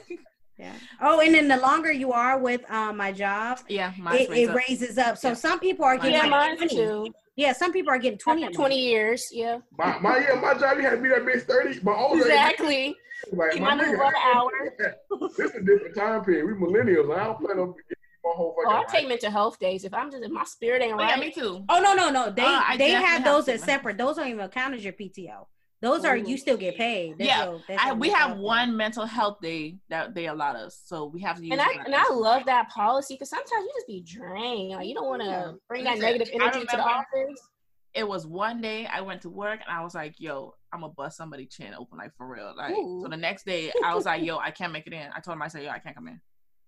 Yeah. 0.58 0.74
Oh, 1.02 1.20
and 1.22 1.34
then 1.34 1.48
the 1.48 1.58
longer 1.58 1.92
you 1.92 2.12
are 2.12 2.38
with 2.38 2.70
um 2.70 2.98
my 2.98 3.12
job, 3.14 3.60
yeah. 3.70 3.94
It, 4.12 4.30
it 4.30 4.54
raises 4.54 4.98
up. 4.98 5.18
So 5.18 5.30
Yeah. 5.30 5.34
some 5.36 5.60
people 5.60 5.86
are 5.86 5.96
getting 5.96 6.14
Yeah, 6.14 6.22
like 6.24 6.30
mine 6.32 6.58
20. 6.58 6.76
too. 6.76 7.14
Yeah, 7.36 7.54
some 7.54 7.74
people 7.74 7.92
are 7.92 7.98
getting 7.98 8.20
20. 8.20 8.44
After 8.44 8.56
20 8.56 8.80
years, 8.80 9.26
yeah. 9.32 9.58
My, 9.78 9.98
my 10.00 10.18
yeah, 10.20 10.40
my 10.40 10.54
job. 10.54 10.78
You 10.78 10.84
had 10.84 10.92
to 10.92 11.02
be 11.02 11.10
that 11.10 11.24
bitch 11.24 11.44
thirty. 11.44 11.80
My 11.82 11.94
old 11.94 12.18
lady, 12.20 12.30
Exactly. 12.30 12.96
like 13.32 13.56
You 13.56 13.62
my 13.62 13.74
might 13.76 13.88
move 13.88 13.96
nigga, 13.98 14.06
on 14.06 14.14
an 14.14 14.22
hour. 14.36 15.30
this 15.38 15.40
is 15.50 15.56
a 15.56 15.62
different 15.62 15.96
time 15.96 16.24
period. 16.24 16.46
We 16.46 16.54
millennials. 16.54 17.18
I 17.18 17.24
don't 17.24 17.40
plan 17.40 17.58
on 17.60 17.74
getting 17.74 18.04
my 18.24 18.32
whole 18.36 18.56
Oh, 18.66 18.70
I 18.70 18.84
take 18.86 19.08
mental 19.08 19.32
health 19.32 19.58
days 19.60 19.84
if 19.84 19.94
I'm 19.96 20.12
just 20.12 20.24
if 20.24 20.32
my 20.32 20.44
spirit 20.44 20.82
ain't 20.84 20.94
Oh, 20.94 20.98
right. 20.98 21.10
yeah, 21.10 21.20
me 21.20 21.32
too. 21.32 21.66
Oh 21.70 21.82
no, 21.82 21.96
no, 21.96 22.12
no. 22.12 22.30
They 22.32 22.44
Uh, 22.46 22.78
they 22.78 22.92
have 22.92 23.04
have 23.04 23.24
those 23.24 23.48
as 23.50 23.64
separate. 23.64 23.98
Those 23.98 24.18
don't 24.18 24.28
even 24.28 24.48
count 24.50 24.76
as 24.76 24.84
your 24.84 24.94
PTO. 24.94 25.48
Those 25.84 26.06
are 26.06 26.16
you 26.16 26.38
still 26.38 26.56
get 26.56 26.78
paid. 26.78 27.18
That's 27.18 27.28
Yeah, 27.28 27.44
your- 27.44 27.62
I, 27.78 27.92
we 27.92 28.10
have 28.10 28.30
health 28.30 28.38
day. 28.38 28.42
one 28.42 28.78
mental 28.78 29.06
health 29.06 29.38
day 29.42 29.78
that 29.90 30.16
they 30.16 30.28
allowed 30.28 30.56
us, 30.56 30.82
so 30.86 31.06
we 31.08 31.20
have 31.22 31.36
to 31.38 31.44
use. 31.44 31.52
and 31.52 31.62
I 31.62 31.74
and 31.86 31.94
I 31.94 32.10
love 32.14 32.46
that 32.46 32.70
policy 32.70 33.16
because 33.16 33.30
sometimes 33.30 33.52
you 33.66 33.72
just 33.76 33.88
be 33.88 34.02
drained. 34.02 34.72
Like 34.72 34.88
you 34.88 34.96
don't 34.96 35.08
want 35.10 35.22
Yeah. 35.24 35.44
to 35.44 35.56
bring 35.68 35.84
that 35.84 36.00
negative 36.00 36.30
energy 36.34 36.62
to 36.62 36.78
the 36.78 36.82
office. 36.84 37.50
it 37.94 38.08
was 38.08 38.26
one 38.26 38.62
day 38.62 38.88
I 38.88 39.02
went 39.02 39.22
to 39.24 39.30
work 39.30 39.60
and 39.68 39.78
I 39.78 39.84
was 39.84 39.94
like, 39.94 40.16
yo, 40.20 40.56
I'm 40.72 40.80
gonna 40.82 40.94
bust 40.94 41.18
somebody 41.18 41.46
chin 41.46 41.74
open 41.78 41.98
like 41.98 42.16
for 42.16 42.28
real. 42.28 42.54
Like 42.58 42.72
Ooh. 42.74 43.02
so 43.04 43.10
the 43.10 43.18
next 43.18 43.46
day 43.46 43.72
I 43.84 43.94
was 43.94 44.06
like, 44.06 44.24
yo, 44.24 44.38
I 44.38 44.52
can't 44.52 44.72
make 44.74 44.88
it 44.88 44.94
in. 44.94 45.10
I 45.14 45.20
told 45.20 45.36
him 45.36 45.42
I 45.44 45.48
said, 45.50 45.64
yo, 45.64 45.70
I 45.70 45.80
can't 45.80 45.96
come 45.96 46.08
in. 46.08 46.20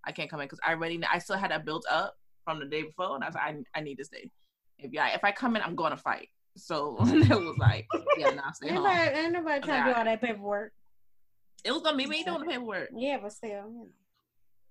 I 0.03 0.11
can't 0.11 0.29
come 0.29 0.39
in 0.41 0.45
because 0.45 0.59
I 0.63 0.71
already 0.73 1.01
I 1.11 1.17
still 1.19 1.37
had 1.37 1.51
that 1.51 1.63
built 1.65 1.85
up 1.89 2.15
from 2.43 2.59
the 2.59 2.65
day 2.65 2.83
before 2.83 3.15
and 3.15 3.23
I 3.23 3.27
was 3.27 3.35
like, 3.35 3.45
I, 3.45 3.79
I 3.79 3.81
need 3.81 3.97
this 3.97 4.09
day. 4.09 4.29
If 4.77 4.91
yeah, 4.93 5.15
if 5.15 5.23
I 5.23 5.31
come 5.31 5.55
in, 5.55 5.61
I'm 5.63 5.75
gonna 5.75 5.95
fight. 5.97 6.27
So 6.57 6.97
it 7.01 7.29
was 7.29 7.57
like, 7.57 7.87
yeah, 8.17 8.31
nah, 8.31 8.51
stay 8.51 8.67
Ain't 8.67 8.77
home. 8.77 8.85
nobody, 8.85 9.17
ain't 9.17 9.33
nobody 9.33 9.61
trying 9.61 9.85
to 9.85 9.91
do 9.91 9.97
all 9.97 10.05
that 10.05 10.21
paperwork. 10.21 10.71
It 11.63 11.71
was 11.71 11.81
gonna 11.81 11.97
be 11.97 12.05
me 12.05 12.23
doing 12.23 12.39
the 12.39 12.45
paperwork. 12.45 12.89
Yeah, 12.95 13.17
but 13.21 13.33
still, 13.33 13.49
you 13.49 13.57
know. 13.57 13.87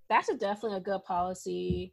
That's 0.09 0.29
a 0.29 0.37
definitely 0.37 0.77
a 0.77 0.81
good 0.81 1.03
policy. 1.03 1.91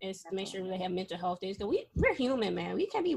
Is 0.00 0.22
to 0.22 0.34
make 0.34 0.48
sure 0.48 0.66
they 0.66 0.78
have 0.78 0.92
mental 0.92 1.16
health 1.16 1.40
days. 1.40 1.56
Cause 1.56 1.68
we 1.68 1.86
we're 1.94 2.14
human, 2.14 2.54
man. 2.54 2.74
We 2.74 2.86
can't 2.86 3.04
be 3.04 3.16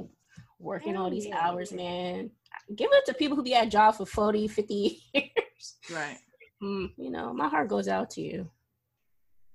working 0.59 0.95
all 0.95 1.09
these 1.09 1.27
yeah. 1.27 1.38
hours, 1.39 1.71
man. 1.71 2.32
Give 2.75 2.89
it 2.91 3.05
to 3.05 3.13
people 3.13 3.36
who 3.36 3.43
be 3.43 3.53
at 3.53 3.69
jobs 3.69 3.97
for 3.97 4.05
40, 4.05 4.47
50 4.47 5.01
years. 5.13 5.77
Right. 5.91 6.17
Mm, 6.63 6.91
you 6.97 7.11
know, 7.11 7.34
my 7.34 7.49
heart 7.49 7.67
goes 7.67 7.88
out 7.88 8.09
to 8.11 8.21
you. 8.21 8.49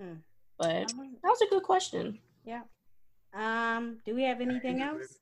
Hmm. 0.00 0.14
But 0.58 0.88
that 0.88 1.24
was 1.24 1.40
a 1.40 1.50
good 1.50 1.62
question. 1.62 2.18
Yeah. 2.44 2.62
Um, 3.34 3.98
do 4.04 4.14
we 4.14 4.22
have 4.24 4.40
anything 4.40 4.80
else? 4.80 5.18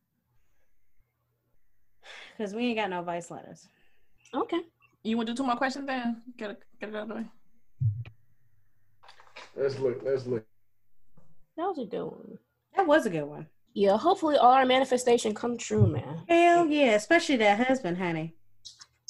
Because 2.36 2.54
we 2.54 2.66
ain't 2.66 2.78
got 2.78 2.90
no 2.90 3.02
vice 3.02 3.30
letters. 3.30 3.68
Okay. 4.34 4.60
You 5.02 5.16
wanna 5.16 5.30
do 5.30 5.34
two 5.36 5.44
more 5.44 5.56
questions 5.56 5.86
then? 5.86 6.22
Get 6.36 6.50
it 6.50 6.62
get 6.80 6.88
it 6.90 6.96
out 6.96 7.02
of 7.02 7.08
the 7.08 7.14
way. 7.16 7.26
Let's 9.56 9.78
look. 9.78 10.00
Let's 10.02 10.26
look. 10.26 10.44
That 11.56 11.64
was 11.66 11.78
a 11.78 11.84
good 11.84 12.04
one. 12.04 12.38
That 12.76 12.86
was 12.86 13.06
a 13.06 13.10
good 13.10 13.24
one. 13.24 13.46
Yeah, 13.74 13.96
hopefully 13.96 14.36
all 14.36 14.52
our 14.52 14.66
manifestation 14.66 15.34
come 15.34 15.56
true, 15.56 15.86
man. 15.86 16.22
Hell 16.28 16.66
yeah, 16.66 16.92
especially 16.94 17.36
that 17.36 17.66
husband, 17.66 17.98
honey. 17.98 18.34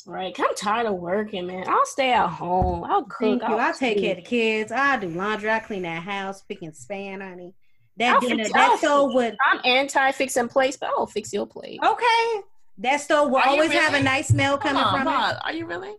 Right. 0.04 0.34
I'm 0.38 0.54
tired 0.56 0.86
of 0.86 0.94
working, 0.94 1.46
man. 1.46 1.64
I'll 1.68 1.86
stay 1.86 2.12
at 2.12 2.26
home. 2.28 2.82
I'll 2.84 3.04
cook. 3.04 3.40
Thank 3.40 3.42
you. 3.42 3.56
I 3.56 3.72
take 3.72 3.98
care 4.00 4.10
of 4.12 4.16
the 4.16 4.22
kids. 4.22 4.72
I 4.72 4.96
do 4.98 5.08
laundry. 5.08 5.50
I 5.50 5.60
clean 5.60 5.82
that 5.82 6.02
house, 6.02 6.40
speak 6.40 6.62
and 6.62 6.74
span, 6.76 7.20
honey. 7.20 7.54
That 7.98 8.14
I'll 8.14 8.20
dinner, 8.20 8.44
fix- 8.44 8.52
that 8.52 8.70
I'll 8.70 8.78
stove 8.78 9.14
would 9.14 9.36
I'm 9.50 9.60
anti 9.64 10.10
fixing 10.12 10.48
plates, 10.48 10.76
but 10.76 10.88
I'll 10.88 11.06
fix 11.06 11.32
your 11.32 11.46
plate. 11.46 11.78
okay. 11.84 12.40
That 12.78 13.00
stove 13.00 13.30
will 13.30 13.36
Are 13.38 13.46
you 13.46 13.50
always 13.62 13.72
have 13.72 13.94
a 13.94 14.02
nice 14.02 14.28
smell 14.28 14.58
Come 14.58 14.74
coming 14.74 14.82
on, 14.82 14.92
from 14.92 15.02
it. 15.02 15.04
Bob. 15.04 15.36
Are 15.44 15.52
you 15.52 15.66
really? 15.66 15.94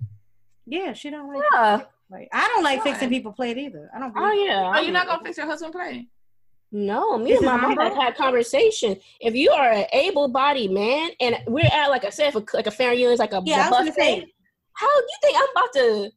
Yeah, 0.65 0.93
she 0.93 1.09
don't 1.09 1.27
like. 1.33 1.43
Yeah. 1.53 1.81
Like, 2.09 2.29
I 2.31 2.47
don't 2.47 2.63
like 2.63 2.79
Why? 2.79 2.91
fixing 2.91 3.09
people 3.09 3.31
plate 3.31 3.57
either. 3.57 3.89
I 3.95 3.99
don't. 3.99 4.13
Oh 4.15 4.29
believe- 4.29 4.47
yeah. 4.47 4.63
Are 4.63 4.77
oh, 4.77 4.81
you 4.81 4.91
not 4.91 5.07
gonna 5.07 5.23
fix 5.23 5.37
your 5.37 5.45
husband 5.45 5.73
plate? 5.73 6.07
No, 6.71 7.19
me 7.19 7.33
Is 7.33 7.37
and 7.37 7.45
my 7.45 7.57
mom 7.57 7.77
have 7.77 7.93
had 7.93 8.15
conversation. 8.15 8.97
If 9.19 9.35
you 9.35 9.51
are 9.51 9.71
an 9.71 9.85
able-bodied 9.93 10.71
man, 10.71 11.11
and 11.19 11.37
we're 11.47 11.69
at 11.71 11.87
like 11.89 12.03
I 12.03 12.09
said, 12.09 12.33
for 12.33 12.43
like 12.53 12.65
a 12.65 12.71
family 12.71 12.97
reunion, 12.97 13.17
like 13.19 13.31
a 13.33 13.41
Yeah, 13.45 13.67
I 13.67 13.69
was 13.69 13.79
gonna 13.79 13.93
say. 13.93 14.25
how 14.73 14.87
do 14.87 15.05
you 15.05 15.17
think 15.21 15.37
I'm 15.37 15.49
about 15.51 15.73
to 15.73 16.11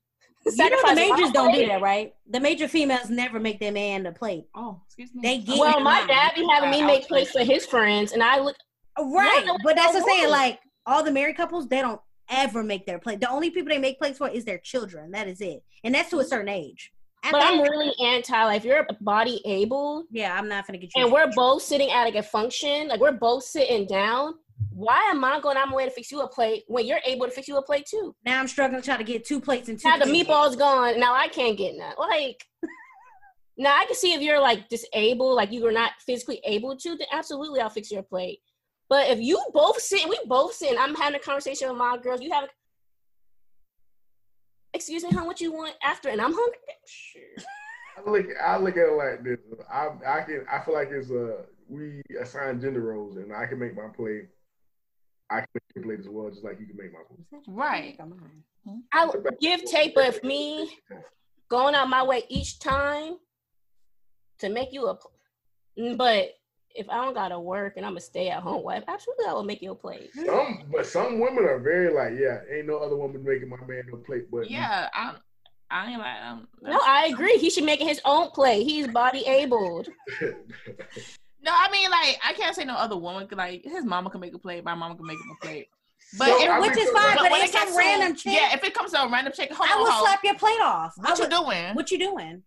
You 0.47 0.71
know 0.71 0.89
the 0.89 0.95
majors 0.95 1.31
don't 1.33 1.53
do 1.53 1.67
that, 1.67 1.83
right? 1.83 2.15
The 2.31 2.41
major 2.41 2.69
females 2.69 3.11
never 3.11 3.39
make 3.39 3.61
their 3.61 3.73
man 3.73 4.05
the 4.05 4.13
plate. 4.13 4.47
Oh, 4.55 4.81
excuse 4.87 5.15
me. 5.15 5.21
They 5.23 5.39
get- 5.39 5.59
Well, 5.59 5.81
my 5.81 6.01
nah, 6.01 6.07
dad 6.07 6.33
be 6.35 6.47
having 6.51 6.71
me 6.71 6.83
make 6.83 7.07
plates 7.07 7.33
for 7.33 7.45
his 7.45 7.67
friends, 7.67 8.13
and 8.13 8.23
I 8.23 8.39
look. 8.41 8.57
Right, 8.99 9.45
no, 9.47 9.57
but 9.63 9.77
that's 9.77 9.95
what 9.95 10.03
I'm 10.03 10.09
saying. 10.09 10.31
Like 10.31 10.61
all 10.87 11.03
the 11.03 11.13
married 11.13 11.37
couples, 11.37 11.69
they 11.69 11.81
don't 11.81 12.01
ever 12.31 12.63
make 12.63 12.87
their 12.87 12.99
plate. 12.99 13.21
The 13.21 13.31
only 13.31 13.51
people 13.51 13.69
they 13.69 13.79
make 13.79 13.99
plates 13.99 14.19
for 14.19 14.29
is 14.29 14.45
their 14.45 14.59
children. 14.59 15.11
That 15.13 15.29
is 15.29 15.41
it, 15.41 15.63
and 15.85 15.95
that's 15.95 16.11
to 16.11 16.21
a 16.21 16.25
certain 16.25 16.49
age. 16.49 16.93
But 17.31 17.43
I'm 17.43 17.61
really 17.61 17.93
anti. 18.05 18.45
Like, 18.45 18.59
if 18.59 18.65
you're 18.65 18.87
body 19.01 19.41
able, 19.45 20.05
yeah, 20.11 20.37
I'm 20.39 20.49
not 20.49 20.67
gonna 20.67 20.79
get 20.79 20.91
you. 20.95 21.03
and 21.03 21.13
we're 21.13 21.31
both 21.35 21.63
sitting 21.63 21.91
at 21.91 22.05
like 22.05 22.15
a 22.15 22.23
function, 22.23 22.89
like 22.89 23.01
we're 23.01 23.13
both 23.13 23.43
sitting 23.45 23.87
down. 23.87 24.35
Why 24.71 25.11
am 25.11 25.25
I 25.25 25.41
going 25.41 25.57
out 25.57 25.69
my 25.69 25.77
way 25.77 25.85
to 25.85 25.91
fix 25.91 26.11
you 26.11 26.21
a 26.21 26.29
plate 26.29 26.65
when 26.67 26.87
you're 26.87 27.01
able 27.05 27.27
to 27.27 27.33
fix 27.33 27.47
you 27.49 27.57
a 27.59 27.63
plate 27.63 27.87
too? 27.87 28.15
now 28.25 28.41
I'm 28.41 28.49
struggling 28.49 28.81
to 28.81 28.85
try 28.85 28.97
to 28.97 29.05
get 29.05 29.27
two 29.27 29.41
plates 29.41 29.69
and 29.69 29.79
two. 29.79 29.89
Now 29.89 29.99
the 29.99 30.07
meatball's 30.07 30.57
gone. 30.57 30.99
Now 30.99 31.15
I 31.15 31.29
can't 31.29 31.59
get 31.59 31.77
none. 31.77 31.95
Like, 31.99 32.43
now 33.59 33.77
I 33.77 33.85
can 33.87 33.95
see 33.95 34.13
if 34.15 34.23
you're 34.23 34.41
like 34.41 34.69
disabled, 34.69 35.37
like 35.37 35.53
you 35.53 35.63
were 35.63 35.73
not 35.73 35.93
physically 36.07 36.41
able 36.45 36.77
to, 36.77 36.91
then 36.91 37.07
absolutely 37.13 37.61
I'll 37.61 37.71
fix 37.71 37.91
your 37.91 38.03
plate. 38.03 38.41
But 38.89 39.11
if 39.11 39.19
you 39.21 39.43
both 39.53 39.81
sit, 39.81 40.09
we 40.09 40.19
both 40.27 40.55
sit, 40.55 40.71
and 40.71 40.79
I'm 40.79 40.95
having 40.95 41.19
a 41.19 41.23
conversation 41.23 41.69
with 41.69 41.79
my 41.79 41.97
girls, 41.99 42.21
you 42.21 42.33
have, 42.33 42.45
a, 42.45 42.49
excuse 44.75 45.03
me, 45.03 45.11
hon, 45.11 45.27
what 45.27 45.41
you 45.41 45.53
want 45.53 45.75
after? 45.83 46.09
And 46.09 46.21
I'm 46.21 46.33
hungry. 46.33 46.59
Sure. 46.87 47.23
I 48.07 48.11
look. 48.11 48.27
I 48.45 48.57
look 48.59 48.77
at 48.77 48.89
it 48.89 48.93
like 48.93 49.25
this. 49.25 49.39
I 49.73 49.89
I 50.07 50.21
can. 50.21 50.45
I 50.53 50.61
feel 50.61 50.75
like 50.75 50.91
it's 50.91 51.11
a 51.11 51.45
we 51.67 52.03
assign 52.21 52.61
gender 52.61 52.83
roles, 52.83 53.17
and 53.17 53.33
I 53.33 53.47
can 53.47 53.59
make 53.59 53.75
my 53.75 53.89
play. 53.89 54.29
I 55.31 55.41
can 55.41 55.47
make 55.55 55.63
your 55.75 55.85
plate 55.85 56.01
as 56.01 56.09
well, 56.09 56.29
just 56.29 56.45
like 56.45 56.61
you 56.61 56.67
can 56.67 56.77
make 56.77 56.93
my 56.93 57.01
plate. 57.09 57.43
Right. 57.49 57.99
I 58.93 59.09
give 59.41 59.65
tape 59.65 59.95
but 59.95 60.09
if 60.09 60.23
me 60.23 60.71
going 61.49 61.75
out 61.75 61.89
my 61.89 62.03
way 62.03 62.25
each 62.29 62.59
time 62.59 63.17
to 64.41 64.49
make 64.51 64.73
you 64.73 64.89
a, 64.89 64.99
Mm, 65.79 65.97
but 65.97 66.31
if 66.77 66.89
I 66.89 67.05
don't 67.05 67.15
gotta 67.15 67.39
work 67.39 67.75
and 67.77 67.85
I'm 67.87 67.97
a 67.97 68.01
stay 68.01 68.29
at 68.29 68.43
home 68.43 68.63
wife, 68.63 68.85
absolutely 68.89 69.27
I 69.27 69.33
will 69.33 69.45
make 69.45 69.63
you 69.63 69.73
a 69.73 69.75
plate. 69.75 70.11
Some, 70.15 70.65
but 70.71 70.87
some 70.87 71.19
women 71.21 71.45
are 71.45 71.59
very 71.59 71.93
like, 71.93 72.13
yeah, 72.19 72.41
ain't 72.55 72.67
no 72.67 72.79
other 72.79 72.97
woman 72.97 73.25
making 73.25 73.49
my 73.49 73.57
man 73.67 73.85
no 73.91 73.97
plate, 73.99 74.31
but 74.31 74.51
Yeah, 74.51 74.89
I'm. 74.95 75.17
I 75.69 75.91
ain't 75.91 75.99
like. 75.99 76.23
Um, 76.25 76.47
No, 76.63 76.79
I 76.87 77.07
agree. 77.13 77.39
He 77.39 77.51
should 77.51 77.65
make 77.65 77.81
it 77.81 77.89
his 77.89 78.01
own 78.05 78.31
plate. 78.31 78.63
He's 78.65 78.87
body 78.89 79.25
abled. 79.27 79.89
No, 81.43 81.53
I 81.55 81.71
mean 81.71 81.89
like 81.91 82.19
I 82.27 82.33
can't 82.33 82.57
say 82.57 82.65
no 82.65 82.75
other 82.75 82.97
woman. 82.97 83.29
could, 83.29 83.39
Like 83.39 83.63
his 83.63 83.85
mama 83.85 84.11
can 84.11 84.21
make 84.21 84.35
a 84.35 84.39
plate, 84.39 84.65
my 84.65 84.75
mama 84.75 84.97
can 84.97 85.07
make 85.07 85.17
him 85.19 85.31
a 85.41 85.45
plate. 85.45 85.69
But 86.19 86.27
So, 86.29 86.43
if, 86.43 86.61
which 86.61 86.77
is 86.77 86.91
fine, 86.91 87.15
but 87.17 87.31
when 87.31 87.41
if 87.43 87.49
it 87.49 87.53
gets 87.53 87.69
some 87.71 87.79
random 87.79 88.17
chick, 88.17 88.33
yeah, 88.33 88.53
if 88.55 88.65
it 88.65 88.75
comes 88.75 88.91
to 88.93 89.03
a 89.03 89.09
random 89.09 89.33
chick, 89.33 89.53
hold 89.53 89.69
I 89.71 89.75
on, 89.75 89.79
will 89.81 89.91
hold. 89.93 90.07
slap 90.09 90.25
your 90.25 90.35
plate 90.35 90.61
off. 90.61 90.95
I 90.99 91.11
What 91.11 91.19
you 91.19 91.25
would- 91.25 91.31
doing? 91.31 91.75
What 91.75 91.91
you 91.93 91.99
doing? 92.01 92.43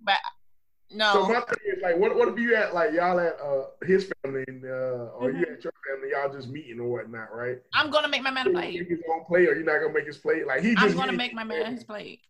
No, 0.91 1.13
So 1.13 1.27
my 1.27 1.39
thing 1.41 1.73
is 1.75 1.81
like, 1.83 1.97
what 1.97 2.15
what 2.15 2.27
if 2.29 2.39
you 2.39 2.55
at 2.55 2.73
like 2.73 2.93
y'all 2.93 3.19
at 3.19 3.39
uh 3.39 3.65
his 3.85 4.11
family 4.23 4.43
and, 4.47 4.65
uh, 4.65 5.11
or 5.17 5.31
you 5.31 5.41
at 5.41 5.63
your 5.63 5.73
family, 5.87 6.09
y'all 6.11 6.31
just 6.33 6.49
meeting 6.49 6.79
or 6.79 6.87
whatnot, 6.89 7.33
right? 7.33 7.57
I'm 7.73 7.89
gonna 7.91 8.07
make 8.07 8.23
my 8.23 8.31
man 8.31 8.47
a 8.47 8.49
He 8.49 8.55
plate. 8.55 8.79
make 8.79 8.89
his 8.89 8.99
own 9.13 9.25
plate, 9.25 9.47
or 9.49 9.53
you're 9.55 9.63
not 9.63 9.79
gonna 9.79 9.93
make 9.93 10.07
his 10.07 10.17
plate. 10.17 10.47
Like 10.47 10.61
he 10.63 10.75
just 10.75 10.85
I'm 10.85 10.95
gonna 10.95 11.13
make 11.13 11.33
my 11.33 11.43
man 11.43 11.71
his 11.73 11.83
plate. 11.83 12.21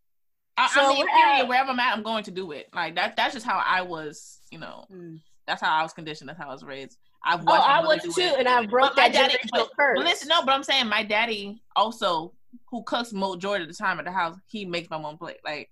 I, 0.58 0.68
so 0.68 0.82
I 0.82 0.90
mean 0.90 1.08
period, 1.08 1.42
at- 1.44 1.48
wherever 1.48 1.70
I'm 1.70 1.80
at, 1.80 1.96
I'm 1.96 2.04
going 2.04 2.24
to 2.26 2.32
do 2.32 2.52
it. 2.52 2.68
Like 2.74 2.96
that. 2.96 3.16
That's 3.16 3.34
just 3.34 3.46
how 3.46 3.64
I 3.66 3.82
was. 3.82 4.40
You 4.52 4.60
know, 4.60 4.86
Mm. 4.92 5.20
that's 5.48 5.62
how 5.62 5.74
I 5.74 5.84
was 5.84 5.94
conditioned. 5.94 6.28
That's 6.30 6.40
how 6.40 6.50
I 6.50 6.54
was 6.54 6.64
raised. 6.64 6.98
I've 7.24 7.42
Oh, 7.42 7.46
watched 7.46 7.68
my 7.68 7.74
I 7.76 7.82
mother 7.82 8.02
was 8.08 8.16
too, 8.16 8.22
it. 8.22 8.40
and 8.40 8.48
I 8.48 8.66
broke 8.66 8.96
But 8.96 8.98
my 8.98 9.10
that 9.10 9.14
daddy, 9.14 9.36
generational 9.36 9.50
but, 9.52 9.70
curse. 9.78 10.00
listen, 10.00 10.28
no, 10.28 10.44
but 10.44 10.54
I'm 10.54 10.64
saying 10.64 10.88
my 10.88 11.04
daddy 11.04 11.62
also, 11.76 12.34
who 12.72 12.82
cooks 12.84 13.14
majority 13.14 13.64
of 13.64 13.70
the 13.70 13.76
time 13.76 14.00
at 14.00 14.06
the 14.06 14.12
house, 14.12 14.36
he 14.48 14.66
makes 14.66 14.90
my 14.90 14.98
mom 14.98 15.18
plate. 15.18 15.38
Like, 15.46 15.70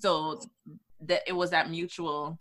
so 0.00 0.40
that 1.02 1.22
it 1.26 1.32
was 1.32 1.50
that 1.50 1.70
mutual 1.70 2.38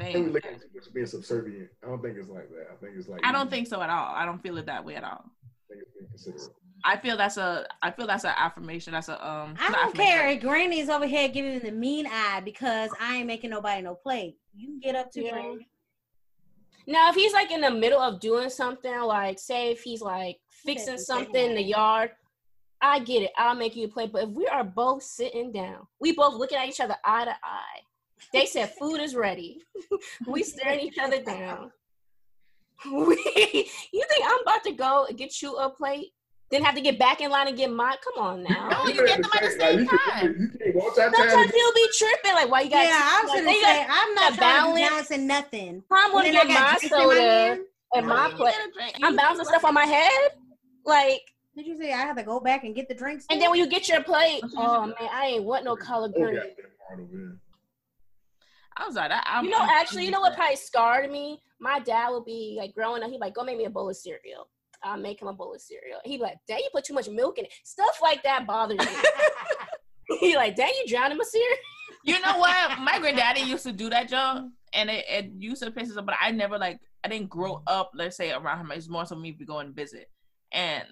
I 0.00 0.04
think 0.04 0.14
we 0.16 0.22
thing. 0.22 0.32
look 0.32 0.44
at 0.46 0.52
it 0.52 0.60
as 0.80 0.88
being 0.88 1.06
subservient. 1.06 1.70
I 1.84 1.88
don't 1.88 2.00
think 2.02 2.16
it's 2.16 2.28
like 2.28 2.48
that. 2.50 2.68
I 2.72 2.76
think 2.76 2.96
it's 2.96 3.08
like 3.08 3.20
I 3.24 3.32
don't 3.32 3.50
think 3.50 3.66
so 3.66 3.80
at 3.82 3.90
all. 3.90 4.14
I 4.14 4.24
don't 4.24 4.40
feel 4.40 4.56
it 4.58 4.66
that 4.66 4.84
way 4.84 4.94
at 4.94 5.04
all. 5.04 5.24
I 5.24 5.68
think 5.68 5.82
it's 5.82 5.90
being 5.92 6.08
considerate. 6.08 6.52
I 6.84 6.96
feel 6.96 7.16
that's 7.16 7.36
a. 7.36 7.66
I 7.82 7.90
feel 7.90 8.06
that's 8.06 8.22
an 8.22 8.34
affirmation. 8.36 8.92
That's 8.92 9.08
a 9.08 9.14
um. 9.28 9.54
I 9.60 9.72
don't 9.72 9.94
care. 9.96 10.28
if 10.28 10.40
Granny's 10.40 10.88
over 10.88 11.06
here 11.06 11.28
giving 11.28 11.54
me 11.54 11.58
the 11.58 11.72
mean 11.72 12.06
eye 12.06 12.40
because 12.44 12.90
I 13.00 13.16
ain't 13.16 13.26
making 13.26 13.50
nobody 13.50 13.82
no 13.82 13.96
plate. 13.96 14.36
You 14.54 14.68
can 14.68 14.78
get 14.78 14.94
up 14.94 15.10
to 15.12 15.24
Yeah. 15.24 15.32
Granny. 15.32 15.68
Now, 16.86 17.10
if 17.10 17.16
he's 17.16 17.32
like 17.32 17.50
in 17.50 17.60
the 17.60 17.70
middle 17.70 18.00
of 18.00 18.20
doing 18.20 18.48
something, 18.48 19.00
like 19.02 19.38
say 19.40 19.72
if 19.72 19.82
he's 19.82 20.00
like 20.00 20.38
fixing 20.64 20.98
something 20.98 21.50
in 21.50 21.54
the 21.56 21.62
yard, 21.62 22.12
I 22.80 23.00
get 23.00 23.22
it. 23.22 23.30
I'll 23.36 23.54
make 23.56 23.74
you 23.76 23.86
a 23.86 23.88
plate. 23.88 24.12
But 24.12 24.24
if 24.24 24.28
we 24.30 24.46
are 24.46 24.64
both 24.64 25.02
sitting 25.02 25.50
down, 25.52 25.86
we 26.00 26.12
both 26.12 26.34
looking 26.34 26.58
at 26.58 26.68
each 26.68 26.80
other 26.80 26.96
eye 27.04 27.24
to 27.24 27.30
eye. 27.32 27.80
They 28.32 28.46
said 28.46 28.72
food 28.78 29.00
is 29.00 29.14
ready. 29.14 29.62
we 30.26 30.42
staring 30.42 30.80
each 30.80 30.98
other 30.98 31.22
down. 31.22 31.70
We, 32.86 33.16
you 33.92 34.04
think 34.08 34.24
I'm 34.24 34.40
about 34.42 34.62
to 34.62 34.70
go 34.72 35.06
and 35.08 35.18
get 35.18 35.42
you 35.42 35.56
a 35.56 35.68
plate, 35.68 36.12
then 36.52 36.62
have 36.62 36.76
to 36.76 36.80
get 36.80 36.96
back 36.96 37.20
in 37.20 37.28
line 37.28 37.48
and 37.48 37.56
get 37.56 37.72
mine? 37.72 37.96
Come 38.04 38.24
on 38.24 38.42
now. 38.44 38.68
No, 38.68 38.86
you 38.86 39.04
get 39.04 39.20
them 39.20 39.30
at 39.34 39.40
the 39.40 39.46
Like, 39.48 39.60
same 39.60 39.80
you 39.80 39.86
can- 39.88 39.98
time. 39.98 40.26
You 40.64 40.72
can't 40.72 40.76
multitask. 40.76 41.14
Sometimes 41.16 41.52
he'll 41.52 41.74
be 41.74 41.88
tripping. 41.98 42.32
Like, 42.34 42.48
why 42.52 42.60
you 42.60 42.70
got? 42.70 42.84
Yeah, 42.84 43.00
I 43.02 43.20
was 43.24 43.30
like, 43.34 43.44
gonna 43.44 43.60
say 43.60 43.86
I'm 43.90 44.14
not 44.14 44.36
got 44.36 44.38
trying 44.38 44.74
to 44.76 44.80
balancing 44.90 45.26
nothing. 45.26 45.82
I'm 45.90 46.12
gonna 46.12 46.30
get 46.30 46.46
my 46.46 46.54
got 46.54 46.78
drinks 46.78 46.84
in 46.84 46.90
my 46.90 47.04
soda 47.04 47.58
and 47.94 48.06
my 48.06 48.30
plate. 48.30 48.54
get 48.54 48.68
a 48.68 48.72
drink. 48.72 48.94
I'm 49.02 49.12
You- 49.14 49.18
bouncing 49.18 49.44
stuff 49.46 49.64
on 49.64 49.74
my 49.74 49.84
head. 49.86 50.30
Like, 50.86 51.22
Did 51.58 51.66
you 51.66 51.76
say 51.76 51.92
I 51.92 51.96
have 51.96 52.16
to 52.16 52.22
go 52.22 52.38
back 52.38 52.62
and 52.62 52.72
get 52.72 52.88
the 52.88 52.94
drinks? 52.94 53.26
and 53.28 53.42
then 53.42 53.50
when 53.50 53.58
you 53.58 53.66
get 53.66 53.88
your 53.88 54.00
plate, 54.04 54.42
oh 54.56 54.86
man, 54.86 54.94
I 55.12 55.26
ain't 55.26 55.42
want 55.42 55.64
no 55.64 55.74
collard 55.74 56.12
Oh, 56.16 56.20
green. 56.20 56.36
goddamn 56.36 56.54
hard 56.88 57.00
over 57.00 57.10
here. 57.10 57.36
I 58.76 58.86
was 58.86 58.94
like, 58.94 59.10
I, 59.10 59.20
I'm, 59.26 59.44
You 59.44 59.50
know, 59.50 59.58
I'm- 59.58 59.70
actually, 59.70 60.04
you 60.04 60.12
know 60.12 60.20
what 60.20 60.36
probably 60.36 60.54
scarred 60.54 61.10
me? 61.10 61.42
My 61.58 61.80
dad 61.80 62.10
would 62.10 62.24
be 62.24 62.54
like 62.56 62.74
growing 62.74 63.02
up, 63.02 63.08
he'd 63.10 63.16
be 63.16 63.20
like, 63.20 63.34
go 63.34 63.42
make 63.42 63.58
me 63.58 63.64
a 63.64 63.70
bowl 63.70 63.90
of 63.90 63.96
cereal. 63.96 64.46
I'll 64.84 64.96
make 64.96 65.20
him 65.20 65.26
a 65.26 65.32
bowl 65.32 65.52
of 65.52 65.60
cereal. 65.60 65.98
He'd 66.04 66.18
be 66.18 66.22
like, 66.22 66.36
Dad, 66.46 66.60
you 66.60 66.68
put 66.72 66.84
too 66.84 66.94
much 66.94 67.08
milk 67.08 67.38
in 67.38 67.46
it. 67.46 67.52
Stuff 67.64 67.98
like 68.00 68.22
that 68.22 68.46
bothers 68.46 68.78
me. 68.78 68.86
he 70.20 70.36
like, 70.36 70.54
Dad, 70.54 70.70
you 70.78 70.86
drowning 70.86 71.18
my 71.18 71.24
cereal? 71.24 71.56
You 72.04 72.20
know 72.20 72.38
what? 72.38 72.78
My 72.78 73.00
granddaddy 73.00 73.40
used 73.40 73.64
to 73.64 73.72
do 73.72 73.90
that, 73.90 74.08
John, 74.08 74.52
and 74.72 74.88
it, 74.88 75.04
it 75.08 75.32
used 75.36 75.60
to 75.64 75.72
piss 75.72 75.90
us 75.90 75.96
off. 75.96 76.06
But 76.06 76.14
I 76.22 76.30
never 76.30 76.56
like 76.56 76.78
I 77.02 77.08
didn't 77.08 77.28
grow 77.28 77.62
up, 77.66 77.90
let's 77.96 78.16
say, 78.16 78.30
around 78.30 78.60
him. 78.60 78.70
It's 78.70 78.88
more 78.88 79.04
so 79.04 79.16
me 79.16 79.32
to 79.32 79.44
go 79.44 79.58
and 79.58 79.74
visit. 79.74 80.08
And 80.52 80.84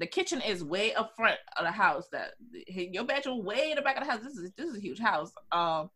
the 0.00 0.06
kitchen 0.06 0.40
is 0.40 0.64
way 0.64 0.94
up 0.94 1.12
front 1.14 1.38
of 1.58 1.64
the 1.64 1.70
house. 1.70 2.08
That 2.10 2.30
your 2.66 3.04
bedroom 3.04 3.44
way 3.44 3.70
in 3.70 3.76
the 3.76 3.82
back 3.82 3.98
of 3.98 4.04
the 4.04 4.10
house. 4.10 4.22
This 4.24 4.34
is 4.36 4.50
this 4.56 4.66
is 4.66 4.76
a 4.76 4.80
huge 4.80 4.98
house. 4.98 5.30
Um, 5.52 5.90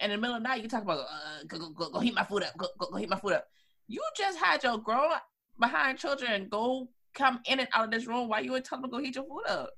and 0.00 0.12
in 0.12 0.18
the 0.18 0.20
middle 0.20 0.36
of 0.36 0.42
the 0.42 0.48
night, 0.48 0.62
you 0.62 0.68
talk 0.68 0.82
about 0.82 1.00
uh, 1.00 1.44
go, 1.48 1.58
go 1.58 1.70
go 1.70 1.90
go 1.90 2.00
heat 2.00 2.14
my 2.14 2.24
food 2.24 2.42
up. 2.42 2.56
Go, 2.58 2.68
go 2.78 2.88
go 2.90 2.98
heat 2.98 3.08
my 3.08 3.18
food 3.18 3.32
up. 3.32 3.46
You 3.88 4.02
just 4.16 4.38
had 4.38 4.62
your 4.62 4.78
grown 4.78 5.10
behind 5.58 5.98
children 5.98 6.48
go 6.50 6.88
come 7.14 7.40
in 7.46 7.60
and 7.60 7.68
out 7.74 7.86
of 7.86 7.90
this 7.90 8.06
room 8.06 8.28
while 8.28 8.44
you 8.44 8.52
were 8.52 8.60
telling 8.60 8.82
them 8.82 8.90
to 8.90 8.96
go 8.96 9.02
heat 9.02 9.16
your 9.16 9.24
food 9.24 9.44
up. 9.48 9.70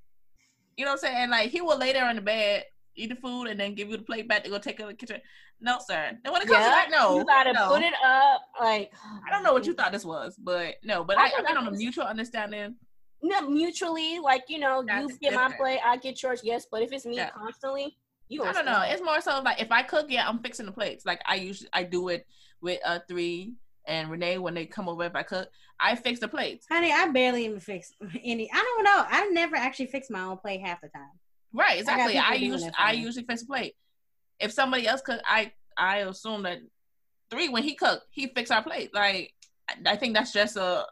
You 0.77 0.85
know 0.85 0.91
what 0.93 1.05
I'm 1.05 1.13
saying? 1.13 1.31
Like 1.31 1.51
he 1.51 1.61
will 1.61 1.79
lay 1.79 1.93
there 1.93 2.11
in 2.11 2.17
the 2.17 2.23
bed, 2.23 2.65
eat 2.97 3.11
the 3.11 3.17
food, 3.17 3.45
and 3.45 3.61
then 3.61 3.77
give 3.77 3.91
you 3.91 3.97
the 3.97 4.03
plate 4.03 4.29
back 4.29 4.43
to 4.43 4.51
go 4.51 4.59
take 4.59 4.81
it 4.81 4.83
to 4.83 4.89
the 4.89 4.95
kitchen. 4.95 5.21
No, 5.61 5.79
sir. 5.87 6.19
And 6.25 6.33
when 6.33 6.43
it 6.43 6.49
comes 6.49 6.65
to 6.65 6.71
that, 6.71 6.89
no. 6.91 7.19
You 7.19 7.25
gotta 7.25 7.53
no. 7.53 7.69
put 7.69 7.83
it 7.83 7.95
up. 8.05 8.43
Like, 8.61 8.91
I 9.25 9.31
don't 9.31 9.45
know 9.45 9.53
what 9.53 9.67
you 9.67 9.75
thought 9.77 9.93
this 9.93 10.05
was, 10.05 10.35
but 10.37 10.75
no. 10.83 11.05
But 11.05 11.19
I 11.19 11.23
I, 11.23 11.25
I 11.25 11.37
mean, 11.37 11.45
that 11.45 11.57
on 11.57 11.69
a 11.69 11.71
mutual 11.71 12.05
understanding. 12.05 12.75
No, 13.23 13.49
mutually, 13.49 14.19
like, 14.19 14.45
you 14.49 14.59
know, 14.59 14.83
That's 14.87 15.13
you 15.13 15.19
get 15.21 15.35
my 15.35 15.53
plate, 15.53 15.81
I 15.85 15.97
get 15.97 16.23
yours, 16.23 16.41
yes. 16.43 16.67
But 16.71 16.83
if 16.83 16.93
it's 16.93 17.07
me 17.07 17.17
Yeah. 17.17 17.31
constantly, 17.31 17.97
you 18.29 18.43
I 18.43 18.47
gonna 18.53 18.65
don't 18.65 18.67
know. 18.67 18.83
it. 18.83 18.93
It's 18.93 19.03
more 19.03 19.21
so 19.21 19.41
like 19.43 19.61
if 19.61 19.71
I 19.71 19.83
cook, 19.83 20.07
yeah, 20.09 20.29
I'm 20.29 20.41
fixing 20.41 20.67
the 20.67 20.73
plates. 20.73 21.05
Like 21.05 21.21
I 21.27 21.37
usually 21.37 21.69
I 21.73 21.83
do 21.85 22.09
it 22.09 22.27
with 22.61 22.81
uh 22.85 23.01
three 23.09 23.55
and 23.87 24.11
Renee 24.11 24.39
when 24.39 24.55
they 24.55 24.65
come 24.67 24.89
over 24.89 25.05
if 25.05 25.15
I 25.15 25.23
cook, 25.23 25.49
I 25.81 25.97
fix 25.97 26.21
the 26.21 26.29
plates. 26.29 26.67
Honey, 26.71 26.93
I 26.93 27.09
barely 27.09 27.45
even 27.45 27.61
fix 27.61 27.93
any. 28.25 28.51
I 28.53 28.57
don't 28.57 28.85
know. 28.85 29.05
I 29.09 29.29
never 29.31 29.57
actually 29.57 29.87
fix 29.87 30.09
my 30.11 30.23
own 30.23 30.39
plate 30.39 30.61
half 30.61 30.81
the 30.81 30.89
time. 30.89 31.11
Right, 31.53 31.81
exactly. 31.81 32.15
people 32.15 32.27
I, 32.27 32.39
doing 32.39 32.53
usually 32.53 32.73
I 32.79 32.93
me. 32.93 32.99
usually 32.99 33.25
fix 33.27 33.41
the 33.43 33.47
plate. 33.47 33.75
If 34.41 34.53
somebody 34.53 34.87
else 34.87 35.03
cook, 35.03 35.21
I 35.27 35.53
I 35.77 35.99
assume 35.99 36.43
that 36.45 36.59
three 37.31 37.49
when 37.49 37.63
he 37.63 37.75
cook, 37.75 38.03
he 38.11 38.29
fix 38.29 38.51
our 38.51 38.63
plate. 38.63 38.95
Like 38.95 39.35
I, 39.69 39.93
I 39.93 39.97
think 39.97 40.15
that's 40.15 40.33
just 40.33 40.57
a. 40.57 40.87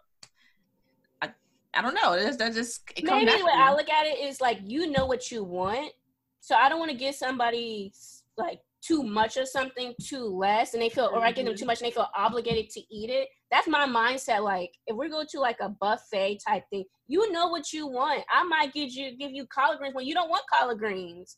I, 1.75 1.83
don't 1.83 1.95
know. 1.95 2.17
That's 2.17 2.37
that 2.39 2.55
just 2.55 2.83
it 2.97 3.05
Maybe 3.05 3.27
the 3.27 3.45
way 3.45 3.53
I 3.55 3.73
look 3.73 3.89
at 3.89 4.07
it 4.07 4.19
is 4.19 4.41
like 4.41 4.59
you 4.65 4.91
know 4.91 5.07
what 5.07 5.31
you 5.31 5.45
want, 5.45 5.93
so 6.41 6.55
I 6.55 6.69
don't 6.69 6.79
want 6.79 6.91
to 6.91 6.97
give 6.97 7.15
somebody 7.15 7.93
like 8.37 8.61
too 8.83 9.03
much 9.03 9.37
of 9.37 9.49
something 9.49 9.95
too 10.03 10.25
less, 10.25 10.75
and 10.75 10.83
they 10.83 10.89
feel, 10.89 11.11
or 11.13 11.21
I 11.21 11.33
give 11.33 11.45
them 11.45 11.55
too 11.55 11.61
mm-hmm. 11.61 11.67
much 11.69 11.81
and 11.81 11.87
they 11.91 11.95
feel 11.95 12.09
obligated 12.17 12.71
to 12.71 12.81
eat 12.95 13.11
it. 13.11 13.29
That's 13.51 13.69
my 13.69 13.87
mindset. 13.87 14.43
Like 14.43 14.73
if 14.87 14.97
we 14.97 15.09
go 15.09 15.25
to 15.29 15.41
like 15.41 15.59
a 15.61 15.69
buffet 15.69 16.39
type 16.47 16.65
thing, 16.71 16.85
you 17.09 17.31
know 17.33 17.49
what 17.49 17.73
you 17.73 17.87
want. 17.87 18.25
I 18.31 18.43
might 18.45 18.73
give 18.73 18.91
you 18.91 19.17
give 19.17 19.33
you 19.33 19.47
collard 19.47 19.79
greens 19.79 19.95
when 19.95 20.07
you 20.07 20.15
don't 20.15 20.31
want 20.31 20.45
collard 20.53 20.79
greens. 20.79 21.37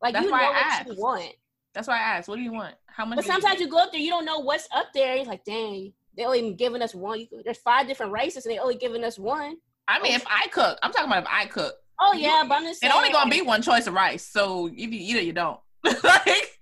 Like 0.00 0.14
That's 0.14 0.24
you 0.24 0.30
know 0.30 0.36
I 0.36 0.42
what 0.42 0.56
asked. 0.56 0.88
you 0.88 0.94
want. 0.96 1.34
That's 1.74 1.88
why 1.88 1.96
I 1.96 2.16
asked, 2.16 2.28
what 2.28 2.36
do 2.36 2.42
you 2.42 2.52
want? 2.52 2.74
How 2.86 3.04
much? 3.04 3.16
But 3.16 3.22
do 3.22 3.28
you 3.28 3.32
sometimes 3.32 3.60
you 3.60 3.68
go 3.68 3.78
up 3.78 3.92
there, 3.92 4.00
you 4.00 4.10
don't 4.10 4.26
know 4.26 4.40
what's 4.40 4.68
up 4.74 4.88
there. 4.92 5.16
It's 5.16 5.28
like, 5.28 5.44
dang, 5.44 5.92
they 6.16 6.24
only 6.24 6.52
giving 6.54 6.82
us 6.82 6.94
one. 6.94 7.20
You, 7.20 7.26
there's 7.44 7.58
five 7.58 7.86
different 7.86 8.12
races, 8.12 8.44
and 8.46 8.54
they 8.54 8.58
only 8.58 8.76
giving 8.76 9.04
us 9.04 9.18
one. 9.18 9.56
I 9.88 10.00
mean, 10.00 10.12
if 10.14 10.24
I 10.26 10.46
cook, 10.48 10.78
I'm 10.82 10.92
talking 10.92 11.06
about 11.10 11.24
if 11.24 11.28
I 11.30 11.46
cook. 11.46 11.74
Oh 12.00 12.12
You- 12.12 12.20
yeah, 12.22 12.44
but 12.48 12.56
I'm 12.56 12.64
just 12.64 12.80
saying. 12.80 12.90
It 12.92 12.96
only 12.96 13.10
gonna 13.10 13.30
be 13.30 13.42
one 13.42 13.62
choice 13.62 13.86
of 13.86 13.94
rice. 13.94 14.26
So 14.26 14.66
if 14.68 14.76
you 14.78 14.88
eat 14.92 15.16
it, 15.16 15.24
you 15.24 15.32
don't. 15.32 15.58
like, 15.84 16.58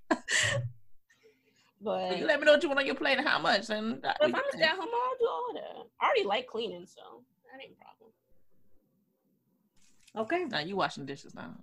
But 1.82 2.18
you 2.18 2.26
let 2.26 2.40
me 2.40 2.46
know 2.46 2.52
what 2.52 2.62
you 2.62 2.68
want 2.68 2.80
on 2.80 2.86
your 2.86 2.94
plate 2.94 3.18
and 3.18 3.26
how 3.26 3.38
much, 3.38 3.70
and 3.70 4.00
But 4.02 4.16
if 4.20 4.34
I'm 4.34 4.40
a 4.40 4.52
stay 4.52 4.62
at 4.62 4.70
home, 4.70 4.78
mom, 4.80 4.88
I'll 4.94 5.18
do 5.18 5.26
all 5.28 5.52
that. 5.54 5.86
I 6.00 6.06
already 6.06 6.24
like 6.24 6.46
cleaning, 6.46 6.86
so 6.86 7.22
that 7.50 7.62
ain't 7.62 7.72
a 7.72 7.76
problem. 7.82 8.10
Okay. 10.16 10.44
Now 10.44 10.60
you 10.60 10.76
washing 10.76 11.06
dishes 11.06 11.34
now. 11.34 11.54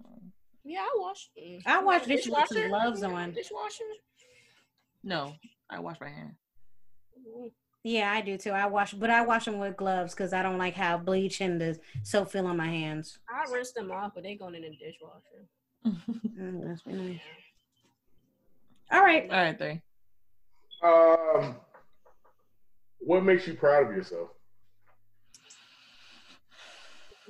Yeah, 0.64 0.80
I 0.82 0.92
wash. 0.98 1.30
mm. 1.42 1.62
I 1.66 1.84
wash 1.84 2.08
You 2.08 2.08
got 2.08 2.16
dishes 2.16 2.32
with 2.32 2.48
some 2.48 2.58
dishwasher? 2.58 2.70
gloves 2.70 3.02
You 3.02 3.08
got 3.08 3.14
a 3.14 3.18
on. 3.18 3.32
Dishwasher. 3.32 3.84
No, 5.04 5.34
I 5.70 5.80
wash 5.80 6.00
my 6.02 6.10
hand. 6.10 6.36
Mm. 7.20 7.52
Yeah, 7.88 8.12
I 8.12 8.20
do 8.20 8.38
too. 8.38 8.50
I 8.52 8.66
wash, 8.66 8.92
but 8.94 9.10
I 9.10 9.22
wash 9.22 9.46
them 9.46 9.60
with 9.60 9.78
gloves 9.78 10.14
because 10.14 10.34
I 10.34 10.44
don't 10.44 10.58
like 10.58 10.74
how 10.74 10.98
bleach 10.98 11.40
and 11.40 11.60
the 11.60 11.80
soap 12.04 12.30
feel 12.30 12.46
on 12.46 12.58
my 12.58 12.68
hands. 12.68 13.20
I 13.30 13.50
rinse 13.50 13.72
them 13.72 13.92
off, 13.92 14.12
but 14.14 14.24
they 14.24 14.36
going 14.36 14.56
in 14.56 14.64
the 14.64 14.72
dishwasher. 14.72 15.46
Mm, 16.38 16.68
that's 16.68 16.86
nice. 16.86 17.20
All 18.92 19.02
right. 19.02 19.24
All 19.32 19.38
right, 19.38 19.58
three. 19.58 19.82
Um, 20.84 21.56
what 23.00 23.24
makes 23.24 23.48
you 23.48 23.54
proud 23.54 23.90
of 23.90 23.96
yourself? 23.96 24.30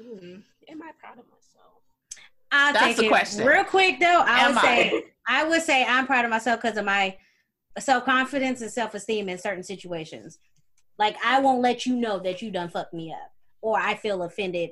Mm. 0.02 0.42
Am 0.70 0.82
I 0.82 0.92
proud 1.00 1.20
of 1.20 1.26
myself? 1.26 1.82
I'll 2.52 2.74
That's 2.74 2.86
take 2.86 2.98
the 2.98 3.06
it. 3.06 3.10
question. 3.10 3.46
Real 3.46 3.64
quick 3.64 4.00
though, 4.00 4.24
I 4.26 4.40
Am 4.40 4.56
would 4.56 4.62
say 4.62 5.04
I? 5.28 5.42
I 5.42 5.48
would 5.48 5.62
say 5.62 5.86
I'm 5.86 6.08
proud 6.08 6.26
of 6.26 6.32
myself 6.32 6.62
because 6.62 6.78
of 6.78 6.84
my 6.86 7.16
self 7.80 8.06
confidence 8.06 8.62
and 8.62 8.72
self 8.72 8.94
esteem 8.94 9.30
in 9.30 9.38
certain 9.38 9.64
situations. 9.64 10.40
Like 10.98 11.16
I 11.24 11.40
won't 11.40 11.62
let 11.62 11.86
you 11.86 11.95
know 11.95 12.20
that 12.20 12.41
you 12.41 12.52
done 12.52 12.70
fucked 12.70 12.94
me 12.94 13.12
up, 13.12 13.32
or 13.62 13.80
I 13.80 13.95
feel 13.95 14.24
offended 14.24 14.72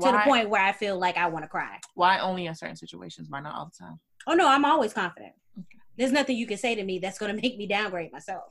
to 0.00 0.12
the 0.12 0.18
point 0.24 0.50
where 0.50 0.60
I 0.62 0.72
feel 0.72 0.98
like 0.98 1.16
I 1.16 1.28
want 1.28 1.44
to 1.44 1.48
cry. 1.48 1.78
Why 1.94 2.18
only 2.18 2.46
in 2.46 2.54
certain 2.54 2.76
situations? 2.76 3.28
Why 3.30 3.40
not 3.40 3.54
all 3.54 3.66
the 3.72 3.84
time? 3.84 4.00
Oh 4.26 4.34
no, 4.34 4.48
I'm 4.48 4.64
always 4.64 4.92
confident. 4.92 5.32
Okay. 5.58 5.66
There's 5.96 6.12
nothing 6.12 6.36
you 6.36 6.46
can 6.46 6.58
say 6.58 6.74
to 6.74 6.82
me 6.84 6.98
that's 6.98 7.18
going 7.18 7.34
to 7.34 7.40
make 7.40 7.56
me 7.56 7.66
downgrade 7.66 8.12
myself. 8.12 8.44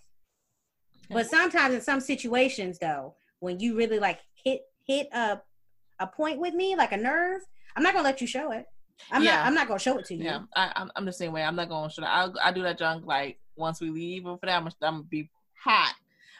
But 1.10 1.27
sometimes 1.30 1.73
in 1.73 1.81
some 1.81 1.99
situations 2.02 2.80
though, 2.80 3.15
when 3.39 3.60
you 3.60 3.77
really 3.77 3.99
like 3.99 4.19
hit 4.44 4.61
hit 4.85 5.07
a 5.14 5.41
a 5.99 6.07
point 6.07 6.39
with 6.39 6.53
me, 6.53 6.76
like 6.76 6.91
a 6.91 6.98
nerve, 6.98 7.41
I'm 7.76 7.84
not 7.84 7.94
going 7.94 8.03
to 8.03 8.10
let 8.10 8.22
you 8.22 8.27
show 8.27 8.52
it. 8.52 8.65
I'm 9.11 9.23
Yeah. 9.23 9.38
not 9.38 9.45
I'm 9.48 9.53
not 9.53 9.68
going 9.68 9.80
to 9.80 9.84
show 9.84 9.98
it 9.98 10.06
to 10.06 10.15
you. 10.15 10.23
Yeah, 10.23 10.41
I, 10.56 10.72
I'm, 10.76 10.91
I'm 10.95 11.06
the 11.06 11.14
same 11.14 11.31
way. 11.34 11.44
I'm 11.44 11.56
not 11.56 11.69
going 11.69 11.89
to 11.89 11.94
show 11.94 12.02
that. 12.02 12.10
I'll, 12.11 12.34
I 12.41 12.52
do 12.52 12.64
that 12.64 12.77
junk 12.77 13.06
like 13.06 13.39
once 13.57 13.81
we 13.81 13.89
leave 13.89 14.25
or 14.25 14.38
for 14.38 14.45
that. 14.45 14.55
I'm, 14.55 14.63
gonna- 14.63 14.75
I'm 14.81 14.93
gonna 14.95 15.03
be 15.03 15.29
hot, 15.61 15.95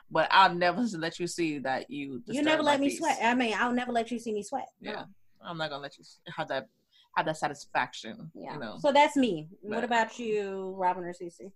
but 0.10 0.28
I'll 0.32 0.54
never 0.54 0.82
let 0.98 1.20
you 1.20 1.28
see 1.28 1.60
that 1.60 1.90
you. 1.90 2.22
You 2.28 2.42
never 2.44 2.64
let 2.64 2.80
me 2.80 2.90
peace. 2.90 3.00
sweat. 3.00 3.20
I 3.24 3.34
mean, 3.36 3.54
I'll 3.58 3.74
never 3.74 3.92
let 3.92 4.12
you 4.12 4.20
see 4.20 4.32
me 4.34 4.44
sweat. 4.44 4.68
No. 4.82 4.92
Yeah, 4.92 5.04
I'm 5.42 5.58
not 5.58 5.70
gonna 5.70 5.82
let 5.84 5.98
you 5.98 6.04
have 6.36 6.48
that 6.50 6.68
have 7.16 7.26
that 7.26 7.38
satisfaction. 7.38 8.32
Yeah. 8.36 8.54
You 8.54 8.60
know. 8.60 8.78
So 8.80 8.92
that's 8.92 9.18
me. 9.18 9.48
What 9.62 9.84
about 9.84 10.18
you, 10.20 10.76
Robin 10.78 11.04
or 11.04 11.14
Cece? 11.14 11.52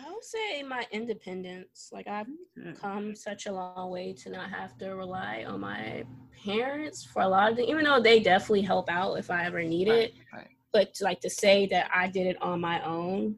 I 0.00 0.12
would 0.12 0.22
say 0.22 0.62
my 0.62 0.86
independence. 0.92 1.90
Like 1.92 2.06
I've 2.06 2.26
Mm. 2.58 2.78
come 2.80 3.14
such 3.14 3.46
a 3.46 3.52
long 3.52 3.90
way 3.90 4.12
to 4.12 4.30
not 4.30 4.50
have 4.50 4.76
to 4.78 4.90
rely 4.90 5.44
on 5.46 5.60
my 5.60 6.04
parents 6.44 7.04
for 7.04 7.22
a 7.22 7.28
lot 7.28 7.50
of 7.50 7.56
things, 7.56 7.68
even 7.68 7.84
though 7.84 8.00
they 8.00 8.20
definitely 8.20 8.62
help 8.62 8.88
out 8.90 9.14
if 9.14 9.30
I 9.30 9.44
ever 9.46 9.62
need 9.64 9.88
Right, 9.88 9.98
it. 10.10 10.14
right. 10.32 10.48
But 10.72 10.94
to, 10.94 11.04
like 11.04 11.20
to 11.20 11.30
say 11.30 11.66
that 11.66 11.90
I 11.94 12.08
did 12.08 12.26
it 12.26 12.40
on 12.42 12.60
my 12.60 12.84
own, 12.84 13.36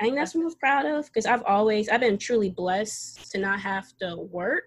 I 0.00 0.04
think 0.04 0.16
that's 0.16 0.34
what 0.34 0.40
I'm 0.40 0.44
most 0.44 0.60
proud 0.60 0.84
of 0.86 1.06
because 1.06 1.26
I've 1.26 1.42
always 1.44 1.88
I've 1.88 2.00
been 2.00 2.18
truly 2.18 2.50
blessed 2.50 3.30
to 3.32 3.38
not 3.38 3.60
have 3.60 3.96
to 3.98 4.16
work 4.16 4.64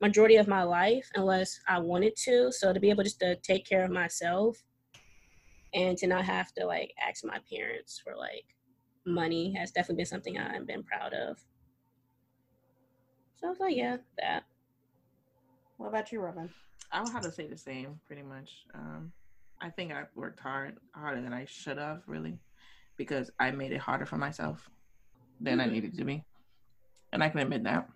majority 0.00 0.36
of 0.36 0.46
my 0.46 0.62
life 0.62 1.08
unless 1.14 1.60
I 1.66 1.78
wanted 1.78 2.16
to. 2.24 2.52
So 2.52 2.72
to 2.72 2.80
be 2.80 2.90
able 2.90 3.02
just 3.02 3.20
to 3.20 3.36
take 3.36 3.66
care 3.66 3.84
of 3.84 3.90
myself 3.90 4.62
and 5.74 5.96
to 5.98 6.06
not 6.06 6.24
have 6.24 6.52
to 6.54 6.66
like 6.66 6.92
ask 7.06 7.24
my 7.24 7.38
parents 7.52 8.00
for 8.02 8.14
like 8.16 8.44
money 9.04 9.54
has 9.54 9.70
definitely 9.70 9.96
been 10.02 10.06
something 10.06 10.38
I've 10.38 10.66
been 10.66 10.82
proud 10.82 11.12
of. 11.12 11.38
So 13.36 13.46
I 13.46 13.50
was 13.50 13.60
like, 13.60 13.76
yeah, 13.76 13.98
that. 14.18 14.44
What 15.76 15.88
about 15.88 16.10
you, 16.10 16.20
Robin? 16.20 16.48
I 16.90 17.02
would 17.02 17.12
have 17.12 17.22
to 17.22 17.30
say 17.30 17.46
the 17.46 17.58
same, 17.58 18.00
pretty 18.06 18.22
much. 18.22 18.50
Um, 18.74 19.12
I 19.60 19.70
think 19.70 19.92
I 19.92 20.04
worked 20.14 20.40
hard, 20.40 20.76
harder 20.94 21.22
than 21.22 21.32
I 21.32 21.46
should 21.46 21.78
have, 21.78 22.02
really, 22.06 22.38
because 22.96 23.30
I 23.40 23.50
made 23.50 23.72
it 23.72 23.78
harder 23.78 24.06
for 24.06 24.16
myself 24.16 24.68
than 25.40 25.60
I 25.60 25.66
Mhm. 25.66 25.72
needed 25.72 25.96
to 25.98 26.04
be, 26.04 26.24
and 27.12 27.22
I 27.22 27.28
can 27.28 27.40
admit 27.40 27.64
that. 27.64 27.88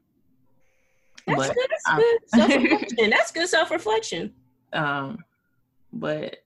That's 1.26 1.48
But, 1.48 1.54
good. 1.54 1.70
That's 1.70 1.88
um, 1.90 1.96
good 1.98 2.18
self 2.28 2.54
reflection. 2.54 3.10
That's 3.10 3.32
good 3.32 3.48
self 3.48 3.70
reflection. 3.70 4.34
Um, 4.72 5.24
but 5.92 6.38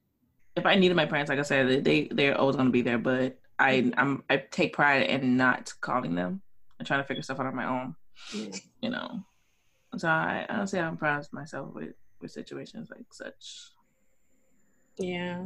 if 0.56 0.66
I 0.66 0.74
needed 0.74 0.96
my 0.96 1.06
parents, 1.06 1.28
like 1.28 1.38
I 1.38 1.42
said, 1.42 1.84
they 1.84 2.08
they're 2.10 2.36
always 2.38 2.56
gonna 2.56 2.70
be 2.70 2.82
there. 2.82 2.98
But 2.98 3.38
I 3.58 3.92
I'm 3.96 4.24
I 4.28 4.38
take 4.38 4.72
pride 4.72 5.02
in 5.08 5.36
not 5.36 5.72
calling 5.80 6.14
them 6.14 6.42
and 6.78 6.86
trying 6.86 7.00
to 7.00 7.06
figure 7.06 7.22
stuff 7.22 7.38
out 7.40 7.46
on 7.46 7.54
my 7.54 7.66
own. 7.66 7.94
You 8.80 8.90
know, 8.90 9.24
so 9.96 10.08
I 10.08 10.44
I 10.48 10.56
don't 10.56 10.66
say 10.66 10.80
I'm 10.80 10.96
proud 10.96 11.20
of 11.20 11.32
myself 11.32 11.72
with 11.72 11.94
with 12.20 12.32
situations 12.32 12.90
like 12.90 13.06
such. 13.12 13.70
Yeah. 14.98 15.44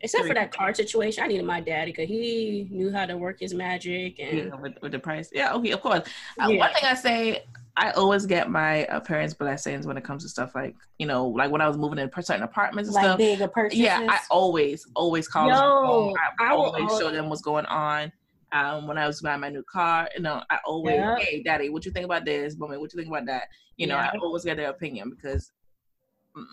Except 0.00 0.26
for 0.26 0.34
that 0.34 0.52
card 0.52 0.76
situation, 0.76 1.22
I 1.22 1.28
needed 1.28 1.44
my 1.44 1.60
daddy 1.60 1.92
because 1.92 2.08
he 2.08 2.66
knew 2.70 2.92
how 2.92 3.06
to 3.06 3.16
work 3.16 3.38
his 3.38 3.54
magic 3.54 4.18
and 4.18 4.36
Yeah, 4.38 4.54
with, 4.56 4.72
with 4.82 4.90
the 4.92 4.98
price. 4.98 5.30
Yeah, 5.32 5.52
okay, 5.54 5.70
of 5.70 5.80
course. 5.80 6.02
Uh, 6.40 6.48
Yeah. 6.48 6.58
one 6.58 6.72
thing 6.74 6.82
I 6.84 6.94
say 6.94 7.44
I 7.76 7.92
always 7.92 8.26
get 8.26 8.50
my 8.50 8.84
uh, 8.86 8.98
parents' 9.00 9.32
blessings 9.32 9.86
when 9.86 9.96
it 9.96 10.02
comes 10.04 10.24
to 10.24 10.28
stuff 10.28 10.54
like 10.56 10.74
you 10.98 11.06
know, 11.06 11.28
like 11.28 11.50
when 11.52 11.60
I 11.60 11.68
was 11.68 11.78
moving 11.78 11.98
in 12.00 12.10
certain 12.20 12.42
apartments 12.42 12.88
and 12.88 12.94
like 12.96 13.04
stuff. 13.04 13.18
bigger 13.18 13.48
purchases. 13.48 13.78
Yeah, 13.84 14.04
I 14.10 14.18
always, 14.28 14.86
always 14.96 15.28
call 15.28 15.46
them. 15.48 15.56
Yo, 15.56 16.14
I, 16.40 16.50
I 16.50 16.54
will 16.54 16.74
always 16.74 16.98
show 16.98 17.10
them 17.12 17.28
what's 17.30 17.40
going 17.42 17.66
on. 17.66 18.12
Um, 18.50 18.86
when 18.86 18.98
I 18.98 19.06
was 19.06 19.22
buying 19.22 19.40
my 19.40 19.48
new 19.48 19.62
car, 19.62 20.10
you 20.14 20.22
know, 20.22 20.42
I 20.50 20.58
always, 20.66 20.96
Yeah. 20.96 21.16
hey, 21.18 21.42
daddy, 21.42 21.70
what 21.70 21.86
you 21.86 21.92
think 21.92 22.04
about 22.04 22.26
this? 22.26 22.56
Mommy, 22.58 22.76
what 22.76 22.92
you 22.92 22.98
think 22.98 23.08
about 23.08 23.24
that? 23.26 23.44
You 23.78 23.86
know, 23.86 23.94
Yeah. 23.96 24.10
I 24.12 24.18
always 24.18 24.44
get 24.44 24.58
their 24.58 24.68
opinion 24.68 25.08
because 25.08 25.52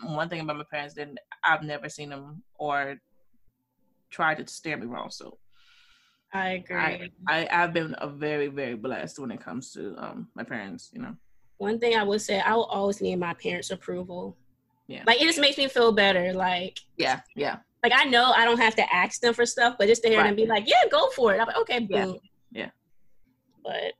one 0.04 0.28
thing 0.28 0.40
about 0.40 0.56
my 0.56 0.64
parents, 0.70 0.94
then 0.94 1.16
I've 1.44 1.62
never 1.62 1.88
seen 1.88 2.10
them 2.10 2.42
or 2.54 2.96
tried 4.10 4.38
to 4.38 4.46
steer 4.52 4.76
me 4.76 4.86
wrong. 4.86 5.10
So 5.10 5.38
I 6.32 6.50
agree. 6.50 6.76
I, 6.76 7.10
I, 7.28 7.48
I've 7.50 7.72
been 7.72 7.94
a 7.98 8.08
very, 8.08 8.48
very 8.48 8.74
blessed 8.74 9.18
when 9.18 9.30
it 9.30 9.40
comes 9.40 9.72
to 9.72 9.94
um 9.98 10.28
my 10.34 10.44
parents. 10.44 10.90
You 10.92 11.02
know, 11.02 11.16
One 11.58 11.78
thing 11.78 11.96
I 11.96 12.02
would 12.02 12.20
say, 12.20 12.40
I 12.40 12.54
will 12.54 12.64
always 12.64 13.00
need 13.00 13.16
my 13.16 13.34
parents' 13.34 13.70
approval. 13.70 14.36
Yeah. 14.86 15.04
Like 15.06 15.20
it 15.20 15.24
just 15.24 15.40
makes 15.40 15.56
me 15.58 15.68
feel 15.68 15.92
better. 15.92 16.32
Like 16.32 16.78
yeah, 16.96 17.20
yeah, 17.36 17.58
like 17.82 17.92
I 17.94 18.04
know 18.04 18.32
I 18.36 18.44
don't 18.44 18.60
have 18.60 18.74
to 18.76 18.94
ask 18.94 19.20
them 19.20 19.34
for 19.34 19.46
stuff, 19.46 19.76
but 19.78 19.86
just 19.88 20.02
to 20.02 20.08
hear 20.08 20.18
them 20.18 20.26
Right. 20.26 20.36
be 20.36 20.46
like, 20.46 20.68
"Yeah, 20.68 20.82
go 20.90 21.08
for 21.10 21.34
it." 21.34 21.40
I'm 21.40 21.46
like, 21.46 21.56
"Okay, 21.58 21.86
Yeah. 21.88 22.04
boom." 22.06 22.18
Yeah. 22.50 22.70
But 23.62 23.92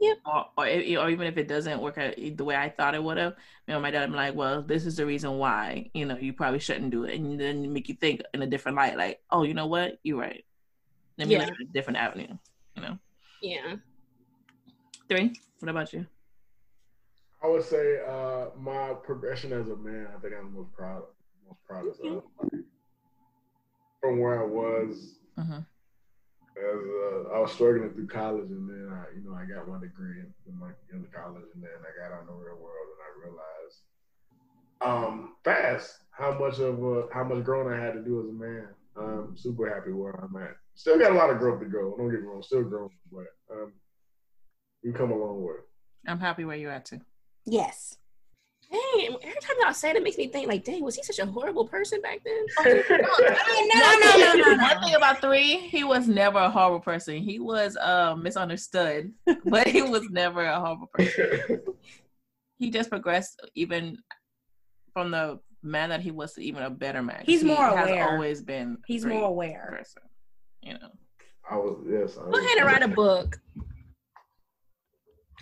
or, 0.00 0.46
or 0.56 0.66
or 0.66 1.10
even 1.10 1.26
if 1.26 1.36
it 1.36 1.48
doesn't 1.48 1.80
work 1.80 1.98
out 1.98 2.14
the 2.16 2.44
way 2.44 2.54
I 2.56 2.68
thought 2.68 2.94
it 2.94 3.02
would 3.02 3.16
have, 3.18 3.34
you 3.66 3.74
know, 3.74 3.80
my 3.80 3.90
dad, 3.90 4.04
I'm 4.04 4.12
like, 4.14 4.34
well, 4.34 4.62
this 4.62 4.86
is 4.86 4.96
the 4.96 5.06
reason 5.06 5.38
why, 5.38 5.90
you 5.94 6.06
know, 6.06 6.16
you 6.16 6.32
probably 6.32 6.60
shouldn't 6.60 6.90
do 6.90 7.04
it, 7.04 7.18
and 7.18 7.40
then 7.40 7.72
make 7.72 7.88
you 7.88 7.94
think 7.94 8.22
in 8.34 8.42
a 8.42 8.46
different 8.46 8.76
light, 8.76 8.96
like, 8.96 9.20
oh, 9.30 9.42
you 9.42 9.54
know 9.54 9.66
what, 9.66 9.98
you're 10.02 10.18
right. 10.20 10.44
Let 11.18 11.28
me 11.28 11.34
Yeah. 11.34 11.40
look 11.40 11.48
at 11.48 11.60
a 11.68 11.72
different 11.72 11.98
avenue, 11.98 12.38
you 12.76 12.82
know. 12.82 12.98
yeah, 13.42 13.76
Three. 15.08 15.32
What 15.60 15.68
about 15.70 15.92
you? 15.92 16.06
I 17.42 17.48
would 17.48 17.64
say 17.64 18.00
uh, 18.06 18.46
my 18.56 18.94
progression 19.02 19.52
as 19.52 19.68
a 19.68 19.76
man. 19.76 20.08
I 20.16 20.20
think 20.20 20.34
I'm 20.38 20.54
most 20.54 20.72
proud, 20.72 21.02
most 21.46 21.64
proud 21.66 21.86
of. 21.86 22.22
From 24.00 24.20
where 24.20 24.40
I 24.40 24.44
was 24.44 25.18
Mhm. 25.38 25.66
as 26.56 26.64
uh, 26.64 27.34
I 27.34 27.38
was 27.40 27.52
struggling 27.52 27.90
through 27.94 28.06
college, 28.08 28.50
and 28.50 28.68
then 28.68 28.87
I, 29.08 29.16
you 29.16 29.24
know, 29.24 29.34
I 29.36 29.44
got 29.44 29.68
one 29.68 29.80
degree 29.80 30.20
in, 30.20 30.32
in 30.46 30.58
my 30.58 30.70
in 30.92 31.06
college, 31.14 31.44
and 31.54 31.62
then 31.62 31.70
I 31.80 32.08
got 32.08 32.14
out 32.14 32.22
in 32.22 32.26
the 32.26 32.32
real 32.32 32.56
world, 32.56 32.88
and 32.92 33.00
I 33.02 33.10
realized 33.24 33.78
um, 34.80 35.34
fast 35.44 35.98
how 36.10 36.32
much 36.38 36.58
of 36.58 36.84
uh, 36.84 37.06
how 37.12 37.24
much 37.24 37.44
growing 37.44 37.72
I 37.72 37.82
had 37.82 37.94
to 37.94 38.02
do 38.02 38.20
as 38.20 38.28
a 38.28 38.32
man. 38.32 38.68
I'm 38.96 39.36
super 39.36 39.72
happy 39.72 39.92
where 39.92 40.12
I'm 40.12 40.34
at. 40.42 40.56
Still 40.74 40.98
got 40.98 41.12
a 41.12 41.14
lot 41.14 41.30
of 41.30 41.38
growth 41.38 41.60
to 41.60 41.66
go. 41.66 41.94
Don't 41.96 42.10
get 42.10 42.20
me 42.20 42.26
wrong, 42.26 42.42
still 42.42 42.64
growing, 42.64 42.90
but 43.12 43.26
um, 43.52 43.72
we've 44.82 44.94
come 44.94 45.12
a 45.12 45.16
long 45.16 45.42
way. 45.42 45.54
I'm 46.06 46.18
happy 46.18 46.44
where 46.44 46.56
you're 46.56 46.72
at 46.72 46.84
too. 46.84 47.00
yes. 47.46 47.96
Dang. 48.70 49.16
Every 49.22 49.40
time 49.40 49.56
y'all 49.60 49.72
say 49.72 49.90
it, 49.90 49.96
it 49.96 50.02
makes 50.02 50.16
me 50.18 50.28
think 50.28 50.48
like, 50.48 50.64
"Dang, 50.64 50.82
was 50.82 50.96
he 50.96 51.02
such 51.02 51.18
a 51.18 51.26
horrible 51.26 51.66
person 51.66 52.00
back 52.00 52.20
then?" 52.24 52.46
No, 52.88 53.98
no, 54.00 54.16
no, 54.16 54.32
no, 54.34 54.54
no. 54.56 54.62
One 54.62 54.80
thing 54.82 54.94
about 54.94 55.20
three, 55.20 55.56
he 55.68 55.84
was 55.84 56.08
never 56.08 56.38
a 56.38 56.50
horrible 56.50 56.80
person. 56.80 57.16
He 57.18 57.38
was 57.38 57.76
uh, 57.76 58.14
misunderstood, 58.16 59.12
but 59.44 59.66
he 59.66 59.82
was 59.82 60.08
never 60.10 60.44
a 60.44 60.58
horrible 60.60 60.88
person. 60.92 61.60
he 62.58 62.70
just 62.70 62.90
progressed 62.90 63.40
even 63.54 63.98
from 64.92 65.10
the 65.10 65.38
man 65.62 65.88
that 65.90 66.00
he 66.00 66.10
was 66.10 66.34
to 66.34 66.42
even 66.42 66.62
a 66.62 66.70
better 66.70 67.02
man. 67.02 67.22
He's 67.24 67.42
he 67.42 67.46
more 67.48 67.64
has 67.76 67.88
aware. 67.90 68.10
always 68.12 68.42
been 68.42 68.78
He's 68.86 69.04
more 69.04 69.24
aware. 69.28 69.74
person. 69.76 70.02
You 70.62 70.74
know, 70.74 70.90
I 71.50 71.56
was 71.56 71.78
yes. 71.88 72.16
I 72.18 72.22
Go 72.24 72.30
was, 72.30 72.44
ahead 72.44 72.58
and 72.58 72.66
write 72.66 72.82
a 72.82 72.88
book. 72.94 73.36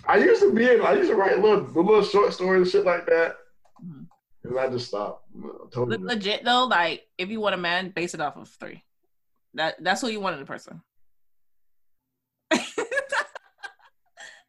I 0.04 0.18
used 0.18 0.40
to 0.42 0.52
be 0.52 0.68
in. 0.70 0.80
I 0.82 0.92
used 0.94 1.10
to 1.10 1.16
write 1.16 1.38
little, 1.40 1.62
little 1.82 2.02
short 2.02 2.32
stories 2.32 2.62
and 2.62 2.70
shit 2.70 2.84
like 2.84 3.06
that, 3.06 3.36
Mhm. 3.84 4.06
and 4.44 4.58
I 4.58 4.68
just 4.68 4.88
stopped. 4.88 5.24
I 5.36 5.68
told 5.72 5.88
Le- 5.90 5.98
legit 5.98 6.44
though, 6.44 6.64
like 6.64 7.06
if 7.18 7.28
you 7.30 7.40
want 7.40 7.54
a 7.54 7.58
man, 7.58 7.90
base 7.90 8.14
it 8.14 8.20
off 8.20 8.36
of 8.36 8.48
three. 8.48 8.82
That 9.54 9.82
that's 9.82 10.00
who 10.02 10.08
you 10.08 10.20
wanted 10.20 10.42
a 10.42 10.46
person. 10.46 10.82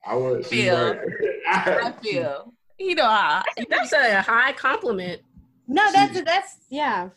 I 0.05 0.15
was. 0.15 0.47
she's 0.47 0.63
feel. 0.65 0.93
right. 0.95 0.99
I 1.49 1.91
feel 2.01 2.53
you 2.79 2.95
know 2.95 3.03
how 3.05 3.43
That's 3.69 3.91
a 3.93 4.21
high 4.21 4.53
compliment. 4.53 5.21
No, 5.67 5.91
that's 5.91 6.21
that's 6.21 6.57
yeah. 6.69 7.09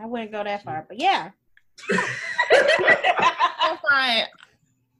I 0.00 0.06
wouldn't 0.06 0.30
go 0.32 0.44
that 0.44 0.62
far, 0.64 0.84
but 0.88 1.00
yeah. 1.00 1.30
I'll 3.60 3.78
find 3.88 4.26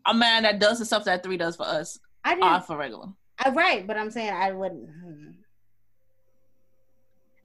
a 0.07 0.15
man 0.15 0.43
that 0.45 0.59
does 0.59 0.79
the 0.79 0.85
stuff 0.85 1.05
that 1.05 1.23
three 1.23 1.37
does 1.37 1.57
for 1.57 1.67
us 1.67 1.99
I 2.25 2.35
didn't. 2.35 2.45
off 2.45 2.67
for 2.67 2.77
regular. 2.77 3.09
I, 3.39 3.51
right, 3.51 3.87
but 3.87 3.97
I'm 3.97 4.11
saying 4.11 4.33
I 4.33 4.53
wouldn't. 4.53 4.89
hmm. 4.89 5.31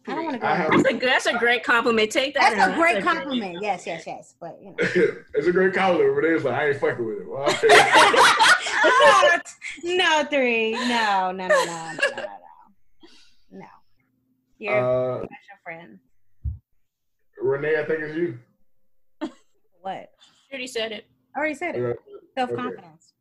I 0.09 0.15
don't 0.15 0.23
want 0.23 0.35
to 0.35 0.39
go. 0.39 0.47
I 0.47 0.55
have- 0.55 0.71
That's 0.71 0.89
a 0.89 0.99
that's 0.99 1.25
a 1.25 1.37
great 1.37 1.63
compliment. 1.63 2.11
Take 2.11 2.33
that. 2.35 2.55
That's 2.55 2.71
a 2.71 2.75
great 2.75 3.03
That's 3.03 3.05
compliment. 3.05 3.61
Yes, 3.61 3.85
yes, 3.85 4.05
yes. 4.07 4.35
But 4.39 4.57
you 4.61 4.69
know. 4.69 4.75
it's 5.33 5.47
a 5.47 5.51
great 5.51 5.73
compliment, 5.73 6.15
but 6.15 6.23
it's 6.23 6.45
like 6.45 6.53
I 6.53 6.69
ain't 6.69 6.79
fucking 6.79 7.05
with 7.05 7.19
it. 7.19 7.27
Well, 7.27 7.45
no, 9.83 10.23
three. 10.29 10.71
No, 10.71 11.31
no, 11.31 11.47
no, 11.47 11.49
no, 11.65 11.65
no, 11.65 11.91
no, 12.15 12.15
no. 12.15 12.25
No. 13.51 13.65
You're 14.59 14.75
uh, 14.75 15.15
a 15.23 15.25
special 15.25 15.57
friend. 15.63 15.99
Renee, 17.41 17.77
I 17.77 17.83
think 17.83 17.99
it's 18.01 18.15
you. 18.15 18.39
What? 19.81 20.11
She 20.47 20.53
already 20.53 20.67
said 20.67 20.91
it. 20.93 21.05
I 21.35 21.39
already 21.39 21.55
said 21.55 21.75
it. 21.75 21.97
Self 22.37 22.53
confidence. 22.55 23.13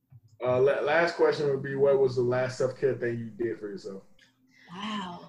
Uh, 0.45 0.59
last 0.61 1.17
question 1.17 1.49
would 1.51 1.63
be, 1.63 1.75
what 1.77 1.99
was 1.99 2.17
the 2.17 2.23
last 2.23 2.59
self 2.59 2.79
care 2.79 2.95
thing 2.95 3.19
you 3.19 3.45
did 3.45 3.59
for 3.59 3.69
yourself? 3.69 4.03
Wow. 4.75 5.21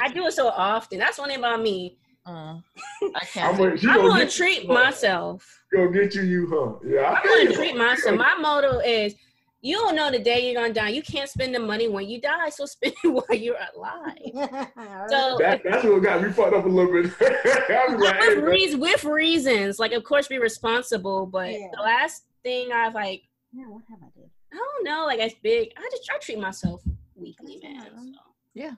I 0.00 0.08
do 0.12 0.26
it 0.26 0.32
so 0.32 0.48
often. 0.48 0.98
That's 0.98 1.18
one 1.18 1.28
thing 1.28 1.38
about 1.38 1.60
me. 1.62 1.98
Mm. 2.26 2.62
I 3.02 3.04
I'm 3.04 3.20
can't. 3.26 3.58
gonna, 3.58 3.70
I'm 3.72 3.80
gonna 3.82 4.08
gonna 4.08 4.30
treat 4.30 4.62
you, 4.62 4.68
myself. 4.68 5.62
Gonna 5.74 5.90
get 5.92 6.14
you, 6.14 6.22
you, 6.22 6.48
huh? 6.50 6.78
Yeah. 6.86 7.00
I 7.02 7.14
I'm 7.20 7.26
gonna 7.26 7.50
you. 7.50 7.52
treat 7.54 7.76
myself. 7.76 8.16
My 8.16 8.34
motto 8.40 8.78
is 8.78 9.14
you 9.60 9.76
don't 9.76 9.94
know 9.94 10.10
the 10.10 10.18
day 10.18 10.46
you're 10.50 10.60
gonna 10.60 10.72
die. 10.72 10.88
You 10.88 11.02
can't 11.02 11.28
spend 11.28 11.54
the 11.54 11.58
money 11.58 11.88
when 11.88 12.08
you 12.08 12.20
die, 12.22 12.48
so 12.48 12.64
spend 12.66 12.94
it 13.04 13.08
while 13.08 13.24
you're 13.38 13.56
alive. 13.76 14.68
So 15.10 15.36
That, 15.38 15.60
that's 15.64 15.84
what 15.84 16.02
got 16.02 16.22
me 16.22 16.32
fucked 16.32 16.54
up 16.54 16.64
a 16.64 16.68
little 16.68 16.90
bit. 16.92 17.12
Like, 17.20 17.66
hey, 17.66 17.84
with, 17.94 18.00
man. 18.38 18.42
reas- 18.42 18.76
with 18.76 19.04
reasons, 19.04 19.78
like 19.78 19.92
of 19.92 20.02
course 20.04 20.26
be 20.28 20.38
responsible, 20.38 21.26
but 21.26 21.50
Yeah. 21.52 21.68
the 21.76 21.82
last 21.82 22.24
thing 22.42 22.72
I've 22.72 22.94
like, 22.94 23.22
yeah, 23.54 23.66
what 23.66 23.82
have 23.88 24.00
I 24.02 24.10
did? 24.18 24.30
I 24.52 24.56
don't 24.56 24.84
know, 24.84 25.06
like 25.06 25.20
it's 25.20 25.34
big. 25.42 25.70
I 25.76 25.88
just 25.90 26.10
I 26.12 26.18
treat 26.18 26.38
myself 26.38 26.82
weekly, 27.14 27.60
man. 27.62 28.12
so. 28.12 28.20
Yeah, 28.54 28.72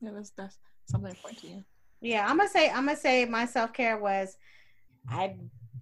that's 0.00 0.30
that's 0.30 0.58
something 0.86 1.10
important 1.10 1.40
to 1.40 1.48
you. 1.48 1.64
Yeah, 2.00 2.26
I'm 2.28 2.36
gonna 2.36 2.48
say 2.48 2.70
I'm 2.70 2.86
gonna 2.86 2.96
say 2.96 3.24
my 3.24 3.46
self 3.46 3.72
care 3.72 3.98
was 3.98 4.36
I 5.08 5.36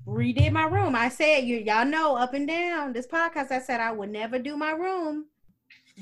redid 0.06 0.52
my 0.52 0.64
room. 0.64 0.94
I 0.94 1.08
said 1.08 1.44
you 1.44 1.58
y'all 1.58 1.84
know 1.84 2.16
up 2.16 2.34
and 2.34 2.48
down 2.48 2.92
this 2.92 3.06
podcast. 3.06 3.50
I 3.50 3.60
said 3.60 3.80
I 3.80 3.92
would 3.92 4.10
never 4.10 4.38
do 4.38 4.56
my 4.56 4.70
room 4.70 5.26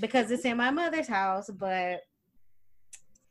because 0.01 0.31
it's 0.31 0.44
in 0.44 0.57
my 0.57 0.70
mother's 0.70 1.09
house, 1.09 1.51
but 1.51 2.02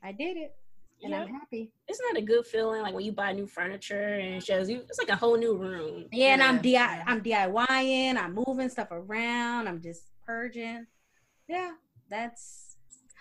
I 0.02 0.12
did 0.12 0.36
it, 0.36 0.54
and 1.02 1.14
I'm 1.14 1.28
happy. 1.28 1.72
It's 1.88 2.00
not 2.00 2.20
a 2.20 2.24
good 2.24 2.46
feeling 2.46 2.82
like 2.82 2.94
when 2.94 3.04
you 3.04 3.12
buy 3.12 3.32
new 3.32 3.46
furniture 3.46 4.14
and 4.14 4.36
it 4.36 4.44
shows 4.44 4.68
you 4.68 4.80
it's 4.88 4.98
like 4.98 5.08
a 5.08 5.16
whole 5.16 5.36
new 5.36 5.56
room. 5.56 6.06
Yeah, 6.12 6.34
and 6.34 6.42
I'm. 6.42 6.60
Yeah. 6.62 7.04
I'm 7.06 7.22
DIYing. 7.22 8.16
I'm 8.16 8.34
moving 8.34 8.68
stuff 8.68 8.88
around. 8.90 9.68
I'm 9.68 9.80
just 9.80 10.04
purging. 10.26 10.86
Yeah, 11.48 11.70
that's. 12.08 12.76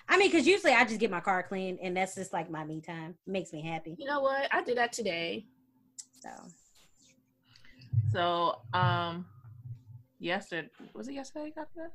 I 0.08 0.18
mean, 0.18 0.32
because 0.32 0.48
usually 0.48 0.74
I 0.74 0.86
just 0.86 1.00
get 1.00 1.12
my 1.12 1.20
car 1.20 1.44
cleaned, 1.44 1.80
and 1.82 1.96
that's 1.96 2.16
just 2.16 2.34
like 2.34 2.50
my 2.50 2.64
me 2.64 2.82
time. 2.82 3.16
It 3.28 3.32
makes 3.32 3.54
me 3.54 3.62
happy. 3.62 3.96
You 3.98 4.08
know 4.08 4.22
what? 4.22 4.48
I 4.52 4.64
did 4.64 4.78
that 4.78 4.92
today. 4.92 5.46
So 6.22 6.30
So, 8.12 8.62
um, 8.74 9.26
yesterday 10.20 10.70
was 10.94 11.08
it 11.08 11.14
yesterday? 11.14 11.54
I 11.56 11.60
got 11.60 11.68
that. 11.76 11.92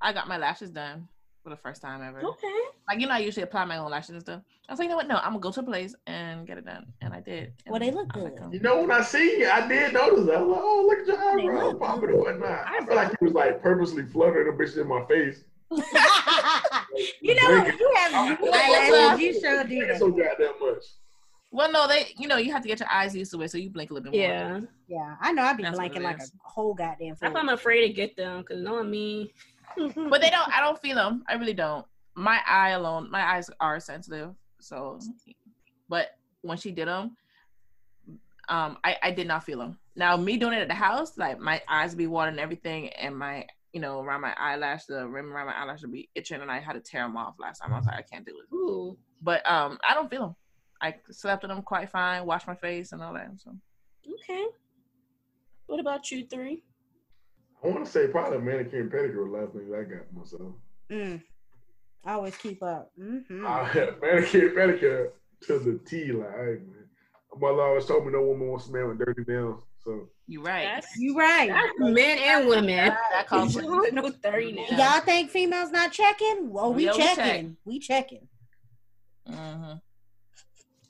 I 0.00 0.12
got 0.12 0.28
my 0.28 0.36
lashes 0.36 0.70
done 0.70 1.08
for 1.46 1.50
the 1.50 1.56
first 1.56 1.80
time 1.80 2.02
ever. 2.02 2.20
Okay. 2.20 2.58
Like 2.88 2.98
you 2.98 3.06
know, 3.06 3.12
I 3.14 3.18
usually 3.18 3.44
apply 3.44 3.64
my 3.66 3.76
own 3.76 3.88
lashes 3.88 4.10
and 4.10 4.20
stuff. 4.20 4.42
I 4.68 4.72
was 4.72 4.80
like, 4.80 4.86
you 4.86 4.90
know 4.90 4.96
what? 4.96 5.06
No, 5.06 5.14
I'm 5.18 5.30
gonna 5.30 5.38
go 5.38 5.52
to 5.52 5.60
a 5.60 5.62
place 5.62 5.94
and 6.08 6.44
get 6.44 6.58
it 6.58 6.64
done, 6.66 6.86
and 7.00 7.14
I 7.14 7.20
did. 7.20 7.52
Well, 7.68 7.78
they 7.78 7.92
look 7.92 8.08
I 8.14 8.16
was 8.18 8.24
like, 8.24 8.34
good. 8.34 8.42
oh. 8.46 8.52
You 8.52 8.58
know, 8.58 8.80
when 8.80 8.90
I 8.90 9.00
see 9.00 9.38
you, 9.38 9.48
I 9.48 9.68
did 9.68 9.92
notice 9.92 10.26
that. 10.26 10.38
I 10.38 10.42
was 10.42 10.56
like, 10.56 10.60
oh, 10.60 10.86
look 10.88 10.98
at 10.98 11.06
your 11.06 11.36
They 11.36 11.42
eyebrows 11.44 11.72
look 11.74 11.80
popping 11.80 12.08
and 12.10 12.18
whatnot. 12.18 12.64
I 12.66 12.84
feel 12.84 12.96
like 12.96 13.10
you 13.12 13.16
was 13.20 13.32
like 13.32 13.62
purposely 13.62 14.04
fluttering 14.06 14.56
the 14.56 14.64
bitch 14.64 14.76
in 14.76 14.88
my 14.88 15.04
face. 15.06 15.44
you 15.70 17.34
know, 17.36 17.48
you 17.64 17.92
have 17.94 18.40
you 18.40 18.52
eyelashes. 18.52 19.20
You 19.20 19.40
sure 19.40 19.62
do 19.62 19.96
So 19.98 20.10
that. 20.10 20.36
goddamn 20.38 20.54
much. 20.60 20.82
Well, 21.52 21.70
no, 21.70 21.86
they, 21.86 22.12
you 22.18 22.26
know, 22.26 22.38
you 22.38 22.50
have 22.52 22.62
to 22.62 22.68
get 22.68 22.80
your 22.80 22.90
eyes 22.90 23.14
used 23.14 23.30
to 23.32 23.40
it, 23.42 23.50
so 23.52 23.56
you 23.56 23.70
blink 23.70 23.90
a 23.90 23.94
little 23.94 24.10
bit 24.10 24.18
more. 24.18 24.28
Yeah. 24.28 24.60
Yeah, 24.88 25.14
I 25.20 25.32
know. 25.32 25.42
I'd 25.42 25.56
be 25.56 25.62
That's 25.62 25.78
what 25.78 25.92
blanking 25.92 26.02
like 26.02 26.18
a 26.18 26.26
whole 26.42 26.74
goddamn 26.74 27.14
That's 27.20 27.32
why 27.32 27.40
I'm 27.40 27.48
afraid 27.50 27.86
to 27.86 27.92
get 27.92 28.16
them 28.16 28.40
because 28.40 28.60
knowing 28.60 28.90
me. 28.90 29.32
But 29.76 30.20
they 30.20 30.30
don't. 30.30 30.52
I 30.52 30.60
don't 30.60 30.80
feel 30.80 30.96
them. 30.96 31.24
I 31.28 31.34
really 31.34 31.54
don't. 31.54 31.86
My 32.14 32.40
eye 32.46 32.70
alone. 32.70 33.10
My 33.10 33.22
eyes 33.22 33.50
are 33.60 33.78
sensitive. 33.80 34.34
So, 34.60 34.98
but 35.88 36.16
when 36.42 36.56
she 36.56 36.70
did 36.72 36.88
them, 36.88 37.16
um, 38.48 38.78
I 38.84 38.96
I 39.02 39.10
did 39.10 39.26
not 39.26 39.44
feel 39.44 39.58
them. 39.58 39.78
Now 39.94 40.16
me 40.16 40.36
doing 40.36 40.54
it 40.54 40.62
at 40.62 40.68
the 40.68 40.74
house, 40.74 41.18
like 41.18 41.38
my 41.38 41.60
eyes 41.68 41.94
be 41.94 42.06
watering 42.06 42.34
and 42.34 42.40
everything, 42.40 42.88
and 42.90 43.16
my 43.16 43.46
you 43.72 43.80
know, 43.80 44.00
around 44.00 44.22
my 44.22 44.34
eyelash, 44.38 44.86
the 44.86 45.06
rim 45.06 45.30
around 45.30 45.48
my 45.48 45.52
eyelash 45.52 45.82
would 45.82 45.92
be 45.92 46.08
itching, 46.14 46.40
and 46.40 46.50
I 46.50 46.60
had 46.60 46.72
to 46.72 46.80
tear 46.80 47.02
them 47.02 47.16
off 47.16 47.34
last 47.38 47.58
time. 47.58 47.74
I 47.74 47.76
was 47.76 47.86
like, 47.86 47.96
I 47.98 48.02
can't 48.02 48.24
do 48.24 48.32
it. 48.32 48.54
Ooh. 48.54 48.96
But 49.20 49.46
um, 49.46 49.78
I 49.86 49.92
don't 49.92 50.08
feel 50.08 50.20
them. 50.20 50.36
I 50.80 50.94
slept 51.10 51.44
in 51.44 51.50
them 51.50 51.60
quite 51.60 51.90
fine, 51.90 52.24
washed 52.24 52.46
my 52.46 52.54
face 52.54 52.92
and 52.92 53.02
all 53.02 53.12
that. 53.12 53.28
So 53.36 53.54
Okay. 54.14 54.46
What 55.66 55.80
about 55.80 56.10
you 56.10 56.26
three? 56.26 56.62
I 57.66 57.68
want 57.70 57.84
to 57.84 57.90
say 57.90 58.06
probably 58.06 58.38
manicure 58.38 58.80
and 58.80 58.90
pedicure 58.90 59.28
last 59.30 59.52
thing 59.52 59.72
I 59.74 59.82
got 59.82 60.12
myself. 60.14 60.52
Mm. 60.90 61.22
I 62.04 62.12
always 62.12 62.36
keep 62.36 62.62
up. 62.62 62.92
hmm 62.96 63.44
I 63.44 63.64
had 63.64 64.00
manicure 64.00 64.48
and 64.48 64.56
pedicure 64.56 65.08
to 65.42 65.58
the 65.58 65.80
T. 65.84 66.12
Like, 66.12 66.30
hey, 66.30 66.44
man. 66.44 66.84
My 67.38 67.50
mother 67.50 67.62
always 67.62 67.84
told 67.84 68.06
me 68.06 68.12
no 68.12 68.22
woman 68.22 68.48
wants 68.48 68.68
a 68.68 68.72
man 68.72 68.88
with 68.88 68.98
dirty 68.98 69.24
nails. 69.26 69.62
So 69.82 70.08
you 70.28 70.42
right. 70.42 70.64
That's, 70.76 70.96
You 70.96 71.18
right. 71.18 71.48
that's 71.48 71.72
men 71.78 72.18
and 72.18 72.48
women. 72.48 72.76
That 73.12 73.26
calls 73.26 73.54
for- 73.54 73.62
no 73.92 74.10
thirty 74.10 74.52
now. 74.52 74.76
Y'all 74.94 75.00
think 75.00 75.30
females 75.30 75.70
not 75.70 75.92
checking? 75.92 76.50
Well, 76.52 76.72
we 76.72 76.84
Yeah, 76.86 76.92
we 76.92 76.98
check. 76.98 77.16
checking. 77.16 77.56
We 77.64 77.78
checking. 77.80 78.28
hmm 79.28 79.72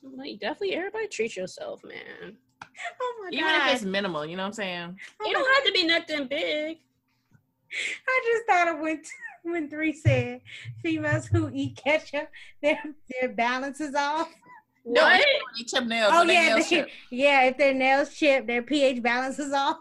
Like 0.02 0.38
definitely, 0.40 0.74
everybody 0.74 1.08
treat 1.08 1.36
yourself, 1.36 1.82
man. 1.84 2.36
Oh 3.00 3.14
my 3.22 3.28
Even 3.32 3.44
god! 3.46 3.68
if 3.68 3.74
it's 3.76 3.84
minimal, 3.84 4.26
you 4.26 4.36
know 4.36 4.42
what 4.42 4.48
I'm 4.48 4.52
saying? 4.52 4.98
It 5.24 5.32
don't 5.32 5.54
have 5.54 5.64
to 5.64 5.72
be 5.72 5.86
nothing 5.86 6.26
big. 6.28 6.78
I 8.08 8.32
just 8.32 8.46
thought 8.46 8.68
of 8.74 8.80
when 8.80 9.02
when 9.42 9.68
three 9.70 9.92
said 9.92 10.40
females 10.82 11.26
who 11.26 11.50
eat 11.52 11.80
ketchup, 11.82 12.28
their 12.62 12.78
their 13.20 13.30
balance 13.30 13.80
is 13.80 13.94
off. 13.94 14.28
No, 14.84 15.02
What? 15.02 15.24
they 15.56 15.64
chip 15.64 15.84
nails. 15.86 16.12
Oh 16.14 16.22
yeah, 16.22 16.54
nails 16.54 16.70
they- 16.70 16.92
yeah. 17.10 17.42
If 17.44 17.58
their 17.58 17.74
nails 17.74 18.14
chip, 18.14 18.46
their 18.46 18.62
pH 18.62 19.02
balance 19.02 19.38
is 19.38 19.52
off. 19.52 19.78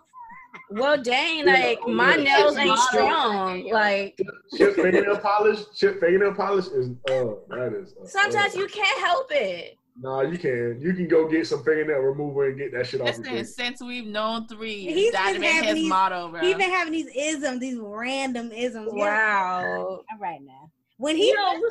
Well, 0.72 1.02
dang, 1.02 1.46
like 1.46 1.80
my 1.88 2.16
nails 2.16 2.58
ain't 2.58 2.80
strong. 2.80 3.70
Like 3.72 4.20
chip 4.58 4.76
fingernail 4.76 5.18
polish, 5.20 5.60
chip 5.76 6.00
fingernail 6.00 6.34
polish 6.34 6.68
is 6.68 6.90
uh 7.10 7.36
that 7.50 7.74
is. 7.80 7.94
Uh, 8.02 8.08
sometimes 8.08 8.56
uh, 8.56 8.60
you 8.60 8.68
can't 8.68 9.00
help 9.06 9.28
it. 9.32 9.78
Nah, 9.98 10.22
you 10.22 10.38
can. 10.38 10.78
You 10.82 10.94
can 10.94 11.08
go 11.08 11.28
get 11.30 11.48
some 11.48 11.64
fingernail 11.64 12.00
remover 12.00 12.50
and 12.50 12.58
get 12.58 12.74
that 12.74 12.86
shit 12.88 13.00
off 13.00 13.08
Listen, 13.08 13.24
face. 13.24 13.56
since 13.56 13.82
we've 13.82 14.06
known 14.06 14.46
three, 14.48 14.86
He's 14.94 15.14
that 15.14 15.32
been 15.34 15.42
been 15.42 15.52
having 15.54 15.68
his 15.70 15.76
these- 15.76 15.90
motto, 15.90 16.30
bro. 16.30 16.42
He 16.42 16.54
been 16.54 16.70
having 16.70 16.92
these 16.92 17.08
isms, 17.16 17.60
these 17.62 17.80
random 17.80 18.52
isms. 18.52 18.92
Yeah. 18.94 19.04
Wow. 19.06 19.86
All 19.88 20.06
right 20.20 20.42
now. 20.42 20.70
When 20.98 21.16
he 21.16 21.28
You 21.30 21.36
know- 21.36 21.52
said 21.54 21.62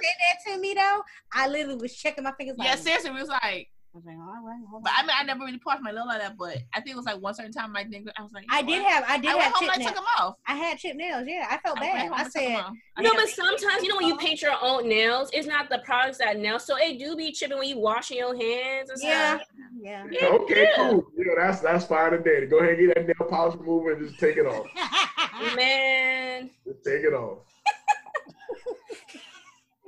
that 0.46 0.52
to 0.54 0.58
me 0.58 0.74
though, 0.74 1.02
I 1.32 1.48
literally 1.48 1.76
was 1.80 1.94
checking 1.96 2.24
my 2.24 2.32
fingers. 2.32 2.56
Like, 2.58 2.68
yeah, 2.68 2.76
seriously, 2.76 3.10
we 3.10 3.20
was 3.20 3.28
like, 3.28 3.68
I 3.94 3.96
was 3.98 4.06
like, 4.06 4.16
oh, 4.18 4.22
all 4.22 4.42
right, 4.44 4.60
hold 4.68 4.82
but. 4.82 4.92
I 4.96 5.02
mean, 5.02 5.12
I 5.16 5.22
never 5.22 5.44
really 5.44 5.58
pushed 5.58 5.80
my 5.80 5.92
nail 5.92 6.04
like 6.04 6.20
that, 6.20 6.36
but 6.36 6.58
I 6.74 6.80
think 6.80 6.94
it 6.94 6.96
was 6.96 7.06
like 7.06 7.22
one 7.22 7.32
certain 7.32 7.52
time 7.52 7.76
I 7.76 7.84
think 7.84 8.08
I 8.18 8.22
was 8.22 8.32
like, 8.32 8.44
I 8.50 8.60
did 8.60 8.82
what? 8.82 8.90
have, 8.92 9.04
I 9.06 9.18
did 9.18 9.30
I 9.30 9.36
have 9.38 9.52
home 9.52 9.68
chip 9.68 9.74
and 9.76 9.82
I 9.82 9.86
took 9.86 9.94
them 9.94 10.04
off. 10.18 10.34
I 10.48 10.54
had 10.56 10.78
chip 10.78 10.96
nails. 10.96 11.24
Yeah, 11.28 11.46
I 11.48 11.58
felt 11.58 11.78
I 11.78 11.82
bad. 11.82 11.96
I 11.96 12.00
and 12.00 12.10
took 12.10 12.24
'em 12.24 12.30
said, 12.32 12.56
off. 12.56 12.72
No, 12.98 13.14
but 13.14 13.28
sometimes 13.28 13.82
you 13.84 13.88
know 13.90 13.96
when 13.96 14.06
you 14.08 14.16
paint 14.16 14.42
your 14.42 14.54
own 14.60 14.88
nails, 14.88 15.30
it's 15.32 15.46
not 15.46 15.68
the 15.70 15.78
products 15.84 16.18
that 16.18 16.38
nail, 16.40 16.58
so 16.58 16.74
it 16.76 16.98
do 16.98 17.14
be 17.14 17.30
chipping 17.30 17.56
when 17.56 17.68
you 17.68 17.78
washing 17.78 18.16
your 18.18 18.34
hands 18.34 18.90
and 18.90 18.98
yeah, 19.00 19.36
stuff. 19.36 19.48
yeah. 19.80 20.04
Yeah, 20.10 20.26
Okay, 20.28 20.62
yeah. 20.76 20.90
cool. 20.90 21.04
Yeah, 21.16 21.24
that's 21.36 21.60
that's 21.60 21.84
fine 21.84 22.14
and 22.14 22.24
dandy. 22.24 22.48
Go 22.48 22.58
ahead 22.58 22.70
and 22.76 22.88
get 22.88 22.94
that 22.96 23.06
nail 23.06 23.28
polish 23.30 23.54
remover 23.60 23.92
and 23.92 24.08
just 24.08 24.18
take 24.18 24.36
it 24.38 24.46
off. 24.46 24.66
Man, 25.56 26.50
Just 26.66 26.84
take 26.84 27.02
it 27.04 27.12
off. 27.14 27.38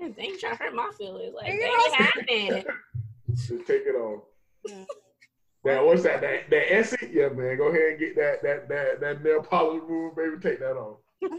man, 0.00 0.14
they 0.16 0.22
ain't 0.24 0.38
trying 0.40 0.56
to 0.56 0.62
hurt 0.62 0.74
my 0.74 0.90
feelings. 0.96 1.34
Like, 1.34 1.52
You 1.52 1.58
they 1.60 1.66
know- 1.66 1.82
ain't 1.86 1.94
happening. 1.94 2.64
Just 3.36 3.66
take 3.66 3.82
it 3.86 3.94
off. 3.96 4.22
Yeah. 4.66 4.84
Now, 5.64 5.86
what's 5.86 6.02
that? 6.04 6.20
That 6.20 6.48
that 6.50 6.72
Essie? 6.72 7.10
Yeah, 7.12 7.28
man. 7.28 7.56
Go 7.56 7.68
ahead 7.68 7.90
and 7.90 7.98
get 7.98 8.16
that 8.16 8.42
that 8.42 8.68
that 8.68 9.00
that 9.00 9.22
nail 9.24 9.42
polish 9.42 9.82
remover, 9.82 10.30
baby. 10.30 10.40
Take 10.42 10.60
that 10.60 10.76
off. 10.76 10.98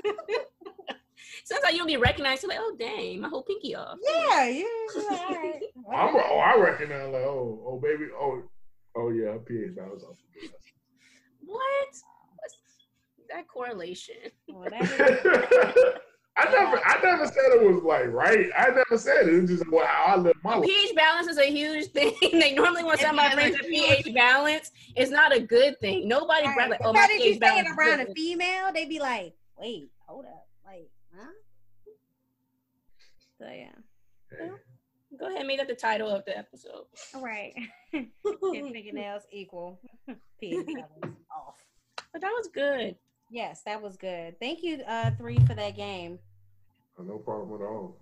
Sometimes 1.46 1.76
you'll 1.78 1.86
be 1.88 1.96
recognized, 1.98 2.44
you're 2.44 2.50
like, 2.50 2.60
oh, 2.62 2.76
dang, 2.78 3.22
my 3.22 3.30
whole 3.30 3.44
pinky 3.44 3.74
off. 3.74 3.98
yeah, 4.04 4.48
yeah. 4.50 4.64
All 4.98 5.34
right. 5.34 5.60
I'm, 5.94 6.16
oh, 6.16 6.40
I 6.40 6.60
recognize 6.60 7.06
like, 7.14 7.22
oh, 7.24 7.64
oh, 7.66 7.80
baby, 7.80 8.06
oh, 8.20 8.44
oh 8.98 9.10
yeah, 9.12 9.32
her 9.32 9.40
pH 9.40 9.76
balance 9.76 10.04
off. 10.04 10.18
What? 11.46 11.62
What's 12.36 12.58
that 13.30 13.48
correlation? 13.48 14.16
Well, 14.50 14.70
that 14.70 14.82
is- 14.84 15.94
I 16.40 16.52
never, 16.52 16.80
I 16.86 17.00
never 17.04 17.26
said 17.26 17.36
it 17.54 17.62
was 17.74 17.84
like 17.84 18.08
right. 18.12 18.48
I 18.58 18.68
never 18.70 18.98
said 18.98 19.28
it. 19.28 19.34
It's 19.34 19.52
just 19.52 19.72
well, 19.72 19.86
how 19.88 20.14
I 20.14 20.18
live 20.18 20.36
my 20.44 20.56
life. 20.56 20.68
pH 20.68 20.96
balance 20.96 21.28
is 21.28 21.38
a 21.38 21.46
huge 21.50 21.88
thing. 21.94 22.14
they 22.22 22.54
normally 22.54 22.84
when 22.84 22.94
It 22.94 23.00
somebody 23.00 23.30
is 23.30 23.56
brings 23.56 23.56
a 23.62 23.66
a 23.66 23.70
pH 24.04 24.14
balance, 24.14 24.72
it's 24.96 25.10
not 25.12 25.36
a 25.36 25.40
good 25.40 25.80
thing. 25.80 26.08
Nobody 26.08 26.46
All 26.48 26.54
brings 26.54 26.70
like, 26.72 26.80
oh, 26.84 26.94
How 26.94 27.02
my 27.02 27.08
did 27.08 27.24
you 27.24 27.32
pH 27.32 27.40
say 27.42 27.60
it 27.60 27.66
balance. 27.66 27.70
is 27.70 27.78
around 27.78 28.00
a 28.02 28.14
female? 28.14 28.72
they'd 28.74 28.90
be 28.90 29.00
like, 29.00 29.34
wait, 29.60 29.90
hold 30.06 30.26
up, 30.26 30.48
like, 30.66 30.90
huh? 31.18 31.32
So 33.40 33.46
yeah. 33.50 34.48
Go 35.20 35.28
ahead 35.28 35.40
and 35.40 35.48
make 35.48 35.58
that 35.58 35.68
the 35.68 35.74
title 35.76 36.10
of 36.10 36.24
the 36.26 36.38
episode. 36.38 36.84
All 37.16 37.24
right. 37.24 37.54
His 37.92 38.06
fingernails 38.52 39.24
equal 39.32 39.80
pH 40.40 40.66
balance 40.68 41.18
off. 41.36 41.56
But 42.12 42.22
that 42.22 42.32
was 42.38 42.48
good. 42.54 42.96
Yes, 43.32 43.62
that 43.66 43.82
was 43.82 43.98
good. 43.98 44.40
Thank 44.40 44.64
you, 44.64 44.82
uh, 44.88 45.12
three 45.18 45.38
for 45.48 45.54
that 45.56 45.76
game. 45.76 46.20
No 47.00 47.18
problem 47.18 47.62
at 47.62 47.66
all. 47.66 47.98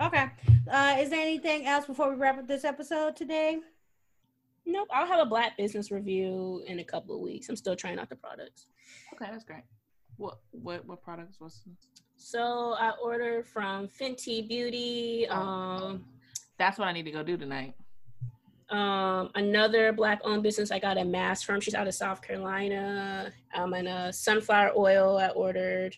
Okay. 0.00 0.30
Uh, 0.70 0.96
is 0.98 1.10
there 1.10 1.20
anything 1.20 1.66
else 1.66 1.86
before 1.86 2.10
we 2.10 2.16
wrap 2.16 2.38
up 2.38 2.46
this 2.46 2.64
episode 2.64 3.16
today? 3.16 3.58
Nope, 4.66 4.88
I'll 4.90 5.06
have 5.06 5.20
a 5.20 5.26
black 5.26 5.56
business 5.56 5.90
review 5.90 6.62
in 6.66 6.78
a 6.78 6.84
couple 6.84 7.14
of 7.14 7.20
weeks. 7.20 7.48
I'm 7.48 7.56
still 7.56 7.76
trying 7.76 7.98
out 7.98 8.08
the 8.08 8.16
products. 8.16 8.66
Okay, 9.12 9.30
that's 9.30 9.44
great. 9.44 9.62
What 10.16 10.38
what 10.52 10.86
what 10.86 11.02
products 11.02 11.40
was? 11.40 11.62
So 12.16 12.74
I 12.78 12.92
ordered 13.02 13.46
from 13.46 13.88
Fenty 13.88 14.48
Beauty, 14.48 15.26
um, 15.28 16.04
That's 16.58 16.78
what 16.78 16.88
I 16.88 16.92
need 16.92 17.04
to 17.04 17.10
go 17.10 17.22
do 17.22 17.36
tonight. 17.36 17.74
Um, 18.70 19.30
another 19.34 19.92
black 19.92 20.20
owned 20.24 20.42
business. 20.42 20.70
I 20.70 20.78
got 20.78 20.98
a 20.98 21.04
mask 21.04 21.46
from. 21.46 21.60
She's 21.60 21.74
out 21.74 21.86
of 21.86 21.94
South 21.94 22.22
Carolina. 22.22 23.32
Um, 23.54 23.74
and 23.74 23.88
a 23.88 24.12
sunflower 24.12 24.72
oil 24.76 25.18
I 25.18 25.28
ordered. 25.28 25.96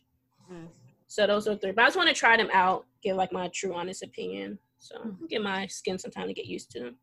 Mm. 0.52 0.68
So 1.06 1.26
those 1.26 1.47
are 1.47 1.56
three. 1.56 1.72
But 1.72 1.82
I 1.82 1.86
just 1.86 1.97
want 1.97 2.09
to 2.09 2.14
try 2.14 2.36
them 2.36 2.51
out, 2.52 2.86
give 3.02 3.16
like 3.16 3.32
my 3.32 3.48
true 3.48 3.74
honest 3.74 4.02
opinion. 4.02 4.59
So 4.78 5.16
give 5.28 5.43
my 5.43 5.66
skin 5.66 5.98
some 5.98 6.10
time 6.10 6.28
to 6.28 6.34
get 6.34 6.47
used 6.47 6.70
to 6.72 6.80
them. 6.80 6.97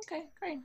Okay, 0.00 0.24
great. 0.40 0.60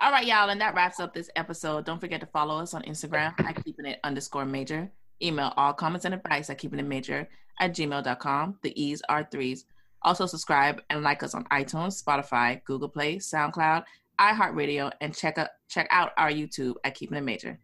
All 0.00 0.10
right, 0.10 0.26
y'all, 0.26 0.48
and 0.48 0.60
that 0.60 0.74
wraps 0.74 0.98
up 0.98 1.12
this 1.12 1.30
episode. 1.36 1.84
Don't 1.84 2.00
forget 2.00 2.20
to 2.20 2.26
follow 2.26 2.58
us 2.58 2.74
on 2.74 2.82
Instagram 2.82 3.38
at 3.38 3.64
keeping 3.64 3.86
it 3.86 4.00
underscore 4.02 4.46
major. 4.46 4.90
Email 5.22 5.52
all 5.56 5.74
comments 5.74 6.06
and 6.06 6.14
advice 6.14 6.48
at 6.48 6.58
keeping 6.58 6.78
it 6.78 6.86
major 6.86 7.28
at 7.58 7.72
gmail.com. 7.72 8.58
The 8.62 8.82
E's 8.82 9.02
are 9.08 9.28
threes. 9.30 9.66
Also, 10.02 10.26
subscribe 10.26 10.80
and 10.90 11.02
like 11.02 11.22
us 11.22 11.34
on 11.34 11.44
iTunes, 11.46 12.02
Spotify, 12.02 12.62
Google 12.64 12.88
Play, 12.88 13.16
SoundCloud, 13.16 13.84
iHeartRadio, 14.18 14.90
and 15.00 15.14
check, 15.14 15.38
up, 15.38 15.50
check 15.68 15.86
out 15.90 16.12
our 16.16 16.30
YouTube 16.30 16.74
at 16.84 16.94
Keeping 16.94 17.18
It 17.18 17.22
Major. 17.22 17.58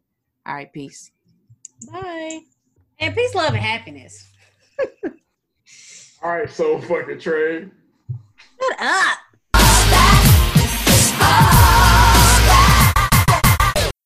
All 0.47 0.55
right, 0.55 0.73
peace. 0.73 1.11
Bye. 1.91 2.41
And 2.99 3.15
peace, 3.15 3.35
love, 3.35 3.55
and 3.55 3.63
happiness. 3.63 4.33
All 6.23 6.31
right, 6.31 6.49
so 6.51 6.81
fucking 6.81 7.21
Trey. 7.21 7.69
Shut 8.61 8.81
up. 8.81 9.19